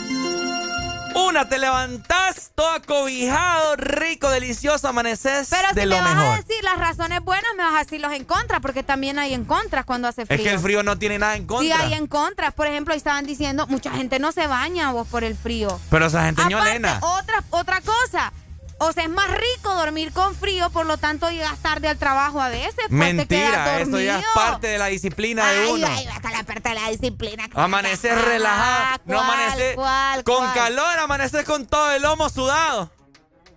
[1.15, 6.63] Una, te levantás todo acobijado, rico, delicioso, amaneces Pero si de me vas a decir
[6.63, 9.85] las razones buenas, me vas a decir los en contra, porque también hay en contras
[9.85, 10.37] cuando hace frío.
[10.37, 11.79] Es que el frío no tiene nada en Sí, contra.
[11.79, 12.53] hay en contras.
[12.53, 15.79] Por ejemplo, ahí estaban diciendo, mucha gente no se baña vos por el frío.
[15.89, 16.99] Pero esa gente Aparte, ñolena.
[17.01, 18.33] otra, otra cosa.
[18.77, 22.41] O sea, es más rico dormir con frío, por lo tanto llegas tarde al trabajo
[22.41, 22.75] a veces.
[22.75, 25.87] Pues Mentira, eso ya es parte de la disciplina de Ay, uno.
[25.89, 27.45] ay, hasta la parte de la disciplina.
[27.53, 30.53] Amaneces relajado, no ¿cuál, amaneces cuál, con cuál?
[30.53, 32.91] calor, amaneces con todo el lomo sudado.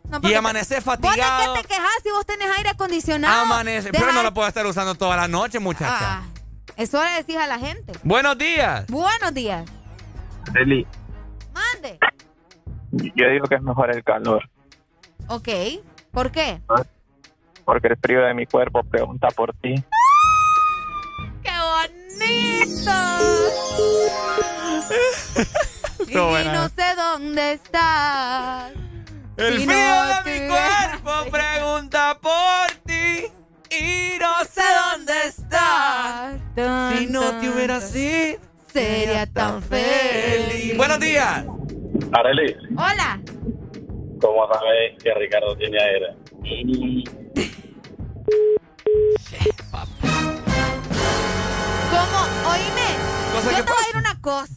[0.04, 1.54] No, y porque amaneces ¿Vos de fatigado.
[1.54, 3.42] qué te quejas si vos tenés aire acondicionado?
[3.42, 5.98] Amanece, pero no lo puedo estar usando toda la noche, muchacha.
[6.00, 6.22] Ah,
[6.76, 7.92] eso le decís a la gente.
[8.04, 8.86] Buenos días.
[8.86, 9.68] Buenos días.
[10.48, 10.86] Areli,
[11.52, 11.98] Mande.
[12.92, 14.48] yo digo que es mejor el calor,
[15.28, 15.48] Ok.
[16.10, 16.60] ¿Por qué?
[17.64, 19.74] Porque el frío de mi cuerpo pregunta por ti.
[19.76, 19.88] ¡Ah!
[21.42, 21.50] ¡Qué
[22.20, 22.92] bonito!
[26.14, 28.72] No, y no sé dónde estás.
[29.36, 33.26] El frío de mi cuerpo pregunta por ti.
[33.70, 36.36] Y no sé dónde estás.
[36.96, 38.38] Si no te hubieras ido,
[38.72, 40.76] sería tan feliz.
[40.76, 41.44] Buenos días.
[42.76, 43.20] Hola.
[44.20, 46.14] ¿Cómo sabes que Ricardo tiene aire?
[51.90, 52.18] ¿Cómo?
[52.50, 52.88] Oíme.
[53.34, 53.97] Yo que te voy a decir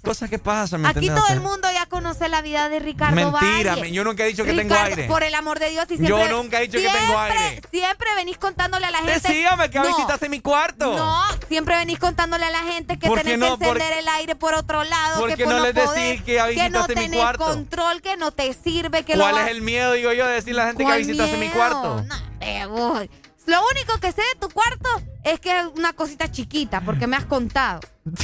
[0.03, 3.72] Cosas que pasan, ¿me Aquí todo el mundo ya conoce la vida de Ricardo Mentira,
[3.72, 3.82] Valle.
[3.82, 5.08] me- yo nunca he dicho que tengo aire.
[5.08, 7.61] Por el amor de Dios, y Yo siempre, nunca he dicho que tengo aire.
[7.72, 9.14] Siempre venís contándole a la gente.
[9.14, 10.95] Decíame que No, visitaste mi cuarto.
[10.98, 13.58] No, siempre venís contándole a la gente que ¿Por tenés no?
[13.58, 15.19] que encender ¿Por- el aire por otro lado.
[15.19, 17.45] por que por no les decís que ya que no visitaste mi cuarto?
[17.45, 20.33] control, que no te sirve, que lo ¿Cuál vas- es el miedo, digo yo, de
[20.33, 21.53] decirle a la gente que ¿Cuál visitaste mi miedo?
[21.53, 22.03] cuarto?
[22.03, 23.01] No, hombre, vos.
[23.48, 24.88] Lo único que sé de tu cuarto
[25.24, 27.80] es que es una cosita chiquita, porque me has contado.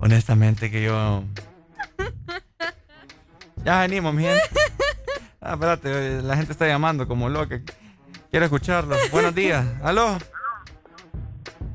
[0.00, 1.24] Honestamente que yo...
[3.64, 4.42] Ya venimos, mi gente.
[5.40, 7.60] Ah, espérate, la gente está llamando como loca.
[8.30, 8.96] Quiero escucharlo.
[9.12, 9.64] Buenos días.
[9.82, 10.18] ¿Aló?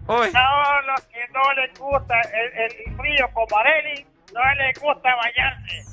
[0.07, 0.29] Hoy.
[0.33, 5.83] No, los que no les gusta el, el frío como Areli, no les gusta bañarse.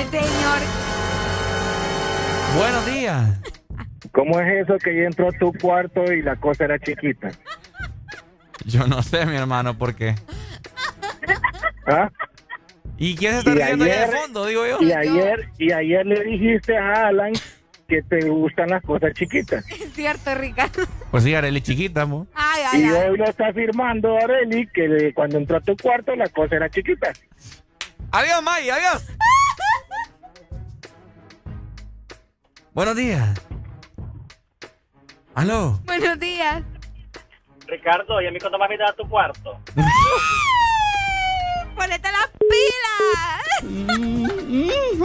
[0.00, 0.58] El señor.
[2.56, 3.38] Buenos días.
[4.12, 7.30] ¿Cómo es eso que yo entró a tu cuarto y la cosa era chiquita?
[8.66, 10.14] Yo no sé, mi hermano, por qué.
[11.86, 12.10] ¿Ah?
[12.98, 14.80] ¿Y quién se está riendo allá de fondo, digo yo?
[14.80, 17.32] Y ayer, y ayer le dijiste a Alan
[17.88, 19.64] que te gustan las cosas chiquitas.
[19.70, 20.82] Es cierto, Ricardo.
[21.10, 22.26] Pues sí, Arely chiquita, mo.
[22.34, 23.08] Ay, ay, Y ay.
[23.10, 27.12] hoy lo está afirmando Areli que cuando entró a tu cuarto la cosa era chiquita.
[28.12, 29.06] Adiós, May, adiós.
[32.72, 33.40] Buenos días.
[35.34, 35.80] ¿Aló?
[35.84, 36.62] Buenos días.
[37.66, 39.58] Ricardo, ¿y a mí cuándo vas a mirar a tu cuarto?
[41.74, 43.42] ¡Ponete las pilas!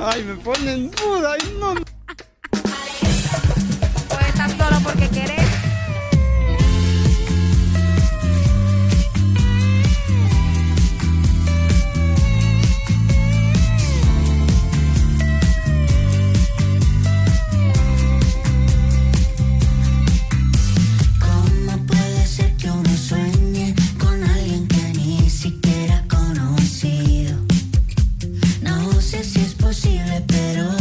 [0.06, 1.34] Ay, me ponen duda.
[1.34, 1.74] Ay, no.
[4.10, 5.37] Puedes estar solo porque querés.
[30.26, 30.77] pero.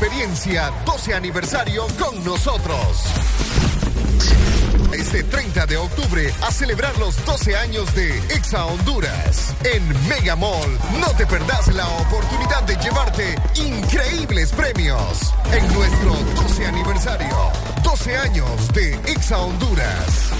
[0.00, 3.02] Experiencia 12 aniversario con nosotros.
[4.92, 9.56] Este 30 de octubre a celebrar los 12 años de Exa Honduras.
[9.64, 15.34] En Mega Mall, no te perdás la oportunidad de llevarte increíbles premios.
[15.52, 16.12] En nuestro
[16.42, 17.36] 12 aniversario,
[17.82, 20.30] 12 años de Exa Honduras.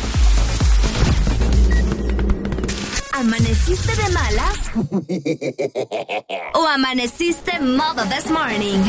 [3.12, 4.70] ¿Amaneciste de malas?
[6.54, 8.84] ¿O amaneciste modo this morning?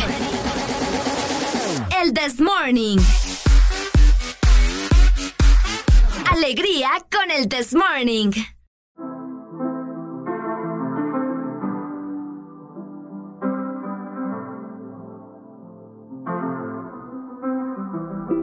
[2.01, 2.97] El this morning.
[6.31, 8.33] Alegría con el this morning.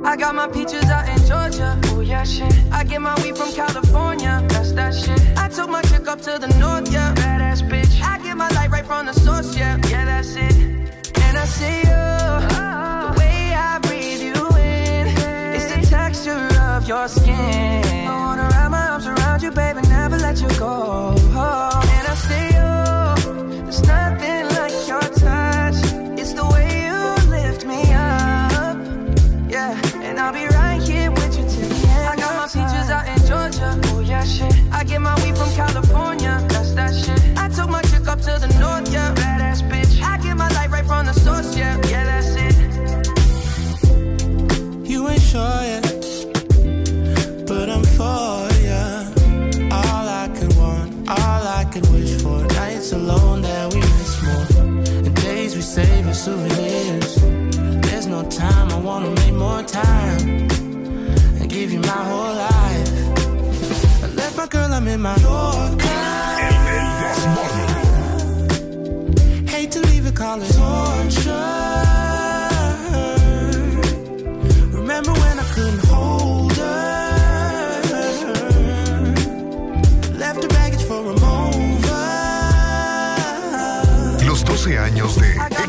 [0.05, 1.81] I got my peaches out in Georgia.
[1.87, 2.53] Oh yeah, shit.
[2.71, 4.45] I get my weed from California.
[4.49, 5.21] That's that shit.
[5.39, 6.66] I took my chick up to the north,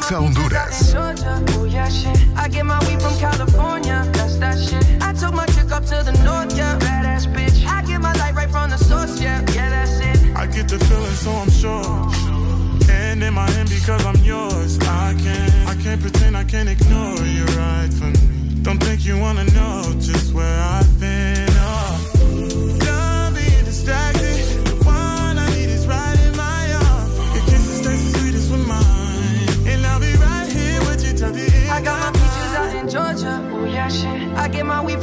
[0.07, 0.93] Exa Honduras.
[0.93, 1.43] Georgia.
[1.59, 2.17] Oh yeah, shit.
[2.37, 4.09] I get my weed from California.
[4.13, 5.03] That's that shit.
[5.03, 6.79] I took my chick up to the north, yeah.
[6.79, 7.65] Badass bitch.
[7.67, 9.41] I get my light right from the source, yeah.
[9.53, 10.33] Yeah, that's it.
[10.33, 12.07] I get the feeling, so I'm sure.
[12.89, 14.79] And in my hand because I'm yours.
[14.79, 18.63] I can't, I can't pretend I can't ignore you right from me.
[18.63, 20.96] Don't think you wanna know just where I've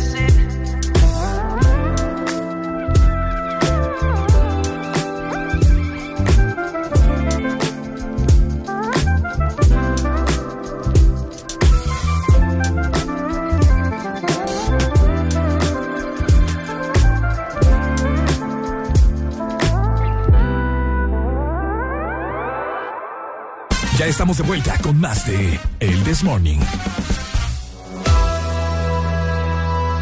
[24.11, 26.59] estamos de vuelta con más de El This Morning.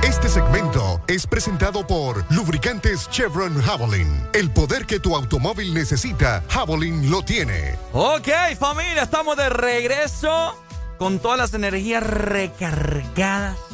[0.02, 4.28] Este segmento es presentado por Lubricantes Chevron Javelin.
[4.34, 7.76] El poder que tu automóvil necesita, Javelin lo tiene.
[7.94, 8.30] Ok,
[8.60, 10.56] familia, estamos de regreso
[10.98, 13.69] con todas las energías recargadas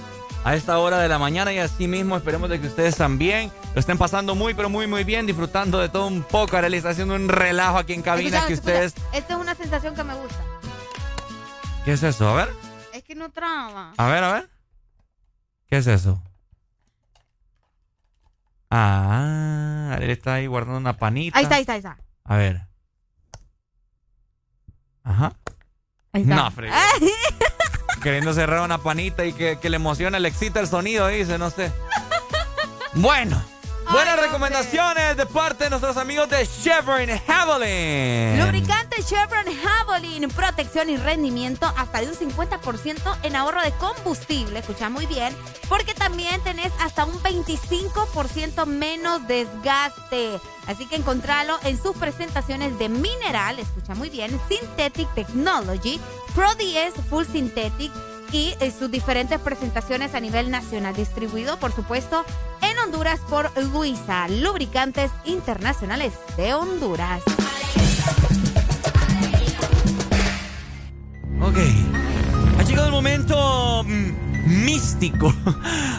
[0.45, 3.79] a esta hora de la mañana y así mismo esperemos de que ustedes también lo
[3.79, 6.61] estén pasando muy, pero muy, muy bien, disfrutando de todo un poco.
[6.61, 8.95] Le está haciendo un relajo aquí en cabina Escucha, que escucha, ustedes...
[9.11, 10.43] Esta es una sensación que me gusta.
[11.83, 12.29] ¿Qué es eso?
[12.29, 12.53] A ver,
[12.93, 13.93] Es que no traba.
[13.97, 14.49] a ver, a ver.
[15.67, 16.21] ¿Qué es eso?
[18.69, 21.39] Ah, él está ahí guardando una panita.
[21.39, 21.97] Ahí está, ahí está, ahí está.
[22.23, 22.61] A ver.
[25.03, 25.33] Ajá.
[26.13, 26.35] Ahí está.
[26.35, 26.51] No.
[28.05, 31.49] Queriendo cerrar una panita y que, que le emociona, le excita el sonido, dice, no
[31.49, 31.71] sé.
[32.93, 33.43] Bueno,
[33.91, 38.43] Buenas recomendaciones de parte de nuestros amigos de Chevron Javelin.
[38.43, 44.59] Lubricante Chevron Javelin, protección y rendimiento hasta de un 50% en ahorro de combustible.
[44.59, 45.35] Escucha muy bien,
[45.69, 50.39] porque también tenés hasta un 25% menos desgaste.
[50.67, 55.99] Así que encontralo en sus presentaciones de mineral, escucha muy bien, Synthetic Technology,
[56.33, 57.91] Pro 10 Full Synthetic
[58.31, 62.25] y sus diferentes presentaciones a nivel nacional, distribuido por supuesto
[62.61, 67.23] en Honduras por Luisa, Lubricantes Internacionales de Honduras.
[71.41, 71.57] Ok.
[72.59, 75.33] Ha llegado el momento mm, místico.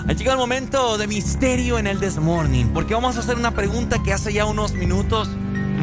[0.08, 2.66] Ha llegado el momento de misterio en el This Morning.
[2.66, 5.28] Porque vamos a hacer una pregunta que hace ya unos minutos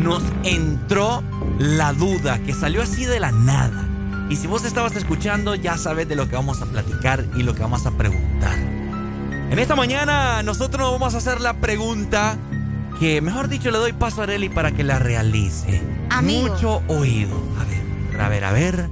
[0.02, 1.22] nos entró
[1.60, 3.93] la duda, que salió así de la nada.
[4.34, 7.54] Y si vos estabas escuchando, ya sabes de lo que vamos a platicar y lo
[7.54, 8.58] que vamos a preguntar.
[8.58, 12.36] En esta mañana nosotros vamos a hacer la pregunta
[13.00, 15.84] que, mejor dicho, le doy paso a Areli para que la realice.
[16.10, 16.50] Amigo.
[16.50, 17.38] Mucho oído.
[17.60, 18.90] A ver, a ver, a ver.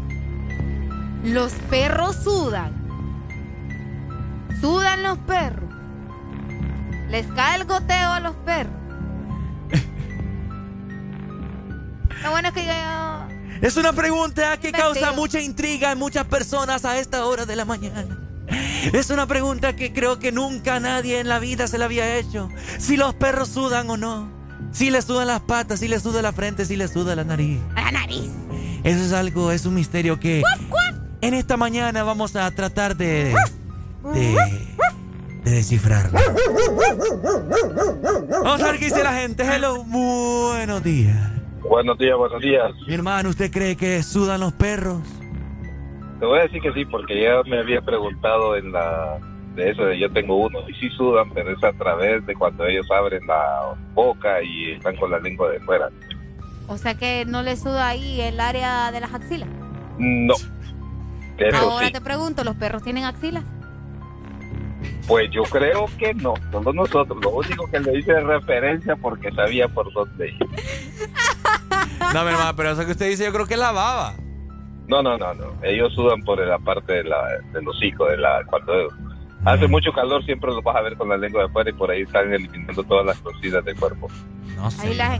[1.24, 2.74] Los perros sudan.
[4.61, 5.72] Sudan los perros.
[7.10, 8.76] Les cae el goteo a los perros.
[12.22, 13.31] Lo bueno es que yo...
[13.61, 17.64] Es una pregunta que causa mucha intriga en muchas personas a esta hora de la
[17.64, 18.17] mañana.
[18.91, 22.49] Es una pregunta que creo que nunca nadie en la vida se la había hecho.
[22.80, 24.30] Si los perros sudan o no.
[24.72, 27.59] Si les sudan las patas, si les suda la frente, si les suda la nariz.
[27.75, 28.31] La nariz.
[28.83, 30.41] Eso es algo, es un misterio que
[31.22, 33.35] en esta mañana vamos a tratar de,
[34.14, 34.38] de,
[35.43, 36.19] de descifrarlo.
[38.43, 39.43] Vamos a ver qué dice la gente.
[39.43, 41.41] Hello, buenos días.
[41.67, 42.72] Buenos días, buenos días.
[42.88, 45.01] Mi hermano, ¿usted cree que sudan los perros?
[46.19, 49.19] Te voy a decir que sí, porque ya me había preguntado en la
[49.56, 52.65] de eso de yo tengo uno y sí sudan, pero es a través de cuando
[52.65, 55.90] ellos abren la boca y están con la lengua de fuera.
[56.67, 59.49] O sea que no le suda ahí el área de las axilas.
[59.98, 60.35] No.
[61.38, 61.93] Eso Ahora sí.
[61.93, 63.43] te pregunto, ¿los perros tienen axilas?
[65.07, 67.17] Pues yo creo que no, solo nosotros.
[67.22, 70.38] Lo único que le hice referencia porque sabía por dónde ir.
[72.14, 74.14] No, mi hermano, pero eso que usted dice yo creo que es la baba.
[74.88, 75.54] No, no, no, no.
[75.64, 77.24] Ellos sudan por la parte de la,
[77.54, 78.74] del hocico, de la, cuando
[79.46, 81.90] hace mucho calor siempre los vas a ver con la lengua de fuera y por
[81.92, 84.10] ahí están eliminando todas las cosidas del cuerpo.
[84.56, 84.88] No sé.
[84.88, 85.20] Ahí la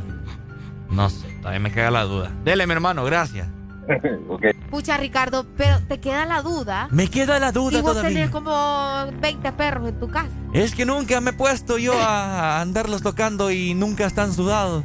[0.90, 2.32] No sé, también me queda la duda.
[2.44, 3.48] Dele, mi hermano, gracias.
[4.70, 6.88] Pucha, Ricardo, pero te queda la duda.
[6.92, 8.10] Me queda la duda y vos todavía.
[8.10, 10.32] tenés como 20 perros en tu casa.
[10.54, 14.84] Es que nunca me he puesto yo a andarlos tocando y nunca están sudados.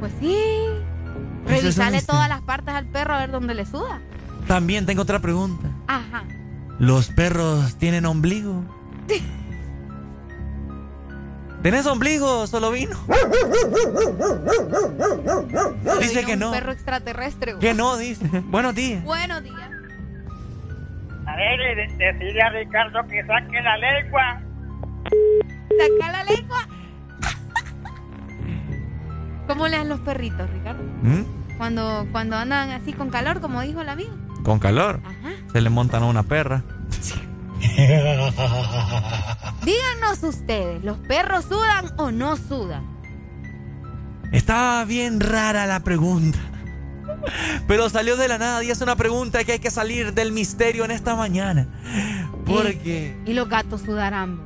[0.00, 0.36] Pues sí.
[1.48, 2.14] Eso es un Revisale misterio.
[2.16, 4.00] todas las partes al perro a ver dónde le suda.
[4.46, 5.68] También tengo otra pregunta.
[5.86, 6.24] Ajá.
[6.78, 8.64] ¿Los perros tienen ombligo?
[11.62, 12.96] ¿Tenés ombligo, solo vino?
[16.00, 16.50] Dice que Un no.
[16.52, 17.52] perro extraterrestre.
[17.54, 17.60] güey.
[17.60, 18.26] Que no, dice.
[18.46, 19.02] Buenos días.
[19.04, 19.56] Buenos días.
[21.26, 24.40] A ver, de- decirle a Ricardo que saque la lengua.
[25.78, 26.58] Saca la lengua.
[29.48, 30.82] ¿Cómo le dan los perritos, Ricardo?
[31.02, 31.22] ¿Mm?
[31.58, 34.16] Cuando, cuando andan así con calor, como dijo el amigo.
[34.44, 35.00] Con calor.
[35.52, 36.62] Se le montan a una perra.
[39.64, 42.86] Díganos ustedes, ¿los perros sudan o no sudan?
[44.32, 46.38] Está bien rara la pregunta.
[47.66, 50.84] Pero salió de la nada y es una pregunta que hay que salir del misterio
[50.84, 51.66] en esta mañana.
[52.46, 53.20] Porque...
[53.26, 54.40] Y los gatos sudarán.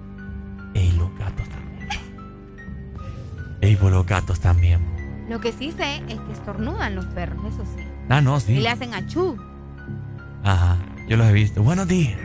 [3.60, 4.92] Ey, por los gatos también.
[5.33, 7.83] Lo que sí sé es que estornudan los perros, eso sí.
[8.11, 8.57] Ah, no, Y sí.
[8.61, 9.35] le hacen achú.
[10.44, 10.77] Ajá,
[11.09, 11.62] yo los he visto.
[11.62, 12.19] Buenos días.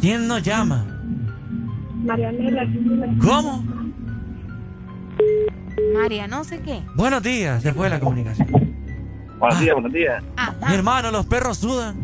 [0.00, 0.84] ¿Quién nos llama?
[2.04, 2.66] Marianela.
[3.20, 3.64] ¿Cómo?
[5.94, 6.82] María, no sé qué.
[6.96, 8.48] Buenos días, se fue la comunicación.
[9.38, 10.20] Buenos días, buenos días.
[10.68, 12.02] Mi hermano, los perros sudan.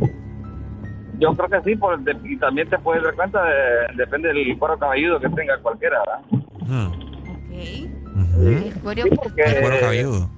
[1.18, 4.56] Yo creo que sí, por, de- y también te puedes dar cuenta, de- depende del
[4.56, 6.92] cuero cabelludo que tenga cualquiera, ¿verdad?
[8.40, 10.30] El cuero, porque- Cuero cabelludo.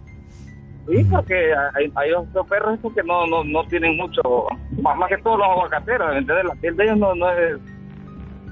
[0.89, 1.35] Sí, porque
[1.77, 4.23] hay, hay otros perros estos que no, no, no tienen mucho,
[4.83, 6.47] más, más que todos los aguacateros, ¿entiendes?
[6.47, 7.57] La piel de ellos no, no es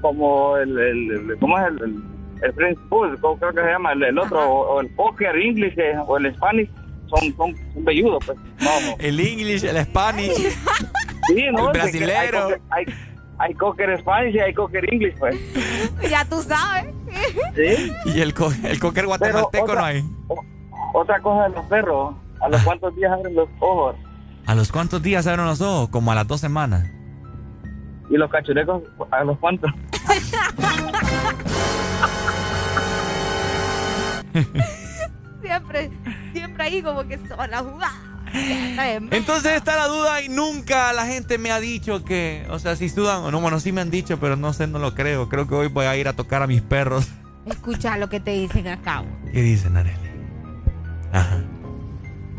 [0.01, 2.03] como el, el, el- ¿cómo es el, el,
[2.43, 3.91] el French Bull, ¿cómo creo que se llama?
[3.91, 6.69] El, el otro, o, o el Poker English eh, o el Spanish,
[7.07, 8.37] son, son, son velludos, pues.
[8.61, 8.95] No, no.
[8.99, 10.31] El English, el Spanish.
[11.27, 11.71] Sí, ¿no?
[11.71, 12.47] El Es que brasilero.
[12.69, 12.85] Hay,
[13.39, 15.35] hay Cocker Spanish y hay Cocker English, pues.
[16.09, 16.93] Ya tú sabes.
[17.55, 17.91] Sí.
[18.05, 20.03] Y el, co- el cocker guatemalteco otra- no hay.
[20.93, 23.95] Otra cosa de los perros, ¿a los cuántos días abren los ojos?
[24.45, 25.89] ¿A los cuántos días abren los ojos?
[25.89, 26.89] Como a las dos semanas.
[28.09, 29.71] Y los cachurecos, ¿a los cuántos?
[35.41, 35.91] siempre,
[36.33, 37.93] siempre ahí como que son las jugadas.
[39.11, 42.89] Entonces está la duda y nunca la gente me ha dicho que, o sea, si
[42.89, 45.29] sudan o no, bueno, sí me han dicho, pero no sé, no lo creo.
[45.29, 47.07] Creo que hoy voy a ir a tocar a mis perros.
[47.45, 49.03] Escucha lo que te dicen acá.
[49.31, 49.97] ¿Qué dicen, Arely?
[51.11, 51.43] Ajá.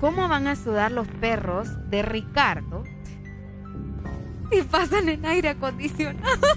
[0.00, 2.84] ¿Cómo van a sudar los perros de Ricardo
[4.50, 6.48] si pasan en aire acondicionado?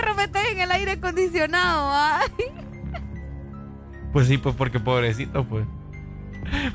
[0.00, 1.90] Perros meten en el aire acondicionado.
[1.92, 2.28] Ay.
[4.12, 5.66] Pues sí, pues porque pobrecito, pues.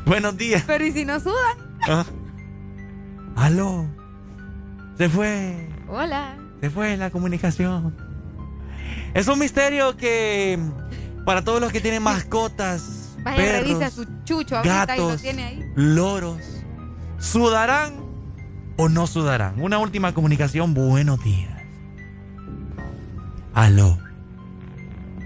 [0.06, 0.64] Buenos días.
[0.68, 1.58] Pero ¿y si no sudan?
[1.90, 2.06] Ah.
[3.36, 3.86] Aló.
[4.98, 5.68] Se fue.
[5.90, 6.38] Hola.
[6.62, 7.95] Se fue la comunicación.
[9.14, 10.60] Es un misterio que
[11.26, 15.22] para todos los que tienen mascotas, Vaya, perros, revisa su chucho ahorita y lo gatos,
[15.22, 15.64] tiene ahí.
[15.76, 16.64] loros,
[17.18, 17.95] ¿sudarán
[18.78, 19.60] o no sudarán?
[19.60, 21.55] Una última comunicación, buenos días.
[23.56, 23.98] Aló.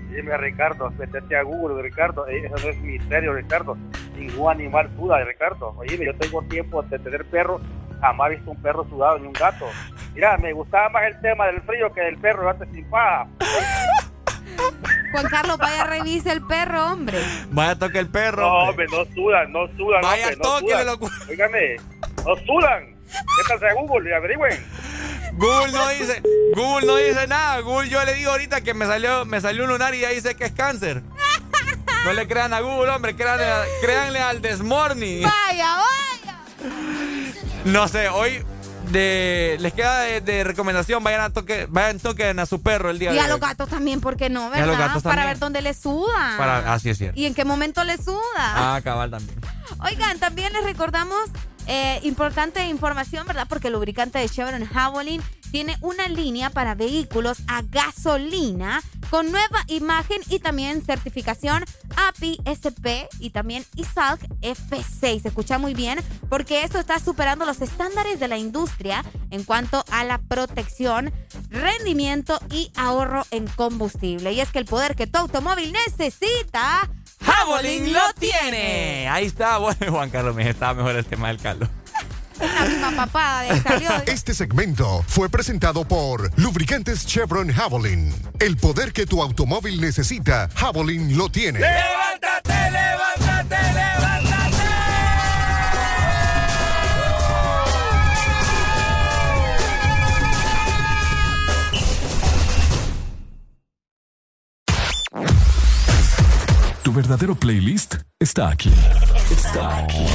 [0.10, 2.28] Dime, Ricardo, métete a Google, Ricardo.
[2.28, 3.78] eh, Eso no es misterio, Ricardo.
[4.16, 5.74] Ningún animal suda, Ricardo.
[5.78, 7.60] Oye, yo tengo tiempo de tener perro.
[8.02, 9.66] Jamás he visto un perro sudado ni un gato.
[10.14, 13.28] Mira, me gustaba más el tema del frío que del perro antes sin paja.
[15.12, 17.18] Juan Carlos, vaya, revise el perro, hombre.
[17.52, 18.42] Vaya, toque el perro.
[18.42, 18.86] No, hombre.
[18.92, 20.02] no sudan, no sudan.
[20.02, 21.30] Vaya, hombre, no tóquele, sudan.
[21.30, 21.76] Óigame,
[22.26, 22.96] no sudan.
[23.38, 24.66] Métanse a Google y averigüen.
[25.40, 26.22] Google no dice,
[26.56, 27.60] Google no dice nada.
[27.62, 30.36] Google yo le digo ahorita que me salió, me salió un lunar y ya dice
[30.36, 31.02] que es cáncer.
[32.06, 35.24] No le crean a Google, hombre, créanle, al Desmorning.
[35.24, 36.40] Vaya, vaya.
[37.66, 38.44] No sé, hoy
[38.92, 43.00] de, les queda de, de recomendación, vayan a toque, vayan toquen a su perro el
[43.00, 43.42] día Y de a los hoy.
[43.42, 44.68] gatos también, ¿por qué no, Y a verdad?
[44.68, 45.28] los gatos Para también.
[45.28, 46.36] ver dónde le suda.
[46.38, 47.20] Para, así es cierto.
[47.20, 48.18] ¿Y en qué momento le suda?
[48.38, 49.40] Ah, cabal también.
[49.86, 51.18] Oigan, también les recordamos
[51.72, 53.46] eh, importante información, ¿verdad?
[53.48, 58.82] Porque el lubricante de Chevron Javelin tiene una línea para vehículos a gasolina
[59.12, 61.64] con nueva imagen y también certificación
[61.96, 65.22] API SP y también ISALC F6.
[65.22, 69.84] Se escucha muy bien porque esto está superando los estándares de la industria en cuanto
[69.92, 71.14] a la protección,
[71.50, 74.34] rendimiento y ahorro en combustible.
[74.34, 76.90] Y es que el poder que tu automóvil necesita,
[77.22, 79.08] Javelin lo tiene.
[79.12, 81.68] Ahí está, bueno, Juan Carlos, me estaba mejor el tema del caldo.
[82.40, 83.90] Una misma papada de salió.
[84.08, 88.14] Este segmento fue presentado por Lubricantes Chevron Javelin.
[88.40, 91.60] El poder que tu automóvil necesita, Javelin lo tiene.
[91.60, 94.59] ¡Levántate, levántate, levántate!
[107.02, 108.70] Verdadero playlist está aquí.
[109.32, 110.06] Está aquí.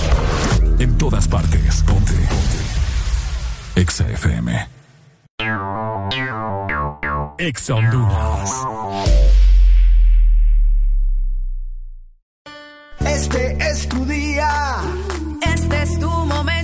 [0.79, 1.83] En todas partes.
[1.83, 2.13] Ponte.
[2.13, 3.81] Ponte.
[3.81, 4.69] Exa FM.
[7.39, 8.51] Exa Honduras.
[13.01, 14.51] Este es tu día.
[15.55, 16.64] Este es tu momento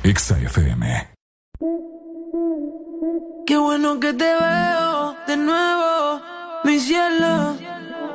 [0.04, 0.84] Exa FM.
[3.46, 6.22] Qué bueno que te veo de nuevo,
[6.64, 7.32] mi cielo.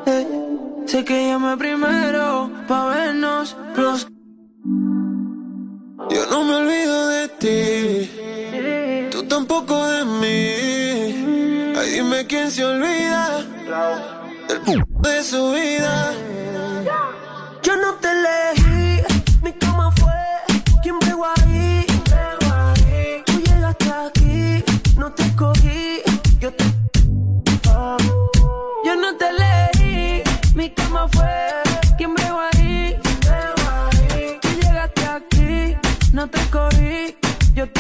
[0.08, 0.28] Eh,
[0.88, 4.08] sé que llamé primero pa' vernos los.
[6.14, 11.29] Yo no me olvido de ti, tú tampoco de mí.
[11.80, 13.38] Ay, dime quién se olvida
[14.50, 16.14] del p de su vida.
[17.64, 19.02] Yo no te elegí,
[19.42, 20.12] mi cama fue
[20.84, 21.86] quien pegó ahí.
[23.26, 24.64] Tú llegaste aquí,
[24.98, 26.02] no te cogí,
[26.42, 26.66] yo te.
[28.84, 30.24] Yo no te elegí,
[30.56, 31.64] mi cama fue
[31.98, 33.00] quien pegó ahí.
[34.42, 35.78] Tú llegaste aquí,
[36.12, 37.16] no te cogí,
[37.54, 37.80] yo te.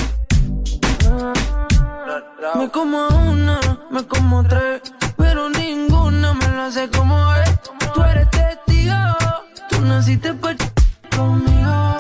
[2.56, 4.82] Me como una me como tres,
[5.18, 7.60] pero ninguna me lo hace como es.
[7.94, 8.96] Tú eres testigo,
[9.70, 10.56] tú naciste pa'
[11.16, 11.98] conmigo.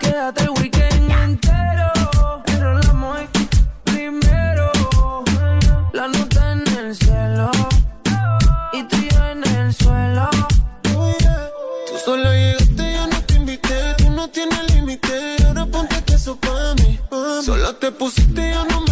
[0.00, 1.92] Quédate el weekend entero,
[2.46, 3.18] enrolamos
[3.84, 4.70] primero.
[5.92, 7.50] La nota en el cielo
[8.72, 10.28] y tú y yo en el suelo.
[10.82, 13.94] Tú solo llegaste, yo no te invité.
[13.98, 15.36] Tú no tienes límite.
[15.46, 16.98] Ahora ponte que eso pa' mí.
[17.44, 18.85] Solo te pusiste, yo no me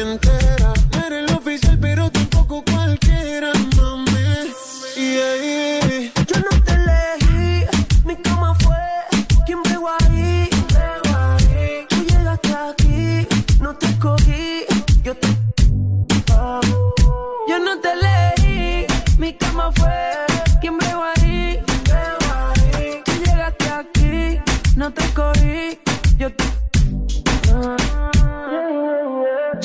[0.00, 0.72] entera.
[0.92, 4.52] No eres el oficial, pero tampoco cualquiera, mami.
[4.96, 5.55] Yeah, yeah.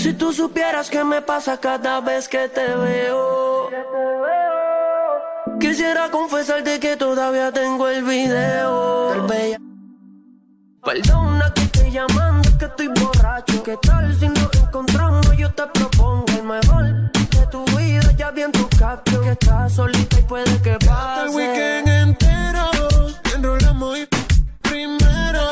[0.02, 3.70] Si tú supieras qué me pasa cada vez que te veo.
[5.60, 9.58] Quisiera confesarte que todavía tengo el video del bella.
[10.84, 13.62] Perdona que estoy llamando, que estoy borracho.
[13.62, 15.38] ¿Qué tal si nos encontramos?
[15.38, 18.12] Yo te propongo el mejor de tu vida.
[18.18, 21.26] Ya vi en tu caption que estás solita y puede que pase.
[21.26, 22.72] El weekend entero.
[23.36, 24.08] Enrolamos y
[24.64, 25.48] primero.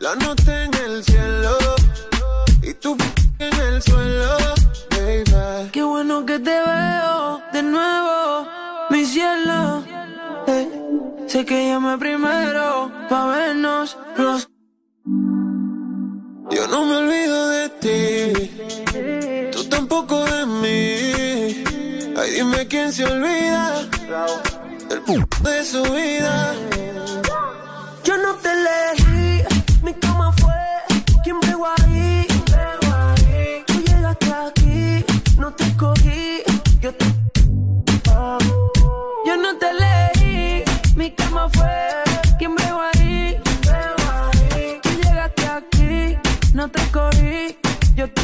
[0.00, 0.39] La nota
[3.80, 4.36] el suelo,
[4.90, 5.70] baby.
[5.72, 8.46] Qué bueno que te veo de nuevo,
[8.90, 9.82] mi cielo.
[10.46, 10.68] Eh,
[11.26, 14.48] sé que llamé primero pa' vernos los.
[16.50, 21.64] Yo no me olvido de ti, tú tampoco de mí.
[22.16, 23.88] Ay, dime quién se olvida
[24.88, 26.54] del de su vida.
[28.02, 29.44] Yo no te elegí,
[41.00, 42.04] mi cama fue
[42.38, 43.40] quien pegó ahí.
[44.82, 46.18] Tú llegaste aquí,
[46.52, 47.56] no te escogí,
[47.94, 48.22] yo te.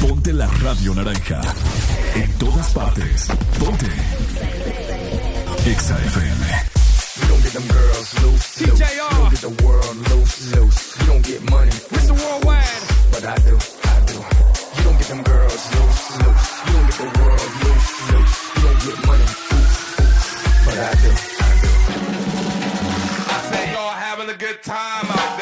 [0.00, 1.40] Ponte la radio naranja.
[2.14, 3.28] En todas partes.
[3.58, 3.86] Ponte.
[5.66, 6.44] Exa FM.
[7.20, 8.80] You don't get them girls loose, loose.
[8.80, 10.96] You don't get the world loose, loose.
[11.00, 12.12] You don't get money, Mr.
[12.12, 12.82] Worldwide.
[13.12, 13.56] But I do,
[13.92, 14.16] I do.
[14.76, 16.46] You don't get them girls loose, loose.
[16.64, 18.36] You don't get the world loose, loose.
[18.56, 19.26] You don't get money,
[20.78, 21.68] I do, I do.
[23.32, 25.35] I say y'all having a good time out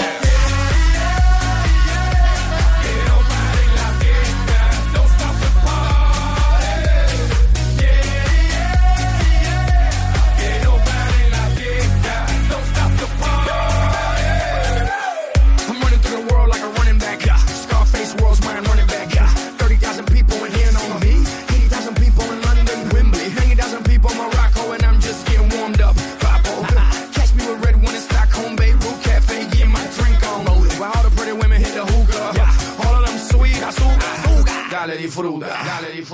[35.15, 35.47] Dale disfruta.
[35.47, 36.14] Dale disfruta.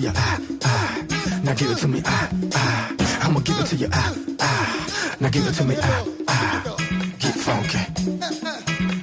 [0.00, 1.02] you, ah, ah.
[1.44, 2.94] Now give it to me, ah, ah.
[3.22, 5.16] I'ma give it to you, ah, ah.
[5.20, 6.76] Now give it to me, ah, ah.
[7.18, 7.78] Get funky.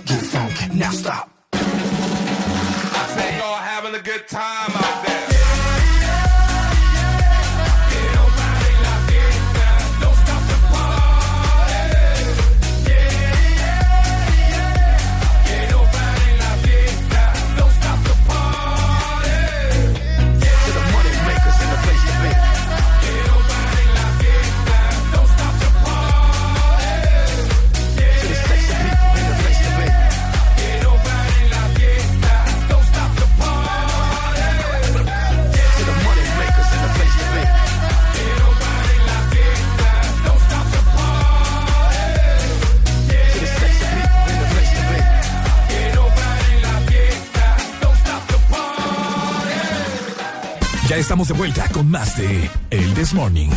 [0.06, 0.77] Get funky.
[0.77, 1.30] Now stop.
[1.53, 5.07] I say y'all having a good time out there.
[50.98, 53.50] Ya estamos de vuelta con más de El This Morning.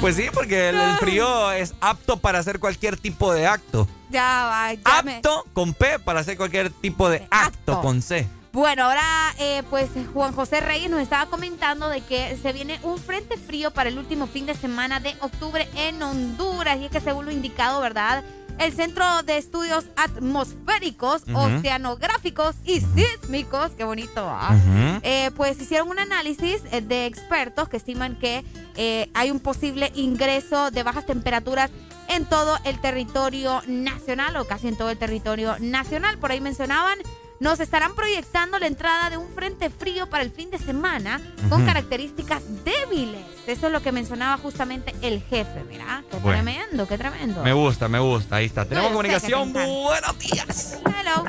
[0.00, 3.88] Pues sí, porque el, el frío es apto para hacer cualquier tipo de acto.
[4.10, 8.28] ya va, ya me- Apto con P para hacer cualquier tipo de acto con C.
[8.52, 9.02] Bueno, ahora
[9.38, 13.70] eh, pues Juan José Reyes nos estaba comentando de que se viene un frente frío
[13.70, 16.78] para el último fin de semana de octubre en Honduras.
[16.78, 18.22] Y es que según lo indicado, ¿verdad?
[18.58, 21.22] El Centro de Estudios Atmosféricos.
[21.32, 24.56] Oceanográficos y Sísmicos, qué bonito, ¿ah?
[25.02, 28.44] Eh, pues hicieron un análisis eh, de expertos que estiman que
[28.76, 31.70] eh, hay un posible ingreso de bajas temperaturas
[32.08, 36.18] en todo el territorio nacional o casi en todo el territorio nacional.
[36.18, 36.98] Por ahí mencionaban,
[37.40, 41.64] nos estarán proyectando la entrada de un frente frío para el fin de semana con
[41.66, 43.22] características débiles.
[43.46, 46.02] Eso es lo que mencionaba justamente el jefe, mira.
[46.10, 46.42] Qué Bueno.
[46.42, 47.42] tremendo, qué tremendo.
[47.42, 48.36] Me gusta, me gusta.
[48.36, 48.64] Ahí está.
[48.64, 49.52] Tenemos comunicación.
[49.52, 50.80] Buenos días.
[50.84, 51.24] Hello.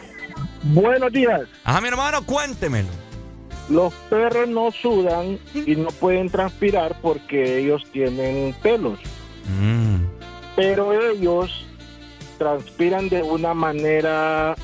[0.64, 1.42] Buenos días.
[1.64, 2.90] Ajá, mi hermano, cuéntemelo.
[3.70, 8.98] Los perros no sudan y no pueden transpirar porque ellos tienen pelos.
[9.60, 9.98] Mm.
[10.56, 11.66] Pero ellos
[12.38, 14.56] transpiran de una manera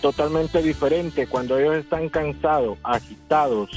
[0.00, 1.26] totalmente diferente.
[1.26, 3.70] Cuando ellos están cansados, agitados,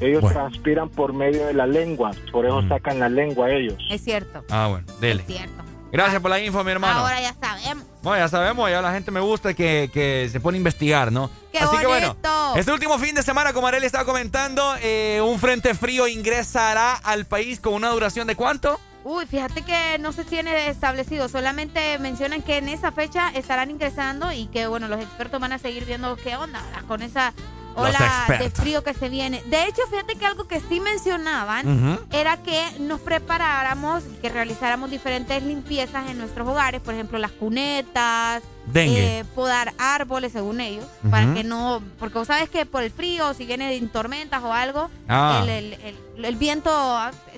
[0.00, 0.40] ellos bueno.
[0.40, 2.10] transpiran por medio de la lengua.
[2.30, 3.78] Por eso sacan la lengua ellos.
[3.90, 4.44] Es cierto.
[4.50, 5.22] Ah, bueno, dele.
[5.22, 5.62] Es cierto.
[5.92, 7.00] Gracias por la info, mi hermano.
[7.00, 7.84] Ahora ya sabemos.
[8.02, 11.30] Bueno, ya sabemos, ya la gente me gusta que, que se pone a investigar, ¿no?
[11.52, 12.54] ¡Qué Así que bueno, bonito!
[12.56, 17.26] este último fin de semana, como Arely estaba comentando, eh, un frente frío ingresará al
[17.26, 18.80] país con una duración de cuánto?
[19.04, 24.30] Uy, fíjate que no se tiene establecido, solamente mencionan que en esa fecha estarán ingresando
[24.30, 27.32] y que bueno, los expertos van a seguir viendo qué onda con esa
[27.74, 29.42] ola de frío que se viene.
[29.46, 34.90] De hecho, fíjate que algo que sí mencionaban era que nos preparáramos y que realizáramos
[34.90, 38.42] diferentes limpiezas en nuestros hogares, por ejemplo, las cunetas,
[38.74, 43.34] eh, podar árboles según ellos, para que no, porque vos sabes que por el frío,
[43.34, 45.40] si viene de tormentas o algo, Ah.
[45.42, 45.72] el, el-
[46.16, 46.70] el- el viento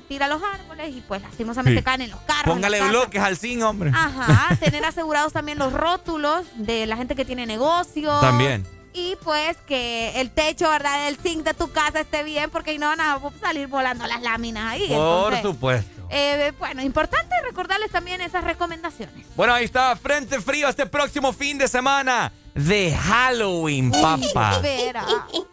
[0.09, 1.85] tira los árboles y pues lastimosamente Sí.
[1.85, 2.55] caen en los carros.
[2.55, 3.91] Póngale bloques al zinc, hombre.
[3.95, 8.11] Ajá, tener asegurados también los rótulos de la gente que tiene negocio.
[8.21, 8.67] También.
[8.97, 11.09] Y pues que el techo, ¿verdad?
[11.09, 14.73] El zinc de tu casa esté bien porque no van a salir volando las láminas
[14.73, 14.87] ahí.
[14.87, 15.94] Por Entonces, supuesto.
[16.15, 19.27] Eh, bueno, importante recordarles también esas recomendaciones.
[19.37, 24.61] Bueno, ahí está, frente frío este próximo fin de semana de Halloween, papá.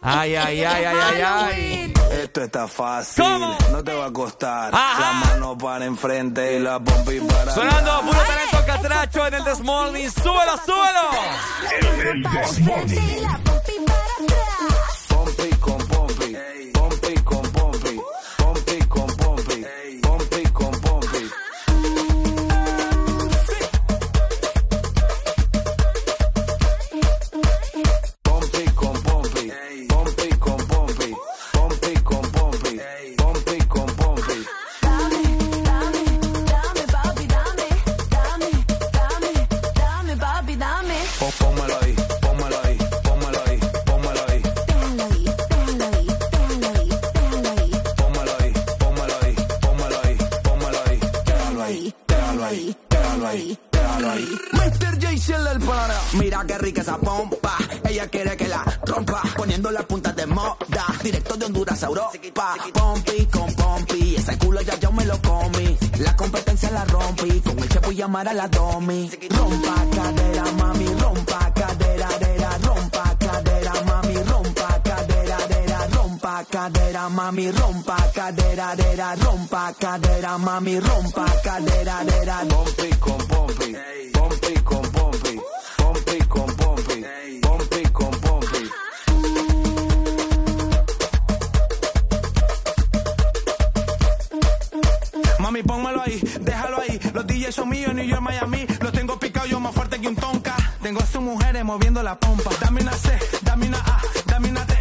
[0.00, 1.94] Ay, ay, ay, ay, ay, ay.
[2.22, 3.24] Esto está fácil,
[3.72, 4.74] no te va a costar.
[4.74, 5.00] Ajá.
[5.00, 9.02] La mano para enfrente y la pompi para Sonando puro talento catracho.
[9.02, 10.08] 8 en el This Morning.
[10.08, 11.10] ¡Súbelo, súbelo!
[12.06, 12.22] El.
[15.08, 16.36] Pompi con pompi,
[53.32, 54.28] ahí, déjalo ahí.
[54.52, 54.92] Mr.
[55.52, 56.00] El para.
[56.14, 57.56] Mira qué rica esa pompa.
[57.88, 59.22] Ella quiere que la rompa.
[59.36, 60.56] Poniendo las puntas de moda.
[61.02, 62.56] Directo de Honduras a Europa.
[62.72, 64.16] Pompi con pompi.
[64.16, 65.76] Ese culo ya yo me lo comí.
[65.98, 67.40] La competencia la rompí.
[67.40, 69.10] Con el chepo y llamar a la domi.
[69.30, 70.86] Rompa cadera, mami.
[70.98, 72.58] Rompa cadera, dera.
[72.58, 73.21] Rompa cadera,
[76.32, 77.50] Cadera, mami.
[77.50, 79.14] Rompa cadera, dera.
[79.16, 80.80] Rompa cadera, mami.
[80.80, 82.38] Rompa cadera, dera.
[82.48, 83.76] Pompi con pompi,
[84.12, 85.40] pompi con pompi,
[85.76, 87.04] pompi con pompi,
[87.42, 88.70] pompi con pompi.
[95.38, 96.98] Mami, pónmelo ahí, déjalo ahí.
[97.12, 98.66] Los DJs son míos, New York, Miami.
[98.80, 100.56] Los tengo picados, yo más fuerte que un tonka.
[100.82, 102.50] Tengo a sus mujeres moviendo la pompa.
[102.60, 104.74] Dame una C, dame una A, dame una T,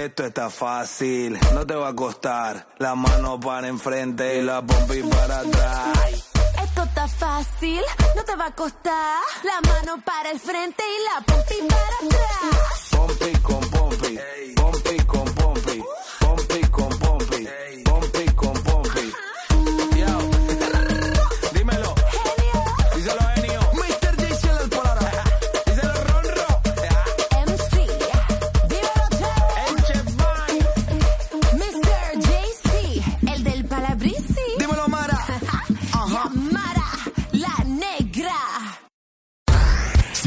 [0.00, 2.66] Esto está fácil, no te va a costar.
[2.78, 6.30] La mano para enfrente y la pompi para atrás.
[6.64, 7.82] Esto está fácil,
[8.16, 9.20] no te va a costar.
[9.44, 12.88] La mano para el frente y la pompi para atrás.
[12.92, 14.18] Pompi con pompi,
[14.56, 15.84] pompi con pompi,
[16.18, 17.48] pompi con pompi,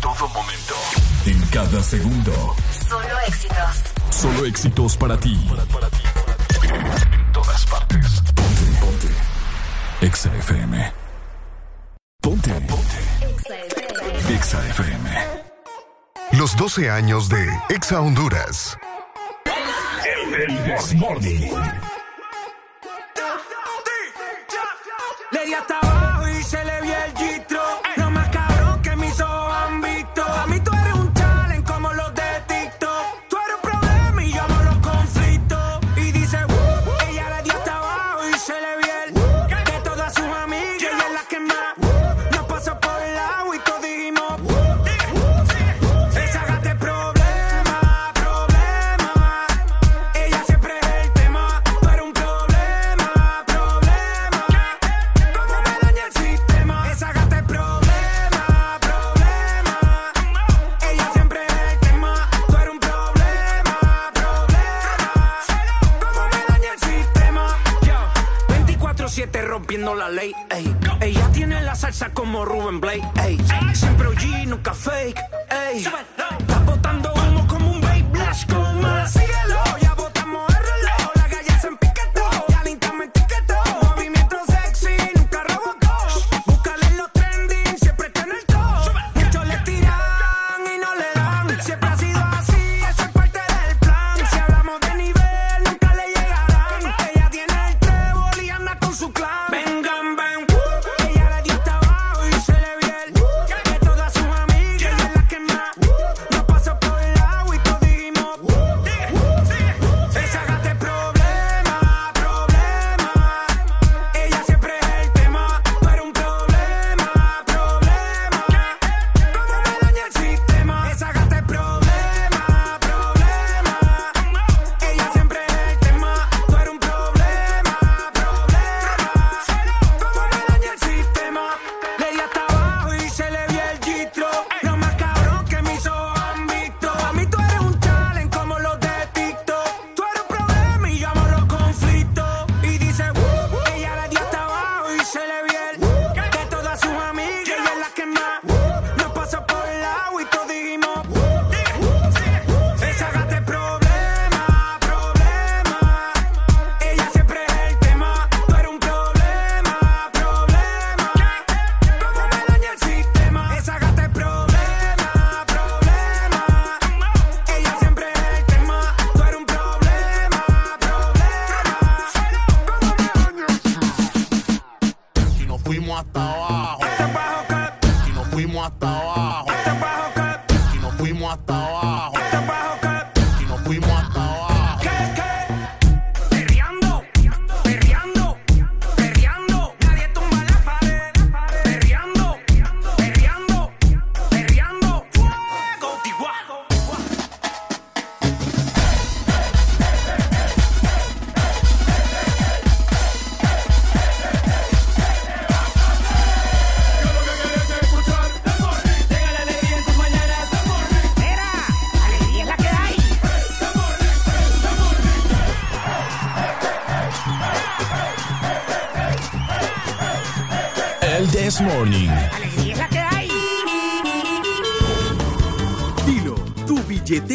[0.00, 0.74] En todo momento.
[1.26, 2.56] En cada segundo.
[2.88, 3.82] Solo éxitos.
[4.08, 5.46] Solo éxitos para ti.
[6.62, 8.22] En todas partes.
[8.34, 10.06] Ponte, ponte.
[10.06, 10.92] Exa FM.
[12.22, 12.50] Ponte.
[12.62, 14.34] Ponte.
[14.34, 15.10] Exa FM.
[16.32, 18.78] Los 12 años de Exa Honduras.
[20.32, 21.50] El This Morning.
[25.32, 25.89] Le di hasta
[72.70, 73.19] from Blake.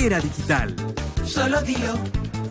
[0.10, 0.76] Digital.
[1.26, 1.96] Solo dilo.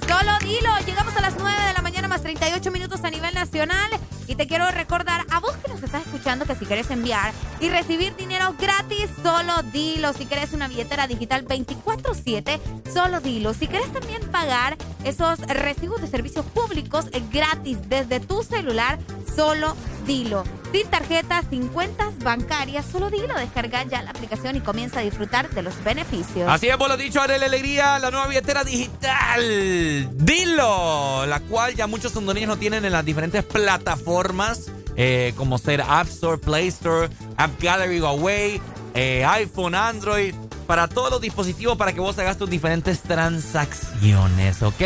[0.08, 3.91] Solo dilo, llegamos a las 9 de la mañana más 38 minutos a nivel nacional
[4.26, 7.68] y te quiero recordar a vos que nos estás escuchando que si quieres enviar y
[7.68, 10.12] recibir dinero gratis, solo dilo.
[10.15, 12.58] Si quieres una billetera digital 24/7,
[12.92, 13.55] solo dilo.
[13.55, 18.99] Si quieres también pagar esos recibos de servicios públicos eh, gratis desde tu celular,
[19.36, 19.76] solo
[20.07, 20.42] dilo.
[20.74, 23.38] Sin tarjetas, sin cuentas bancarias, solo dilo.
[23.38, 26.48] Descarga ya la aplicación y comienza a disfrutar de los beneficios.
[26.48, 30.10] Así es, vos lo dicho, Arely Alegría, la nueva billetera digital.
[30.16, 35.80] Dilo, la cual ya muchos hondureños no tienen en las diferentes plataformas, eh, como ser
[35.80, 38.60] App Store, Play Store, App Gallery, Huawei,
[38.94, 40.34] eh, iPhone, Android,
[40.66, 44.82] para todos los dispositivos para que vos hagas tus diferentes transacciones, ¿ok?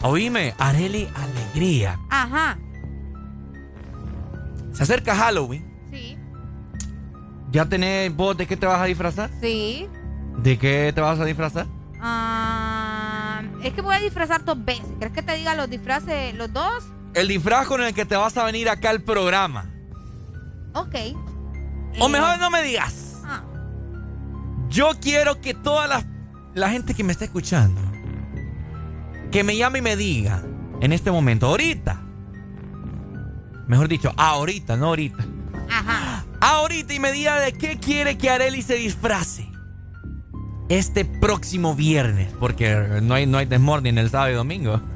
[0.00, 1.98] Oíme, Areli Alegría.
[2.08, 2.56] Ajá,
[4.76, 5.64] Se acerca Halloween.
[5.90, 6.16] sí,
[7.50, 9.30] ¿Ya tenés vos de qué te vas a disfrazar?
[9.40, 9.88] sí.
[10.38, 11.66] ¿De qué te vas a disfrazar?
[11.98, 14.84] Ah, es que voy a disfrazar dos veces.
[14.98, 16.84] ¿Crees que te diga los disfraces, los dos?
[17.14, 19.70] El disfraz con el que te vas a venir acá al programa.
[20.74, 20.94] Ok.
[22.00, 23.22] O mejor no me digas.
[23.24, 23.42] Ah.
[24.68, 26.04] Yo quiero que toda la,
[26.54, 27.80] la gente que me está escuchando,
[29.30, 30.42] que me llame y me diga
[30.82, 32.02] en este momento, ahorita.
[33.66, 35.24] Mejor dicho, ahorita, no ahorita.
[35.70, 36.24] Ajá.
[36.40, 39.50] Ahorita y me diga de qué quiere que Areli se disfrace.
[40.68, 44.80] Este próximo viernes, porque no hay, no hay desmorning el sábado y domingo.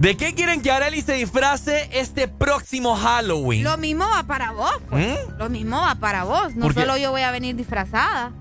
[0.00, 3.64] ¿De qué quieren que Areli se disfrace este próximo Halloween?
[3.64, 5.18] Lo mismo va para vos, pues.
[5.28, 5.38] ¿Mm?
[5.38, 6.56] Lo mismo va para vos.
[6.56, 8.32] No solo yo voy a venir disfrazada.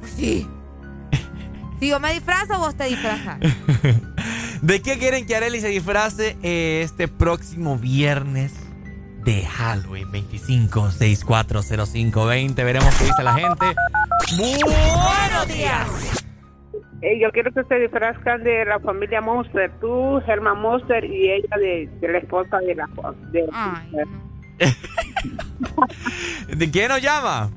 [0.00, 0.48] Pues sí.
[1.78, 3.38] Si yo me disfrazo, vos te disfrazas.
[4.64, 8.54] ¿De qué quieren que Areli se disfrace eh, este próximo viernes
[9.22, 10.10] de Halloween?
[10.10, 12.64] 25 6405 20.
[12.64, 13.66] Veremos qué dice la gente.
[14.38, 16.24] ¡Buenos días!
[17.20, 21.90] Yo quiero que se disfrazcan de la familia Monster, tú, Germán Monster y ella de,
[22.00, 22.88] de la esposa de la
[23.32, 23.46] de
[26.56, 27.50] ¿De quién nos llama?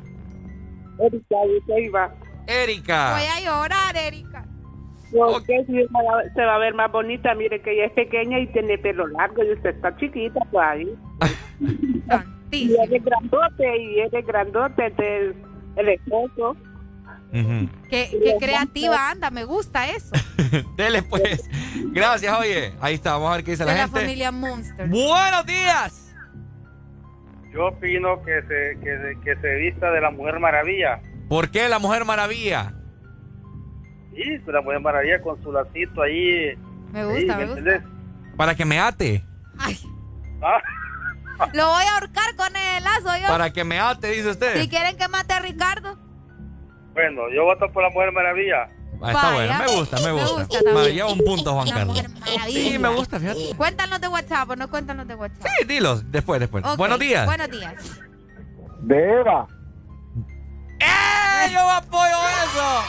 [1.00, 2.14] Erika, dice Iva.
[2.48, 3.14] Erika.
[3.14, 4.44] Voy a llorar, Erika.
[5.12, 5.74] Porque si
[6.36, 9.44] se va- a ver más bonita, mire que ella es pequeña y tiene pelo largo
[9.44, 10.94] y usted está chiquita, pues ahí.
[12.52, 15.36] y eres grandote y eres grandote, entonces
[15.76, 16.56] el esposo.
[17.34, 17.70] Ujú.
[17.90, 20.12] Qué, qué creativa anda, me gusta eso.
[20.78, 21.50] Dele pues.
[21.92, 22.74] Gracias, oye.
[22.80, 24.00] Ahí está, vamos a ver qué dice De la la gente.
[24.00, 24.88] familia Monster.
[24.88, 26.16] Buenos días.
[27.54, 31.02] Yo opino que se, que, se- que se vista de la Mujer Maravilla.
[31.28, 32.74] ¿Por qué la Mujer Maravilla?
[34.18, 36.58] Sí, la Mujer Maravilla con su lacito ahí.
[36.92, 37.82] Me gusta, me entendés?
[38.36, 39.24] Para que me ate.
[40.42, 40.60] Ah,
[41.54, 43.28] Lo voy a ahorcar con el lazo yo.
[43.28, 44.60] Para que me ate, dice usted.
[44.62, 45.98] Si quieren que mate a Ricardo.
[46.94, 48.68] Bueno, yo voto por la Mujer Maravilla.
[49.00, 50.32] Ah, está bueno, me gusta, me Me gusta.
[50.44, 50.76] gusta también.
[50.88, 52.04] Me lleva un punto, Juan Carlos.
[52.48, 53.54] Sí, me gusta, fíjate.
[53.56, 55.46] Cuéntanos de WhatsApp, o no cuéntanos de WhatsApp.
[55.60, 56.64] Sí, dilos, después, después.
[56.76, 57.26] Buenos días.
[57.28, 57.76] Buenos días.
[58.82, 59.46] De Eva.
[60.80, 61.52] ¡Eh!
[61.54, 62.84] Yo apoyo eso.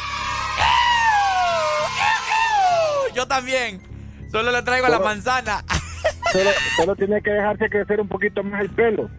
[3.19, 3.83] Yo también.
[4.31, 5.65] Solo le traigo la Solo- manzana.
[6.33, 9.11] Solo, solo tiene que dejarse crecer un poquito más el pelo.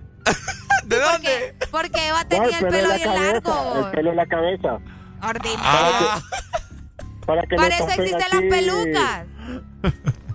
[0.85, 1.53] ¿De dónde?
[1.69, 3.79] Porque Eva No, tenía el pelo la bien cabeza, largo.
[3.85, 4.77] El pelo en la cabeza.
[5.21, 5.59] Ordinario.
[5.61, 6.21] Ah,
[7.25, 9.25] Para que Para lo eso existen las pelucas.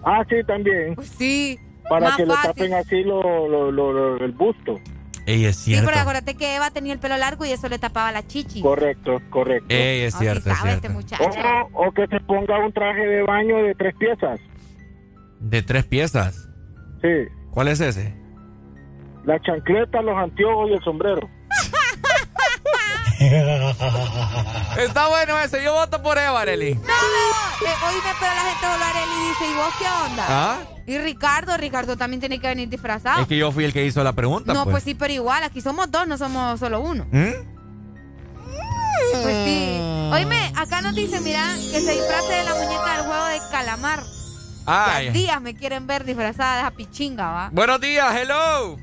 [0.04, 0.96] Ah, sí, también.
[1.16, 1.58] Sí.
[1.88, 2.50] Para más que le fácil.
[2.50, 4.78] tapen así lo, lo, lo- lo- el busto.
[5.26, 5.88] Ey, es Sí, cierto.
[5.88, 8.60] pero acuérdate que Eva tenía el pelo largo y eso le tapaba la chichi.
[8.60, 9.66] Correcto, correcto.
[9.74, 10.86] Ey, es sí cierto, es sabe cierto.
[10.86, 11.68] este muchacho.
[11.72, 14.38] O, o que se ponga un traje de baño de tres piezas.
[15.40, 16.48] De tres piezas.
[17.02, 17.08] Sí.
[17.50, 18.14] ¿Cuál es ese?
[19.24, 21.28] La chancleta, los anteojos y el sombrero.
[24.78, 25.62] Está bueno ese.
[25.62, 26.74] Yo voto por Eva, Arely.
[26.74, 27.66] No, no.
[27.66, 30.24] Eh, oíme, pero la gente volver y dice, ¿y vos qué onda?
[30.28, 30.58] ¿Ah?
[30.86, 33.22] Y Ricardo, Ricardo también tiene que venir disfrazado.
[33.22, 34.52] Es que yo fui el que hizo la pregunta.
[34.52, 34.74] no, pues.
[34.74, 34.84] pues.
[34.84, 37.06] sí, pero igual, aquí somos dos, no somos solo uno.
[37.10, 37.54] ¿Mm?
[39.22, 39.78] Pues sí.
[40.12, 44.02] Oíme, acá nos dicen, mira, que se disfrace de la muñeca del juego de calamar.
[44.66, 45.10] Ay.
[45.10, 47.50] Días me quieren ver disfrazada de esa pichinga, ¿va?
[47.52, 48.76] Buenos días, hello.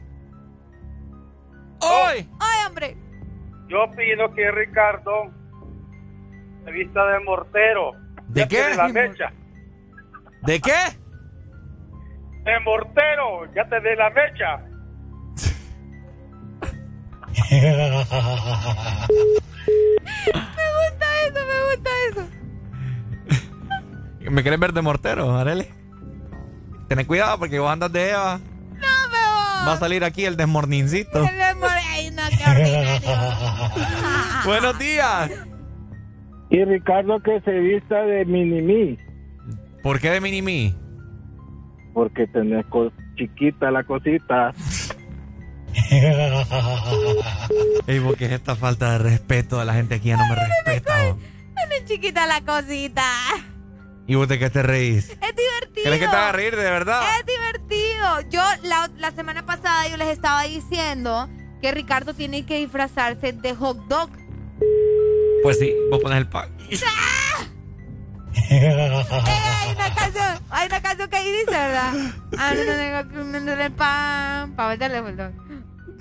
[1.80, 2.30] Hoy.
[2.40, 2.98] Ay, hombre.
[3.72, 5.32] Yo opino que Ricardo
[6.66, 7.94] se vista de mortero.
[8.28, 8.58] ¿De qué?
[8.58, 9.32] tiene la mecha.
[10.42, 10.76] ¿De qué?
[12.44, 14.58] De mortero, ya te dé la mecha.
[17.52, 17.70] Me
[20.78, 22.24] gusta eso, me gusta eso.
[24.32, 25.68] ¿Me quieres ver de mortero, Arely?
[26.90, 28.38] Ten cuidado porque vos andas de Eva.
[28.38, 29.68] No, me voy.
[29.68, 31.20] Va a salir aquí el desmornincito.
[31.20, 31.81] El de Ay,
[32.16, 33.10] no, qué ordinario.
[34.46, 35.32] Buenos días.
[36.50, 38.98] Y Ricardo que se vista de mini-me.
[39.84, 40.76] ¿Por qué de mini-me?
[41.94, 44.54] Porque tenés co- chiquita la cosita.
[47.88, 50.10] Ey, vos, ¿qué es esta falta de respeto de la gente aquí?
[50.10, 51.16] Ya no me respeta.
[51.56, 53.04] Tiene chiquita la cosita.
[54.08, 55.10] ¿Y vos de qué te reís?
[55.10, 55.84] Es divertido.
[55.86, 57.02] ¿Crees que te vas a reír de verdad?
[57.20, 58.22] Es divertido.
[58.30, 61.30] Yo la, la semana pasada yo les estaba diciendo
[61.62, 64.10] que Ricardo tiene que disfrazarse de hot dog.
[65.44, 66.50] Pues sí, vos pones el pan.
[68.50, 71.94] Eh, hay una canción, hay una canción que ahí dice, ¿verdad?
[72.38, 75.32] Ah, no, no tengo que meterle el pan para meterle hot dog.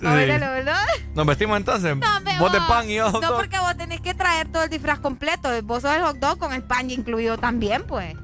[0.00, 0.26] Para Sí.
[0.26, 1.14] meterle hot dog.
[1.16, 1.96] Nos vestimos entonces.
[1.96, 3.36] No, me vos de pan y yo hot No, dog.
[3.40, 5.48] porque vos tenés que traer todo el disfraz completo.
[5.62, 8.14] Vos sos el hot dog con el pan incluido también, pues.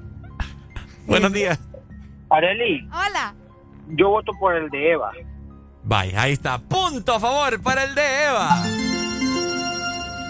[1.06, 1.58] Buenos días.
[2.30, 3.34] Areli, Hola.
[3.88, 5.12] yo voto por el de Eva.
[5.88, 6.58] Vaya, ahí está.
[6.58, 8.62] Punto a favor para el de Eva.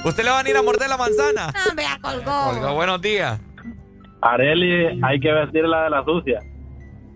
[0.04, 1.46] ¿Usted le va a ir a morder la manzana?
[1.66, 2.48] No, me ya colgó.
[2.50, 3.40] Olga, buenos días.
[4.20, 6.40] Areli, hay que vestirla de la sucia.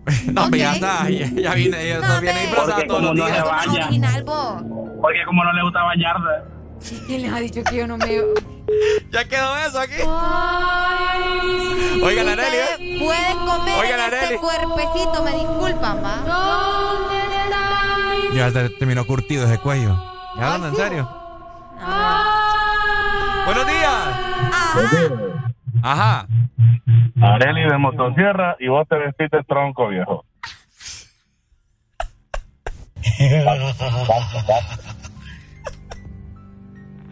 [0.33, 1.07] No, hombre, ya está.
[1.09, 3.45] Ya, ya viene, ya No, viene disfrazada todos los como no días.
[3.45, 3.85] baña.
[3.85, 4.25] original.
[4.99, 7.05] Porque como no le gusta bañarse.
[7.05, 8.07] ¿Quién les ha dicho que yo no me...
[9.11, 10.01] Ya quedó eso aquí.
[12.03, 12.99] Oigan, Areli, ¿eh?
[13.03, 16.15] Pueden comer Oigan, en este cuerpecito, me disculpan, ¿va?
[18.33, 19.95] Ya te- terminó curtido ese cuello.
[20.37, 21.09] ¿Ya hablan en serio?
[23.45, 24.03] Buenos días.
[25.83, 26.27] Ajá.
[27.21, 30.25] Areli de motosierra y vos te vestiste tronco, viejo.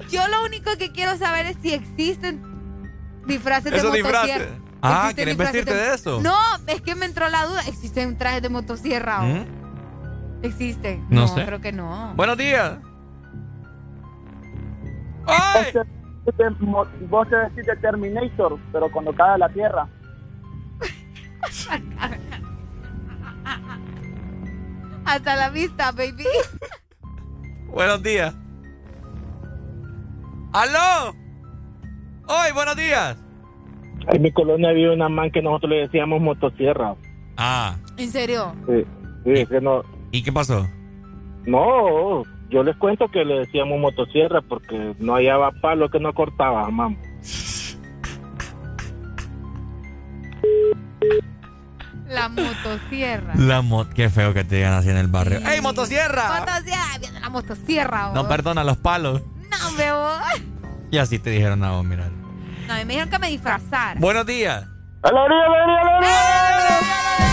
[0.09, 2.41] Yo lo único que quiero saber es si existen
[3.27, 4.11] disfraces de motosierra.
[4.11, 4.47] disfraces.
[4.81, 6.21] Ah, ¿Existen ¿querés disfraces vestirte de eso?
[6.21, 7.61] No, es que me entró la duda.
[7.67, 9.21] ¿Existen trajes de motosierra?
[9.21, 9.58] o- ¿Mm?
[10.41, 11.05] ¿Existen?
[11.09, 11.45] No sé.
[11.45, 12.13] creo que no.
[12.15, 12.77] Buenos días.
[15.25, 15.73] ¡Ay!
[17.09, 19.87] Vos te decís de Terminator, pero cuando cae a la tierra.
[25.05, 26.25] Hasta la vista, baby.
[27.67, 28.35] Buenos días.
[30.53, 31.15] ¡Aló!
[32.27, 33.17] ¡Hoy, buenos días!
[34.07, 36.95] En mi colonia había una man que nosotros le decíamos motosierra.
[37.37, 37.75] Ah.
[37.97, 38.55] ¿En serio?
[38.67, 38.85] Sí,
[39.23, 39.83] sí, que no.
[40.11, 40.67] ¿Y qué pasó?
[41.45, 46.69] No, yo les cuento que le decíamos motosierra porque no hallaba palo que no cortaba,
[46.69, 46.97] mamá.
[52.07, 53.35] La motosierra.
[53.35, 53.93] La mot...
[53.93, 55.39] Qué feo que te digan así en el barrio.
[55.47, 56.39] ¡Ey, motosierra!
[56.39, 58.11] Motosierra, viene la motosierra.
[58.13, 58.27] No, vos.
[58.27, 59.21] perdona, los palos.
[59.21, 60.23] No, vos.
[60.91, 62.09] Y así te dijeron a vos, mira.
[62.67, 63.99] No, me dijeron que me disfrazara.
[63.99, 64.65] Buenos días.
[65.03, 67.28] ¡Alegría, alegría,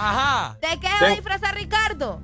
[0.00, 0.56] Ajá.
[0.60, 0.94] ¿De qué Sí.
[1.02, 2.20] va a disfrazar Ricardo?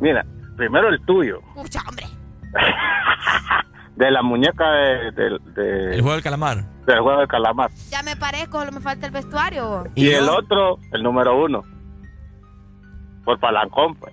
[0.00, 0.24] Mira,
[0.56, 2.06] primero el tuyo, Pucha, hombre.
[3.96, 6.64] de la muñeca de, de- de- El juego del calamar.
[6.86, 7.70] del juego del calamar.
[7.90, 9.84] Ya me parezco, solo me falta el vestuario.
[9.94, 11.62] Y, el otro, el número uno,
[13.24, 14.12] por palancón, pues.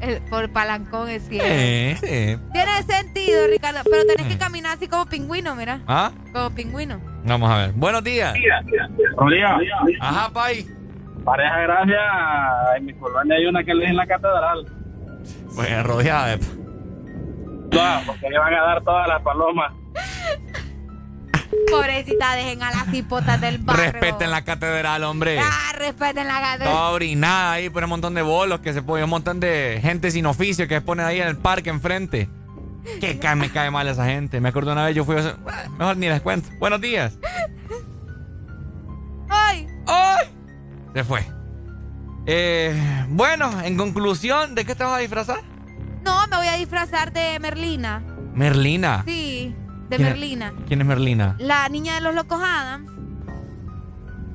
[0.00, 2.06] El- por palancón es cierto.
[2.52, 5.80] Tiene sentido, Ricardo, pero tenés que caminar así como pingüino, mira.
[5.86, 6.12] ¿Ah?
[6.32, 7.00] Como pingüino.
[7.26, 7.72] Vamos a ver.
[7.72, 8.34] Buenos días.
[10.00, 10.66] Ajá, Pai.
[11.24, 11.98] Pareja gracia,
[12.76, 14.64] en mi colonia hay una que le es en la catedral.
[15.56, 16.38] Pues rodeada de...
[17.68, 19.72] Todas, porque le van a dar todas las palomas.
[21.68, 23.90] Pobrecita, dejen a las hipotas del barrio.
[23.90, 25.40] Respeten la catedral, hombre.
[25.40, 26.72] Ah, respeten la catedral.
[26.72, 30.12] Toda orinada ahí por un montón de bolos que se pone, un montón de gente
[30.12, 32.28] sin oficio que se pone ahí en el parque enfrente.
[33.00, 34.40] Que cae, me cae mal esa gente.
[34.40, 35.18] Me acuerdo una vez yo fui a...
[35.20, 36.48] hacer- Ah, Mejor ni les cuento.
[36.58, 37.18] Buenos días.
[39.28, 39.66] ¡Ay!
[39.86, 40.26] ¡Ay!
[40.94, 41.26] Se fue.
[42.26, 45.40] Eh, bueno, en conclusión, ¿de qué te vas a disfrazar?
[46.04, 48.02] No, me voy a disfrazar de Merlina.
[48.34, 49.02] Merlina.
[49.06, 49.54] Sí,
[49.88, 50.52] de ¿Quién es- Merlina.
[50.66, 51.36] ¿Quién es Merlina?
[51.38, 52.90] La niña de los locos Adams.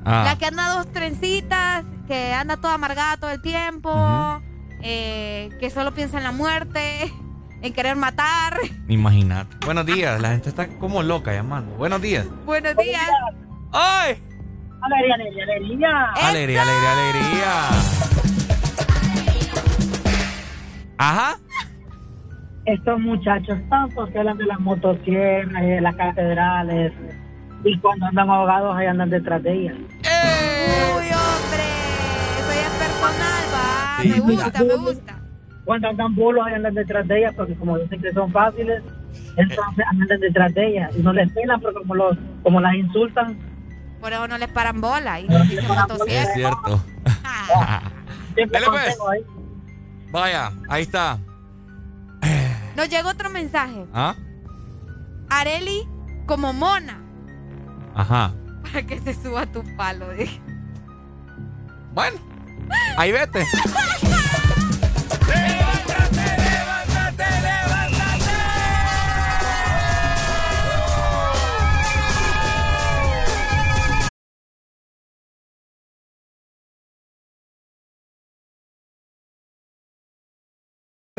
[0.04, 4.42] Ah, La que anda dos trencitas, que anda toda amargada todo el tiempo,
[4.82, 7.12] eh, que solo piensa en la muerte,
[7.62, 8.54] en querer matar.
[8.88, 9.56] imagínate.
[9.64, 11.74] Buenos días, la gente está como loca llamando.
[11.76, 12.26] Buenos días.
[12.44, 13.08] Buenos días.
[13.72, 14.22] ¡Ay!
[14.80, 16.12] Alegría, alegría, alegría.
[16.14, 17.68] Alegría, alegría, alegría.
[20.98, 21.38] Ajá.
[22.64, 26.92] Estos muchachos tantos que hablan de las motosierras y de las catedrales
[27.64, 29.74] y cuando andan ahogados ahí andan detrás de ellas.
[29.76, 31.66] Uy, hombre,
[32.38, 34.02] eso ya es personal, va.
[34.02, 34.08] Sí.
[34.08, 35.21] Me gusta, me gusta.
[35.64, 38.82] Cuando andan bolos ahí andan detrás de ellas porque como dicen que son fáciles,
[39.36, 43.38] entonces andan detrás de ellas y no les pelan porque como los como las insultan,
[44.00, 45.64] Por eso no les paran bola y nos dicen.
[46.08, 46.84] Es cierto.
[48.34, 48.98] siempre Dale, pues.
[49.10, 49.20] ahí.
[50.10, 51.18] Vaya, ahí está.
[52.76, 53.86] Nos llegó otro mensaje.
[53.94, 54.14] ¿Ah?
[55.30, 55.86] Areli
[56.26, 56.98] como mona
[57.94, 58.32] Ajá.
[58.62, 60.10] para que se suba tu palo.
[60.10, 60.40] dije.
[61.94, 62.18] Bueno,
[62.96, 63.44] ahí vete.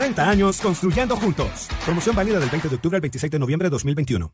[0.04, 1.70] Treinta años construyendo juntos.
[1.86, 4.34] Promoción válida del 20 de octubre al 26 de noviembre de 2021.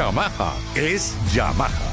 [0.00, 1.92] Yamaha es Yamaha.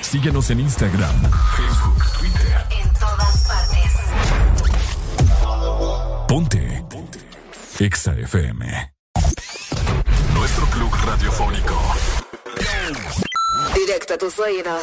[0.00, 1.16] Síguenos en Instagram,
[1.56, 2.64] Facebook, Twitter.
[2.70, 3.92] En todas partes.
[6.28, 6.84] Ponte.
[6.88, 7.18] Ponte.
[7.80, 8.92] Exa FM.
[10.34, 11.76] Nuestro club radiofónico.
[13.74, 14.82] Directo a tus oídos.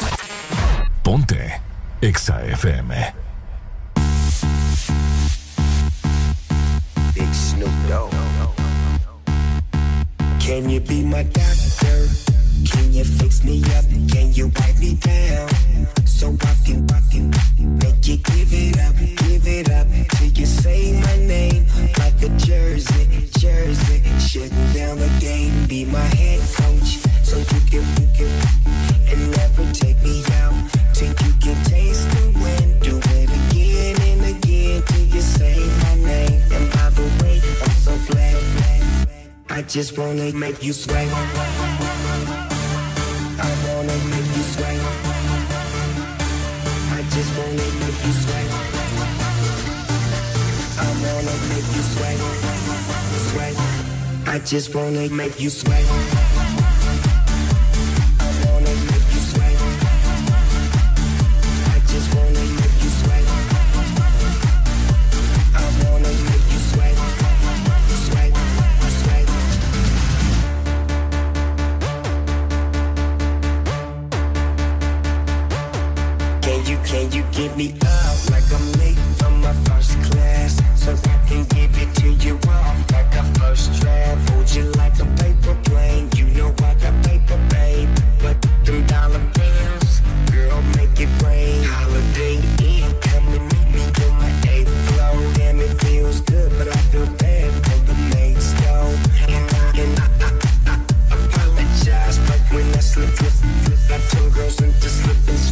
[1.02, 1.62] Ponte.
[2.02, 3.14] Exa FM.
[7.14, 8.21] Big Snoop Dogg.
[10.42, 12.08] Can you be my doctor?
[12.68, 13.84] Can you fix me up?
[14.10, 15.48] Can you wipe me down?
[16.04, 17.30] So I can, I can
[17.78, 21.64] make you give it up, give it up till you say my name
[21.96, 24.02] like a jersey, jersey.
[24.18, 28.30] Shutting down the game, be my head coach, so you can, you can,
[29.12, 30.61] and never take me out
[39.54, 41.06] I just wanna make you sway.
[43.38, 44.78] I wanna make you sway.
[46.96, 48.46] I just wanna make you sway.
[50.78, 52.16] I wanna make you sway.
[53.28, 53.52] Sway.
[54.26, 56.31] I just wanna make you sway.
[76.92, 80.60] Can you give me up like I'm late for my first class?
[80.76, 84.28] So I can give it to you off like a first draft.
[84.28, 84.71] Hold you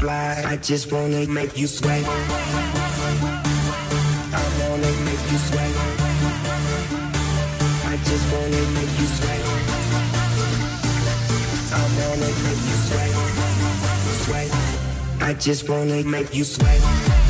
[0.01, 0.45] slide.
[0.47, 2.05] I just wanna make you sweat.
[4.41, 5.73] I wanna make you sweat.
[7.93, 9.43] I just wanna make you sweat.
[11.81, 13.13] I wanna make you sweat.
[14.25, 14.51] Sweat.
[15.21, 17.30] I just wanna make you sweat.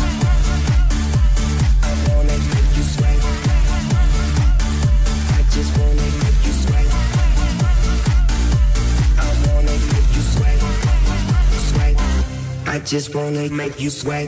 [12.91, 14.27] Just wanna make you sweat.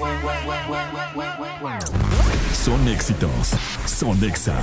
[2.54, 3.52] Son éxitos.
[3.86, 4.56] Son Exa.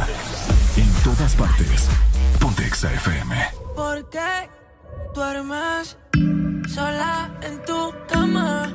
[0.79, 1.87] En todas partes.
[2.41, 3.37] Ponte Exa FM.
[3.77, 4.49] ¿Por qué
[5.15, 5.99] duermes
[6.67, 8.70] sola en tu cama?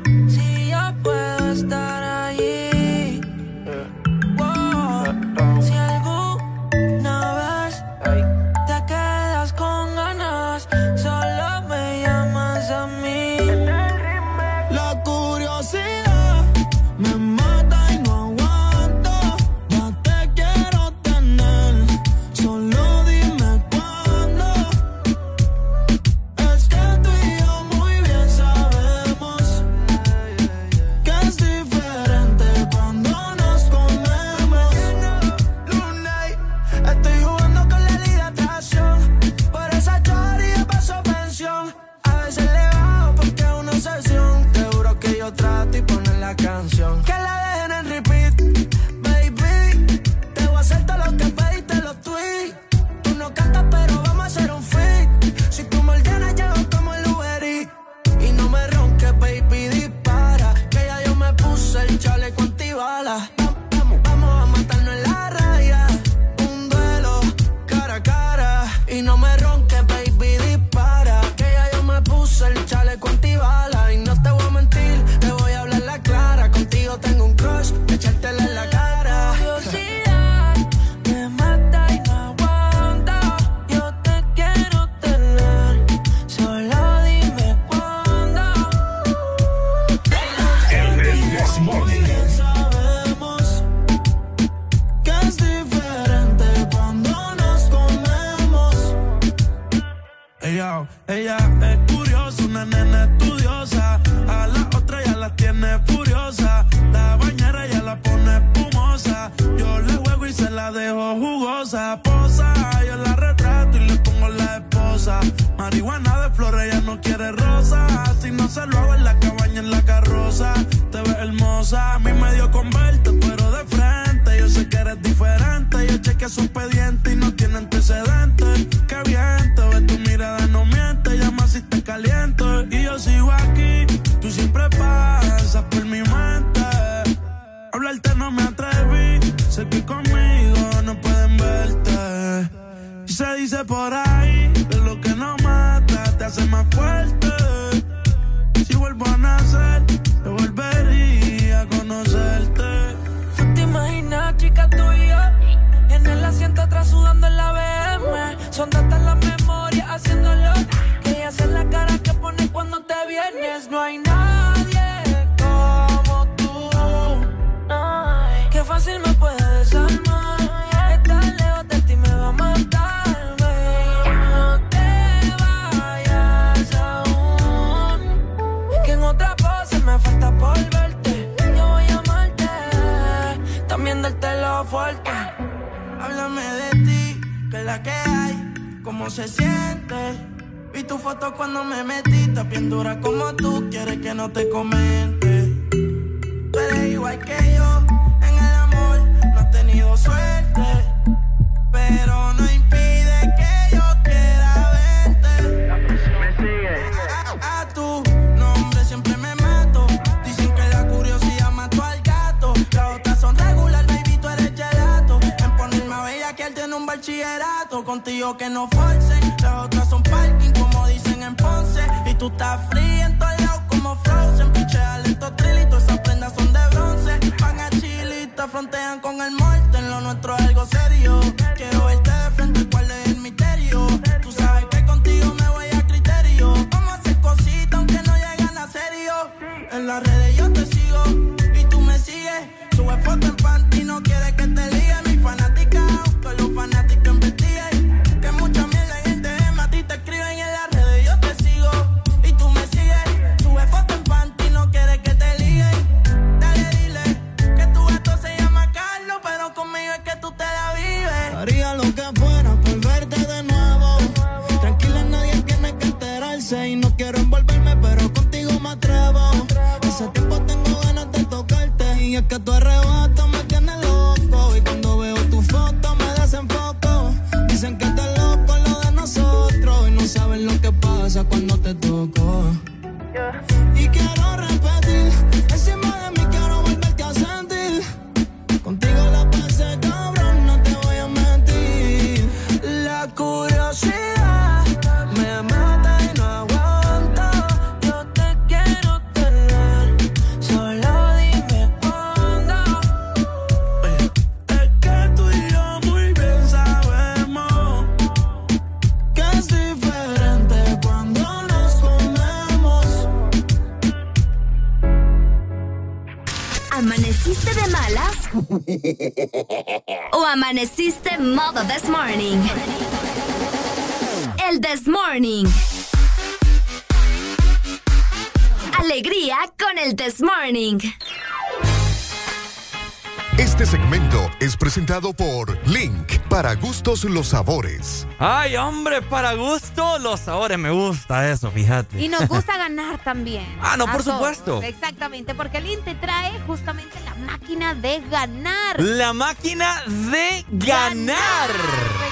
[334.96, 338.08] Presentado por Link, para gustos los sabores.
[338.20, 340.58] Ay, hombre, para gusto los sabores.
[340.58, 342.02] Me gusta eso, fíjate.
[342.02, 343.46] Y nos gusta ganar también.
[343.62, 344.16] Ah, no, por todos.
[344.18, 344.62] supuesto.
[344.64, 348.80] Exactamente, porque el te trae justamente la máquina de ganar.
[348.80, 351.50] La máquina de ganar.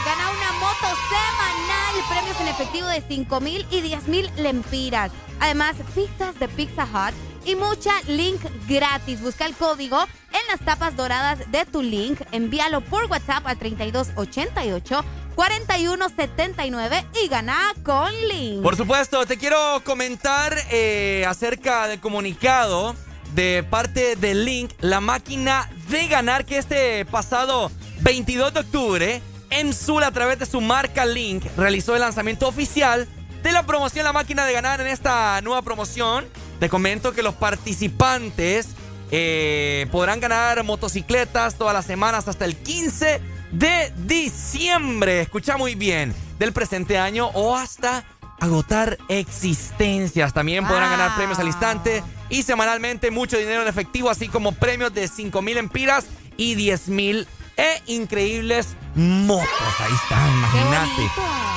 [0.06, 5.12] Gana una moto semanal, premios en efectivo de 5 mil y 10 mil lempiras.
[5.40, 7.14] Además, pizzas de Pizza Hut
[7.45, 9.22] y mucha link gratis.
[9.22, 10.06] Busca el código
[10.53, 12.22] las tapas doradas de tu link.
[12.32, 18.61] Envíalo por WhatsApp al 3288 4179 y gana con link.
[18.61, 22.95] Por supuesto, te quiero comentar eh, acerca del comunicado
[23.33, 30.03] de parte de Link, la máquina de ganar que este pasado 22 de octubre, Emsul
[30.03, 33.07] a través de su marca Link realizó el lanzamiento oficial
[33.41, 36.25] de la promoción La máquina de ganar en esta nueva promoción.
[36.59, 38.67] Te comento que los participantes
[39.16, 45.22] eh, podrán ganar motocicletas todas las semanas hasta el 15 de diciembre.
[45.22, 48.06] Escucha muy bien, del presente año o hasta
[48.40, 50.33] agotar existencias.
[50.33, 54.92] También podrán ganar premios al instante y semanalmente mucho dinero en efectivo, así como premios
[54.95, 59.48] de 5 mil empiras y 10 mil e increíbles motos.
[59.80, 61.11] Ahí está, imagínate.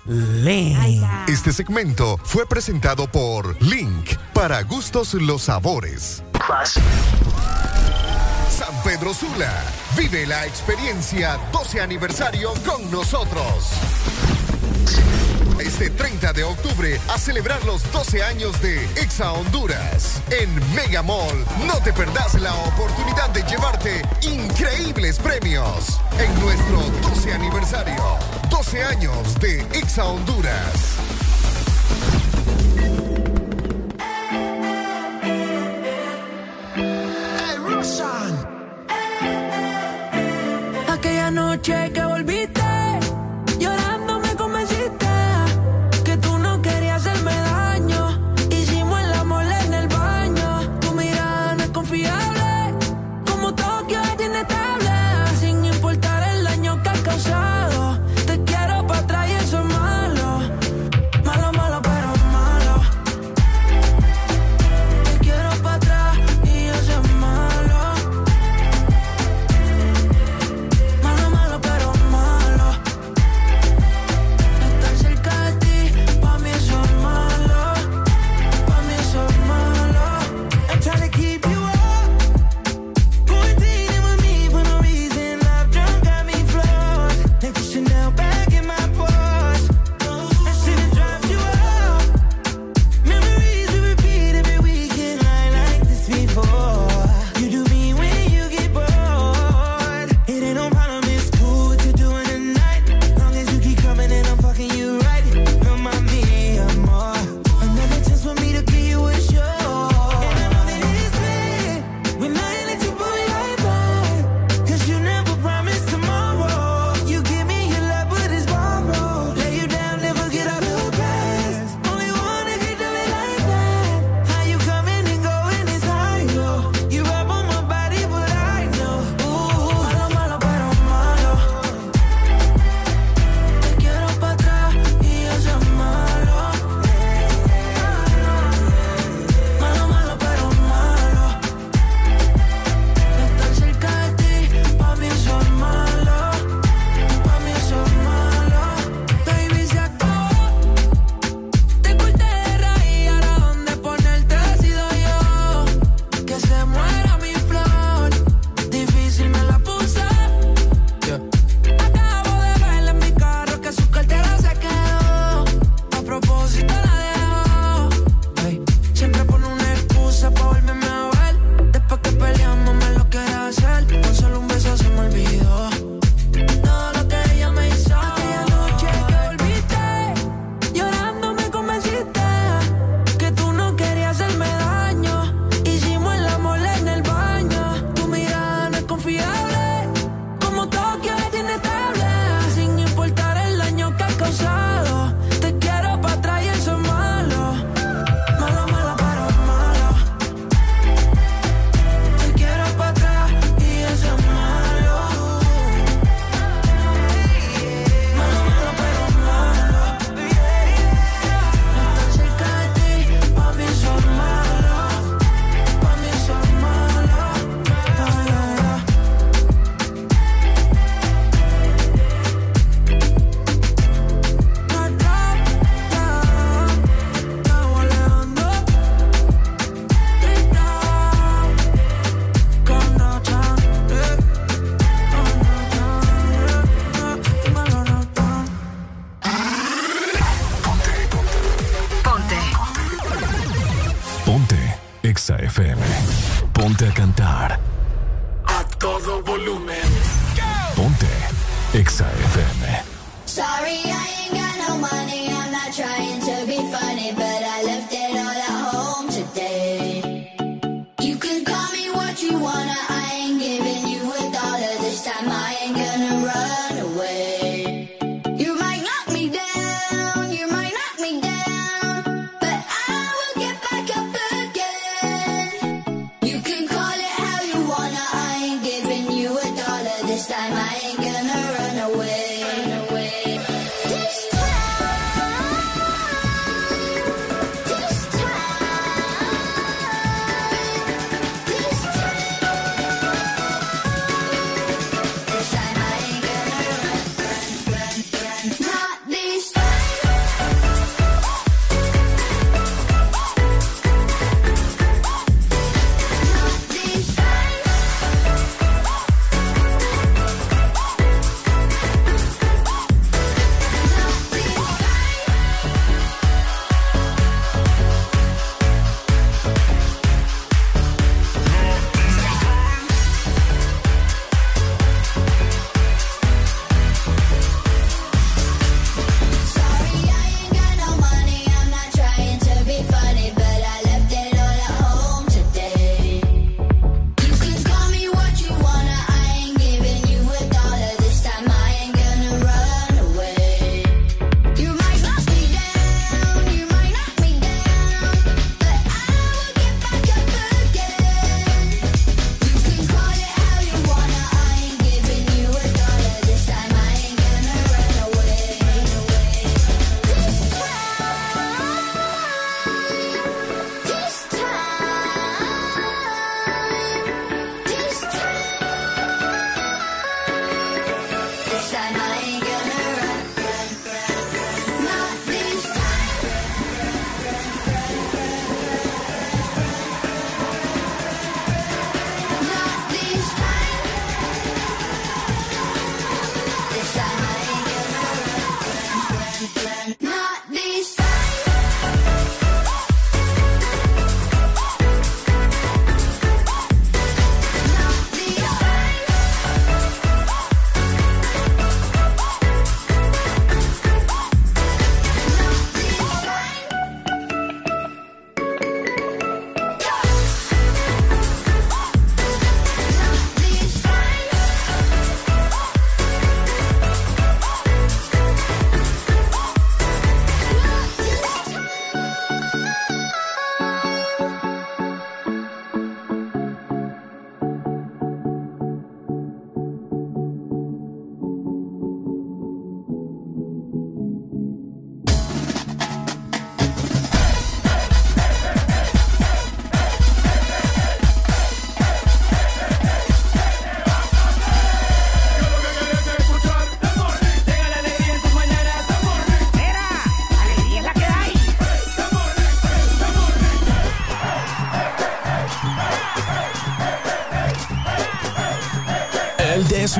[0.07, 1.03] Link.
[1.27, 6.23] Este segmento fue presentado por Link para gustos los sabores.
[8.49, 9.51] San Pedro Sula
[9.97, 13.71] vive la experiencia 12 aniversario con nosotros.
[15.59, 20.21] Este 30 de octubre a celebrar los 12 años de Exa Honduras.
[20.29, 27.33] En Mega Mall no te perdás la oportunidad de llevarte increíbles premios en nuestro 12
[27.33, 28.03] aniversario.
[28.49, 30.95] 12 años de Exa Honduras.
[40.87, 42.64] Aquella noche que volviste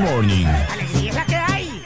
[0.06, 0.46] Morning.
[0.46, 1.86] ¡Alegría que hay!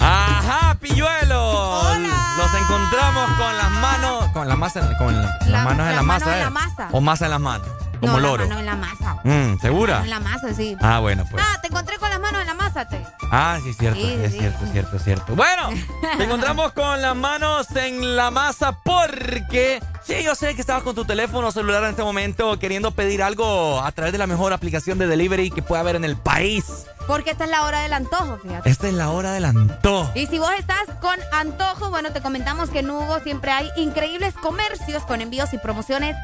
[0.00, 1.82] Ajá, pilluelo.
[2.38, 6.32] Nos encontramos con las manos, con la masa, con la- las manos en la masa,
[6.32, 6.44] en ¿eh?
[6.44, 6.88] la masa.
[6.92, 7.68] O masa en las manos,
[8.00, 8.48] como no, loro.
[8.48, 9.16] mano en la masa.
[9.24, 10.00] Mm, ¿Segura?
[10.04, 10.76] En la masa, sí.
[10.80, 11.42] Ah, bueno, pues.
[11.46, 13.04] Ah, te encontré con las manos en la masa, te.
[13.30, 14.38] Ah, sí, es cierto, Sí, es sí.
[14.38, 15.34] cierto, es cierto, es cierto.
[15.34, 15.68] Bueno,
[16.16, 19.82] te encontramos con las manos en la masa porque
[20.26, 23.92] yo sé que estabas con tu teléfono celular en este momento queriendo pedir algo a
[23.92, 26.84] través de la mejor aplicación de delivery que pueda haber en el país.
[27.06, 28.68] Porque esta es la hora del antojo, fíjate.
[28.68, 30.10] Esta es la hora del antojo.
[30.16, 34.34] Y si vos estás con antojo, bueno, te comentamos que en Hugo siempre hay increíbles
[34.34, 36.16] comercios con envíos y promociones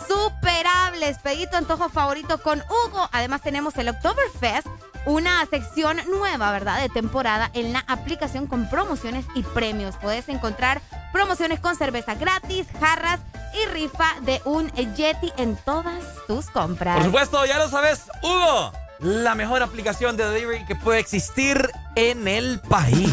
[0.00, 1.18] insuperables.
[1.18, 3.06] Pedí tu antojo favorito con Hugo.
[3.12, 4.66] Además tenemos el Oktoberfest,
[5.04, 6.80] una sección nueva, ¿verdad?
[6.80, 9.96] De temporada en la aplicación con promociones y premios.
[10.00, 10.80] Puedes encontrar
[11.20, 13.20] promociones con cerveza gratis, jarras
[13.52, 16.96] y rifa de un Yeti en todas tus compras.
[16.96, 22.26] Por supuesto, ya lo sabes, Hugo, la mejor aplicación de delivery que puede existir en
[22.26, 23.12] el país.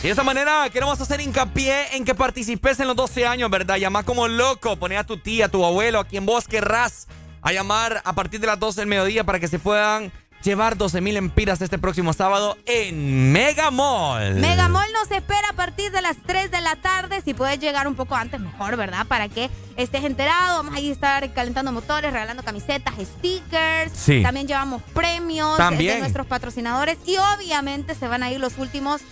[0.00, 3.76] Y de esta manera queremos hacer hincapié en que participes en los 12 años, ¿verdad?
[3.76, 7.06] Llama como loco, poné a tu tía, a tu abuelo, a quien vos querrás
[7.40, 10.12] a llamar a partir de las 12 del mediodía para que se puedan
[10.42, 14.34] llevar 12 mil empiras este próximo sábado en Mega Mall.
[14.34, 17.20] Megamall nos espera a partir de las 3 de la tarde.
[17.24, 19.06] Si puedes llegar un poco antes, mejor, ¿verdad?
[19.06, 20.58] Para que estés enterado.
[20.58, 23.92] Vamos a ir a estar calentando motores, regalando camisetas, stickers.
[23.94, 24.22] Sí.
[24.22, 25.94] También llevamos premios También.
[25.94, 26.98] de nuestros patrocinadores.
[27.06, 29.02] Y obviamente se van a ir los últimos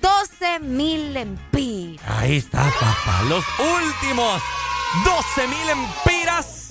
[0.00, 2.04] 12 mil empiras.
[2.08, 3.22] Ahí está, papá.
[3.28, 4.42] Los últimos
[5.04, 6.63] 12 mil empiras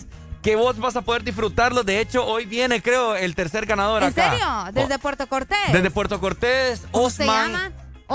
[0.43, 1.85] que vos vas a poder disfrutarlos.
[1.85, 4.31] De hecho, hoy viene, creo, el tercer ganador ¿En acá.
[4.31, 4.47] serio?
[4.73, 5.57] Desde Puerto Cortés.
[5.72, 7.72] Desde Puerto Cortés, ¿Cómo se llama?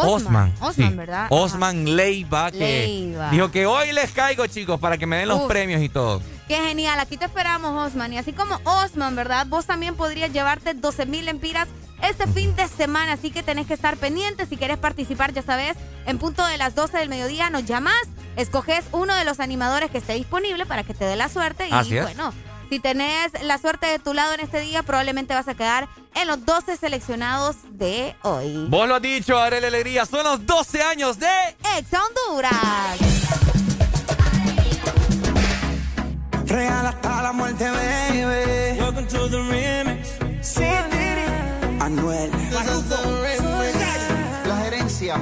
[0.06, 0.52] Osman.
[0.60, 0.96] Osman, sí.
[0.96, 1.26] ¿verdad?
[1.30, 3.30] Osman Leiva, que Leiva.
[3.30, 5.48] dijo que hoy les caigo, chicos, para que me den los Uf.
[5.48, 6.20] premios y todo.
[6.46, 8.12] Qué genial, aquí te esperamos, Osman.
[8.12, 9.46] Y así como Osman, ¿verdad?
[9.46, 11.68] Vos también podrías llevarte 12 mil empiras
[12.02, 13.12] este fin de semana.
[13.12, 14.46] Así que tenés que estar pendiente.
[14.46, 18.00] Si querés participar, ya sabes, en punto de las 12 del mediodía nos llamás,
[18.36, 21.68] escoges uno de los animadores que esté disponible para que te dé la suerte.
[21.68, 22.02] Y es.
[22.02, 22.32] bueno,
[22.68, 26.28] si tenés la suerte de tu lado en este día, probablemente vas a quedar en
[26.28, 28.66] los 12 seleccionados de hoy.
[28.68, 31.28] Vos lo has dicho, Arely Alegría, son los 12 años de
[31.76, 32.98] Ex Honduras.
[36.46, 38.80] Real hasta la muerte, baby.
[38.80, 40.08] Welcome to the remix.
[40.40, 40.64] Sí,
[41.80, 42.30] Anuel.
[44.46, 45.20] La gerencia.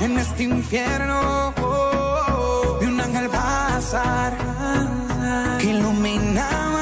[0.00, 1.52] En este infierno
[2.80, 4.36] vi un ángel pasar
[5.58, 6.77] que iluminaba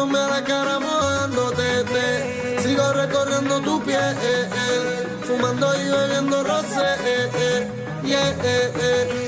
[0.00, 6.86] a la cara mojándote, te sigo recorriendo tu piel, eh, eh, fumando y bebiendo rosé,
[7.04, 7.68] eh, eh,
[8.04, 9.27] yeah,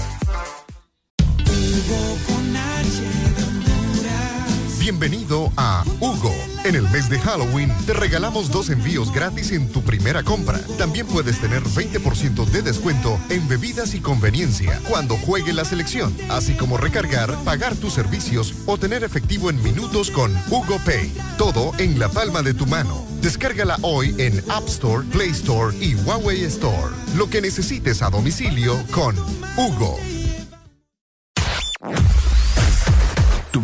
[7.23, 10.59] Halloween, te regalamos dos envíos gratis en tu primera compra.
[10.77, 16.53] También puedes tener 20% de descuento en bebidas y conveniencia cuando juegue la selección, así
[16.53, 21.13] como recargar, pagar tus servicios o tener efectivo en minutos con Hugo Pay.
[21.37, 23.05] Todo en la palma de tu mano.
[23.21, 26.95] Descárgala hoy en App Store, Play Store y Huawei Store.
[27.15, 29.15] Lo que necesites a domicilio con
[29.57, 30.10] Hugo.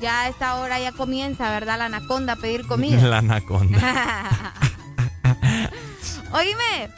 [0.00, 1.78] Ya a esta hora ya comienza, ¿verdad?
[1.78, 3.00] La anaconda a pedir comida.
[3.08, 3.78] La anaconda.
[6.32, 6.90] Oíme.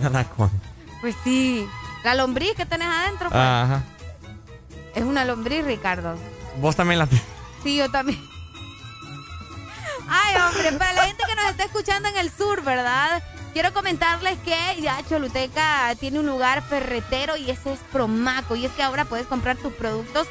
[0.00, 0.52] La anaconda.
[1.00, 1.66] Pues sí.
[2.04, 3.30] La lombriz que tenés adentro.
[3.30, 3.40] Pues.
[3.40, 3.82] Ajá.
[4.94, 6.16] Es una lombriz, Ricardo.
[6.60, 7.24] Vos también la tenés.
[7.62, 8.20] Sí, yo también.
[10.08, 13.22] Ay, hombre, para la gente que nos está escuchando en el sur, ¿verdad?
[13.52, 18.56] Quiero comentarles que ya Choluteca tiene un lugar ferretero y ese es Promaco.
[18.56, 20.26] Y es que ahora puedes comprar tus productos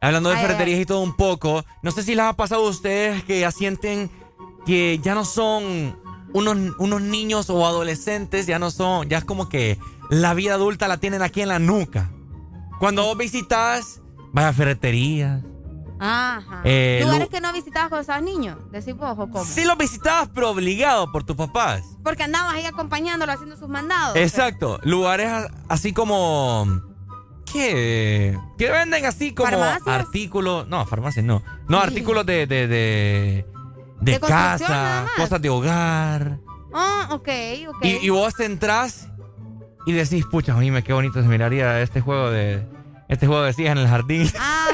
[0.00, 2.68] Hablando de Ay, ferreterías y todo un poco, no sé si les ha pasado a
[2.70, 4.10] ustedes que ya sienten
[4.66, 5.98] que ya no son
[6.34, 9.78] unos, unos niños o adolescentes, ya no son, ya es como que
[10.10, 12.10] la vida adulta la tienen aquí en la nuca.
[12.78, 15.42] Cuando vos visitas, vaya ferreterías.
[16.00, 16.60] Ajá.
[16.64, 19.44] Eh, Lugares lu- que no visitabas cuando estabas niño, decís vos o cómo.
[19.44, 21.82] Sí los visitabas, pero obligado por tus papás.
[22.02, 24.16] Porque andabas ahí acompañándolo haciendo sus mandados.
[24.16, 26.66] Exacto, lugares a- así como
[27.50, 28.36] ¿qué?
[28.58, 29.86] Que venden así como ¿Farmacias?
[29.86, 31.42] artículos, no, farmacias no.
[31.68, 31.86] No, Sí.
[31.86, 33.46] artículos de de de,
[34.04, 36.38] de casa, cosas de hogar.
[36.72, 37.28] Ah, ok,
[37.68, 37.84] ok.
[37.84, 39.08] Y, y vos entras
[39.86, 42.66] y decís, "Pucha, oíme, qué bonito se miraría este juego de
[43.08, 44.68] este juego de sillas en el jardín." Ah.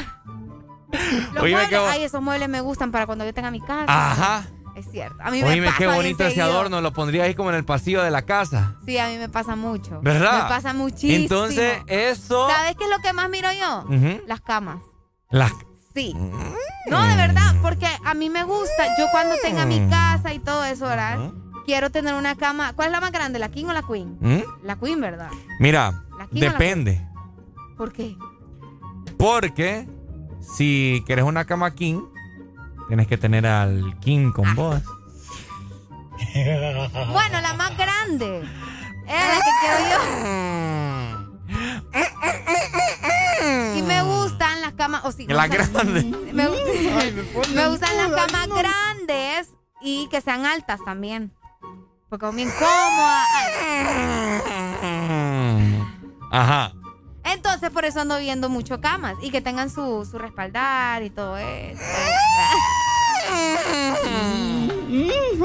[1.34, 3.84] Los Oíme, muebles, ay, esos muebles me gustan para cuando yo tenga mi casa.
[3.86, 4.44] Ajá.
[4.74, 5.16] Es cierto.
[5.20, 7.64] A mí me Oíme, pasa qué bonito ese adorno, lo pondría ahí como en el
[7.64, 8.76] pasillo de la casa.
[8.86, 10.00] Sí, a mí me pasa mucho.
[10.00, 10.44] ¿Verdad?
[10.44, 11.14] Me pasa muchísimo.
[11.22, 13.84] Entonces, eso ¿Sabes qué es lo que más miro yo?
[13.94, 14.22] Ujú.
[14.26, 14.78] Las camas.
[15.30, 15.52] las
[15.94, 16.14] Sí.
[16.88, 18.96] No, de verdad, porque a mí me gusta.
[18.98, 21.30] Yo cuando tenga mi casa y todo eso, ¿verdad?
[21.66, 22.72] Quiero tener una cama.
[22.74, 24.16] ¿Cuál es la más grande, la king o la queen?
[24.20, 24.42] ¿Mm?
[24.64, 25.30] La queen, ¿verdad?
[25.58, 27.06] Mira, ¿La king o la depende.
[27.76, 28.16] ¿Por qué?
[29.18, 29.88] Porque
[30.56, 32.00] si quieres una cama king,
[32.88, 34.32] tienes que tener al king Ah.
[34.34, 34.82] con vos.
[37.12, 38.42] Bueno, la más grande.
[39.06, 40.00] Es la que quiero yo.
[43.76, 45.04] Y me gustan las camas.
[45.04, 46.02] O sí, La me gustan- grande.
[46.32, 46.56] Me, gu-
[46.98, 48.54] Ay, me ponen me gustan las camas no.
[48.56, 49.48] grandes
[49.82, 51.32] y que sean altas también.
[52.08, 53.26] Porque son bien cómodas.
[56.32, 56.72] Ajá.
[57.24, 61.36] Entonces, por eso ando viendo mucho camas y que tengan su, su respaldar y todo
[61.36, 61.80] eso.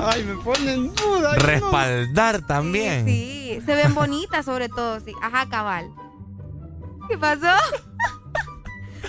[0.03, 1.33] Ay, me ponen duda.
[1.33, 1.39] no.
[1.39, 3.05] Respaldar también.
[3.05, 5.13] Sí, se ven bonitas sobre todo, sí.
[5.21, 5.89] Ajá, cabal.
[7.09, 7.51] ¿Qué pasó?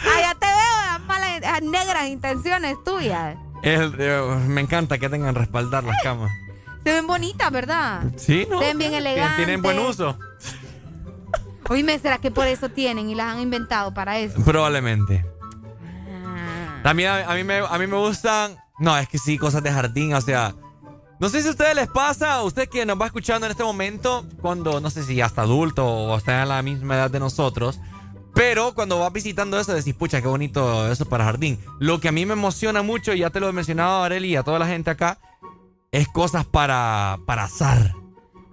[0.04, 3.36] Ah, ya te veo las malas, las negras intenciones tuyas.
[3.62, 6.30] Eh, me encanta que tengan respaldar las camas.
[6.84, 8.04] Se ven bonitas, ¿verdad?
[8.16, 8.60] Sí, ¿no?
[8.60, 9.36] Se ven bien elegantes.
[9.36, 10.18] Tienen buen uso.
[11.68, 14.40] Oíme, ¿será que por eso tienen y las han inventado para eso?
[14.44, 15.26] Probablemente.
[16.24, 16.80] Ah.
[16.84, 18.56] También a, a mí me, a mí me gustan.
[18.78, 20.54] No, es que sí, cosas de jardín, o sea.
[21.18, 24.26] No sé si a ustedes les pasa, usted que nos va escuchando en este momento,
[24.42, 27.80] cuando no sé si ya está adulto o está en la misma edad de nosotros,
[28.36, 31.58] pero cuando vas visitando eso decís, pucha, qué bonito eso para jardín.
[31.80, 34.36] Lo que a mí me emociona mucho, y ya te lo he mencionado, Areli, y
[34.36, 35.18] a toda la gente acá,
[35.90, 37.94] es cosas para, para azar.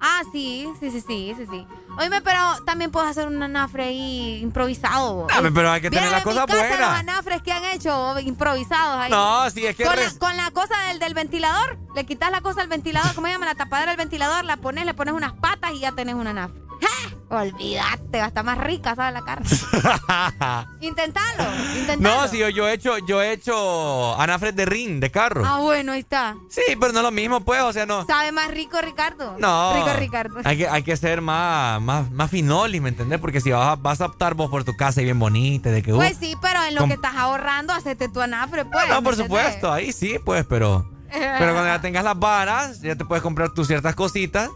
[0.05, 1.67] Ah, sí, sí, sí, sí, sí, sí.
[1.97, 5.27] Oíme, pero también puedes hacer un anafre ahí improvisado.
[5.31, 6.89] Ah, pero hay que tener ¿Vieron la en cosa mi casa buena.
[6.89, 9.11] los anafres que han hecho improvisados ahí.
[9.11, 12.31] No, sí, es que Con, res- la, con la cosa del, del ventilador, le quitas
[12.31, 13.45] la cosa al ventilador, ¿cómo se llama?
[13.45, 16.59] La tapadera del ventilador, la pones, le pones unas patas y ya tenés un anafre.
[16.83, 17.15] ¡Ja!
[17.41, 19.13] Olvídate, va a estar más rica, ¿sabes?
[19.13, 19.47] La carne.
[20.81, 21.43] Intentalo,
[21.79, 22.21] intentalo.
[22.21, 25.43] No, sí, yo, yo he hecho, yo he hecho anafres de ring, de carro.
[25.45, 26.35] Ah, bueno, ahí está.
[26.49, 28.05] Sí, pero no es lo mismo, pues, o sea, no.
[28.05, 29.35] ¿Sabe más rico, Ricardo?
[29.39, 29.73] No.
[29.73, 30.39] Rico, Ricardo.
[30.43, 33.19] Hay que, hay que ser más, más, más finolis, ¿me entendés?
[33.19, 35.81] Porque si vas a, vas a optar vos por tu casa y bien bonita, de
[35.81, 35.91] que.
[35.91, 38.87] uh, Pues sí, pero en lo que estás ahorrando, hacete tu anafre, pues.
[38.89, 40.87] no, ¿me por supuesto, ahí sí, pues, pero.
[41.11, 44.49] Pero cuando ya tengas las varas, ya te puedes comprar tus ciertas cositas.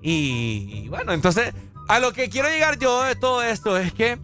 [0.00, 1.54] Y, y bueno, entonces,
[1.88, 4.18] a lo que quiero llegar yo de todo esto es que,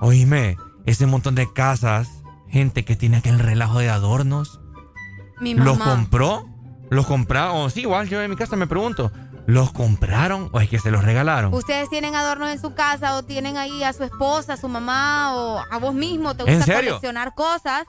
[0.00, 2.08] oíme, ese montón de casas,
[2.48, 4.60] gente que tiene aquel relajo de adornos,
[5.40, 5.90] Mi ¿los mamá.
[5.92, 6.48] compró?
[6.90, 7.56] ¿Los compraron?
[7.56, 9.10] O sí, igual yo en mi casa me pregunto,
[9.46, 11.52] ¿los compraron o es que se los regalaron?
[11.54, 15.34] Ustedes tienen adornos en su casa o tienen ahí a su esposa, a su mamá
[15.34, 16.34] o a vos mismo.
[16.36, 16.90] Te ¿En gusta serio?
[16.90, 17.84] coleccionar cosas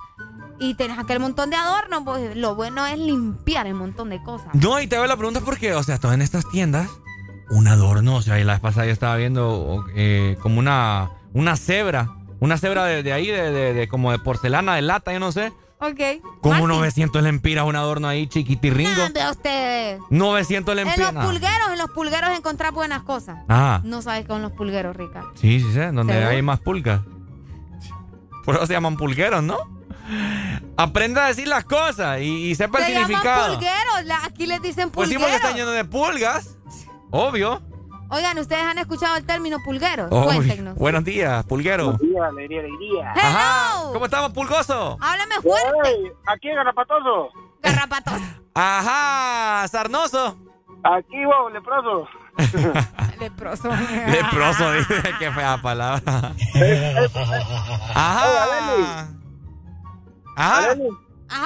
[0.59, 2.03] y tenés aquel montón de adornos.
[2.05, 4.47] Pues lo bueno es limpiar el montón de cosas.
[4.53, 6.87] No, y te hago la pregunta porque, o sea, todas en estas tiendas,
[7.49, 11.55] un adorno, o sea, y la vez pasada yo estaba viendo eh, como una, una
[11.55, 15.19] cebra, una cebra de, de ahí, de, de- de como de porcelana, de lata, yo
[15.19, 15.53] no sé.
[15.80, 15.99] Ok.
[16.41, 19.03] Como 900 lempiras, un adorno ahí chiquitirringo.
[19.03, 19.99] Ande ustedes.
[20.09, 21.13] 900 En lempiras.
[21.13, 23.39] los pulgueros, en los pulgueros encontrar buenas cosas.
[23.49, 23.81] Ajá.
[23.83, 25.25] No sabes con los pulgueros, Rica.
[25.35, 26.30] Sí, sí sé, donde ¿Seguro?
[26.31, 27.01] hay más pulgas.
[28.45, 29.57] Por eso se llaman pulgueros, ¿no?
[30.77, 33.53] Aprenda a decir las cosas y, y sepa el llaman significado.
[33.53, 34.05] pulgueros.
[34.05, 35.39] la- aquí les dicen Pues sí, pulgueros.
[35.41, 36.57] porque están llenos de pulgas.
[37.16, 37.61] Obvio.
[38.09, 40.09] Oigan, ¿ustedes han escuchado el término pulguero?
[40.09, 40.75] Cuéntenos.
[40.75, 41.90] Buenos días, pulguero.
[41.90, 43.11] Alegría, alegría, alegría.
[43.16, 43.92] Ajá.
[43.93, 44.98] ¿Cómo estamos, pulgoso?
[45.00, 46.11] Háblame fuerte.
[46.25, 47.30] Aquí, garrapatoso.
[47.61, 48.24] Garrapatoso.
[48.56, 50.38] Ajá, sarnoso.
[50.83, 52.08] Aquí, wow, leproso.
[53.19, 53.69] Leproso.
[54.08, 54.95] Leproso, dice.
[55.19, 56.01] Qué fea palabra.
[57.93, 59.08] Ajá.
[60.35, 60.75] Ajá.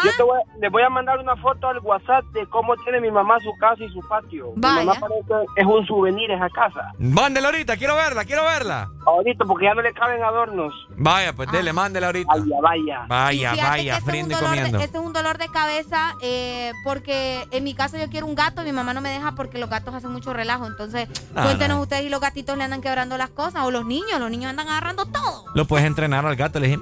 [0.03, 2.99] Yo te voy, a- le voy a mandar una foto al WhatsApp de cómo tiene
[3.01, 4.53] mi mamá su casa y su patio.
[4.55, 4.79] Vaya.
[4.81, 6.91] Mi mamá parece es un souvenir esa casa.
[6.99, 8.89] Mándela ahorita, quiero verla, quiero verla.
[9.05, 10.73] Ahorita, porque ya no le caben adornos.
[10.97, 12.29] Vaya, pues dele, mándela ahorita.
[12.33, 13.05] Vaya, vaya.
[13.07, 14.77] Vaya, vaya, que ese es un frente dolor de- comiendo.
[14.79, 18.61] ese es un dolor de cabeza eh, porque en mi caso yo quiero un gato
[18.61, 20.65] y mi mamá no me deja porque los gatos hacen mucho relajo.
[20.65, 21.83] Entonces, No, cuéntenos no.
[21.83, 24.67] ustedes y los gatitos le andan quebrando las cosas o los niños, los niños andan
[24.67, 25.45] agarrando todo.
[25.53, 26.79] Lo puedes entrenar al gato, le dije.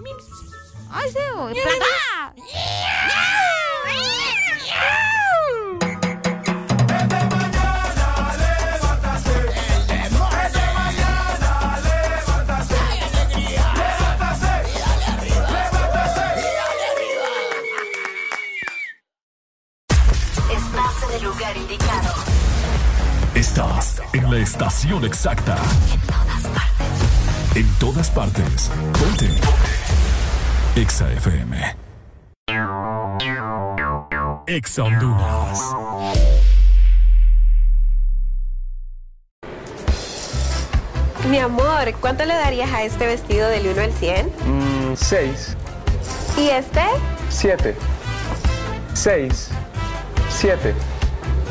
[0.97, 1.55] Ay, sí, en
[21.07, 22.13] en el lugar indicado.
[23.35, 25.57] Estás en la estación exacta.
[27.53, 28.71] En todas partes.
[28.93, 29.29] Ponte.
[30.75, 31.55] Exa FM.
[34.47, 35.59] Exa Honduras.
[41.29, 44.27] Mi amor, ¿cuánto le darías a este vestido del 1 al 100?
[44.45, 45.55] Mm, seis,
[46.37, 46.81] ¿Y este?
[47.29, 47.75] siete,
[48.93, 49.49] seis,
[50.29, 50.73] siete.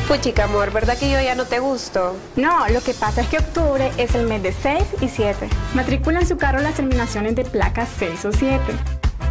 [0.07, 2.15] Puchica, amor, ¿verdad que yo ya no te gusto?
[2.37, 5.49] No, lo que pasa es que octubre es el mes de 6 y 7.
[5.73, 8.61] Matricula en su carro las terminaciones de placas 6 o 7.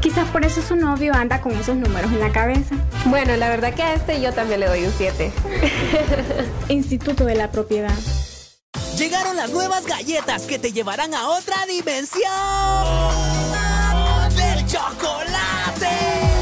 [0.04, 2.76] Quizás por eso su novio anda con esos números en la cabeza.
[3.06, 5.32] Bueno, la verdad que a este yo también le doy un 7.
[6.68, 7.96] Instituto de la Propiedad.
[8.98, 12.22] Llegaron las nuevas galletas que te llevarán a otra dimensión
[14.36, 15.88] del chocolate.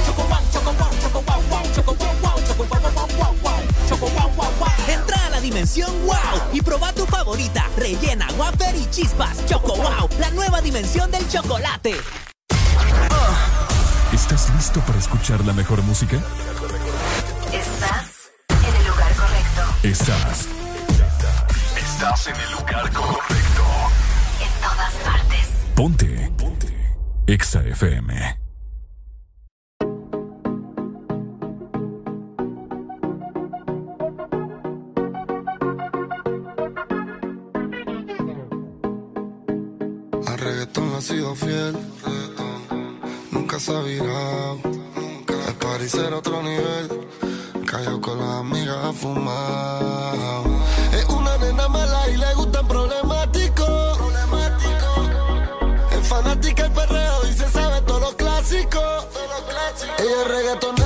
[0.08, 3.62] Choco wow, choco wow, choco wow, wow, choco wow, wow, choco wow, wow, wow, wow,
[3.88, 4.70] choco wow, wow, wow.
[4.92, 6.18] Entra a la dimensión wow
[6.52, 9.46] y proba tu favorita, rellena, wafer y chispas.
[9.46, 11.94] Choco wow, la nueva dimensión del chocolate.
[14.32, 16.16] ¿Estás listo para escuchar la mejor música?
[17.52, 19.62] Estás en el lugar correcto.
[19.84, 20.48] Estás.
[21.76, 23.64] Estás en el lugar correcto.
[24.40, 25.50] En todas partes.
[25.76, 26.32] Ponte.
[26.38, 26.96] Ponte.
[27.28, 28.40] Exa FM.
[40.26, 41.76] Al reggaetón ha sido fiel.
[43.68, 44.58] Ha virado.
[45.48, 47.08] El party será otro nivel.
[47.68, 50.44] Callado con las amigas a fumar.
[50.98, 54.00] Es una nena mala y le gustan problemáticos.
[55.92, 59.06] Es fanática del perreo y se sabe todos los clásicos.
[60.00, 60.81] Ella es reggaetonera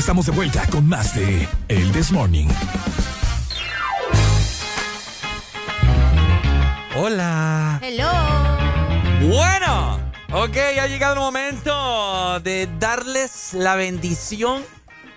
[0.00, 2.46] Estamos de vuelta con más de El This Morning.
[6.96, 7.78] Hola.
[7.82, 8.10] Hello.
[9.28, 10.00] Bueno,
[10.32, 14.62] ok, ha llegado el momento de darles la bendición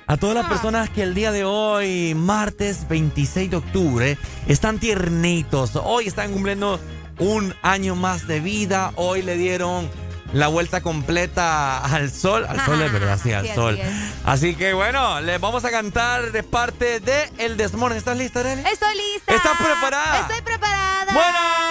[0.05, 0.49] a todas las ah.
[0.49, 4.17] personas que el día de hoy, martes 26 de octubre,
[4.49, 5.77] están tiernitos.
[5.81, 6.77] Hoy están cumpliendo
[7.19, 8.91] un año más de vida.
[8.97, 9.89] Hoy le dieron
[10.33, 12.45] la vuelta completa al sol.
[12.47, 13.79] Al sol, es verdad, sí, al sol.
[14.25, 17.97] Así, que bueno, les vamos a cantar de parte de El Desmorning.
[17.97, 18.61] ¿Estás lista, Arely?
[18.61, 19.33] Estoy lista.
[19.33, 20.19] ¿Estás preparada?
[20.21, 21.13] Estoy preparada.
[21.13, 21.62] Bueno.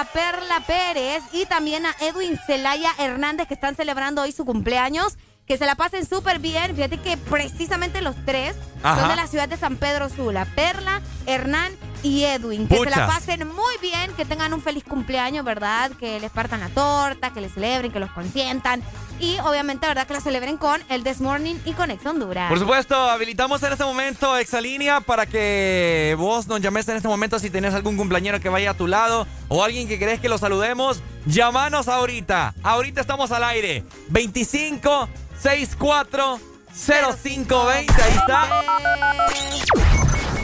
[0.00, 5.16] A Perla Pérez y también a Edwin Celaya Hernández que están celebrando hoy su cumpleaños.
[5.46, 6.74] Que se la pasen súper bien.
[6.74, 9.00] Fíjate que precisamente los tres Ajá.
[9.00, 10.44] son de la ciudad de San Pedro Sula.
[10.56, 12.66] Perla, Hernán y Edwin.
[12.66, 15.92] Que se la pasen muy bien, que tengan un feliz cumpleaños, ¿verdad?
[15.92, 18.82] Que les partan la torta, que les celebren, que los consientan.
[19.18, 20.06] Y obviamente, ¿verdad?
[20.06, 22.48] Que la celebren con el This Morning y con Ex Honduras.
[22.50, 27.38] Por supuesto, habilitamos en este momento Exalínea para que vos nos llames en este momento
[27.38, 30.36] si tenés algún cumpleañero que vaya a tu lado o alguien que querés que lo
[30.38, 31.00] saludemos.
[31.24, 32.54] Llámanos ahorita.
[32.62, 33.84] Ahorita estamos al aire.
[34.08, 35.08] 25
[35.40, 36.38] 64
[36.74, 38.02] 0520.
[38.02, 38.48] Ahí está.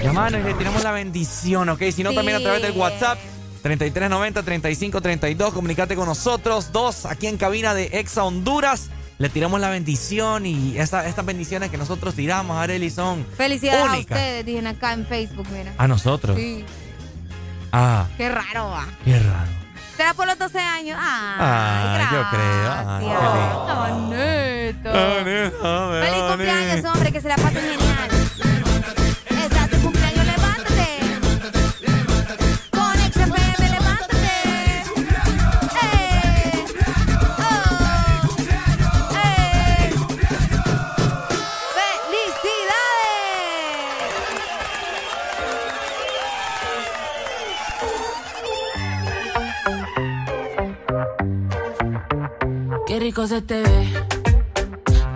[0.03, 1.83] Llámanos y le tiramos la bendición, ¿ok?
[1.95, 2.17] Si no, Sí.
[2.17, 3.19] también a través del WhatsApp.
[3.63, 6.73] 3390-3532, comunicate con nosotros.
[6.73, 8.91] Dos, aquí en cabina de Exa Honduras.
[9.19, 14.17] Le tiramos la bendición y esta- estas bendiciones que nosotros tiramos, Arely, son Felicidades únicas.
[14.19, 15.73] a ustedes, dicen acá en Facebook, mira.
[15.79, 16.37] A nosotros.
[16.37, 16.65] Sí,
[17.71, 18.87] Ah, qué raro va.
[19.05, 19.51] qué raro.
[19.97, 20.99] ¿Será por los 12 años?
[21.01, 22.73] Ay, Ah, yo creo.
[22.73, 23.01] Ah.
[25.63, 28.11] Ah, Feliz cumpleaños, hombre, que se la pasen genial.
[52.93, 53.89] Qué rico se te ve.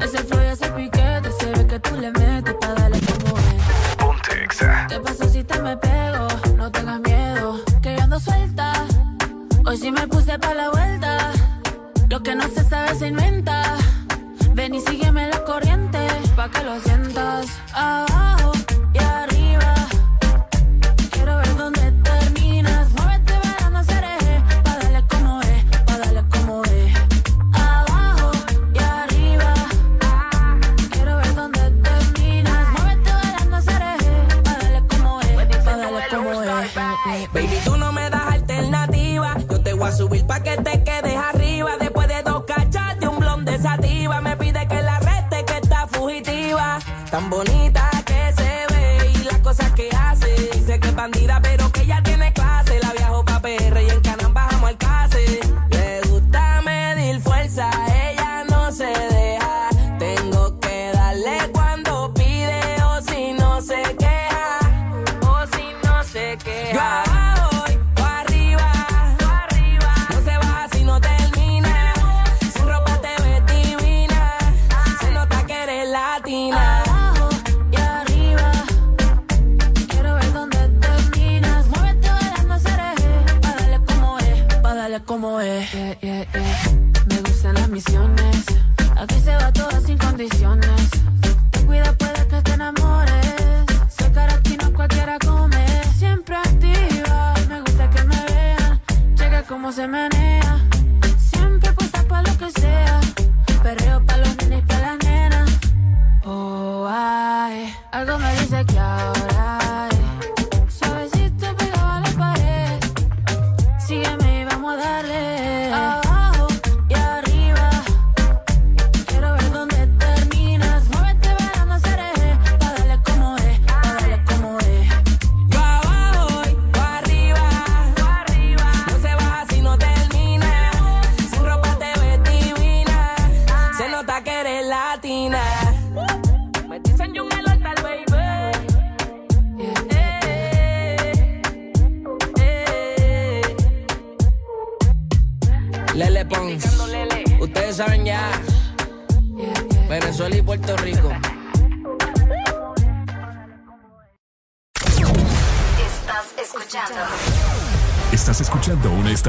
[0.02, 3.96] Ese flow y ese piquete, se ve que tú le metes pa' darle como es.
[3.98, 4.86] Ponte Exa.
[4.88, 6.26] ¿Qué pasa si te me pego?
[6.56, 8.72] No tengas miedo, que yo ando suelta.
[9.66, 11.32] Hoy sí me puse pa' la vuelta.
[12.08, 13.76] Lo que no se sabe se inventa.
[14.54, 15.98] Ven y sígueme la corriente,
[16.34, 17.46] pa' que lo sientas.
[17.74, 18.05] Abajo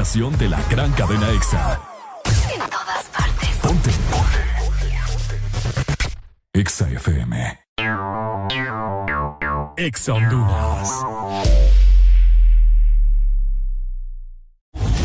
[0.08, 1.78] estación de la gran cadena Exa.
[2.54, 3.48] en todas partes.
[3.60, 3.90] Ponte.
[4.10, 4.38] Ponte.
[6.54, 7.58] Exa FM.
[9.76, 11.04] Exa Honduras.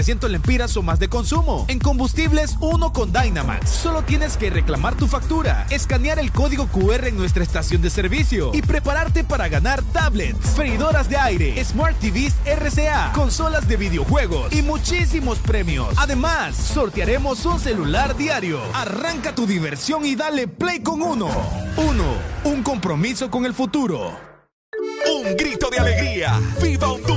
[0.07, 1.65] lempiras o más de consumo.
[1.67, 3.69] En combustibles, uno con Dynamax.
[3.69, 8.51] Solo tienes que reclamar tu factura, escanear el código QR en nuestra estación de servicio
[8.53, 14.61] y prepararte para ganar tablets, freidoras de aire, Smart TVs RCA, consolas de videojuegos y
[14.61, 15.93] muchísimos premios.
[15.97, 18.61] Además, sortearemos un celular diario.
[18.73, 21.27] Arranca tu diversión y dale play con uno.
[21.75, 22.05] Uno,
[22.45, 24.17] un compromiso con el futuro.
[25.05, 26.39] Un grito de alegría.
[26.61, 27.16] ¡Viva Honduras!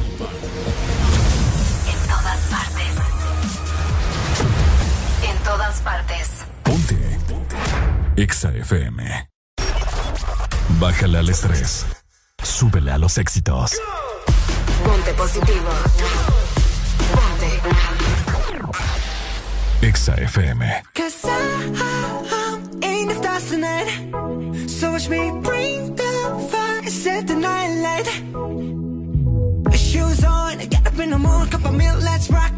[8.21, 9.29] Exa FM.
[10.79, 11.87] Bájale al estrés.
[12.43, 13.71] Súbele a los éxitos.
[14.85, 15.71] Ponte positivo.
[17.15, 17.61] Ponte.
[19.81, 20.83] Exa FM.
[20.93, 21.31] Cause I,
[22.31, 23.89] I'm in the stars tonight.
[24.69, 28.07] So watch me bring the fire, set the night light.
[29.75, 32.50] Shoes on, get up in the morning, cup of milk, let's rock.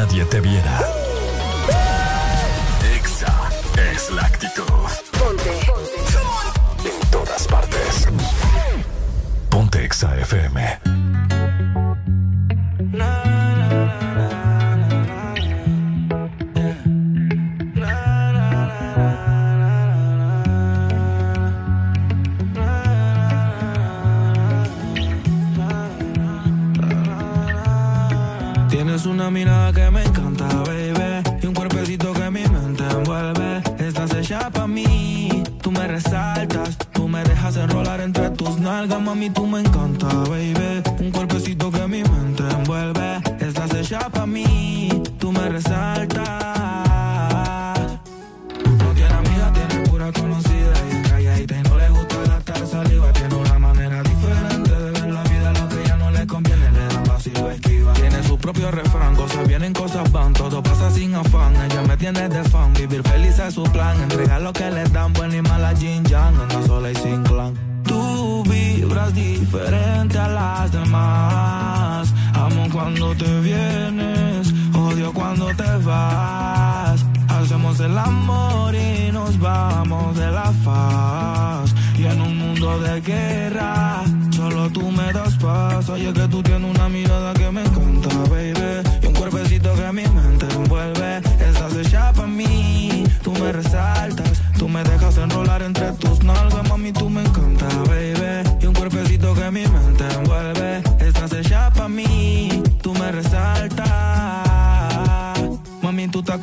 [0.00, 0.69] nadie te viera.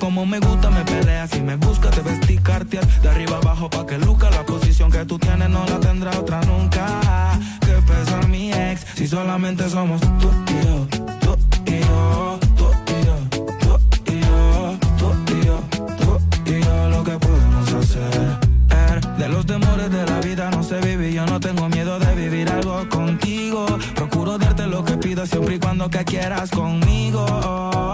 [0.07, 3.85] Como me gusta, me peleas y me buscas, te vestí cartier de arriba abajo pa'
[3.85, 4.29] que luca.
[4.29, 7.37] La posición que tú tienes no la tendrá otra nunca.
[7.59, 10.87] Que pesa mi ex, si solamente somos tú y yo,
[11.19, 13.15] tú y yo, tú y yo,
[13.67, 14.21] tú y
[15.45, 15.59] yo,
[15.99, 18.39] tú y yo, lo que podemos hacer.
[18.69, 22.15] Er, De los temores de la vida no sé vivir, yo no tengo miedo de
[22.15, 23.65] vivir algo contigo.
[23.93, 27.86] Procuro darte lo que pidas siempre y cuando que quieras conmigo.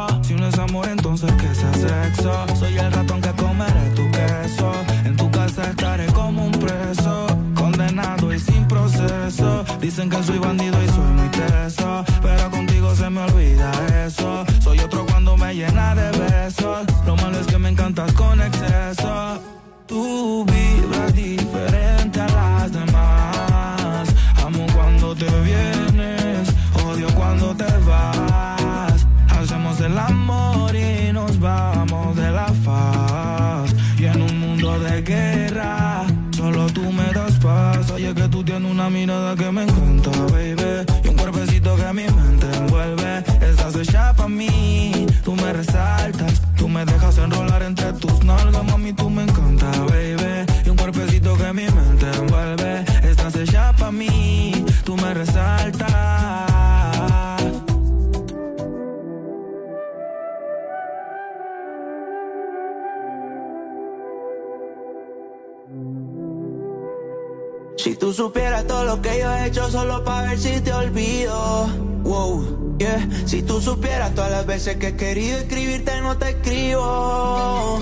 [74.64, 77.82] Veces que he querido escribirte no te escribo.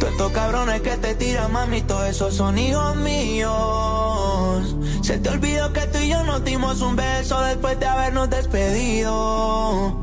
[0.00, 4.76] Todos estos cabrones que te tiran, mami, todos esos son hijos míos.
[5.02, 10.00] Se te olvidó que tú y yo nos dimos un beso después de habernos despedido.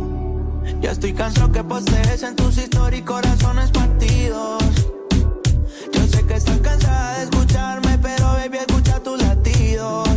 [0.81, 4.62] Ya estoy cansado que postees en tus historias corazones partidos.
[5.94, 10.10] Yo sé que estás cansada de escucharme, pero baby, escucha tus latidos.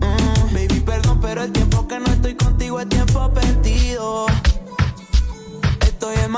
[0.00, 4.26] Mm, baby, perdón, pero el tiempo que no estoy contigo es tiempo perdido.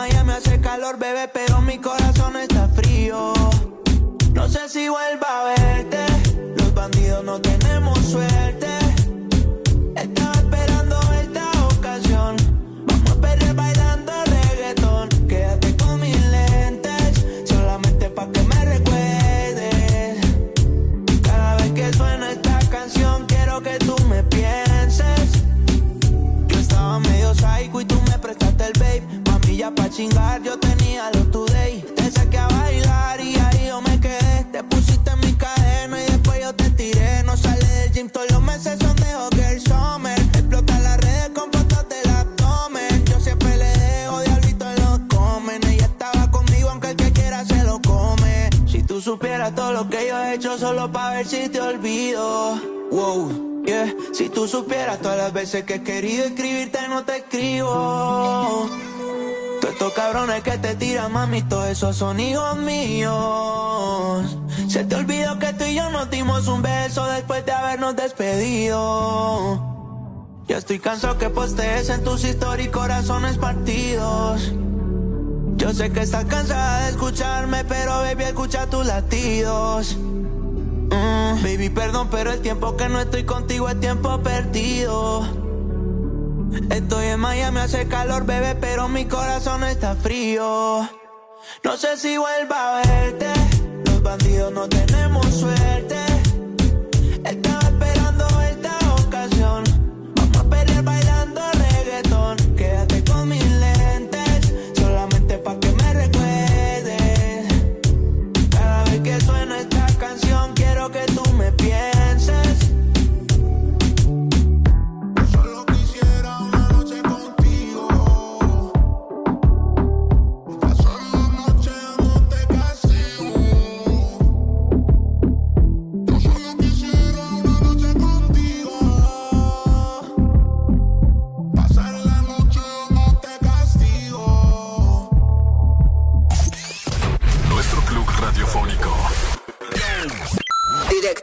[0.00, 3.34] Miami, hace calor, bebé, pero mi corazón está frío.
[4.32, 5.98] No sé si vuelva a verte.
[6.56, 8.89] Los bandidos no tenemos suerte.
[29.90, 31.84] Chingar, yo tenía los today.
[31.96, 34.46] Te saqué a bailar y ahí yo me quedé.
[34.52, 37.24] Te pusiste en mi cadena y después yo te tiré.
[37.24, 39.56] No sale del gym, todos los meses son de Hockey.
[40.38, 43.04] Explota las redes con fotos del abdomen.
[43.04, 45.66] Yo siempre le dejo diablito en los comen.
[45.66, 48.48] Ella estaba conmigo, aunque el que quiera se lo come.
[48.66, 52.60] Si tú supieras todo lo que yo he hecho solo pa' ver si te olvido.
[52.92, 53.92] Wow, yeah.
[54.12, 58.70] Si tú supieras todas las veces que he querido escribirte no te escribo.
[59.70, 64.36] Estos cabrones que te tiran, mami, todos esos son hijos míos.
[64.68, 69.64] Se te olvidó que tú y yo nos dimos un beso después de habernos despedido.
[70.48, 74.52] Ya estoy cansado que postees en tus historias corazones partidos.
[75.56, 79.96] Yo sé que estás cansada de escucharme, pero baby, escucha tus latidos.
[79.96, 85.49] Mm, baby, perdón, pero el tiempo que no estoy contigo es tiempo perdido.
[86.70, 90.88] Estoy en Miami, hace calor, bebé, pero mi corazón está frío.
[91.64, 93.32] No sé si vuelva a verte.
[93.84, 96.09] Los bandidos no tenemos suerte.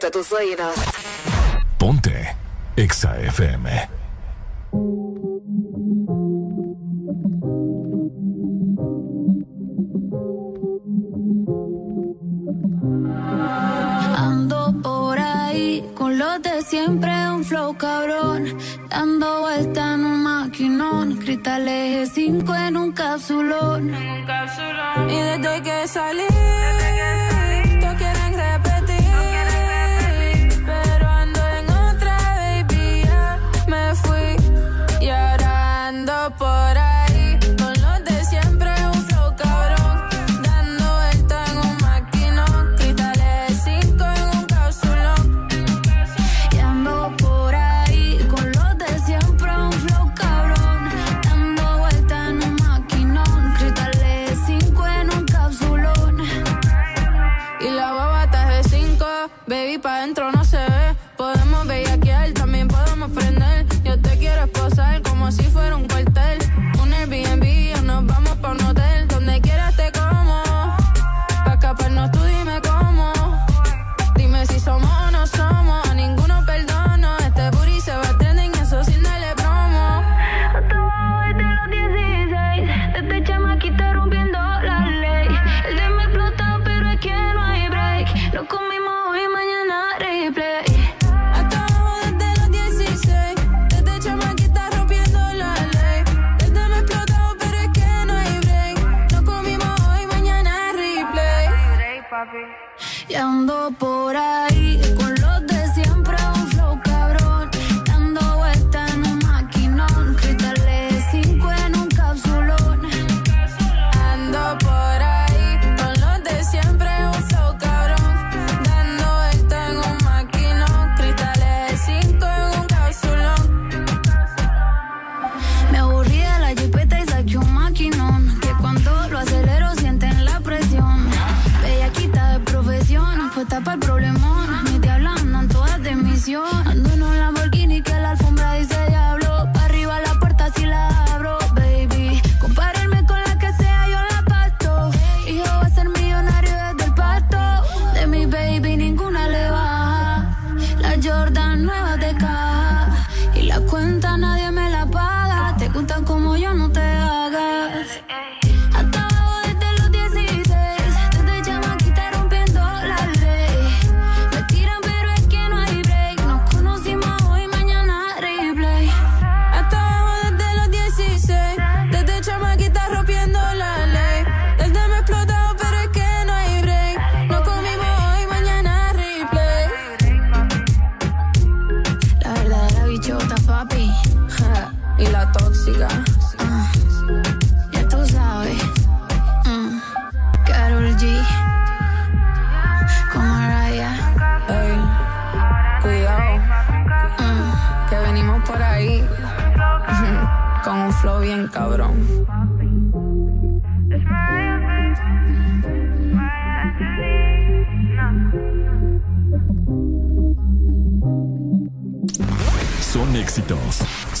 [0.08, 0.28] a tus.
[1.78, 2.36] Ponte
[2.76, 3.68] Exa FM.
[14.16, 18.56] Ando por ahí con los de siempre, un flow cabrón.
[18.88, 23.94] Dando vuelta en un maquinón, cristales 5 en un capsulón.
[23.94, 25.10] En un capsulón.
[25.10, 25.16] Y.
[25.20, 26.28] Desde que salí
[36.38, 36.67] but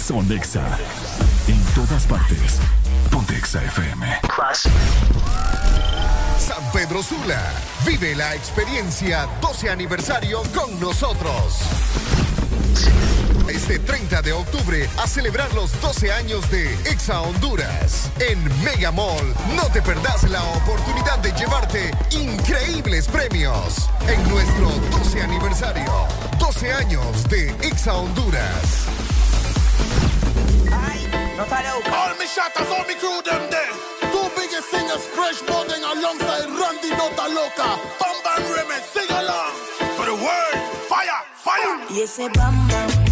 [0.08, 0.64] son Exa.
[1.48, 2.56] En todas partes.
[3.10, 4.06] Pontexa FM.
[6.38, 7.42] San Pedro Sula.
[7.84, 11.58] Vive la experiencia 12 aniversario con nosotros.
[13.50, 18.10] Este 30 de octubre a celebrar los 12 años de Exa Honduras.
[18.18, 25.20] En Mega Mall no te perdás la oportunidad de llevarte increíbles premios en nuestro 12
[25.20, 25.92] aniversario.
[26.38, 28.87] 12 años de Exa Honduras.
[31.38, 33.70] All me shatters, all me crew them there.
[34.10, 37.78] Two biggest singers, fresh boarding alongside Randy Nota Loca.
[38.00, 39.52] Bam Bam Remix, sing along.
[39.96, 41.78] For the world, fire, fire.
[41.90, 43.07] Yes, bam bam.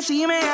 [0.00, 0.50] así me